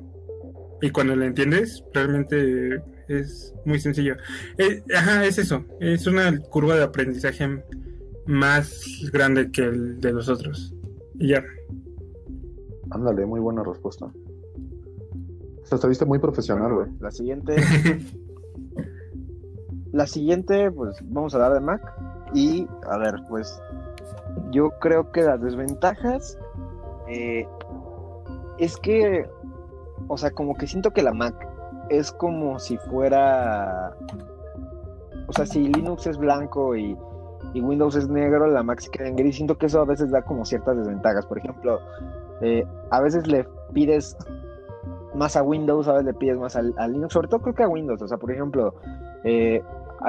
y 0.82 0.90
cuando 0.90 1.16
la 1.16 1.24
entiendes, 1.24 1.82
realmente 1.94 2.82
es 3.08 3.54
muy 3.64 3.78
sencillo. 3.78 4.16
Eh, 4.58 4.82
ajá, 4.94 5.24
es 5.24 5.38
eso. 5.38 5.64
Es 5.80 6.06
una 6.06 6.38
curva 6.38 6.76
de 6.76 6.84
aprendizaje 6.84 7.62
más 8.26 8.84
grande 9.12 9.50
que 9.50 9.62
el 9.62 10.00
de 10.00 10.12
los 10.12 10.28
otros. 10.28 10.74
Y 11.18 11.28
ya. 11.28 11.44
Ándale, 12.90 13.26
muy 13.26 13.40
buena 13.40 13.62
respuesta. 13.62 14.06
O 14.06 15.66
sea, 15.66 15.78
te 15.78 15.88
viste 15.88 16.04
muy 16.04 16.18
profesional, 16.18 16.72
güey. 16.74 16.90
la 17.00 17.10
siguiente. 17.10 17.56
la 19.92 20.06
siguiente, 20.06 20.70
pues 20.70 20.96
vamos 21.04 21.34
a 21.34 21.36
hablar 21.38 21.54
de 21.54 21.60
Mac. 21.60 21.82
Y, 22.34 22.66
a 22.88 22.98
ver, 22.98 23.14
pues 23.28 23.60
yo 24.50 24.70
creo 24.80 25.10
que 25.12 25.22
las 25.22 25.40
desventajas 25.40 26.38
eh, 27.08 27.46
es 28.58 28.76
que, 28.76 29.28
o 30.08 30.18
sea, 30.18 30.30
como 30.30 30.56
que 30.56 30.66
siento 30.66 30.92
que 30.92 31.02
la 31.02 31.12
Mac 31.12 31.53
es 31.88 32.12
como 32.12 32.58
si 32.58 32.76
fuera, 32.78 33.94
o 35.26 35.32
sea, 35.32 35.46
si 35.46 35.68
Linux 35.68 36.06
es 36.06 36.18
blanco 36.18 36.76
y, 36.76 36.96
Windows 37.54 37.94
es 37.94 38.08
negro, 38.08 38.48
la 38.48 38.64
Mac 38.64 38.80
se 38.80 38.90
queda 38.90 39.06
en 39.06 39.16
gris. 39.16 39.36
Siento 39.36 39.56
que 39.56 39.66
eso 39.66 39.80
a 39.80 39.84
veces 39.84 40.10
da 40.10 40.22
como 40.22 40.44
ciertas 40.44 40.76
desventajas. 40.76 41.24
Por 41.26 41.38
ejemplo, 41.38 41.78
eh, 42.40 42.66
a 42.90 43.00
veces 43.00 43.28
le 43.28 43.46
pides 43.72 44.16
más 45.14 45.36
a 45.36 45.42
Windows, 45.42 45.86
a 45.86 45.92
veces 45.92 46.06
le 46.06 46.14
pides 46.14 46.36
más 46.36 46.56
al, 46.56 46.74
Linux, 46.88 47.12
sobre 47.12 47.28
todo 47.28 47.42
creo 47.42 47.54
que 47.54 47.62
a 47.62 47.68
Windows. 47.68 48.02
O 48.02 48.08
sea, 48.08 48.18
por 48.18 48.32
ejemplo, 48.32 48.74
eh, 49.22 49.62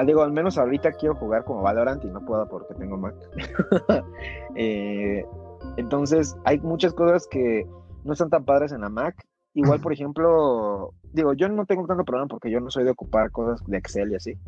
digo, 0.04 0.22
al 0.22 0.32
menos 0.32 0.58
ahorita 0.58 0.92
quiero 0.92 1.14
jugar 1.14 1.44
como 1.44 1.62
Valorant 1.62 2.04
y 2.04 2.08
no 2.08 2.20
puedo 2.24 2.48
porque 2.48 2.74
tengo 2.74 2.96
Mac. 2.96 3.14
Eh, 4.58 5.22
entonces, 5.76 6.34
hay 6.44 6.58
muchas 6.60 6.94
cosas 6.94 7.26
que 7.26 7.66
no 8.04 8.14
están 8.14 8.30
tan 8.30 8.44
padres 8.44 8.72
en 8.72 8.80
la 8.80 8.88
Mac. 8.88 9.26
Igual, 9.56 9.80
por 9.80 9.92
ejemplo, 9.92 10.92
digo, 11.12 11.32
yo 11.32 11.48
no 11.48 11.66
tengo 11.66 11.86
tanto 11.86 12.04
problema 12.04 12.28
porque 12.28 12.50
yo 12.50 12.60
no 12.60 12.70
soy 12.70 12.84
de 12.84 12.90
ocupar 12.90 13.32
cosas 13.32 13.66
de 13.66 13.78
Excel 13.78 14.12
y 14.12 14.14
así, 14.14 14.38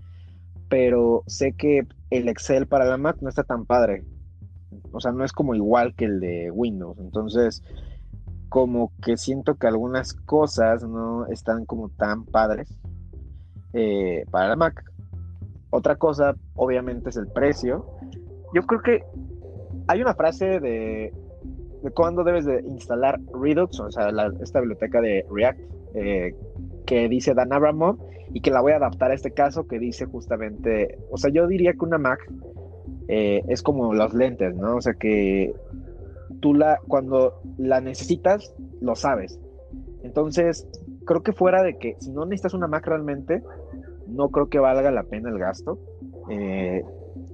pero 0.69 1.25
sé 1.27 1.53
que 1.55 1.87
el 2.11 2.29
Excel 2.29 2.69
para 2.69 2.85
la 2.85 2.97
Mac 2.97 3.17
no 3.21 3.29
está 3.29 3.43
tan 3.43 3.65
padre 3.67 4.05
o 4.93 5.01
sea, 5.01 5.13
no 5.13 5.25
es 5.25 5.33
como 5.33 5.55
igual 5.55 5.95
que 5.95 6.07
el 6.07 6.21
de 6.21 6.51
Windows. 6.51 6.99
Entonces, 6.99 7.63
como 8.49 8.93
que 9.03 9.17
siento 9.17 9.57
que 9.57 9.67
algunas 9.67 10.15
cosas 10.15 10.83
no 10.85 11.27
están 11.27 11.65
como 11.67 11.91
tan 11.91 12.25
padres 12.25 12.79
eh, 13.73 14.25
para 14.31 14.49
la 14.49 14.57
Mac. 14.57 14.83
Otra 15.71 15.97
cosa, 15.97 16.35
obviamente, 16.55 17.11
es 17.11 17.17
el 17.17 17.29
precio. 17.29 17.87
Yo 18.55 18.63
creo 18.63 18.81
que 18.81 19.05
hay 19.87 20.01
una 20.01 20.15
frase 20.15 20.61
de, 20.61 20.61
de 20.61 21.13
cuándo 21.95 22.25
debes 22.25 22.45
de 22.45 22.61
instalar 22.63 23.21
Redux, 23.33 23.81
o 23.81 23.91
sea, 23.91 24.11
esta 24.41 24.61
biblioteca 24.61 25.01
de 25.01 25.25
React, 25.31 25.61
eh, 25.95 26.35
que 26.87 27.09
dice 27.09 27.35
Dan 27.35 27.53
Abramov, 27.53 27.99
y 28.33 28.41
que 28.41 28.51
la 28.51 28.61
voy 28.61 28.73
a 28.73 28.77
adaptar 28.77 29.11
a 29.11 29.15
este 29.15 29.33
caso, 29.33 29.67
que 29.67 29.79
dice 29.79 30.07
justamente, 30.07 30.99
o 31.11 31.17
sea, 31.17 31.31
yo 31.31 31.47
diría 31.47 31.73
que 31.73 31.85
una 31.85 31.99
Mac 31.99 32.21
eh, 33.09 33.43
es 33.49 33.63
como 33.63 33.95
los 33.95 34.13
lentes, 34.15 34.55
¿no? 34.55 34.77
O 34.77 34.81
sea 34.81 34.95
que 34.95 35.55
tú 36.41 36.55
la, 36.55 36.79
cuando 36.87 37.41
la 37.57 37.81
necesitas, 37.81 38.55
lo 38.81 38.95
sabes. 38.95 39.39
Entonces, 40.03 40.69
creo 41.05 41.23
que 41.23 41.33
fuera 41.33 41.63
de 41.63 41.79
que 41.79 41.97
si 42.01 42.13
no 42.13 42.25
necesitas 42.27 42.55
una 42.55 42.69
Mac 42.69 42.87
realmente, 42.87 43.43
no 44.07 44.29
creo 44.29 44.49
que 44.49 44.59
valga 44.59 44.91
la 44.91 45.05
pena 45.05 45.31
el 45.31 45.39
gasto. 45.39 45.79
Eh, 46.31 46.85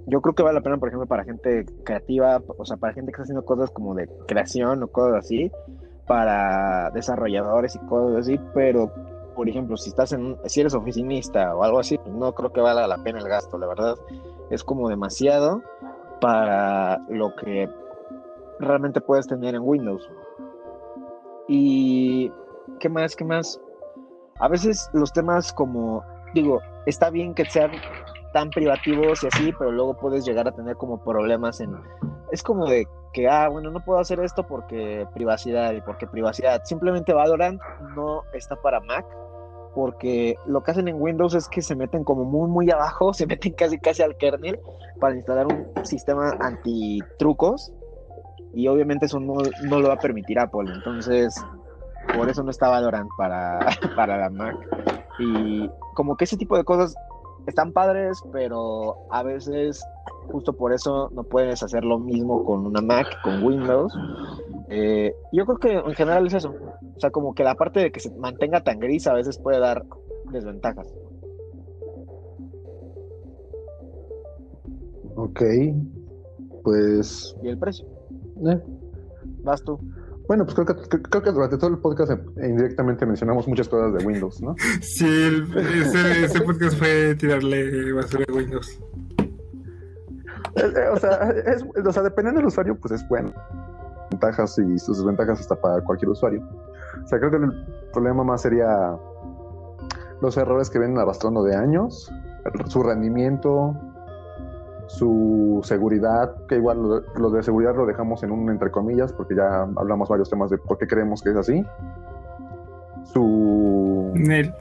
yo 0.06 0.20
creo 0.20 0.35
que 0.35 0.43
vale 0.43 0.56
la 0.59 0.62
pena, 0.62 0.78
por 0.78 0.89
ejemplo, 0.89 1.06
para 1.06 1.24
gente 1.24 1.65
creativa, 1.85 2.43
o 2.59 2.65
sea, 2.65 2.77
para 2.77 2.93
gente 2.93 3.11
que 3.11 3.16
está 3.16 3.23
haciendo 3.23 3.44
cosas 3.44 3.70
como 3.70 3.94
de 3.94 4.09
creación 4.27 4.82
o 4.82 4.89
cosas 4.89 5.24
así, 5.24 5.51
para 6.06 6.90
desarrolladores 6.90 7.74
y 7.77 7.78
cosas 7.81 8.20
así, 8.20 8.40
pero, 8.52 8.93
por 9.35 9.48
ejemplo, 9.48 9.77
si 9.77 9.90
estás 9.90 10.15
si 10.44 10.61
eres 10.61 10.74
oficinista 10.74 11.55
o 11.56 11.65
algo 11.65 11.78
así, 11.78 11.98
pues 11.98 12.15
no 12.15 12.32
creo 12.35 12.52
que 12.52 12.61
valga 12.61 12.86
la 12.86 13.02
pena 13.02 13.19
el 13.19 13.28
gasto, 13.28 13.59
la 13.59 13.66
verdad 13.66 13.94
es 14.51 14.62
como 14.62 14.89
demasiado 14.89 15.62
para 16.20 16.98
lo 17.09 17.35
que 17.36 17.69
realmente 18.61 19.01
puedes 19.01 19.27
tener 19.27 19.55
en 19.55 19.62
Windows. 19.62 20.09
Y 21.48 22.31
qué 22.81 22.89
más, 22.89 23.16
qué 23.16 23.24
más. 23.24 23.61
A 24.39 24.48
veces 24.48 24.89
los 24.93 25.12
temas 25.12 25.52
como, 25.52 26.02
digo, 26.35 26.61
está 26.86 27.11
bien 27.11 27.35
que 27.35 27.44
sean 27.47 27.70
tan 28.35 28.51
privativos 28.51 29.23
y 29.23 29.28
así, 29.28 29.52
pero 29.56 29.70
luego 29.70 29.97
puedes 29.97 30.27
llegar 30.27 30.48
a 30.48 30.52
tener 30.52 30.77
como 30.77 31.02
problemas 31.02 31.61
en... 31.61 31.73
Es 32.32 32.43
como 32.43 32.66
de 32.66 32.85
que, 33.12 33.28
ah, 33.28 33.48
bueno, 33.48 33.70
no 33.70 33.78
puedo 33.78 34.01
hacer 34.01 34.19
esto 34.19 34.44
porque 34.44 35.06
privacidad 35.15 35.73
y 35.73 35.81
porque 35.81 36.09
privacidad. 36.09 36.61
Simplemente 36.65 37.15
Valorant 37.15 37.61
no 37.94 38.23
está 38.32 38.56
para 38.56 38.81
Mac 38.81 39.06
porque 39.73 40.35
lo 40.47 40.65
que 40.65 40.73
hacen 40.73 40.89
en 40.89 41.01
Windows 41.01 41.35
es 41.35 41.48
que 41.48 41.62
se 41.62 41.77
meten 41.77 42.02
como 42.02 42.24
muy, 42.24 42.48
muy 42.51 42.70
abajo, 42.73 43.12
se 43.15 43.24
meten 43.27 43.52
casi, 43.52 43.78
casi 43.78 44.02
al 44.02 44.16
kernel 44.16 44.59
para 44.98 45.15
instalar 45.15 45.47
un 45.47 45.69
sistema 45.85 46.36
anti-trucos 46.40 47.73
y 48.52 48.66
obviamente 48.66 49.06
eso 49.06 49.20
no, 49.20 49.35
no, 49.62 49.78
lo 49.78 49.89
va 49.89 49.94
a 49.94 49.98
permitir 49.98 50.40
Apple. 50.40 50.73
Entonces, 50.74 51.35
por 52.16 52.28
eso 52.28 52.43
no 52.43 52.51
está 52.51 52.69
Valorant 52.69 53.09
para, 53.16 53.61
para 53.97 54.19
la 54.19 54.28
Mac. 54.28 54.56
Y 55.20 55.70
como 55.94 56.16
que 56.16 56.24
ese 56.24 56.36
tipo 56.36 56.56
de 56.56 56.65
cosas 56.65 56.97
están 57.47 57.73
padres, 57.73 58.23
pero 58.33 58.97
a 59.11 59.23
veces 59.23 59.85
justo 60.31 60.53
por 60.55 60.73
eso 60.73 61.11
no 61.12 61.25
puedes 61.25 61.62
hacer 61.62 61.85
lo 61.85 61.99
mismo 61.99 62.45
con 62.45 62.66
una 62.66 62.81
Mac, 62.81 63.07
con 63.23 63.43
Windows. 63.43 63.93
Eh, 64.69 65.15
yo 65.33 65.45
creo 65.45 65.59
que 65.59 65.73
en 65.89 65.95
general 65.95 66.27
es 66.27 66.35
eso. 66.35 66.55
O 66.97 67.01
sea, 67.01 67.11
como 67.11 67.35
que 67.35 67.45
la 67.45 67.55
parte 67.55 67.81
de 67.81 67.93
que 67.93 68.01
se 68.01 68.11
mantenga 68.16 68.62
tan 68.62 68.79
gris 68.79 69.07
a 69.07 69.15
veces 69.15 69.39
puede 69.39 69.59
dar 69.59 69.85
desventajas. 70.33 70.93
Ok, 75.16 75.43
pues... 76.62 77.37
¿Y 77.43 77.49
el 77.49 77.59
precio? 77.59 77.87
Eh. 78.47 78.61
Vas 79.45 79.62
tú. 79.62 79.79
Bueno, 80.27 80.45
pues 80.45 80.55
creo 80.55 80.67
que, 80.67 81.03
creo 81.03 81.23
que 81.23 81.33
durante 81.33 81.59
todo 81.59 81.71
el 81.71 81.79
podcast 81.79 82.13
eh, 82.13 82.49
indirectamente 82.49 83.05
mencionamos 83.05 83.47
muchas 83.47 83.69
cosas 83.69 83.93
de 83.93 84.07
Windows, 84.07 84.41
¿no? 84.41 84.55
Sí, 84.81 85.45
ese, 86.25 86.41
podcast 86.41 86.79
fue 86.79 87.15
tirarle 87.15 87.93
basura 87.93 88.25
a 88.29 88.33
Windows. 88.33 88.81
Eh, 90.57 90.73
eh, 90.77 90.89
o, 90.91 90.97
sea, 90.97 91.31
es, 91.31 91.63
o 91.63 91.93
sea, 91.93 92.03
dependiendo 92.03 92.41
del 92.41 92.47
usuario, 92.47 92.77
pues 92.77 92.93
es 92.93 93.09
bueno. 93.09 93.33
Ventajas 94.11 94.59
y 94.59 94.79
sus 94.79 94.99
desventajas 94.99 95.41
hasta 95.41 95.61
para 95.61 95.83
cualquier 95.83 96.11
usuario. 96.11 96.43
O 97.05 97.09
sea, 97.09 97.19
creo 97.19 97.31
que 97.31 97.37
el 97.37 97.67
problema 97.93 98.25
más 98.25 98.43
sería 98.43 98.97
los 100.23 100.37
errores 100.39 100.71
que 100.71 100.79
vienen 100.79 100.99
arrastrando 100.99 101.43
de 101.43 101.55
años, 101.55 102.11
su 102.69 102.83
rendimiento, 102.83 103.77
su 104.86 105.61
seguridad, 105.65 106.35
que 106.47 106.56
igual 106.56 107.05
lo, 107.16 107.31
de 107.31 107.43
seguridad 107.43 107.74
lo 107.74 107.86
dejamos 107.86 108.23
en 108.23 108.31
un 108.31 108.51
entre 108.51 108.70
comillas, 108.70 109.12
porque 109.12 109.35
ya 109.35 109.62
hablamos 109.77 110.09
varios 110.09 110.28
temas 110.28 110.51
de 110.51 110.59
por 110.59 110.78
qué 110.78 110.86
creemos 110.86 111.23
que 111.23 111.31
es 111.31 111.36
así. 111.36 111.65
Su. 113.05 114.12
Nel. 114.15 114.52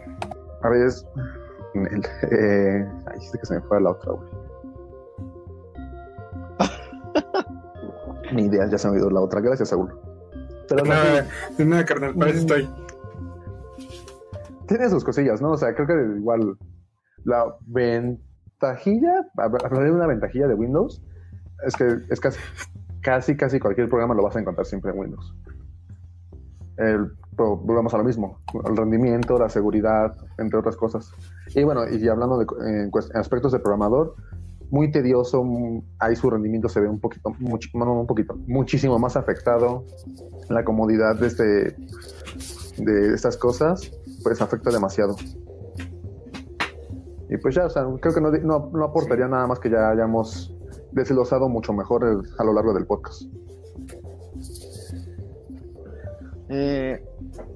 A 0.62 0.70
veces. 0.70 1.08
Nel. 1.74 2.02
Eh, 2.32 2.88
ay, 3.08 3.22
sé 3.22 3.38
que 3.38 3.46
se 3.46 3.56
me 3.56 3.62
fue 3.62 3.82
la 3.82 3.92
otra, 3.92 4.14
güey. 4.14 4.30
Ni 8.34 8.44
idea, 8.46 8.68
ya 8.68 8.78
se 8.78 8.88
me 8.88 8.94
olvidó 8.94 9.10
la 9.10 9.22
otra. 9.22 9.42
Gracias, 9.42 9.70
Saúl. 9.70 9.94
Pero 10.70 10.86
nada, 10.86 11.86
carnal, 11.86 12.16
para 12.16 12.32
eso 12.32 12.40
estoy. 12.40 12.70
Tiene 14.68 14.90
sus 14.90 15.04
cosillas, 15.04 15.42
¿no? 15.42 15.52
O 15.52 15.58
sea, 15.58 15.76
creo 15.76 15.88
que 15.88 16.18
igual 16.18 16.58
la 17.26 17.56
ven 17.68 18.20
ventajilla, 18.64 19.26
hablar 19.38 19.84
de 19.84 19.92
una 19.92 20.08
ventajilla 20.08 20.48
de 20.48 20.56
Windows, 20.56 21.02
es 21.66 21.76
que 21.76 21.98
es 22.10 22.20
casi, 22.20 22.40
casi, 23.02 23.36
casi 23.36 23.60
cualquier 23.60 23.90
programa 23.90 24.14
lo 24.14 24.24
vas 24.24 24.36
a 24.36 24.40
encontrar 24.40 24.66
siempre 24.66 24.92
en 24.92 25.00
Windows. 25.00 25.36
El, 26.78 27.12
volvemos 27.36 27.94
a 27.94 27.98
lo 27.98 28.04
mismo, 28.04 28.40
el 28.66 28.76
rendimiento, 28.76 29.38
la 29.38 29.50
seguridad, 29.50 30.16
entre 30.38 30.60
otras 30.60 30.76
cosas. 30.76 31.12
Y 31.56 31.64
bueno, 31.64 31.88
y 31.88 32.08
hablando 32.08 32.38
de 32.40 32.46
en, 32.68 32.92
aspectos 33.16 33.52
de 33.52 33.60
programador, 33.60 34.16
muy 34.72 34.92
tedioso, 34.92 35.44
ahí 36.00 36.16
su 36.16 36.30
rendimiento 36.30 36.68
se 36.68 36.80
ve 36.80 36.88
un 36.88 37.00
poquito, 37.00 37.30
mucho, 37.40 37.70
un 37.74 38.08
poquito, 38.08 38.36
muchísimo 38.48 38.98
más 38.98 39.16
afectado. 39.16 39.86
La 40.50 40.64
comodidad 40.64 41.16
de, 41.16 41.28
este, 41.28 41.44
de 42.84 43.14
estas 43.14 43.38
cosas, 43.38 43.92
pues 44.24 44.42
afecta 44.42 44.72
demasiado. 44.72 45.16
Y 47.34 47.38
pues 47.38 47.56
ya, 47.56 47.66
o 47.66 47.70
sea, 47.70 47.84
creo 48.00 48.14
que 48.14 48.22
no, 48.22 48.70
no, 48.72 48.86
aportaría 48.86 49.28
nada 49.28 49.48
más 49.48 49.60
que 49.60 49.68
ya 49.68 49.90
hayamos 49.90 50.56
desglosado 50.92 51.50
mucho 51.50 51.74
mejor 51.74 52.24
a 52.38 52.44
lo 52.44 52.54
largo 52.54 52.76
del 52.76 52.86
podcast. 52.86 53.24
Eh, 56.50 57.04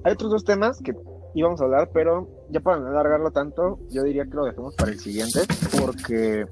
hay 0.02 0.12
otros 0.12 0.32
dos 0.32 0.44
temas 0.44 0.80
que 0.82 0.96
íbamos 1.34 1.60
a 1.60 1.64
hablar, 1.64 1.90
pero 1.94 2.28
ya 2.50 2.58
para 2.58 2.80
no 2.80 2.88
alargarlo 2.88 3.30
tanto, 3.30 3.78
yo 3.90 4.02
diría 4.02 4.24
que 4.24 4.34
lo 4.34 4.46
dejemos 4.46 4.74
para 4.74 4.90
el 4.90 4.98
siguiente, 4.98 5.42
porque 5.80 6.44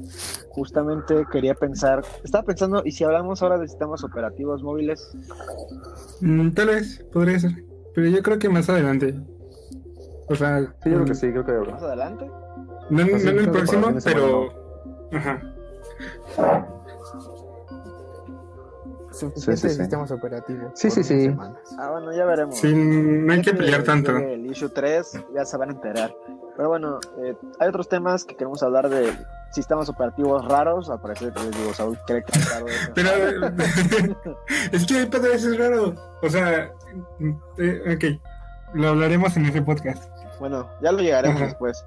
justamente 0.51 1.27
quería 1.33 1.57
pensar, 1.57 2.05
estaba 2.23 2.45
pensando, 2.45 2.83
¿y 2.85 2.93
si 2.93 3.03
hablamos 3.03 3.43
ahora 3.43 3.59
de 3.59 3.67
sistemas 3.67 4.05
operativos 4.05 4.63
móviles? 4.63 5.05
Mm, 6.21 6.51
tal 6.51 6.69
vez, 6.69 7.05
podría 7.13 7.41
ser, 7.41 7.65
pero 7.93 8.07
yo 8.07 8.23
creo 8.23 8.39
que 8.39 8.49
más 8.49 8.71
adelante. 8.71 9.19
O 10.29 10.37
sea, 10.37 10.61
sí, 10.61 10.91
yo 10.91 10.95
creo 10.95 11.05
que 11.07 11.15
sí, 11.17 11.33
creo 11.33 11.45
que 11.45 11.73
más 11.73 11.83
adelante. 11.83 12.31
No, 12.91 13.05
no 13.05 13.17
en 13.17 13.39
el 13.39 13.51
próximo, 13.51 13.89
pero. 14.05 14.53
Ajá. 15.13 15.43
Suficientes 19.13 19.61
sí, 19.61 19.69
sí, 19.71 19.77
sistemas 19.77 20.11
operativos. 20.11 20.73
Sí, 20.75 20.91
sí, 20.91 21.03
sí. 21.03 21.35
Ah, 21.79 21.91
bueno, 21.91 22.13
ya 22.13 22.27
veremos. 22.27 22.59
Sí, 22.59 22.75
no 22.75 23.33
hay 23.33 23.41
que 23.41 23.55
pelear 23.55 23.83
tanto. 23.83 24.15
El 24.17 24.45
issue 24.47 24.69
3 24.69 25.25
ya 25.35 25.45
se 25.45 25.57
van 25.57 25.71
a 25.71 25.73
enterar. 25.73 26.15
Pero 26.55 26.69
bueno, 26.69 27.01
eh, 27.25 27.35
hay 27.59 27.69
otros 27.69 27.89
temas 27.89 28.25
que 28.25 28.37
queremos 28.37 28.63
hablar 28.63 28.89
de 28.91 29.11
sistemas 29.53 29.89
operativos 29.89 30.47
raros. 30.47 30.91
Al 30.91 31.01
parecer, 31.01 31.33
les 31.35 31.57
digo, 31.57 31.73
Saúl 31.73 31.99
cree 32.07 32.23
que 32.25 32.39
es 32.39 32.51
raro. 32.51 32.67
Eso. 32.67 32.93
Pero 32.95 33.11
es 34.73 34.87
que 34.87 35.03
iPad 35.03 35.25
es 35.27 35.59
raro. 35.59 35.95
O 36.23 36.29
sea, 36.29 36.71
eh, 37.59 37.95
ok, 37.95 38.75
lo 38.75 38.89
hablaremos 38.89 39.35
en 39.39 39.47
ese 39.47 39.63
podcast. 39.63 40.11
Bueno, 40.41 40.69
ya 40.83 40.93
lo 40.93 40.99
llegaremos 40.99 41.37
Ajá. 41.37 41.47
después 41.47 41.87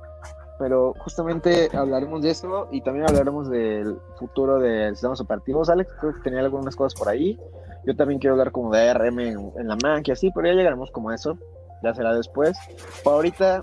pero 0.60 0.94
justamente 0.99 1.69
hablaremos 1.73 2.22
de 2.22 2.31
eso 2.31 2.68
y 2.69 2.81
también 2.81 3.07
hablaremos 3.07 3.49
del 3.49 3.98
futuro 4.18 4.60
de 4.60 4.90
sistemas 4.90 5.22
operativos. 5.22 5.69
Alex, 5.69 5.90
creo 5.99 6.14
que 6.14 6.19
tenía 6.19 6.41
algunas 6.41 6.76
cosas 6.76 6.99
por 6.99 7.07
ahí. 7.07 7.40
Yo 7.86 7.95
también 7.95 8.19
quiero 8.19 8.34
hablar 8.34 8.52
como 8.52 8.72
de 8.73 8.90
ARM 8.90 9.19
en, 9.19 9.68
la 9.68 9.77
Mac 9.81 10.06
y 10.06 10.11
así, 10.11 10.30
pero 10.36 10.48
ya 10.48 10.53
llegaremos 10.53 10.91
como 10.91 11.10
a 11.10 11.15
eso. 11.15 11.40
Ya 11.81 11.94
será 11.94 12.14
después. 12.14 12.57
Por 13.06 13.14
ahorita 13.14 13.61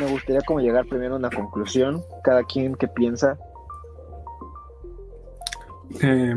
me 0.00 0.06
gustaría 0.06 0.40
como 0.40 0.60
llegar 0.60 0.86
primero 0.86 1.14
a 1.14 1.18
una 1.18 1.30
conclusión. 1.30 2.02
Cada 2.24 2.42
quien 2.44 2.74
que 2.76 2.88
piensa. 2.88 3.38
Eh, 6.02 6.34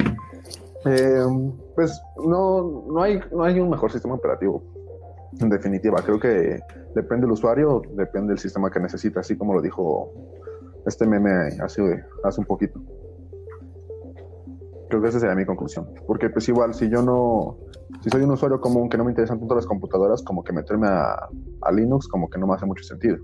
eh, 0.86 1.24
pues 1.74 2.02
no, 2.18 2.84
no, 2.86 3.02
hay, 3.02 3.22
no 3.32 3.44
hay 3.46 3.58
un 3.62 3.70
mejor 3.70 3.94
sistema 3.94 4.16
operativo. 4.16 4.62
En 5.40 5.48
definitiva, 5.48 6.02
creo 6.02 6.20
que 6.20 6.60
depende 6.96 7.26
del 7.26 7.32
usuario, 7.32 7.82
depende 7.94 8.30
del 8.30 8.40
sistema 8.40 8.70
que 8.70 8.80
necesita, 8.80 9.20
así 9.20 9.38
como 9.38 9.54
lo 9.54 9.62
dijo 9.62 10.12
este 10.86 11.06
meme 11.06 11.32
hace, 11.62 12.04
hace 12.24 12.42
un 12.42 12.46
poquito. 12.46 12.82
Creo 14.90 15.02
que 15.02 15.10
esa 15.10 15.20
sería 15.20 15.36
mi 15.36 15.46
conclusión. 15.46 15.88
Porque 16.08 16.30
pues 16.30 16.50
igual, 16.50 16.74
si 16.74 16.90
yo 16.90 17.04
no, 17.04 17.58
si 18.02 18.10
soy 18.10 18.24
un 18.24 18.32
usuario 18.32 18.60
común 18.60 18.90
que 18.90 18.98
no 18.98 19.04
me 19.04 19.12
interesan 19.12 19.40
tanto 19.40 19.56
las 19.56 19.68
computadoras, 19.68 20.24
como 20.24 20.44
que 20.44 20.52
meterme 20.52 20.88
a, 20.88 21.30
a 21.62 21.72
Linux 21.72 22.08
como 22.08 22.30
que 22.30 22.40
no 22.40 22.48
me 22.48 22.56
hace 22.56 22.66
mucho 22.66 22.84
sentido. 22.84 23.18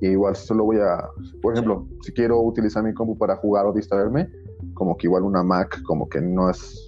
Y 0.00 0.08
igual 0.08 0.36
si 0.36 0.46
solo 0.46 0.64
voy 0.64 0.78
a, 0.78 1.08
por 1.40 1.54
ejemplo, 1.54 1.86
si 2.02 2.12
quiero 2.12 2.40
utilizar 2.42 2.82
mi 2.82 2.92
compu 2.92 3.16
para 3.16 3.36
jugar 3.36 3.64
o 3.64 3.72
distraerme, 3.72 4.30
como 4.74 4.96
que 4.96 5.06
igual 5.06 5.22
una 5.22 5.42
Mac 5.42 5.80
como 5.84 6.08
que 6.08 6.20
no 6.20 6.50
es 6.50 6.86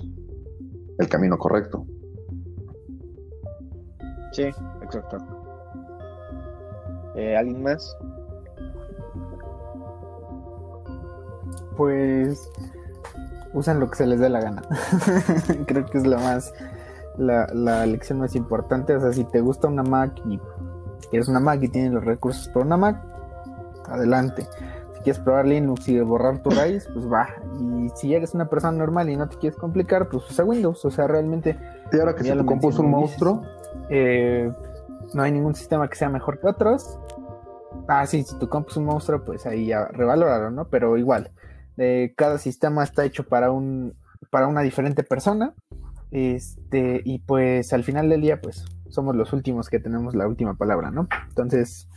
el 0.98 1.08
camino 1.08 1.38
correcto. 1.38 1.86
Sí, 4.32 4.42
exacto. 4.82 5.37
Eh, 7.18 7.36
¿Alguien 7.36 7.64
más? 7.64 7.96
Pues 11.76 12.48
usan 13.52 13.80
lo 13.80 13.90
que 13.90 13.96
se 13.96 14.06
les 14.06 14.20
dé 14.20 14.28
la 14.28 14.40
gana. 14.40 14.62
Creo 15.66 15.84
que 15.86 15.98
es 15.98 16.06
la 16.06 16.18
más 16.18 16.54
la, 17.16 17.48
la, 17.52 17.84
lección 17.86 18.20
más 18.20 18.36
importante. 18.36 18.94
O 18.94 19.00
sea, 19.00 19.12
si 19.12 19.24
te 19.24 19.40
gusta 19.40 19.66
una 19.66 19.82
Mac 19.82 20.12
y 20.26 20.38
quieres 21.10 21.26
una 21.26 21.40
Mac 21.40 21.60
y 21.60 21.68
tienes 21.68 21.90
los 21.90 22.04
recursos 22.04 22.46
para 22.48 22.66
una 22.66 22.76
Mac, 22.76 23.02
adelante. 23.88 24.46
Si 24.94 25.00
quieres 25.00 25.18
probar 25.20 25.46
Linux 25.46 25.88
y 25.88 25.98
borrar 26.00 26.40
tu 26.40 26.50
raíz, 26.50 26.88
pues 26.92 27.10
va. 27.10 27.30
Y 27.58 27.88
si 27.96 28.14
eres 28.14 28.32
una 28.32 28.48
persona 28.48 28.78
normal 28.78 29.10
y 29.10 29.16
no 29.16 29.28
te 29.28 29.38
quieres 29.38 29.58
complicar, 29.58 30.08
pues 30.08 30.30
usa 30.30 30.44
Windows. 30.44 30.84
O 30.84 30.90
sea, 30.92 31.08
realmente. 31.08 31.58
Y 31.92 31.98
ahora 31.98 32.14
que 32.14 32.22
se 32.22 32.44
compuso 32.44 32.80
un 32.82 32.92
monstruo. 32.92 33.42
Eh, 33.88 34.52
no 35.14 35.22
hay 35.22 35.32
ningún 35.32 35.54
sistema 35.54 35.88
que 35.88 35.96
sea 35.96 36.08
mejor 36.08 36.40
que 36.40 36.46
otros. 36.48 36.98
Ah, 37.86 38.06
sí, 38.06 38.22
si 38.24 38.38
tu 38.38 38.48
compu 38.48 38.70
es 38.70 38.76
un 38.76 38.84
monstruo, 38.84 39.24
pues 39.24 39.46
ahí 39.46 39.66
ya 39.66 39.86
revalorarlo, 39.86 40.50
¿no? 40.50 40.68
Pero 40.68 40.96
igual, 40.96 41.30
eh, 41.76 42.12
cada 42.16 42.38
sistema 42.38 42.82
está 42.84 43.04
hecho 43.04 43.24
para 43.24 43.50
un 43.50 43.94
para 44.30 44.46
una 44.46 44.62
diferente 44.62 45.02
persona. 45.04 45.54
Este, 46.10 47.02
y 47.04 47.18
pues 47.20 47.72
al 47.72 47.84
final 47.84 48.08
del 48.08 48.20
día, 48.22 48.40
pues 48.40 48.64
somos 48.88 49.14
los 49.14 49.32
últimos 49.32 49.68
que 49.68 49.78
tenemos 49.78 50.14
la 50.14 50.26
última 50.26 50.54
palabra, 50.54 50.90
¿no? 50.90 51.06
Entonces, 51.28 51.88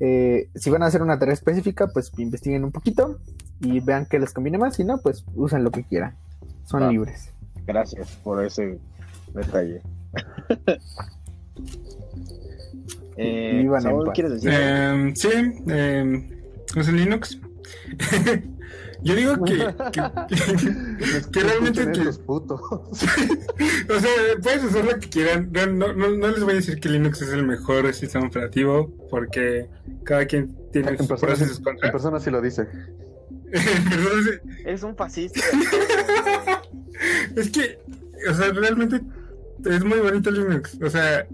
eh, 0.00 0.48
si 0.54 0.70
van 0.70 0.82
a 0.82 0.86
hacer 0.86 1.02
una 1.02 1.18
tarea 1.18 1.34
específica, 1.34 1.88
pues 1.88 2.12
investiguen 2.18 2.64
un 2.64 2.72
poquito 2.72 3.18
y 3.60 3.80
vean 3.80 4.06
que 4.06 4.18
les 4.18 4.32
conviene 4.32 4.58
más. 4.58 4.76
Si 4.76 4.84
no, 4.84 4.98
pues 4.98 5.24
usen 5.34 5.64
lo 5.64 5.70
que 5.70 5.84
quieran. 5.84 6.16
Son 6.64 6.82
Ah. 6.82 6.88
libres. 6.90 7.32
Gracias 7.66 8.16
por 8.22 8.44
ese 8.44 8.78
detalle. 9.34 9.80
eh, 13.16 13.58
Vivan 13.62 13.82
Saúl. 13.82 14.12
¿quieres 14.12 14.32
decir? 14.32 14.50
Em, 14.50 15.14
sí, 15.14 15.28
eh, 15.68 16.28
uso 16.76 16.92
Linux. 16.92 17.38
Yo 19.04 19.14
digo 19.14 19.44
que, 19.44 19.58
que, 19.92 21.30
que 21.30 21.40
realmente 21.40 21.92
que, 21.92 22.10
putos. 22.24 22.60
o 22.72 22.94
sea, 22.94 24.10
puedes 24.42 24.64
usar 24.64 24.84
lo 24.84 24.98
que 24.98 25.08
quieran. 25.10 25.50
No, 25.52 25.66
no, 25.66 25.92
no, 25.92 26.28
les 26.28 26.42
voy 26.42 26.52
a 26.52 26.56
decir 26.56 26.80
que 26.80 26.88
Linux 26.88 27.20
es 27.20 27.28
el 27.28 27.46
mejor 27.46 27.92
sistema 27.92 28.26
operativo 28.26 28.90
porque 29.10 29.68
cada 30.04 30.24
quien 30.26 30.56
tiene 30.72 30.92
En 30.92 30.98
sus 30.98 31.06
pros 31.06 31.20
y 31.20 31.26
persona, 31.26 31.48
sus 31.48 31.58
en 31.58 31.64
contras. 31.64 31.92
persona 31.92 32.18
sí 32.20 32.30
lo 32.30 32.40
dice. 32.40 32.66
Eres 34.64 34.82
un 34.82 34.96
fascista. 34.96 35.40
es 37.36 37.50
que, 37.50 37.78
o 38.28 38.34
sea, 38.34 38.52
realmente 38.52 39.02
es 39.66 39.84
muy 39.84 39.98
bonito 39.98 40.30
Linux. 40.30 40.78
O 40.82 40.88
sea, 40.88 41.26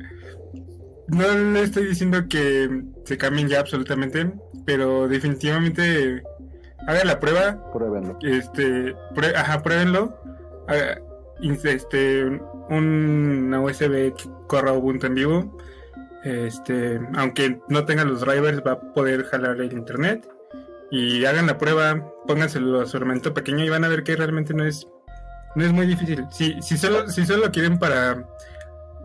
no 1.10 1.52
le 1.52 1.62
estoy 1.62 1.86
diciendo 1.86 2.18
que 2.28 2.82
se 3.04 3.16
cambien 3.18 3.48
ya 3.48 3.60
absolutamente, 3.60 4.32
pero 4.64 5.08
definitivamente 5.08 6.22
hagan 6.86 7.06
la 7.06 7.20
prueba, 7.20 7.70
Pruébenlo. 7.72 8.18
este, 8.22 8.94
prue- 9.14 9.34
ajá, 9.36 9.62
pruébenlo. 9.62 10.16
Haga- 10.68 11.00
ins- 11.40 11.64
este, 11.64 12.24
un- 12.24 12.42
una 12.70 13.60
USB 13.60 14.14
que 14.14 14.28
corra 14.46 14.72
Ubuntu 14.72 15.06
en 15.06 15.14
vivo. 15.14 15.58
Este, 16.22 17.00
aunque 17.14 17.60
no 17.68 17.84
tenga 17.86 18.04
los 18.04 18.20
drivers, 18.20 18.62
va 18.66 18.72
a 18.72 18.80
poder 18.92 19.24
jalar 19.24 19.60
el 19.60 19.72
internet. 19.72 20.28
Y 20.90 21.24
hagan 21.24 21.46
la 21.46 21.56
prueba, 21.56 22.04
pónganselo 22.26 22.80
a 22.80 22.86
su 22.86 22.96
hermanito 22.96 23.32
pequeño 23.32 23.64
y 23.64 23.68
van 23.70 23.84
a 23.84 23.88
ver 23.88 24.02
que 24.02 24.16
realmente 24.16 24.52
no 24.54 24.64
es, 24.64 24.86
no 25.54 25.64
es 25.64 25.72
muy 25.72 25.86
difícil. 25.86 26.24
Si, 26.30 26.60
si 26.60 26.76
solo, 26.76 27.08
si 27.08 27.24
solo 27.24 27.46
lo 27.46 27.52
quieren 27.52 27.78
para 27.78 28.26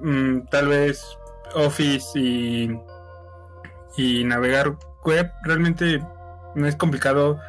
mm, 0.02 0.48
tal 0.50 0.68
vez 0.68 1.06
Office 1.56 2.20
y, 2.20 2.70
y 3.98 4.24
navegar 4.24 4.78
web, 5.04 5.32
realmente 5.44 6.02
no 6.56 6.68
es 6.68 6.76
complicado. 6.76 7.40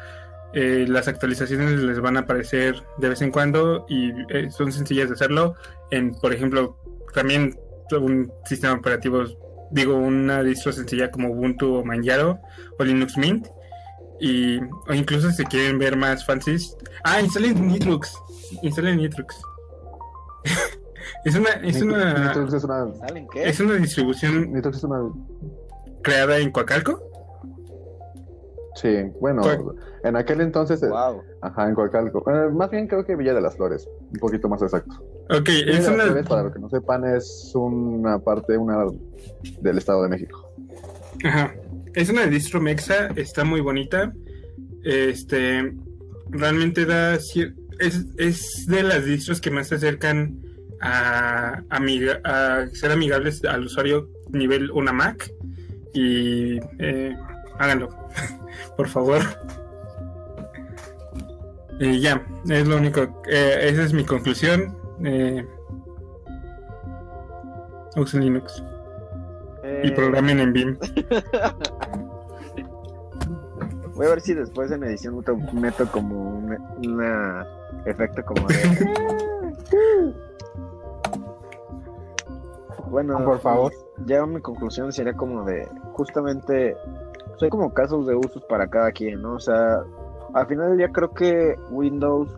Eh, 0.53 0.85
las 0.87 1.07
actualizaciones 1.07 1.79
les 1.79 1.99
van 1.99 2.17
a 2.17 2.21
aparecer 2.21 2.83
de 2.97 3.09
vez 3.09 3.21
en 3.21 3.31
cuando 3.31 3.85
y 3.89 4.11
eh, 4.29 4.49
son 4.49 4.71
sencillas 4.71 5.09
de 5.09 5.15
hacerlo. 5.15 5.55
En, 5.91 6.15
por 6.15 6.33
ejemplo, 6.33 6.77
también 7.13 7.57
un 7.91 8.31
sistema 8.45 8.73
operativo, 8.73 9.23
digo, 9.71 9.95
una 9.95 10.43
distro 10.43 10.71
sencilla 10.71 11.11
como 11.11 11.29
Ubuntu 11.29 11.75
o 11.75 11.85
Manjaro 11.85 12.39
o 12.79 12.83
Linux 12.83 13.17
Mint. 13.17 13.47
Y, 14.19 14.57
o 14.87 14.93
incluso 14.93 15.31
si 15.31 15.43
quieren 15.45 15.77
ver 15.77 15.95
más 15.95 16.25
fancies. 16.25 16.75
Ah, 17.03 17.21
instalen 17.21 17.67
Nitrux. 17.67 18.11
Instalen 18.63 18.97
Nitrux. 18.97 19.39
es 21.25 21.35
una, 21.35 21.49
es 21.63 21.81
una, 21.81 22.33
es 22.33 22.63
una. 22.63 22.93
¿Salen 22.95 23.27
qué? 23.31 23.47
es 23.49 23.59
una 23.59 23.73
distribución 23.75 24.51
Nitrux 24.53 24.77
es 24.77 24.83
una. 24.83 25.11
creada 26.01 26.37
en 26.39 26.51
Coacalco. 26.51 27.03
Sí, 28.75 28.95
bueno, 29.19 29.41
en 30.03 30.15
aquel 30.15 30.41
entonces. 30.41 30.83
eh, 30.83 30.87
Wow. 30.87 31.23
Ajá, 31.41 31.67
en 31.67 31.73
Coacalco. 31.73 32.23
Eh, 32.31 32.49
más 32.51 32.69
bien 32.69 32.87
creo 32.87 33.03
que 33.03 33.15
Villa 33.15 33.33
de 33.33 33.41
las 33.41 33.55
Flores. 33.55 33.87
Un 34.13 34.19
poquito 34.19 34.47
más 34.47 34.61
exacto. 34.61 34.93
Ok, 35.29 35.47
Villa 35.47 35.79
es 35.79 35.87
una, 35.87 36.03
Flores, 36.03 36.27
para 36.27 36.43
los 36.43 36.53
que 36.53 36.59
no 36.59 36.69
sepan, 36.69 37.03
es 37.05 37.51
una 37.55 38.19
parte 38.19 38.55
una 38.55 38.85
del 39.61 39.77
Estado 39.79 40.03
de 40.03 40.09
México. 40.09 40.47
Ajá. 41.23 41.55
Es 41.95 42.09
una 42.09 42.27
distro 42.27 42.61
mexa, 42.61 43.07
está 43.15 43.43
muy 43.43 43.61
bonita. 43.61 44.13
Este 44.83 45.73
realmente 46.29 46.85
da 46.85 47.15
es, 47.15 48.05
es 48.17 48.65
de 48.67 48.83
las 48.83 49.05
distros 49.05 49.41
que 49.41 49.49
más 49.49 49.67
se 49.69 49.75
acercan 49.75 50.39
a, 50.81 51.61
amiga- 51.69 52.19
a 52.23 52.67
ser 52.73 52.91
amigables 52.91 53.43
al 53.45 53.65
usuario 53.65 54.09
nivel 54.31 54.69
una 54.71 54.91
Mac. 54.93 55.31
Y 55.93 56.59
eh, 56.79 57.15
háganlo, 57.59 57.89
por 58.77 58.87
favor. 58.87 59.21
Y 61.79 61.99
ya, 62.01 62.21
es 62.49 62.67
lo 62.67 62.77
único. 62.77 63.01
eh, 63.29 63.59
esa 63.69 63.83
es 63.83 63.93
mi 63.93 64.03
conclusión. 64.05 64.75
Eh, 65.03 65.45
usen 67.95 68.21
Linux 68.21 68.63
y 69.83 69.87
Eh, 69.87 69.91
programen 69.95 70.39
en 70.39 70.53
BIM. 70.53 70.77
Voy 73.95 74.05
a 74.05 74.09
ver 74.09 74.21
si 74.21 74.33
después 74.35 74.71
en 74.71 74.83
edición 74.83 75.15
meto, 75.53 75.87
como 75.91 76.37
un 76.37 76.55
una 76.85 77.45
efecto 77.85 78.23
como 78.23 78.47
de. 78.47 78.55
bueno, 82.89 83.23
Por 83.23 83.39
favor. 83.39 83.71
Ya 84.05 84.25
mi 84.25 84.41
conclusión 84.41 84.91
sería 84.91 85.13
como 85.13 85.43
de 85.45 85.67
justamente 85.93 86.75
pues 87.27 87.43
hay 87.43 87.49
como 87.49 87.73
casos 87.73 88.07
de 88.07 88.15
usos 88.15 88.43
para 88.49 88.67
cada 88.67 88.91
quien, 88.91 89.21
¿no? 89.21 89.33
O 89.35 89.39
sea, 89.39 89.81
al 90.33 90.47
final 90.47 90.69
del 90.69 90.77
día 90.79 90.89
creo 90.91 91.13
que 91.13 91.55
Windows 91.71 92.35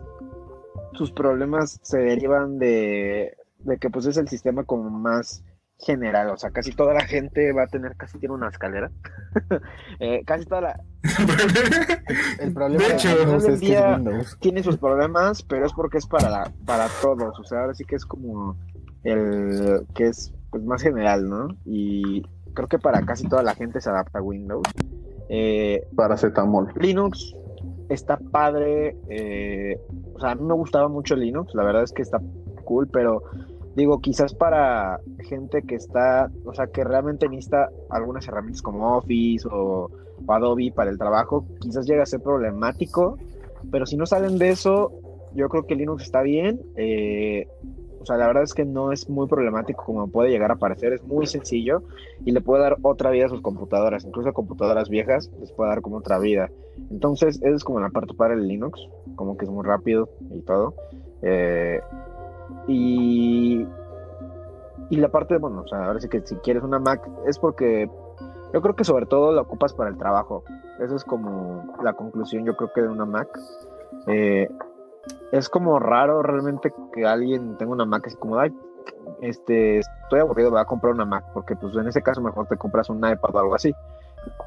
sus 0.92 1.10
problemas 1.12 1.78
se 1.82 1.98
derivan 1.98 2.58
de, 2.58 3.34
de 3.60 3.78
que 3.78 3.88
pues 3.90 4.06
es 4.06 4.16
el 4.16 4.28
sistema 4.28 4.64
como 4.64 4.90
más 4.90 5.42
general, 5.78 6.28
o 6.28 6.36
sea, 6.36 6.50
casi 6.50 6.72
toda 6.72 6.92
la 6.92 7.06
gente 7.06 7.52
va 7.54 7.62
a 7.62 7.66
tener, 7.66 7.96
casi 7.96 8.18
tiene 8.18 8.34
una 8.34 8.48
escalera, 8.50 8.90
Eh, 10.00 10.22
casi 10.26 10.44
toda 10.44 10.60
la, 10.60 10.80
El 12.40 12.52
problema 12.52 12.84
De 12.86 12.92
hecho, 12.94 13.08
es 13.36 13.44
que 13.46 13.56
día- 13.56 13.92
es 13.92 13.96
Windows. 13.96 14.36
tiene 14.40 14.62
sus 14.62 14.76
problemas, 14.76 15.42
pero 15.42 15.64
es 15.64 15.72
porque 15.72 15.98
es 15.98 16.06
para, 16.06 16.50
para 16.66 16.86
todos. 17.00 17.38
O 17.38 17.44
sea, 17.44 17.60
ahora 17.60 17.74
sí 17.74 17.84
que 17.84 17.96
es 17.96 18.04
como 18.04 18.56
el 19.04 19.86
que 19.94 20.08
es 20.08 20.32
pues, 20.50 20.64
más 20.64 20.82
general, 20.82 21.28
¿no? 21.28 21.48
Y 21.64 22.22
creo 22.54 22.68
que 22.68 22.78
para 22.78 23.02
casi 23.02 23.28
toda 23.28 23.42
la 23.42 23.54
gente 23.54 23.80
se 23.80 23.90
adapta 23.90 24.18
a 24.18 24.22
Windows. 24.22 24.66
Eh, 25.28 25.86
Paracetamol. 25.94 26.72
Linux 26.76 27.34
está 27.88 28.16
padre. 28.18 28.96
eh, 29.08 29.80
o 30.14 30.20
sea, 30.20 30.32
a 30.32 30.34
mí 30.34 30.42
me 30.42 30.54
gustaba 30.54 30.88
mucho 30.88 31.16
Linux. 31.16 31.54
La 31.54 31.64
verdad 31.64 31.82
es 31.84 31.92
que 31.92 32.02
está 32.02 32.20
cool, 32.64 32.88
pero 32.88 33.22
digo, 33.76 34.00
quizás 34.00 34.34
para 34.34 35.00
gente 35.20 35.62
que 35.62 35.76
está, 35.76 36.30
o 36.44 36.52
sea, 36.52 36.66
que 36.66 36.84
realmente 36.84 37.28
necesita 37.28 37.70
algunas 37.88 38.26
herramientas 38.26 38.62
como 38.62 38.96
Office 38.96 39.46
o, 39.50 39.90
o 40.26 40.32
Adobe 40.32 40.72
para 40.74 40.90
el 40.90 40.98
trabajo, 40.98 41.46
quizás 41.60 41.86
llega 41.86 42.02
a 42.02 42.06
ser 42.06 42.20
problemático. 42.20 43.16
Pero 43.70 43.86
si 43.86 43.96
no 43.96 44.06
salen 44.06 44.38
de 44.38 44.50
eso, 44.50 44.90
yo 45.34 45.48
creo 45.48 45.66
que 45.66 45.76
Linux 45.76 46.04
está 46.04 46.22
bien. 46.22 46.60
eh, 46.76 47.46
o 48.00 48.06
sea, 48.06 48.16
la 48.16 48.26
verdad 48.26 48.42
es 48.42 48.54
que 48.54 48.64
no 48.64 48.92
es 48.92 49.10
muy 49.10 49.28
problemático 49.28 49.84
como 49.84 50.08
puede 50.08 50.30
llegar 50.30 50.50
a 50.50 50.56
parecer, 50.56 50.94
es 50.94 51.04
muy 51.04 51.26
sencillo 51.26 51.82
y 52.24 52.32
le 52.32 52.40
puede 52.40 52.62
dar 52.62 52.78
otra 52.82 53.10
vida 53.10 53.26
a 53.26 53.28
sus 53.28 53.42
computadoras, 53.42 54.04
incluso 54.04 54.30
a 54.30 54.32
computadoras 54.32 54.88
viejas 54.88 55.30
les 55.38 55.52
puede 55.52 55.70
dar 55.70 55.82
como 55.82 55.98
otra 55.98 56.18
vida. 56.18 56.50
Entonces, 56.90 57.40
eso 57.42 57.54
es 57.54 57.62
como 57.62 57.78
la 57.78 57.90
parte 57.90 58.14
para 58.14 58.32
el 58.34 58.48
Linux, 58.48 58.80
como 59.16 59.36
que 59.36 59.44
es 59.44 59.50
muy 59.50 59.64
rápido 59.64 60.08
y 60.30 60.40
todo. 60.40 60.74
Eh, 61.20 61.80
y, 62.66 63.66
y 64.88 64.96
la 64.96 65.10
parte, 65.10 65.36
bueno, 65.36 65.60
o 65.60 65.68
sea, 65.68 65.84
ahora 65.84 66.00
sí 66.00 66.08
que 66.08 66.22
si 66.26 66.36
quieres 66.36 66.62
una 66.62 66.78
Mac 66.78 67.06
es 67.26 67.38
porque 67.38 67.90
yo 68.54 68.62
creo 68.62 68.74
que 68.74 68.84
sobre 68.84 69.04
todo 69.04 69.30
la 69.32 69.42
ocupas 69.42 69.74
para 69.74 69.90
el 69.90 69.98
trabajo. 69.98 70.42
Eso 70.80 70.96
es 70.96 71.04
como 71.04 71.74
la 71.82 71.92
conclusión, 71.92 72.46
yo 72.46 72.56
creo 72.56 72.72
que 72.72 72.80
de 72.80 72.88
una 72.88 73.04
Mac. 73.04 73.28
Eh, 74.06 74.48
es 75.32 75.48
como 75.48 75.78
raro 75.78 76.22
realmente 76.22 76.72
que 76.92 77.06
alguien 77.06 77.56
tenga 77.56 77.72
una 77.72 77.84
Mac 77.84 78.06
así 78.06 78.16
como, 78.16 78.38
ay, 78.38 78.52
este, 79.20 79.78
estoy 79.78 80.20
aburrido, 80.20 80.50
voy 80.50 80.60
a 80.60 80.64
comprar 80.64 80.92
una 80.92 81.04
Mac, 81.04 81.24
porque 81.32 81.56
pues 81.56 81.74
en 81.76 81.88
ese 81.88 82.02
caso 82.02 82.20
mejor 82.20 82.46
te 82.46 82.56
compras 82.56 82.90
un 82.90 82.98
iPad 82.98 83.34
o 83.34 83.38
algo 83.38 83.54
así. 83.54 83.72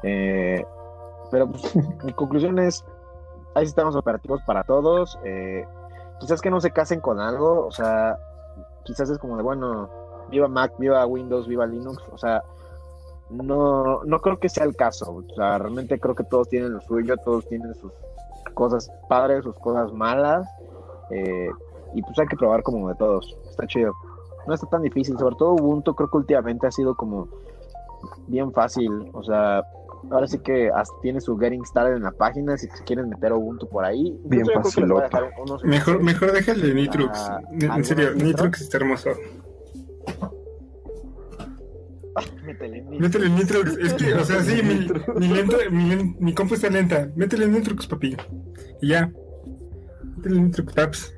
Eh, 0.02 0.64
pero 1.30 1.48
pues 1.48 1.74
mi 2.04 2.12
conclusión 2.12 2.58
es, 2.58 2.84
hay 3.54 3.66
sistemas 3.66 3.96
operativos 3.96 4.42
para 4.42 4.64
todos. 4.64 5.18
eh, 5.24 5.66
quizás 6.20 6.40
que 6.40 6.50
no 6.50 6.60
se 6.60 6.70
casen 6.70 7.00
con 7.00 7.20
algo, 7.20 7.66
o 7.66 7.72
sea, 7.72 8.18
quizás 8.84 9.10
es 9.10 9.18
como 9.18 9.36
de, 9.36 9.42
bueno, 9.42 9.90
viva 10.30 10.48
Mac, 10.48 10.72
viva 10.78 11.04
Windows, 11.06 11.48
viva 11.48 11.66
Linux, 11.66 12.02
o 12.12 12.18
sea, 12.18 12.42
no, 13.30 14.04
no 14.04 14.20
creo 14.20 14.38
que 14.38 14.48
sea 14.48 14.64
el 14.64 14.76
caso. 14.76 15.24
O 15.28 15.34
sea, 15.34 15.58
realmente 15.58 15.98
creo 15.98 16.14
que 16.14 16.24
todos 16.24 16.48
tienen 16.48 16.72
lo 16.74 16.80
suyo, 16.80 17.16
todos 17.18 17.46
tienen 17.48 17.74
sus 17.74 17.92
cosas 18.54 18.90
padres, 19.08 19.44
sus 19.44 19.58
cosas 19.58 19.92
malas. 19.92 20.48
eh, 21.10 21.50
y 21.94 22.02
pues 22.02 22.18
hay 22.18 22.26
que 22.26 22.36
probar 22.36 22.62
como 22.62 22.88
de 22.88 22.94
todos. 22.96 23.36
Está 23.48 23.66
chido. 23.66 23.92
No 24.46 24.54
está 24.54 24.66
tan 24.66 24.82
difícil. 24.82 25.16
Sobre 25.18 25.36
todo 25.36 25.52
Ubuntu 25.52 25.94
creo 25.94 26.10
que 26.10 26.16
últimamente 26.16 26.66
ha 26.66 26.70
sido 26.70 26.96
como 26.96 27.28
bien 28.26 28.52
fácil. 28.52 28.90
O 29.12 29.22
sea, 29.22 29.62
ahora 30.10 30.26
sí 30.26 30.38
que 30.40 30.70
hasta 30.74 30.94
tiene 31.02 31.20
su 31.20 31.38
getting 31.38 31.64
started 31.64 31.96
en 31.96 32.02
la 32.02 32.10
página. 32.10 32.56
Si 32.58 32.68
quieren 32.84 33.08
meter 33.08 33.32
Ubuntu 33.32 33.68
por 33.68 33.84
ahí. 33.84 34.18
Bien 34.24 34.44
unos 35.40 35.64
Mejor, 35.64 36.02
mejor 36.02 36.32
déjale 36.32 36.74
Nitrux. 36.74 37.30
En 37.52 37.62
¿alguna 37.70 37.84
serio? 37.84 38.14
Nitrux 38.14 38.60
está 38.60 38.78
hermoso. 38.78 39.10
Métele 42.46 42.82
Nitrux. 42.82 43.00
Métele 43.00 43.28
Nitrux. 43.30 43.76
Es 43.78 43.94
que, 43.94 44.14
o 44.14 44.24
sea, 44.24 44.42
sí, 44.42 44.62
mi, 44.62 44.88
mi, 45.18 45.34
lento, 45.34 45.56
mi, 45.70 46.14
mi 46.18 46.34
compu 46.34 46.54
está 46.54 46.70
lenta. 46.70 47.08
Métele 47.16 47.48
Nitrux, 47.48 47.86
papi. 47.86 48.16
Y 48.80 48.88
ya. 48.88 49.10
Métele 50.16 50.40
Nitrux, 50.42 50.72
paps. 50.72 51.14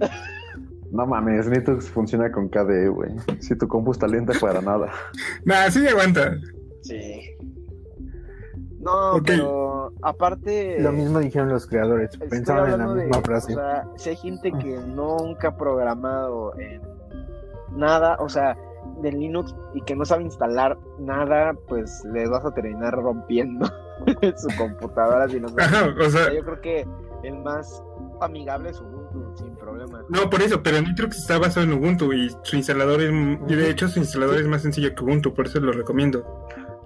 No 0.93 1.07
mames, 1.07 1.49
Nitrux 1.49 1.89
funciona 1.89 2.31
con 2.31 2.49
KDE, 2.49 2.89
güey. 2.89 3.11
Si 3.41 3.57
tu 3.57 3.69
compu 3.69 3.93
está 3.93 4.07
lenta, 4.07 4.33
para 4.41 4.61
nada. 4.61 4.91
Nah, 5.45 5.71
sí 5.71 5.87
aguanta. 5.87 6.37
Sí. 6.83 7.37
No, 8.81 9.21
pero 9.25 9.93
aparte. 10.03 10.81
Lo 10.81 10.93
mismo 10.93 11.19
dijeron 11.19 11.49
los 11.49 11.67
creadores. 11.67 12.17
Pensaban 12.31 12.73
en 12.73 12.79
la 12.79 12.87
misma 12.87 13.21
frase. 13.21 13.53
O 13.53 13.57
sea, 13.57 13.89
si 13.97 14.11
hay 14.11 14.17
gente 14.17 14.53
que 14.53 14.79
nunca 14.79 15.49
ha 15.49 15.57
programado 15.57 16.57
en 16.59 16.81
nada, 17.77 18.17
o 18.21 18.29
sea, 18.29 18.57
de 19.03 19.13
Linux 19.13 19.55
y 19.75 19.83
que 19.83 19.95
no 19.95 20.05
sabe 20.05 20.25
instalar 20.25 20.79
nada, 20.99 21.55
pues 21.69 22.03
les 22.13 22.29
vas 22.31 22.45
a 22.45 22.53
terminar 22.53 22.95
rompiendo 22.95 23.67
su 24.37 24.49
computadora 24.57 25.29
si 25.29 25.41
no 25.41 25.49
o 25.49 26.11
sea, 26.11 26.33
yo 26.33 26.45
creo 26.45 26.61
que 26.61 26.89
el 27.23 27.39
más 27.39 27.83
amigable 28.21 28.71
es 28.71 28.81
Ubuntu, 28.81 29.37
sin 29.37 29.57
problema. 29.57 30.03
No, 30.09 30.31
por 30.31 30.43
eso, 30.43 30.63
pero 30.63 30.81
Nitrux 30.81 31.19
está 31.19 31.39
basado 31.39 31.67
en 31.67 31.73
Ubuntu 31.73 32.13
y 32.13 32.31
su 32.43 32.57
instalador 32.57 33.03
es, 33.03 33.11
y 33.11 33.55
de 33.55 33.71
hecho 33.71 33.89
su 33.89 33.99
instalador 33.99 34.37
es 34.37 34.47
más 34.47 34.63
sencillo 34.63 34.95
que 34.95 35.03
Ubuntu, 35.03 35.35
por 35.35 35.47
eso 35.47 35.61
lo 35.61 35.73
recomiendo. 35.73 36.25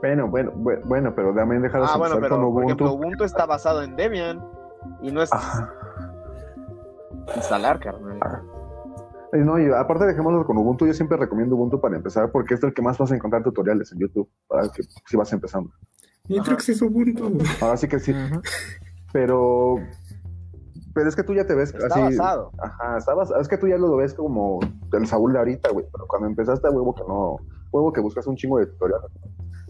Bueno, 0.00 0.28
bueno, 0.28 0.52
bueno, 0.54 1.12
pero 1.14 1.34
también 1.34 1.62
dejar 1.62 1.82
de 1.82 1.86
ah, 1.90 1.96
bueno, 1.96 2.16
pero, 2.20 2.36
con 2.36 2.44
Ubuntu. 2.44 2.54
Por 2.54 2.64
ejemplo, 2.64 2.92
Ubuntu 2.92 3.24
está 3.24 3.46
basado 3.46 3.82
en 3.82 3.96
Debian 3.96 4.42
y 5.02 5.12
no 5.12 5.22
es 5.22 5.30
instalar, 7.36 7.78
carnal. 7.80 8.18
No, 9.32 9.58
y 9.58 9.70
aparte 9.70 10.06
dejémoslo 10.06 10.44
con 10.44 10.58
Ubuntu, 10.58 10.86
yo 10.86 10.92
siempre 10.92 11.16
recomiendo 11.16 11.54
Ubuntu 11.54 11.80
para 11.80 11.96
empezar 11.96 12.32
porque 12.32 12.54
es 12.54 12.62
el 12.62 12.74
que 12.74 12.82
más 12.82 12.98
vas 12.98 13.12
a 13.12 13.14
encontrar 13.14 13.42
tutoriales 13.42 13.92
en 13.92 14.00
YouTube 14.00 14.28
para 14.48 14.68
que 14.68 14.82
si 14.82 15.16
vas 15.16 15.32
empezando. 15.32 15.70
Nitrux 16.28 16.68
es 16.68 16.82
Ubuntu. 16.82 17.38
Ahora 17.60 17.76
sí 17.76 17.88
que 17.88 17.98
sí. 18.00 18.12
Pero 19.12 19.76
pero 20.94 21.08
es 21.08 21.16
que 21.16 21.22
tú 21.22 21.34
ya 21.34 21.46
te 21.46 21.54
ves 21.54 21.72
está 21.72 21.86
así. 21.86 22.16
Basado. 22.16 22.52
Ajá, 22.58 22.98
está 22.98 23.14
basado. 23.14 23.40
Es 23.40 23.48
que 23.48 23.56
tú 23.56 23.68
ya 23.68 23.78
lo 23.78 23.96
ves 23.96 24.14
como 24.14 24.60
el 24.92 25.06
Saúl 25.06 25.32
de 25.32 25.38
ahorita, 25.38 25.70
güey. 25.70 25.86
Pero 25.92 26.06
cuando 26.06 26.28
empezaste 26.28 26.68
huevo 26.68 26.94
que 26.94 27.02
no, 27.02 27.36
huevo 27.70 27.92
que 27.92 28.00
buscas 28.00 28.26
un 28.26 28.36
chingo 28.36 28.58
de 28.58 28.66
tutoriales. 28.66 29.10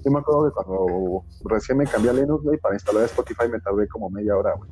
Yo 0.05 0.11
me 0.11 0.21
acuerdo 0.21 0.47
que 0.47 0.53
cuando 0.53 1.25
recién 1.45 1.77
me 1.77 1.87
cambié 1.87 2.11
a 2.11 2.15
Linux, 2.15 2.43
güey, 2.43 2.59
para 2.59 2.75
instalar 2.75 3.05
Spotify 3.05 3.49
me 3.51 3.61
tardé 3.61 3.87
como 3.89 4.09
media 4.09 4.37
hora, 4.37 4.55
güey. 4.57 4.71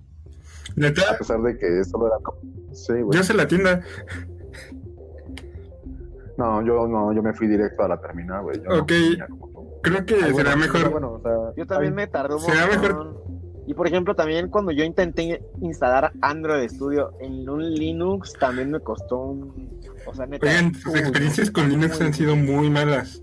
¿Neta? 0.77 1.03
A 1.13 1.19
pesar 1.19 1.43
de 1.43 1.57
que 1.59 1.85
solo 1.85 2.07
era 2.07 2.17
como... 2.23 2.39
Sí, 2.73 3.01
güey. 3.03 3.17
Yo 3.17 3.23
sé 3.23 3.35
la 3.35 3.47
tienda. 3.47 3.83
No, 6.39 6.63
yo 6.63 6.87
no, 6.87 7.13
yo 7.13 7.21
me 7.21 7.35
fui 7.35 7.49
directo 7.49 7.83
a 7.83 7.89
la 7.89 8.01
terminal, 8.01 8.45
güey. 8.45 8.59
Ok. 8.69 8.93
Creo 9.83 10.07
que 10.07 10.35
será 10.35 10.55
mejor. 10.55 10.91
Bueno, 10.91 11.15
o 11.15 11.21
sea, 11.21 11.33
yo 11.57 11.67
también 11.67 11.97
me 11.97 12.07
tardé 12.07 12.37
un 12.37 12.41
será 12.41 12.69
mejor. 12.69 13.25
Y 13.67 13.75
por 13.75 13.89
ejemplo, 13.89 14.15
también 14.15 14.49
cuando 14.49 14.71
yo 14.71 14.85
intenté 14.85 15.43
instalar 15.61 16.13
Android 16.23 16.69
Studio 16.71 17.11
en 17.21 17.49
un 17.51 17.75
Linux, 17.75 18.33
también 18.35 18.71
me 18.71 18.79
costó 18.79 19.19
un. 19.19 19.81
O 20.07 20.15
sea, 20.15 20.27
neta, 20.27 20.47
Oigan, 20.47 20.75
sus 20.75 20.95
experiencias 20.95 21.51
con 21.51 21.69
Linux 21.69 22.01
han 22.01 22.15
sido 22.15 22.37
muy 22.37 22.71
malas. 22.71 23.21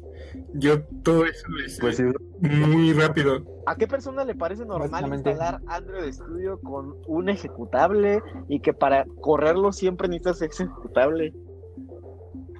Yo 0.54 0.84
todo 1.04 1.26
eso 1.26 1.48
lo 1.48 1.66
hice 1.66 1.82
pues 1.82 2.04
muy 2.42 2.92
rápido. 2.94 3.44
¿A 3.66 3.78
qué 3.78 3.88
persona 3.88 4.26
le 4.26 4.36
parece 4.36 4.66
normal 4.66 5.08
instalar 5.08 5.62
Android 5.68 6.12
Studio 6.12 6.60
con 6.60 6.96
un 7.08 7.30
ejecutable 7.30 8.22
y 8.50 8.60
que 8.60 8.74
para 8.74 9.06
correrlo 9.22 9.72
siempre 9.72 10.10
necesitas 10.10 10.42
ese 10.42 10.64
ejecutable? 10.64 11.34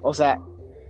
O 0.06 0.14
sea, 0.14 0.40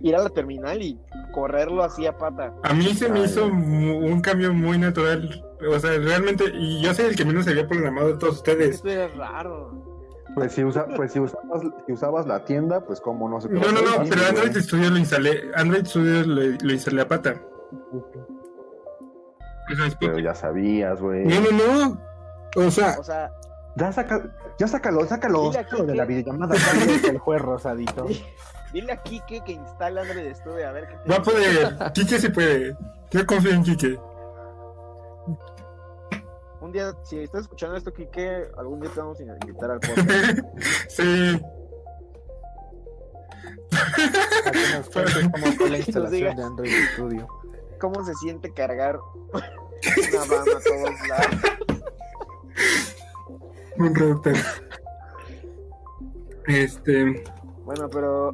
ir 0.01 0.15
a 0.15 0.21
la 0.21 0.29
terminal 0.29 0.79
y 0.79 0.99
correrlo 1.33 1.83
así 1.83 2.05
a 2.05 2.15
pata. 2.15 2.53
A 2.63 2.73
mí 2.73 2.93
se 2.93 3.09
me 3.09 3.21
hizo 3.21 3.47
un 3.47 4.21
cambio 4.21 4.53
muy 4.53 4.77
natural. 4.77 5.43
O 5.67 5.79
sea, 5.79 5.97
realmente, 5.97 6.45
y 6.53 6.83
yo 6.83 6.93
soy 6.93 7.05
el 7.05 7.15
que 7.15 7.25
menos 7.25 7.47
había 7.47 7.67
programado 7.67 8.09
de 8.09 8.17
todos 8.17 8.35
ustedes. 8.35 8.75
Esto 8.75 8.89
es 8.89 9.17
raro. 9.17 9.87
Pues 10.35 10.53
si, 10.53 10.63
usa, 10.63 10.85
pues 10.95 11.13
si 11.13 11.19
usabas, 11.19 11.63
si 11.87 11.93
usabas 11.93 12.27
la 12.27 12.45
tienda, 12.45 12.85
pues 12.85 13.01
como 13.01 13.27
no 13.27 13.41
se 13.41 13.49
No, 13.49 13.59
no, 13.59 13.81
no, 13.81 14.03
pero 14.07 14.21
Android 14.29 14.55
Studio 14.55 14.91
lo 14.91 14.97
instalé. 14.99 15.49
Android 15.55 15.85
Studio 15.85 16.23
lo, 16.27 16.71
instalé 16.71 17.01
a 17.01 17.07
pata. 17.07 17.41
Pero 19.99 20.19
ya 20.19 20.35
sabías, 20.35 21.01
güey. 21.01 21.25
No, 21.25 21.39
no, 21.39 21.51
no. 21.51 22.01
O 22.55 22.69
sea, 22.69 22.97
o 22.99 23.03
sea 23.03 23.31
ya, 23.77 23.91
saca, 23.91 24.23
ya 24.59 24.67
sácalo, 24.67 25.07
sácalo. 25.07 25.51
de 25.51 25.95
la 25.95 26.05
videollamada. 26.05 26.55
el 27.09 27.17
juez 27.17 27.41
rosadito. 27.41 28.05
Dile 28.73 28.91
a 28.91 29.01
Kike 29.01 29.43
que 29.45 29.53
instale 29.53 30.01
Android 30.01 30.33
Studio 30.35 30.67
a 30.67 30.71
ver 30.71 30.87
qué 30.87 30.95
te 30.97 31.09
Va 31.09 31.15
a 31.15 31.21
poder. 31.21 31.91
Kike 31.93 32.19
se 32.19 32.29
puede. 32.29 32.75
Yo 33.11 33.25
confío 33.25 33.51
en 33.51 33.63
Kike. 33.63 33.99
Un 36.59 36.71
día, 36.73 36.91
si 37.03 37.19
estás 37.19 37.41
escuchando 37.43 37.77
esto, 37.77 37.93
Kike, 37.93 38.49
algún 38.57 38.81
día 38.81 38.89
te 38.91 38.99
vamos 38.99 39.19
a 39.19 39.23
invitar 39.23 39.71
al 39.71 39.79
podcast. 39.79 40.39
sí. 40.89 41.41
cómo 45.31 45.51
fue 45.53 45.69
la 45.69 45.77
instalación 45.77 46.35
de 46.35 46.43
Android 46.43 46.71
Studio. 46.93 47.27
¿Cómo 47.79 48.03
se 48.03 48.13
siente 48.15 48.51
cargar 48.53 48.99
una 49.33 50.19
banda 50.19 50.57
a 50.57 50.61
todos 50.61 51.07
lados? 51.07 51.41
Un 53.77 53.95
router. 53.95 54.35
Este. 56.47 57.23
Bueno, 57.63 57.87
pero 57.89 58.33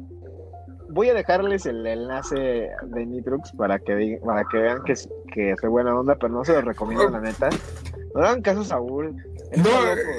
voy 0.94 1.08
a 1.10 1.14
dejarles 1.14 1.66
el 1.66 1.86
enlace 1.86 2.70
de 2.82 3.06
Nitrux 3.06 3.52
para 3.52 3.78
que 3.78 4.20
para 4.24 4.44
que 4.44 4.58
vean 4.58 4.82
que, 4.84 4.94
que 5.32 5.50
es 5.52 5.60
buena 5.68 5.98
onda, 5.98 6.16
pero 6.16 6.32
no 6.32 6.44
se 6.44 6.52
lo 6.52 6.62
recomiendo 6.62 7.10
la 7.10 7.20
neta. 7.20 7.50
No 8.14 8.22
hagan 8.22 8.42
caso 8.42 8.60
a 8.60 8.64
Saúl. 8.64 9.16
No, 9.56 9.70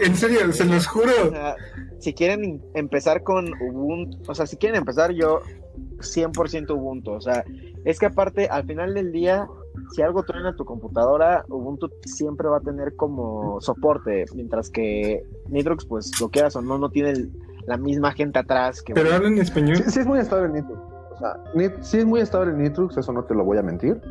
en 0.04 0.16
serio, 0.16 0.52
se 0.52 0.66
los 0.66 0.86
juro. 0.86 1.12
O 1.28 1.30
sea, 1.30 1.56
si 2.00 2.14
quieren 2.14 2.62
empezar 2.74 3.24
con 3.24 3.52
Ubuntu, 3.62 4.18
o 4.28 4.36
sea, 4.36 4.46
si 4.46 4.58
quieren 4.58 4.78
empezar 4.78 5.12
yo 5.12 5.42
100% 6.00 6.72
Ubuntu, 6.72 7.12
o 7.12 7.22
sea, 7.22 7.44
es 7.86 7.98
que 7.98 8.06
aparte 8.08 8.48
al 8.48 8.66
final 8.66 8.94
del 8.94 9.12
día 9.12 9.48
si 9.92 10.02
algo 10.02 10.24
truena 10.24 10.56
tu 10.56 10.66
computadora, 10.66 11.46
Ubuntu 11.50 11.90
siempre 12.06 12.48
va 12.48 12.58
a 12.58 12.62
tener 12.62 12.96
como 12.96 13.60
soporte, 13.62 14.26
mientras 14.34 14.70
que 14.70 15.24
Nitrux, 15.50 15.86
pues 15.86 16.20
lo 16.20 16.30
quieras 16.30 16.56
o 16.56 16.62
no, 16.62 16.78
no 16.78 16.90
tiene 16.90 17.30
la 17.68 17.78
misma 17.78 18.12
gente 18.12 18.40
atrás. 18.40 18.82
Que 18.82 18.94
Pero 18.94 19.14
hablan 19.14 19.34
en 19.34 19.40
español. 19.40 19.78
Sí, 19.88 20.00
es 20.00 20.06
muy 20.06 20.20
estable 20.20 20.46
en 20.48 20.54
Nitrux. 20.54 20.82
O 21.12 21.18
sea, 21.18 21.40
sí 21.82 21.98
es 22.00 22.06
muy 22.06 22.20
estable 22.20 22.52
en 22.52 22.58
Nitrux, 22.60 22.98
eso 22.98 23.14
no 23.14 23.24
te 23.24 23.34
lo 23.34 23.46
voy 23.46 23.58
a 23.58 23.64
mentir. 23.64 24.02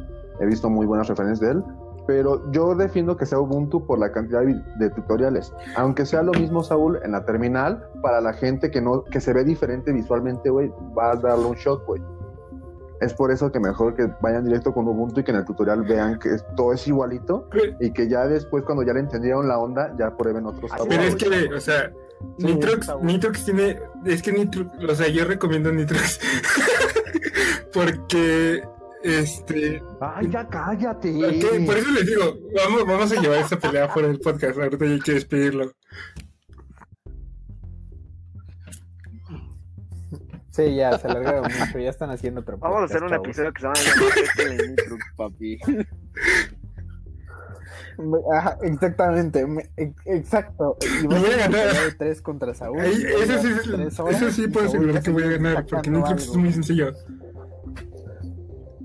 He 0.40 0.46
visto 0.46 0.68
muy 0.70 0.86
buenas 0.86 1.08
referencias 1.08 1.40
de 1.40 1.58
él. 1.58 1.64
Pero 2.06 2.50
yo 2.52 2.74
defiendo 2.74 3.16
que 3.16 3.24
sea 3.24 3.38
Ubuntu 3.38 3.86
por 3.86 3.98
la 3.98 4.12
cantidad 4.12 4.42
de 4.42 4.90
tutoriales. 4.90 5.52
Aunque 5.76 6.04
sea 6.04 6.22
lo 6.22 6.32
mismo, 6.32 6.62
Saúl, 6.62 6.98
en 7.02 7.12
la 7.12 7.24
terminal, 7.24 7.82
para 8.02 8.20
la 8.20 8.34
gente 8.34 8.70
que 8.70 8.82
no 8.82 9.04
que 9.04 9.20
se 9.20 9.32
ve 9.32 9.42
diferente 9.42 9.90
visualmente, 9.90 10.50
güey, 10.50 10.70
va 10.96 11.12
a 11.12 11.16
darle 11.16 11.46
un 11.46 11.54
shot, 11.54 11.86
güey. 11.86 12.02
Es 13.00 13.14
por 13.14 13.30
eso 13.30 13.50
que 13.50 13.58
mejor 13.58 13.94
que 13.94 14.06
vayan 14.20 14.44
directo 14.44 14.72
con 14.72 14.86
Ubuntu 14.86 15.20
y 15.20 15.24
que 15.24 15.30
en 15.30 15.38
el 15.38 15.44
tutorial 15.44 15.82
vean 15.82 16.18
que 16.18 16.36
todo 16.56 16.72
es 16.72 16.86
igualito 16.86 17.48
y 17.80 17.90
que 17.90 18.08
ya 18.08 18.26
después, 18.26 18.64
cuando 18.64 18.82
ya 18.82 18.92
le 18.92 19.00
entendieron 19.00 19.48
la 19.48 19.58
onda, 19.58 19.94
ya 19.98 20.16
prueben 20.16 20.46
otros 20.46 20.70
Pero 20.88 21.02
es 21.02 21.16
que, 21.16 21.54
o 21.54 21.60
sea, 21.60 21.90
Nitrox, 22.38 22.88
Nitrox 23.02 23.44
tiene. 23.44 23.78
Es 24.04 24.22
que 24.22 24.32
Nitrox, 24.32 24.82
o 24.82 24.94
sea, 24.94 25.08
yo 25.08 25.24
recomiendo 25.24 25.72
Nitrox. 25.72 26.20
porque. 27.72 28.62
Este. 29.02 29.82
¡Ay, 30.00 30.30
ya 30.30 30.48
cállate! 30.48 31.12
Por 31.66 31.76
eso 31.76 31.90
les 31.90 32.06
digo, 32.06 32.38
vamos, 32.54 32.86
vamos 32.86 33.12
a 33.12 33.20
llevar 33.20 33.38
esta 33.38 33.58
pelea 33.58 33.86
fuera 33.88 34.08
del 34.08 34.18
podcast. 34.18 34.58
Ahorita 34.58 34.84
hay 34.86 34.98
que 34.98 35.12
despedirlo. 35.12 35.72
Sí, 40.54 40.76
ya 40.76 40.96
se 40.96 41.08
alargaron 41.08 41.42
mucho, 41.42 41.78
ya 41.80 41.90
están 41.90 42.10
haciendo 42.10 42.42
otro 42.42 42.56
Vamos 42.58 42.82
a 42.82 42.84
hacer 42.84 43.02
un 43.02 43.12
episodio 43.12 43.52
que 43.52 43.60
se 43.60 43.66
llama 43.66 44.54
a 44.62 44.68
Nitrux, 44.68 45.04
papi. 45.16 45.58
Ajá, 48.32 48.58
exactamente, 48.62 49.46
exacto. 50.06 50.76
Y 51.02 51.06
voy, 51.06 51.16
a 51.16 51.36
ganar. 51.36 51.66
Tres 51.98 52.20
contra 52.20 52.54
Saúl. 52.54 52.80
eso 52.80 53.38
sí, 53.42 53.48
eso 54.10 54.30
sí 54.30 54.48
puedo 54.48 54.66
asegurar 54.66 55.02
que 55.02 55.10
voy 55.10 55.22
a 55.24 55.28
ganar, 55.28 55.66
porque 55.66 55.90
Nitrux 55.90 56.24
es 56.24 56.36
muy 56.36 56.52
sencillo. 56.52 56.92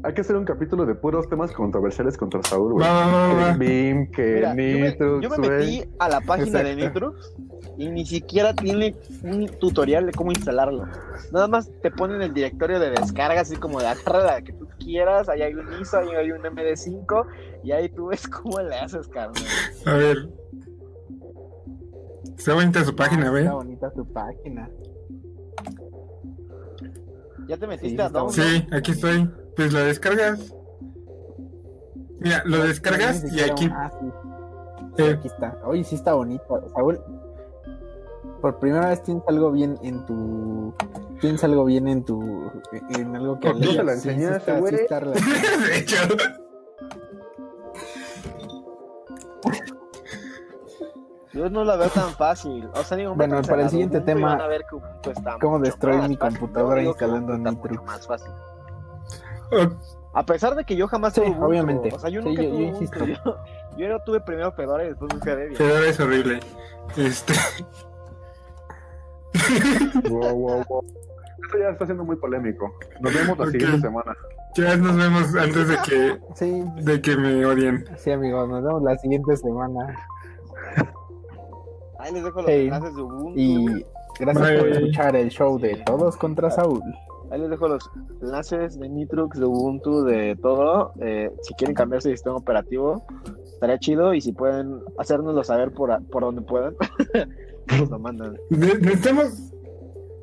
Hay 0.02 0.14
que 0.14 0.22
hacer 0.22 0.38
un 0.38 0.45
capítulo 0.45 0.86
de 0.86 0.95
puros 0.95 1.27
temas 1.27 1.52
controversiales 1.52 2.18
contra 2.18 2.41
Saúl, 2.44 2.73
güey. 2.73 2.88
Bim, 3.57 4.11
que 4.11 4.48
Nitrux, 4.56 5.22
yo, 5.22 5.30
me, 5.30 5.49
metí 5.49 5.84
a 5.99 6.10
la 6.10 6.22
página 6.22 6.64
de 6.64 6.76
Nitrux 6.76 7.34
y 7.80 7.88
ni 7.88 8.06
siquiera 8.06 8.53
tiene 8.53 8.93
un 9.23 9.47
tutorial 9.47 10.06
de 10.06 10.11
cómo 10.11 10.31
instalarlo. 10.31 10.85
Nada 11.31 11.47
más 11.47 11.72
te 11.81 11.89
ponen 11.89 12.22
el 12.22 12.34
directorio 12.34 12.77
de 12.77 12.89
descarga, 12.89 13.39
así 13.39 13.56
como 13.56 13.80
de 13.80 13.88
agarra 13.88 14.22
la 14.26 14.41
que 14.41 14.51
tú 14.51 14.68
quieras. 14.77 15.30
Ahí 15.30 15.43
hay 15.43 15.53
un 15.53 15.65
ISO, 15.81 15.99
ahí 15.99 16.10
hay 16.10 16.31
un 16.34 16.41
MD5 16.41 17.26
y 17.64 17.72
ahí 17.72 17.88
tú 17.88 18.07
ves 18.07 18.27
cómo 18.27 18.60
le 18.60 18.76
haces, 18.76 19.07
carnal. 19.07 19.41
A 19.85 19.93
ver. 19.93 20.30
Está 22.38 22.53
bonita 22.53 22.84
su 22.84 22.93
página, 22.93 23.31
¿ve? 23.31 23.43
Está 23.43 23.53
bonita 23.53 23.91
su 23.95 24.06
página. 24.11 24.69
¿Ya 27.47 27.56
te 27.56 27.65
metiste 27.65 28.01
a 28.01 28.10
Download? 28.10 28.34
Sí, 28.34 28.68
aquí 28.73 28.91
estoy. 28.91 29.30
Pues 29.56 29.72
la 29.72 29.84
descargas. 29.84 30.53
Mira, 32.19 32.43
lo 32.43 32.61
descargas 32.61 33.23
y 33.34 33.39
aquí. 33.39 33.69
Ah, 33.72 33.89
sí. 34.97 35.03
Aquí 35.03 35.27
está. 35.30 35.57
Oye, 35.64 35.85
sí 35.85 35.95
está 35.95 36.14
bonito. 36.14 36.69
Saúl, 36.76 36.99
por 38.41 38.60
primera 38.60 38.90
vez 38.90 39.03
tienes 39.03 39.24
algo 39.28 39.52
bien 39.52 39.78
en 39.84 40.06
tu. 40.06 40.74
Tienes 41.20 41.44
algo 41.44 41.66
bien 41.66 41.88
en 41.88 42.03
tu. 42.03 42.52
En 42.90 43.16
algo 43.16 43.40
que. 43.40 43.52
¿Tú 43.52 43.60
te 43.60 43.84
lo 43.84 43.91
enseñaste, 43.91 44.60
güey? 44.60 44.74
de 44.76 45.78
hecho. 45.78 45.98
Yo 51.34 51.49
no 51.49 51.64
la 51.64 51.76
veo 51.76 51.90
tan 51.90 52.10
fácil. 52.11 52.68
O 52.74 52.84
sea, 52.84 52.98
digo, 52.98 53.16
bueno, 53.16 53.41
para 53.44 53.64
el 53.64 53.70
siguiente 53.70 54.02
tema, 54.02 54.40
¿cómo 55.40 55.60
destruir 55.60 56.02
mi 56.10 56.18
computadora 56.18 56.82
instalando 56.82 57.38
Nitro? 57.38 57.84
Más 57.84 58.06
fácil. 58.07 58.32
A 60.14 60.26
pesar 60.26 60.56
de 60.56 60.66
que 60.66 60.76
yo 60.76 60.88
jamás 60.88 61.14
sí, 61.14 61.22
obviamente. 61.40 61.94
O 61.94 61.99
sea, 61.99 62.10
yo 62.10 62.22
nunca 62.22 62.41
tuve 62.41 62.74
yo, 62.74 63.06
yo, 63.78 63.88
yo, 63.88 63.99
tuve 63.99 64.20
primero 64.22 64.52
Fedora 64.52 64.84
y 64.84 64.90
después 64.90 65.14
busqué 65.14 65.36
Debian. 65.36 65.56
Fedora 65.56 65.88
es 65.88 65.99
horrible. 65.99 66.40
Este. 66.98 67.34
Wow, 70.10 70.35
wow, 70.35 70.64
wow. 70.68 70.85
Esto 71.43 71.57
ya 71.57 71.69
está 71.69 71.85
siendo 71.85 72.03
muy 72.03 72.15
polémico. 72.15 72.73
Nos 73.01 73.14
vemos 73.14 73.38
la 73.38 73.45
siguiente 73.47 73.80
semana. 73.80 74.15
Ya 74.56 74.76
nos 74.77 74.97
vemos 74.97 75.35
antes 75.35 75.68
de 75.68 75.77
que, 75.85 76.19
sí. 76.35 76.64
de 76.84 77.01
que 77.01 77.15
me 77.15 77.45
odien. 77.45 77.85
Sí, 77.97 78.11
amigos, 78.11 78.49
nos 78.49 78.64
vemos 78.64 78.84
la 78.84 78.97
siguiente 78.97 79.38
semana. 79.38 79.95
Ahí 81.99 82.14
les 82.14 82.23
dejo 82.23 82.41
los 82.41 82.49
enlaces 82.49 82.95
de 82.95 83.01
Ubuntu. 83.01 83.34
Y 83.39 83.85
gracias 84.19 84.60
por 84.60 84.69
escuchar 84.69 85.15
el 85.15 85.30
show 85.30 85.60
de 85.60 85.76
Todos 85.85 86.18
contra 86.18 86.49
Saúl. 86.49 86.81
Ahí 87.31 87.39
les 87.39 87.49
dejo 87.49 87.68
los 87.68 87.89
enlaces 88.22 88.80
de 88.80 88.89
Nitrux, 88.89 89.38
de 89.38 89.45
Ubuntu, 89.45 90.03
de 90.03 90.35
todo. 90.41 90.93
Eh, 90.99 91.31
si 91.41 91.53
quieren 91.53 91.76
cambiarse 91.76 92.10
de 92.10 92.15
sistema 92.15 92.38
operativo, 92.38 93.06
estaría 93.43 93.77
chido. 93.77 94.14
Y 94.14 94.22
si 94.22 94.31
pueden 94.31 94.80
hacérnoslo 94.97 95.43
saber 95.43 95.72
por, 95.73 96.03
por 96.07 96.23
donde 96.23 96.41
puedan, 96.41 96.76
nos 97.77 97.89
lo 97.89 97.99
mandan. 97.99 98.37
Necesitamos. 98.49 99.51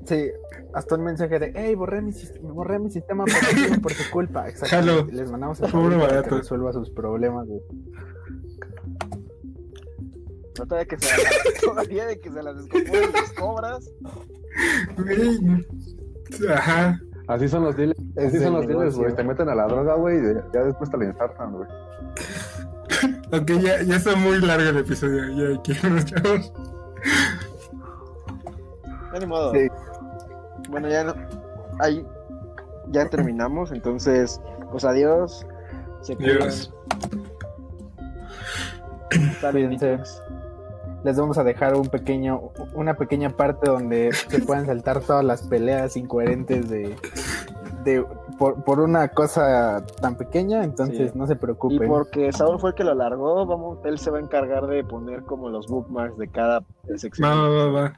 Sí, 0.07 0.31
hasta 0.73 0.95
un 0.95 1.05
mensaje 1.05 1.39
de, 1.39 1.53
hey, 1.55 1.75
borré 1.75 2.01
mi, 2.01 2.13
borré 2.43 2.79
mi 2.79 2.91
sistema 2.91 3.25
operativo 3.25 3.81
por 3.83 3.93
tu 3.93 4.11
culpa. 4.13 4.49
Exacto. 4.51 5.07
Les 5.11 5.31
mandamos 5.31 5.61
a 5.63 5.69
para 5.69 6.23
que 6.23 6.31
resuelva 6.31 6.73
sus 6.73 6.91
problemas. 6.91 7.49
No 10.59 10.67
todavía 10.67 10.87
que 10.87 10.97
se 10.99 11.15
todavía 11.67 12.07
de 12.07 12.21
que 12.21 12.31
se 12.31 12.43
las 12.43 12.57
descomponen 12.57 13.13
las 13.13 13.33
cobras. 13.33 13.91
Ajá. 16.51 17.01
Así 17.29 17.49
son 17.49 17.65
los 17.65 17.77
dealers, 17.77 17.99
así 18.17 18.39
son 18.39 18.53
los 18.53 18.67
dealers, 18.69 18.97
güey. 18.97 19.15
Te 19.15 19.25
meten 19.25 19.49
a 19.49 19.55
la 19.55 19.67
droga, 19.67 19.95
güey, 19.95 20.19
y 20.19 20.35
ya 20.55 20.63
después 20.63 20.89
te 20.91 20.97
la 20.97 21.07
infartan, 21.07 21.53
güey. 21.53 21.69
ok, 23.33 23.51
ya, 23.61 23.83
ya 23.83 23.97
está 23.97 24.15
muy 24.15 24.41
largo 24.41 24.71
el 24.71 24.77
episodio. 24.79 25.31
Ya 25.31 25.59
aquí 25.59 25.73
nos 25.89 26.05
ni 29.19 29.27
modo. 29.27 29.53
Bueno, 30.69 30.89
ya 30.89 31.05
no. 31.05 31.15
Ahí 31.79 32.05
ya 32.91 33.09
terminamos, 33.09 33.73
entonces, 33.73 34.41
pues 34.71 34.85
adiós. 34.85 35.47
Se 36.03 36.13
adiós. 36.13 36.73
Les 41.05 41.17
vamos 41.17 41.39
a 41.39 41.45
dejar 41.45 41.75
un 41.75 41.89
pequeño, 41.89 42.51
una 42.75 42.97
pequeña 42.97 43.31
parte 43.31 43.71
donde 43.71 44.13
se 44.13 44.41
puedan 44.41 44.67
saltar 44.67 45.01
todas 45.01 45.25
las 45.25 45.43
peleas 45.43 45.97
incoherentes 45.97 46.69
de, 46.69 46.97
de 47.85 48.05
por, 48.39 48.81
una 48.81 49.09
cosa 49.09 49.85
tan 50.01 50.17
pequeña, 50.17 50.65
entonces 50.65 51.15
no 51.15 51.27
se 51.27 51.37
preocupen. 51.37 51.85
Y 51.85 51.87
porque 51.89 52.33
Saúl 52.33 52.59
fue 52.61 52.71
el 52.71 52.77
que 52.77 52.85
lo 52.85 52.95
largó, 52.95 53.47
vamos, 53.47 53.79
él 53.85 53.99
se 53.99 54.11
va 54.11 54.19
a 54.19 54.21
encargar 54.21 54.67
de 54.67 54.85
poner 54.85 55.23
como 55.23 55.49
los 55.49 55.67
bookmarks 55.67 56.19
de 56.19 56.29
cada 56.29 56.65
sección. 56.97 57.29
Va, 57.29 57.49
va, 57.49 57.67
va. 57.71 57.93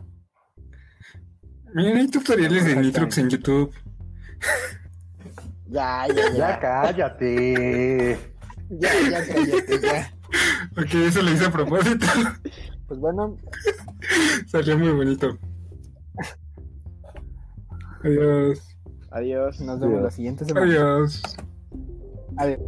Miren, 1.74 1.98
hay 1.98 2.08
tutoriales 2.08 2.64
de 2.64 2.76
Nitrox 2.76 3.18
en 3.18 3.30
YouTube. 3.30 3.72
Ya, 5.66 6.06
ya, 6.08 6.30
ya. 6.30 6.36
Ya 6.36 6.60
cállate. 6.60 8.18
Ya, 8.70 8.88
ya 9.10 9.26
cállate, 9.26 9.80
ya. 9.82 10.12
Ok, 10.72 10.94
eso 10.94 11.22
lo 11.22 11.30
hice 11.30 11.46
a 11.46 11.52
propósito. 11.52 12.06
Pues 12.86 13.00
bueno. 13.00 13.36
Salió 14.46 14.78
muy 14.78 14.92
bonito. 14.92 15.38
Adiós. 18.02 18.67
Adiós. 19.10 19.60
Nos 19.60 19.80
vemos 19.80 20.02
la 20.02 20.10
siguiente 20.10 20.44
semana. 20.44 20.66
Adiós. 20.66 21.22
Adiós. 22.36 22.60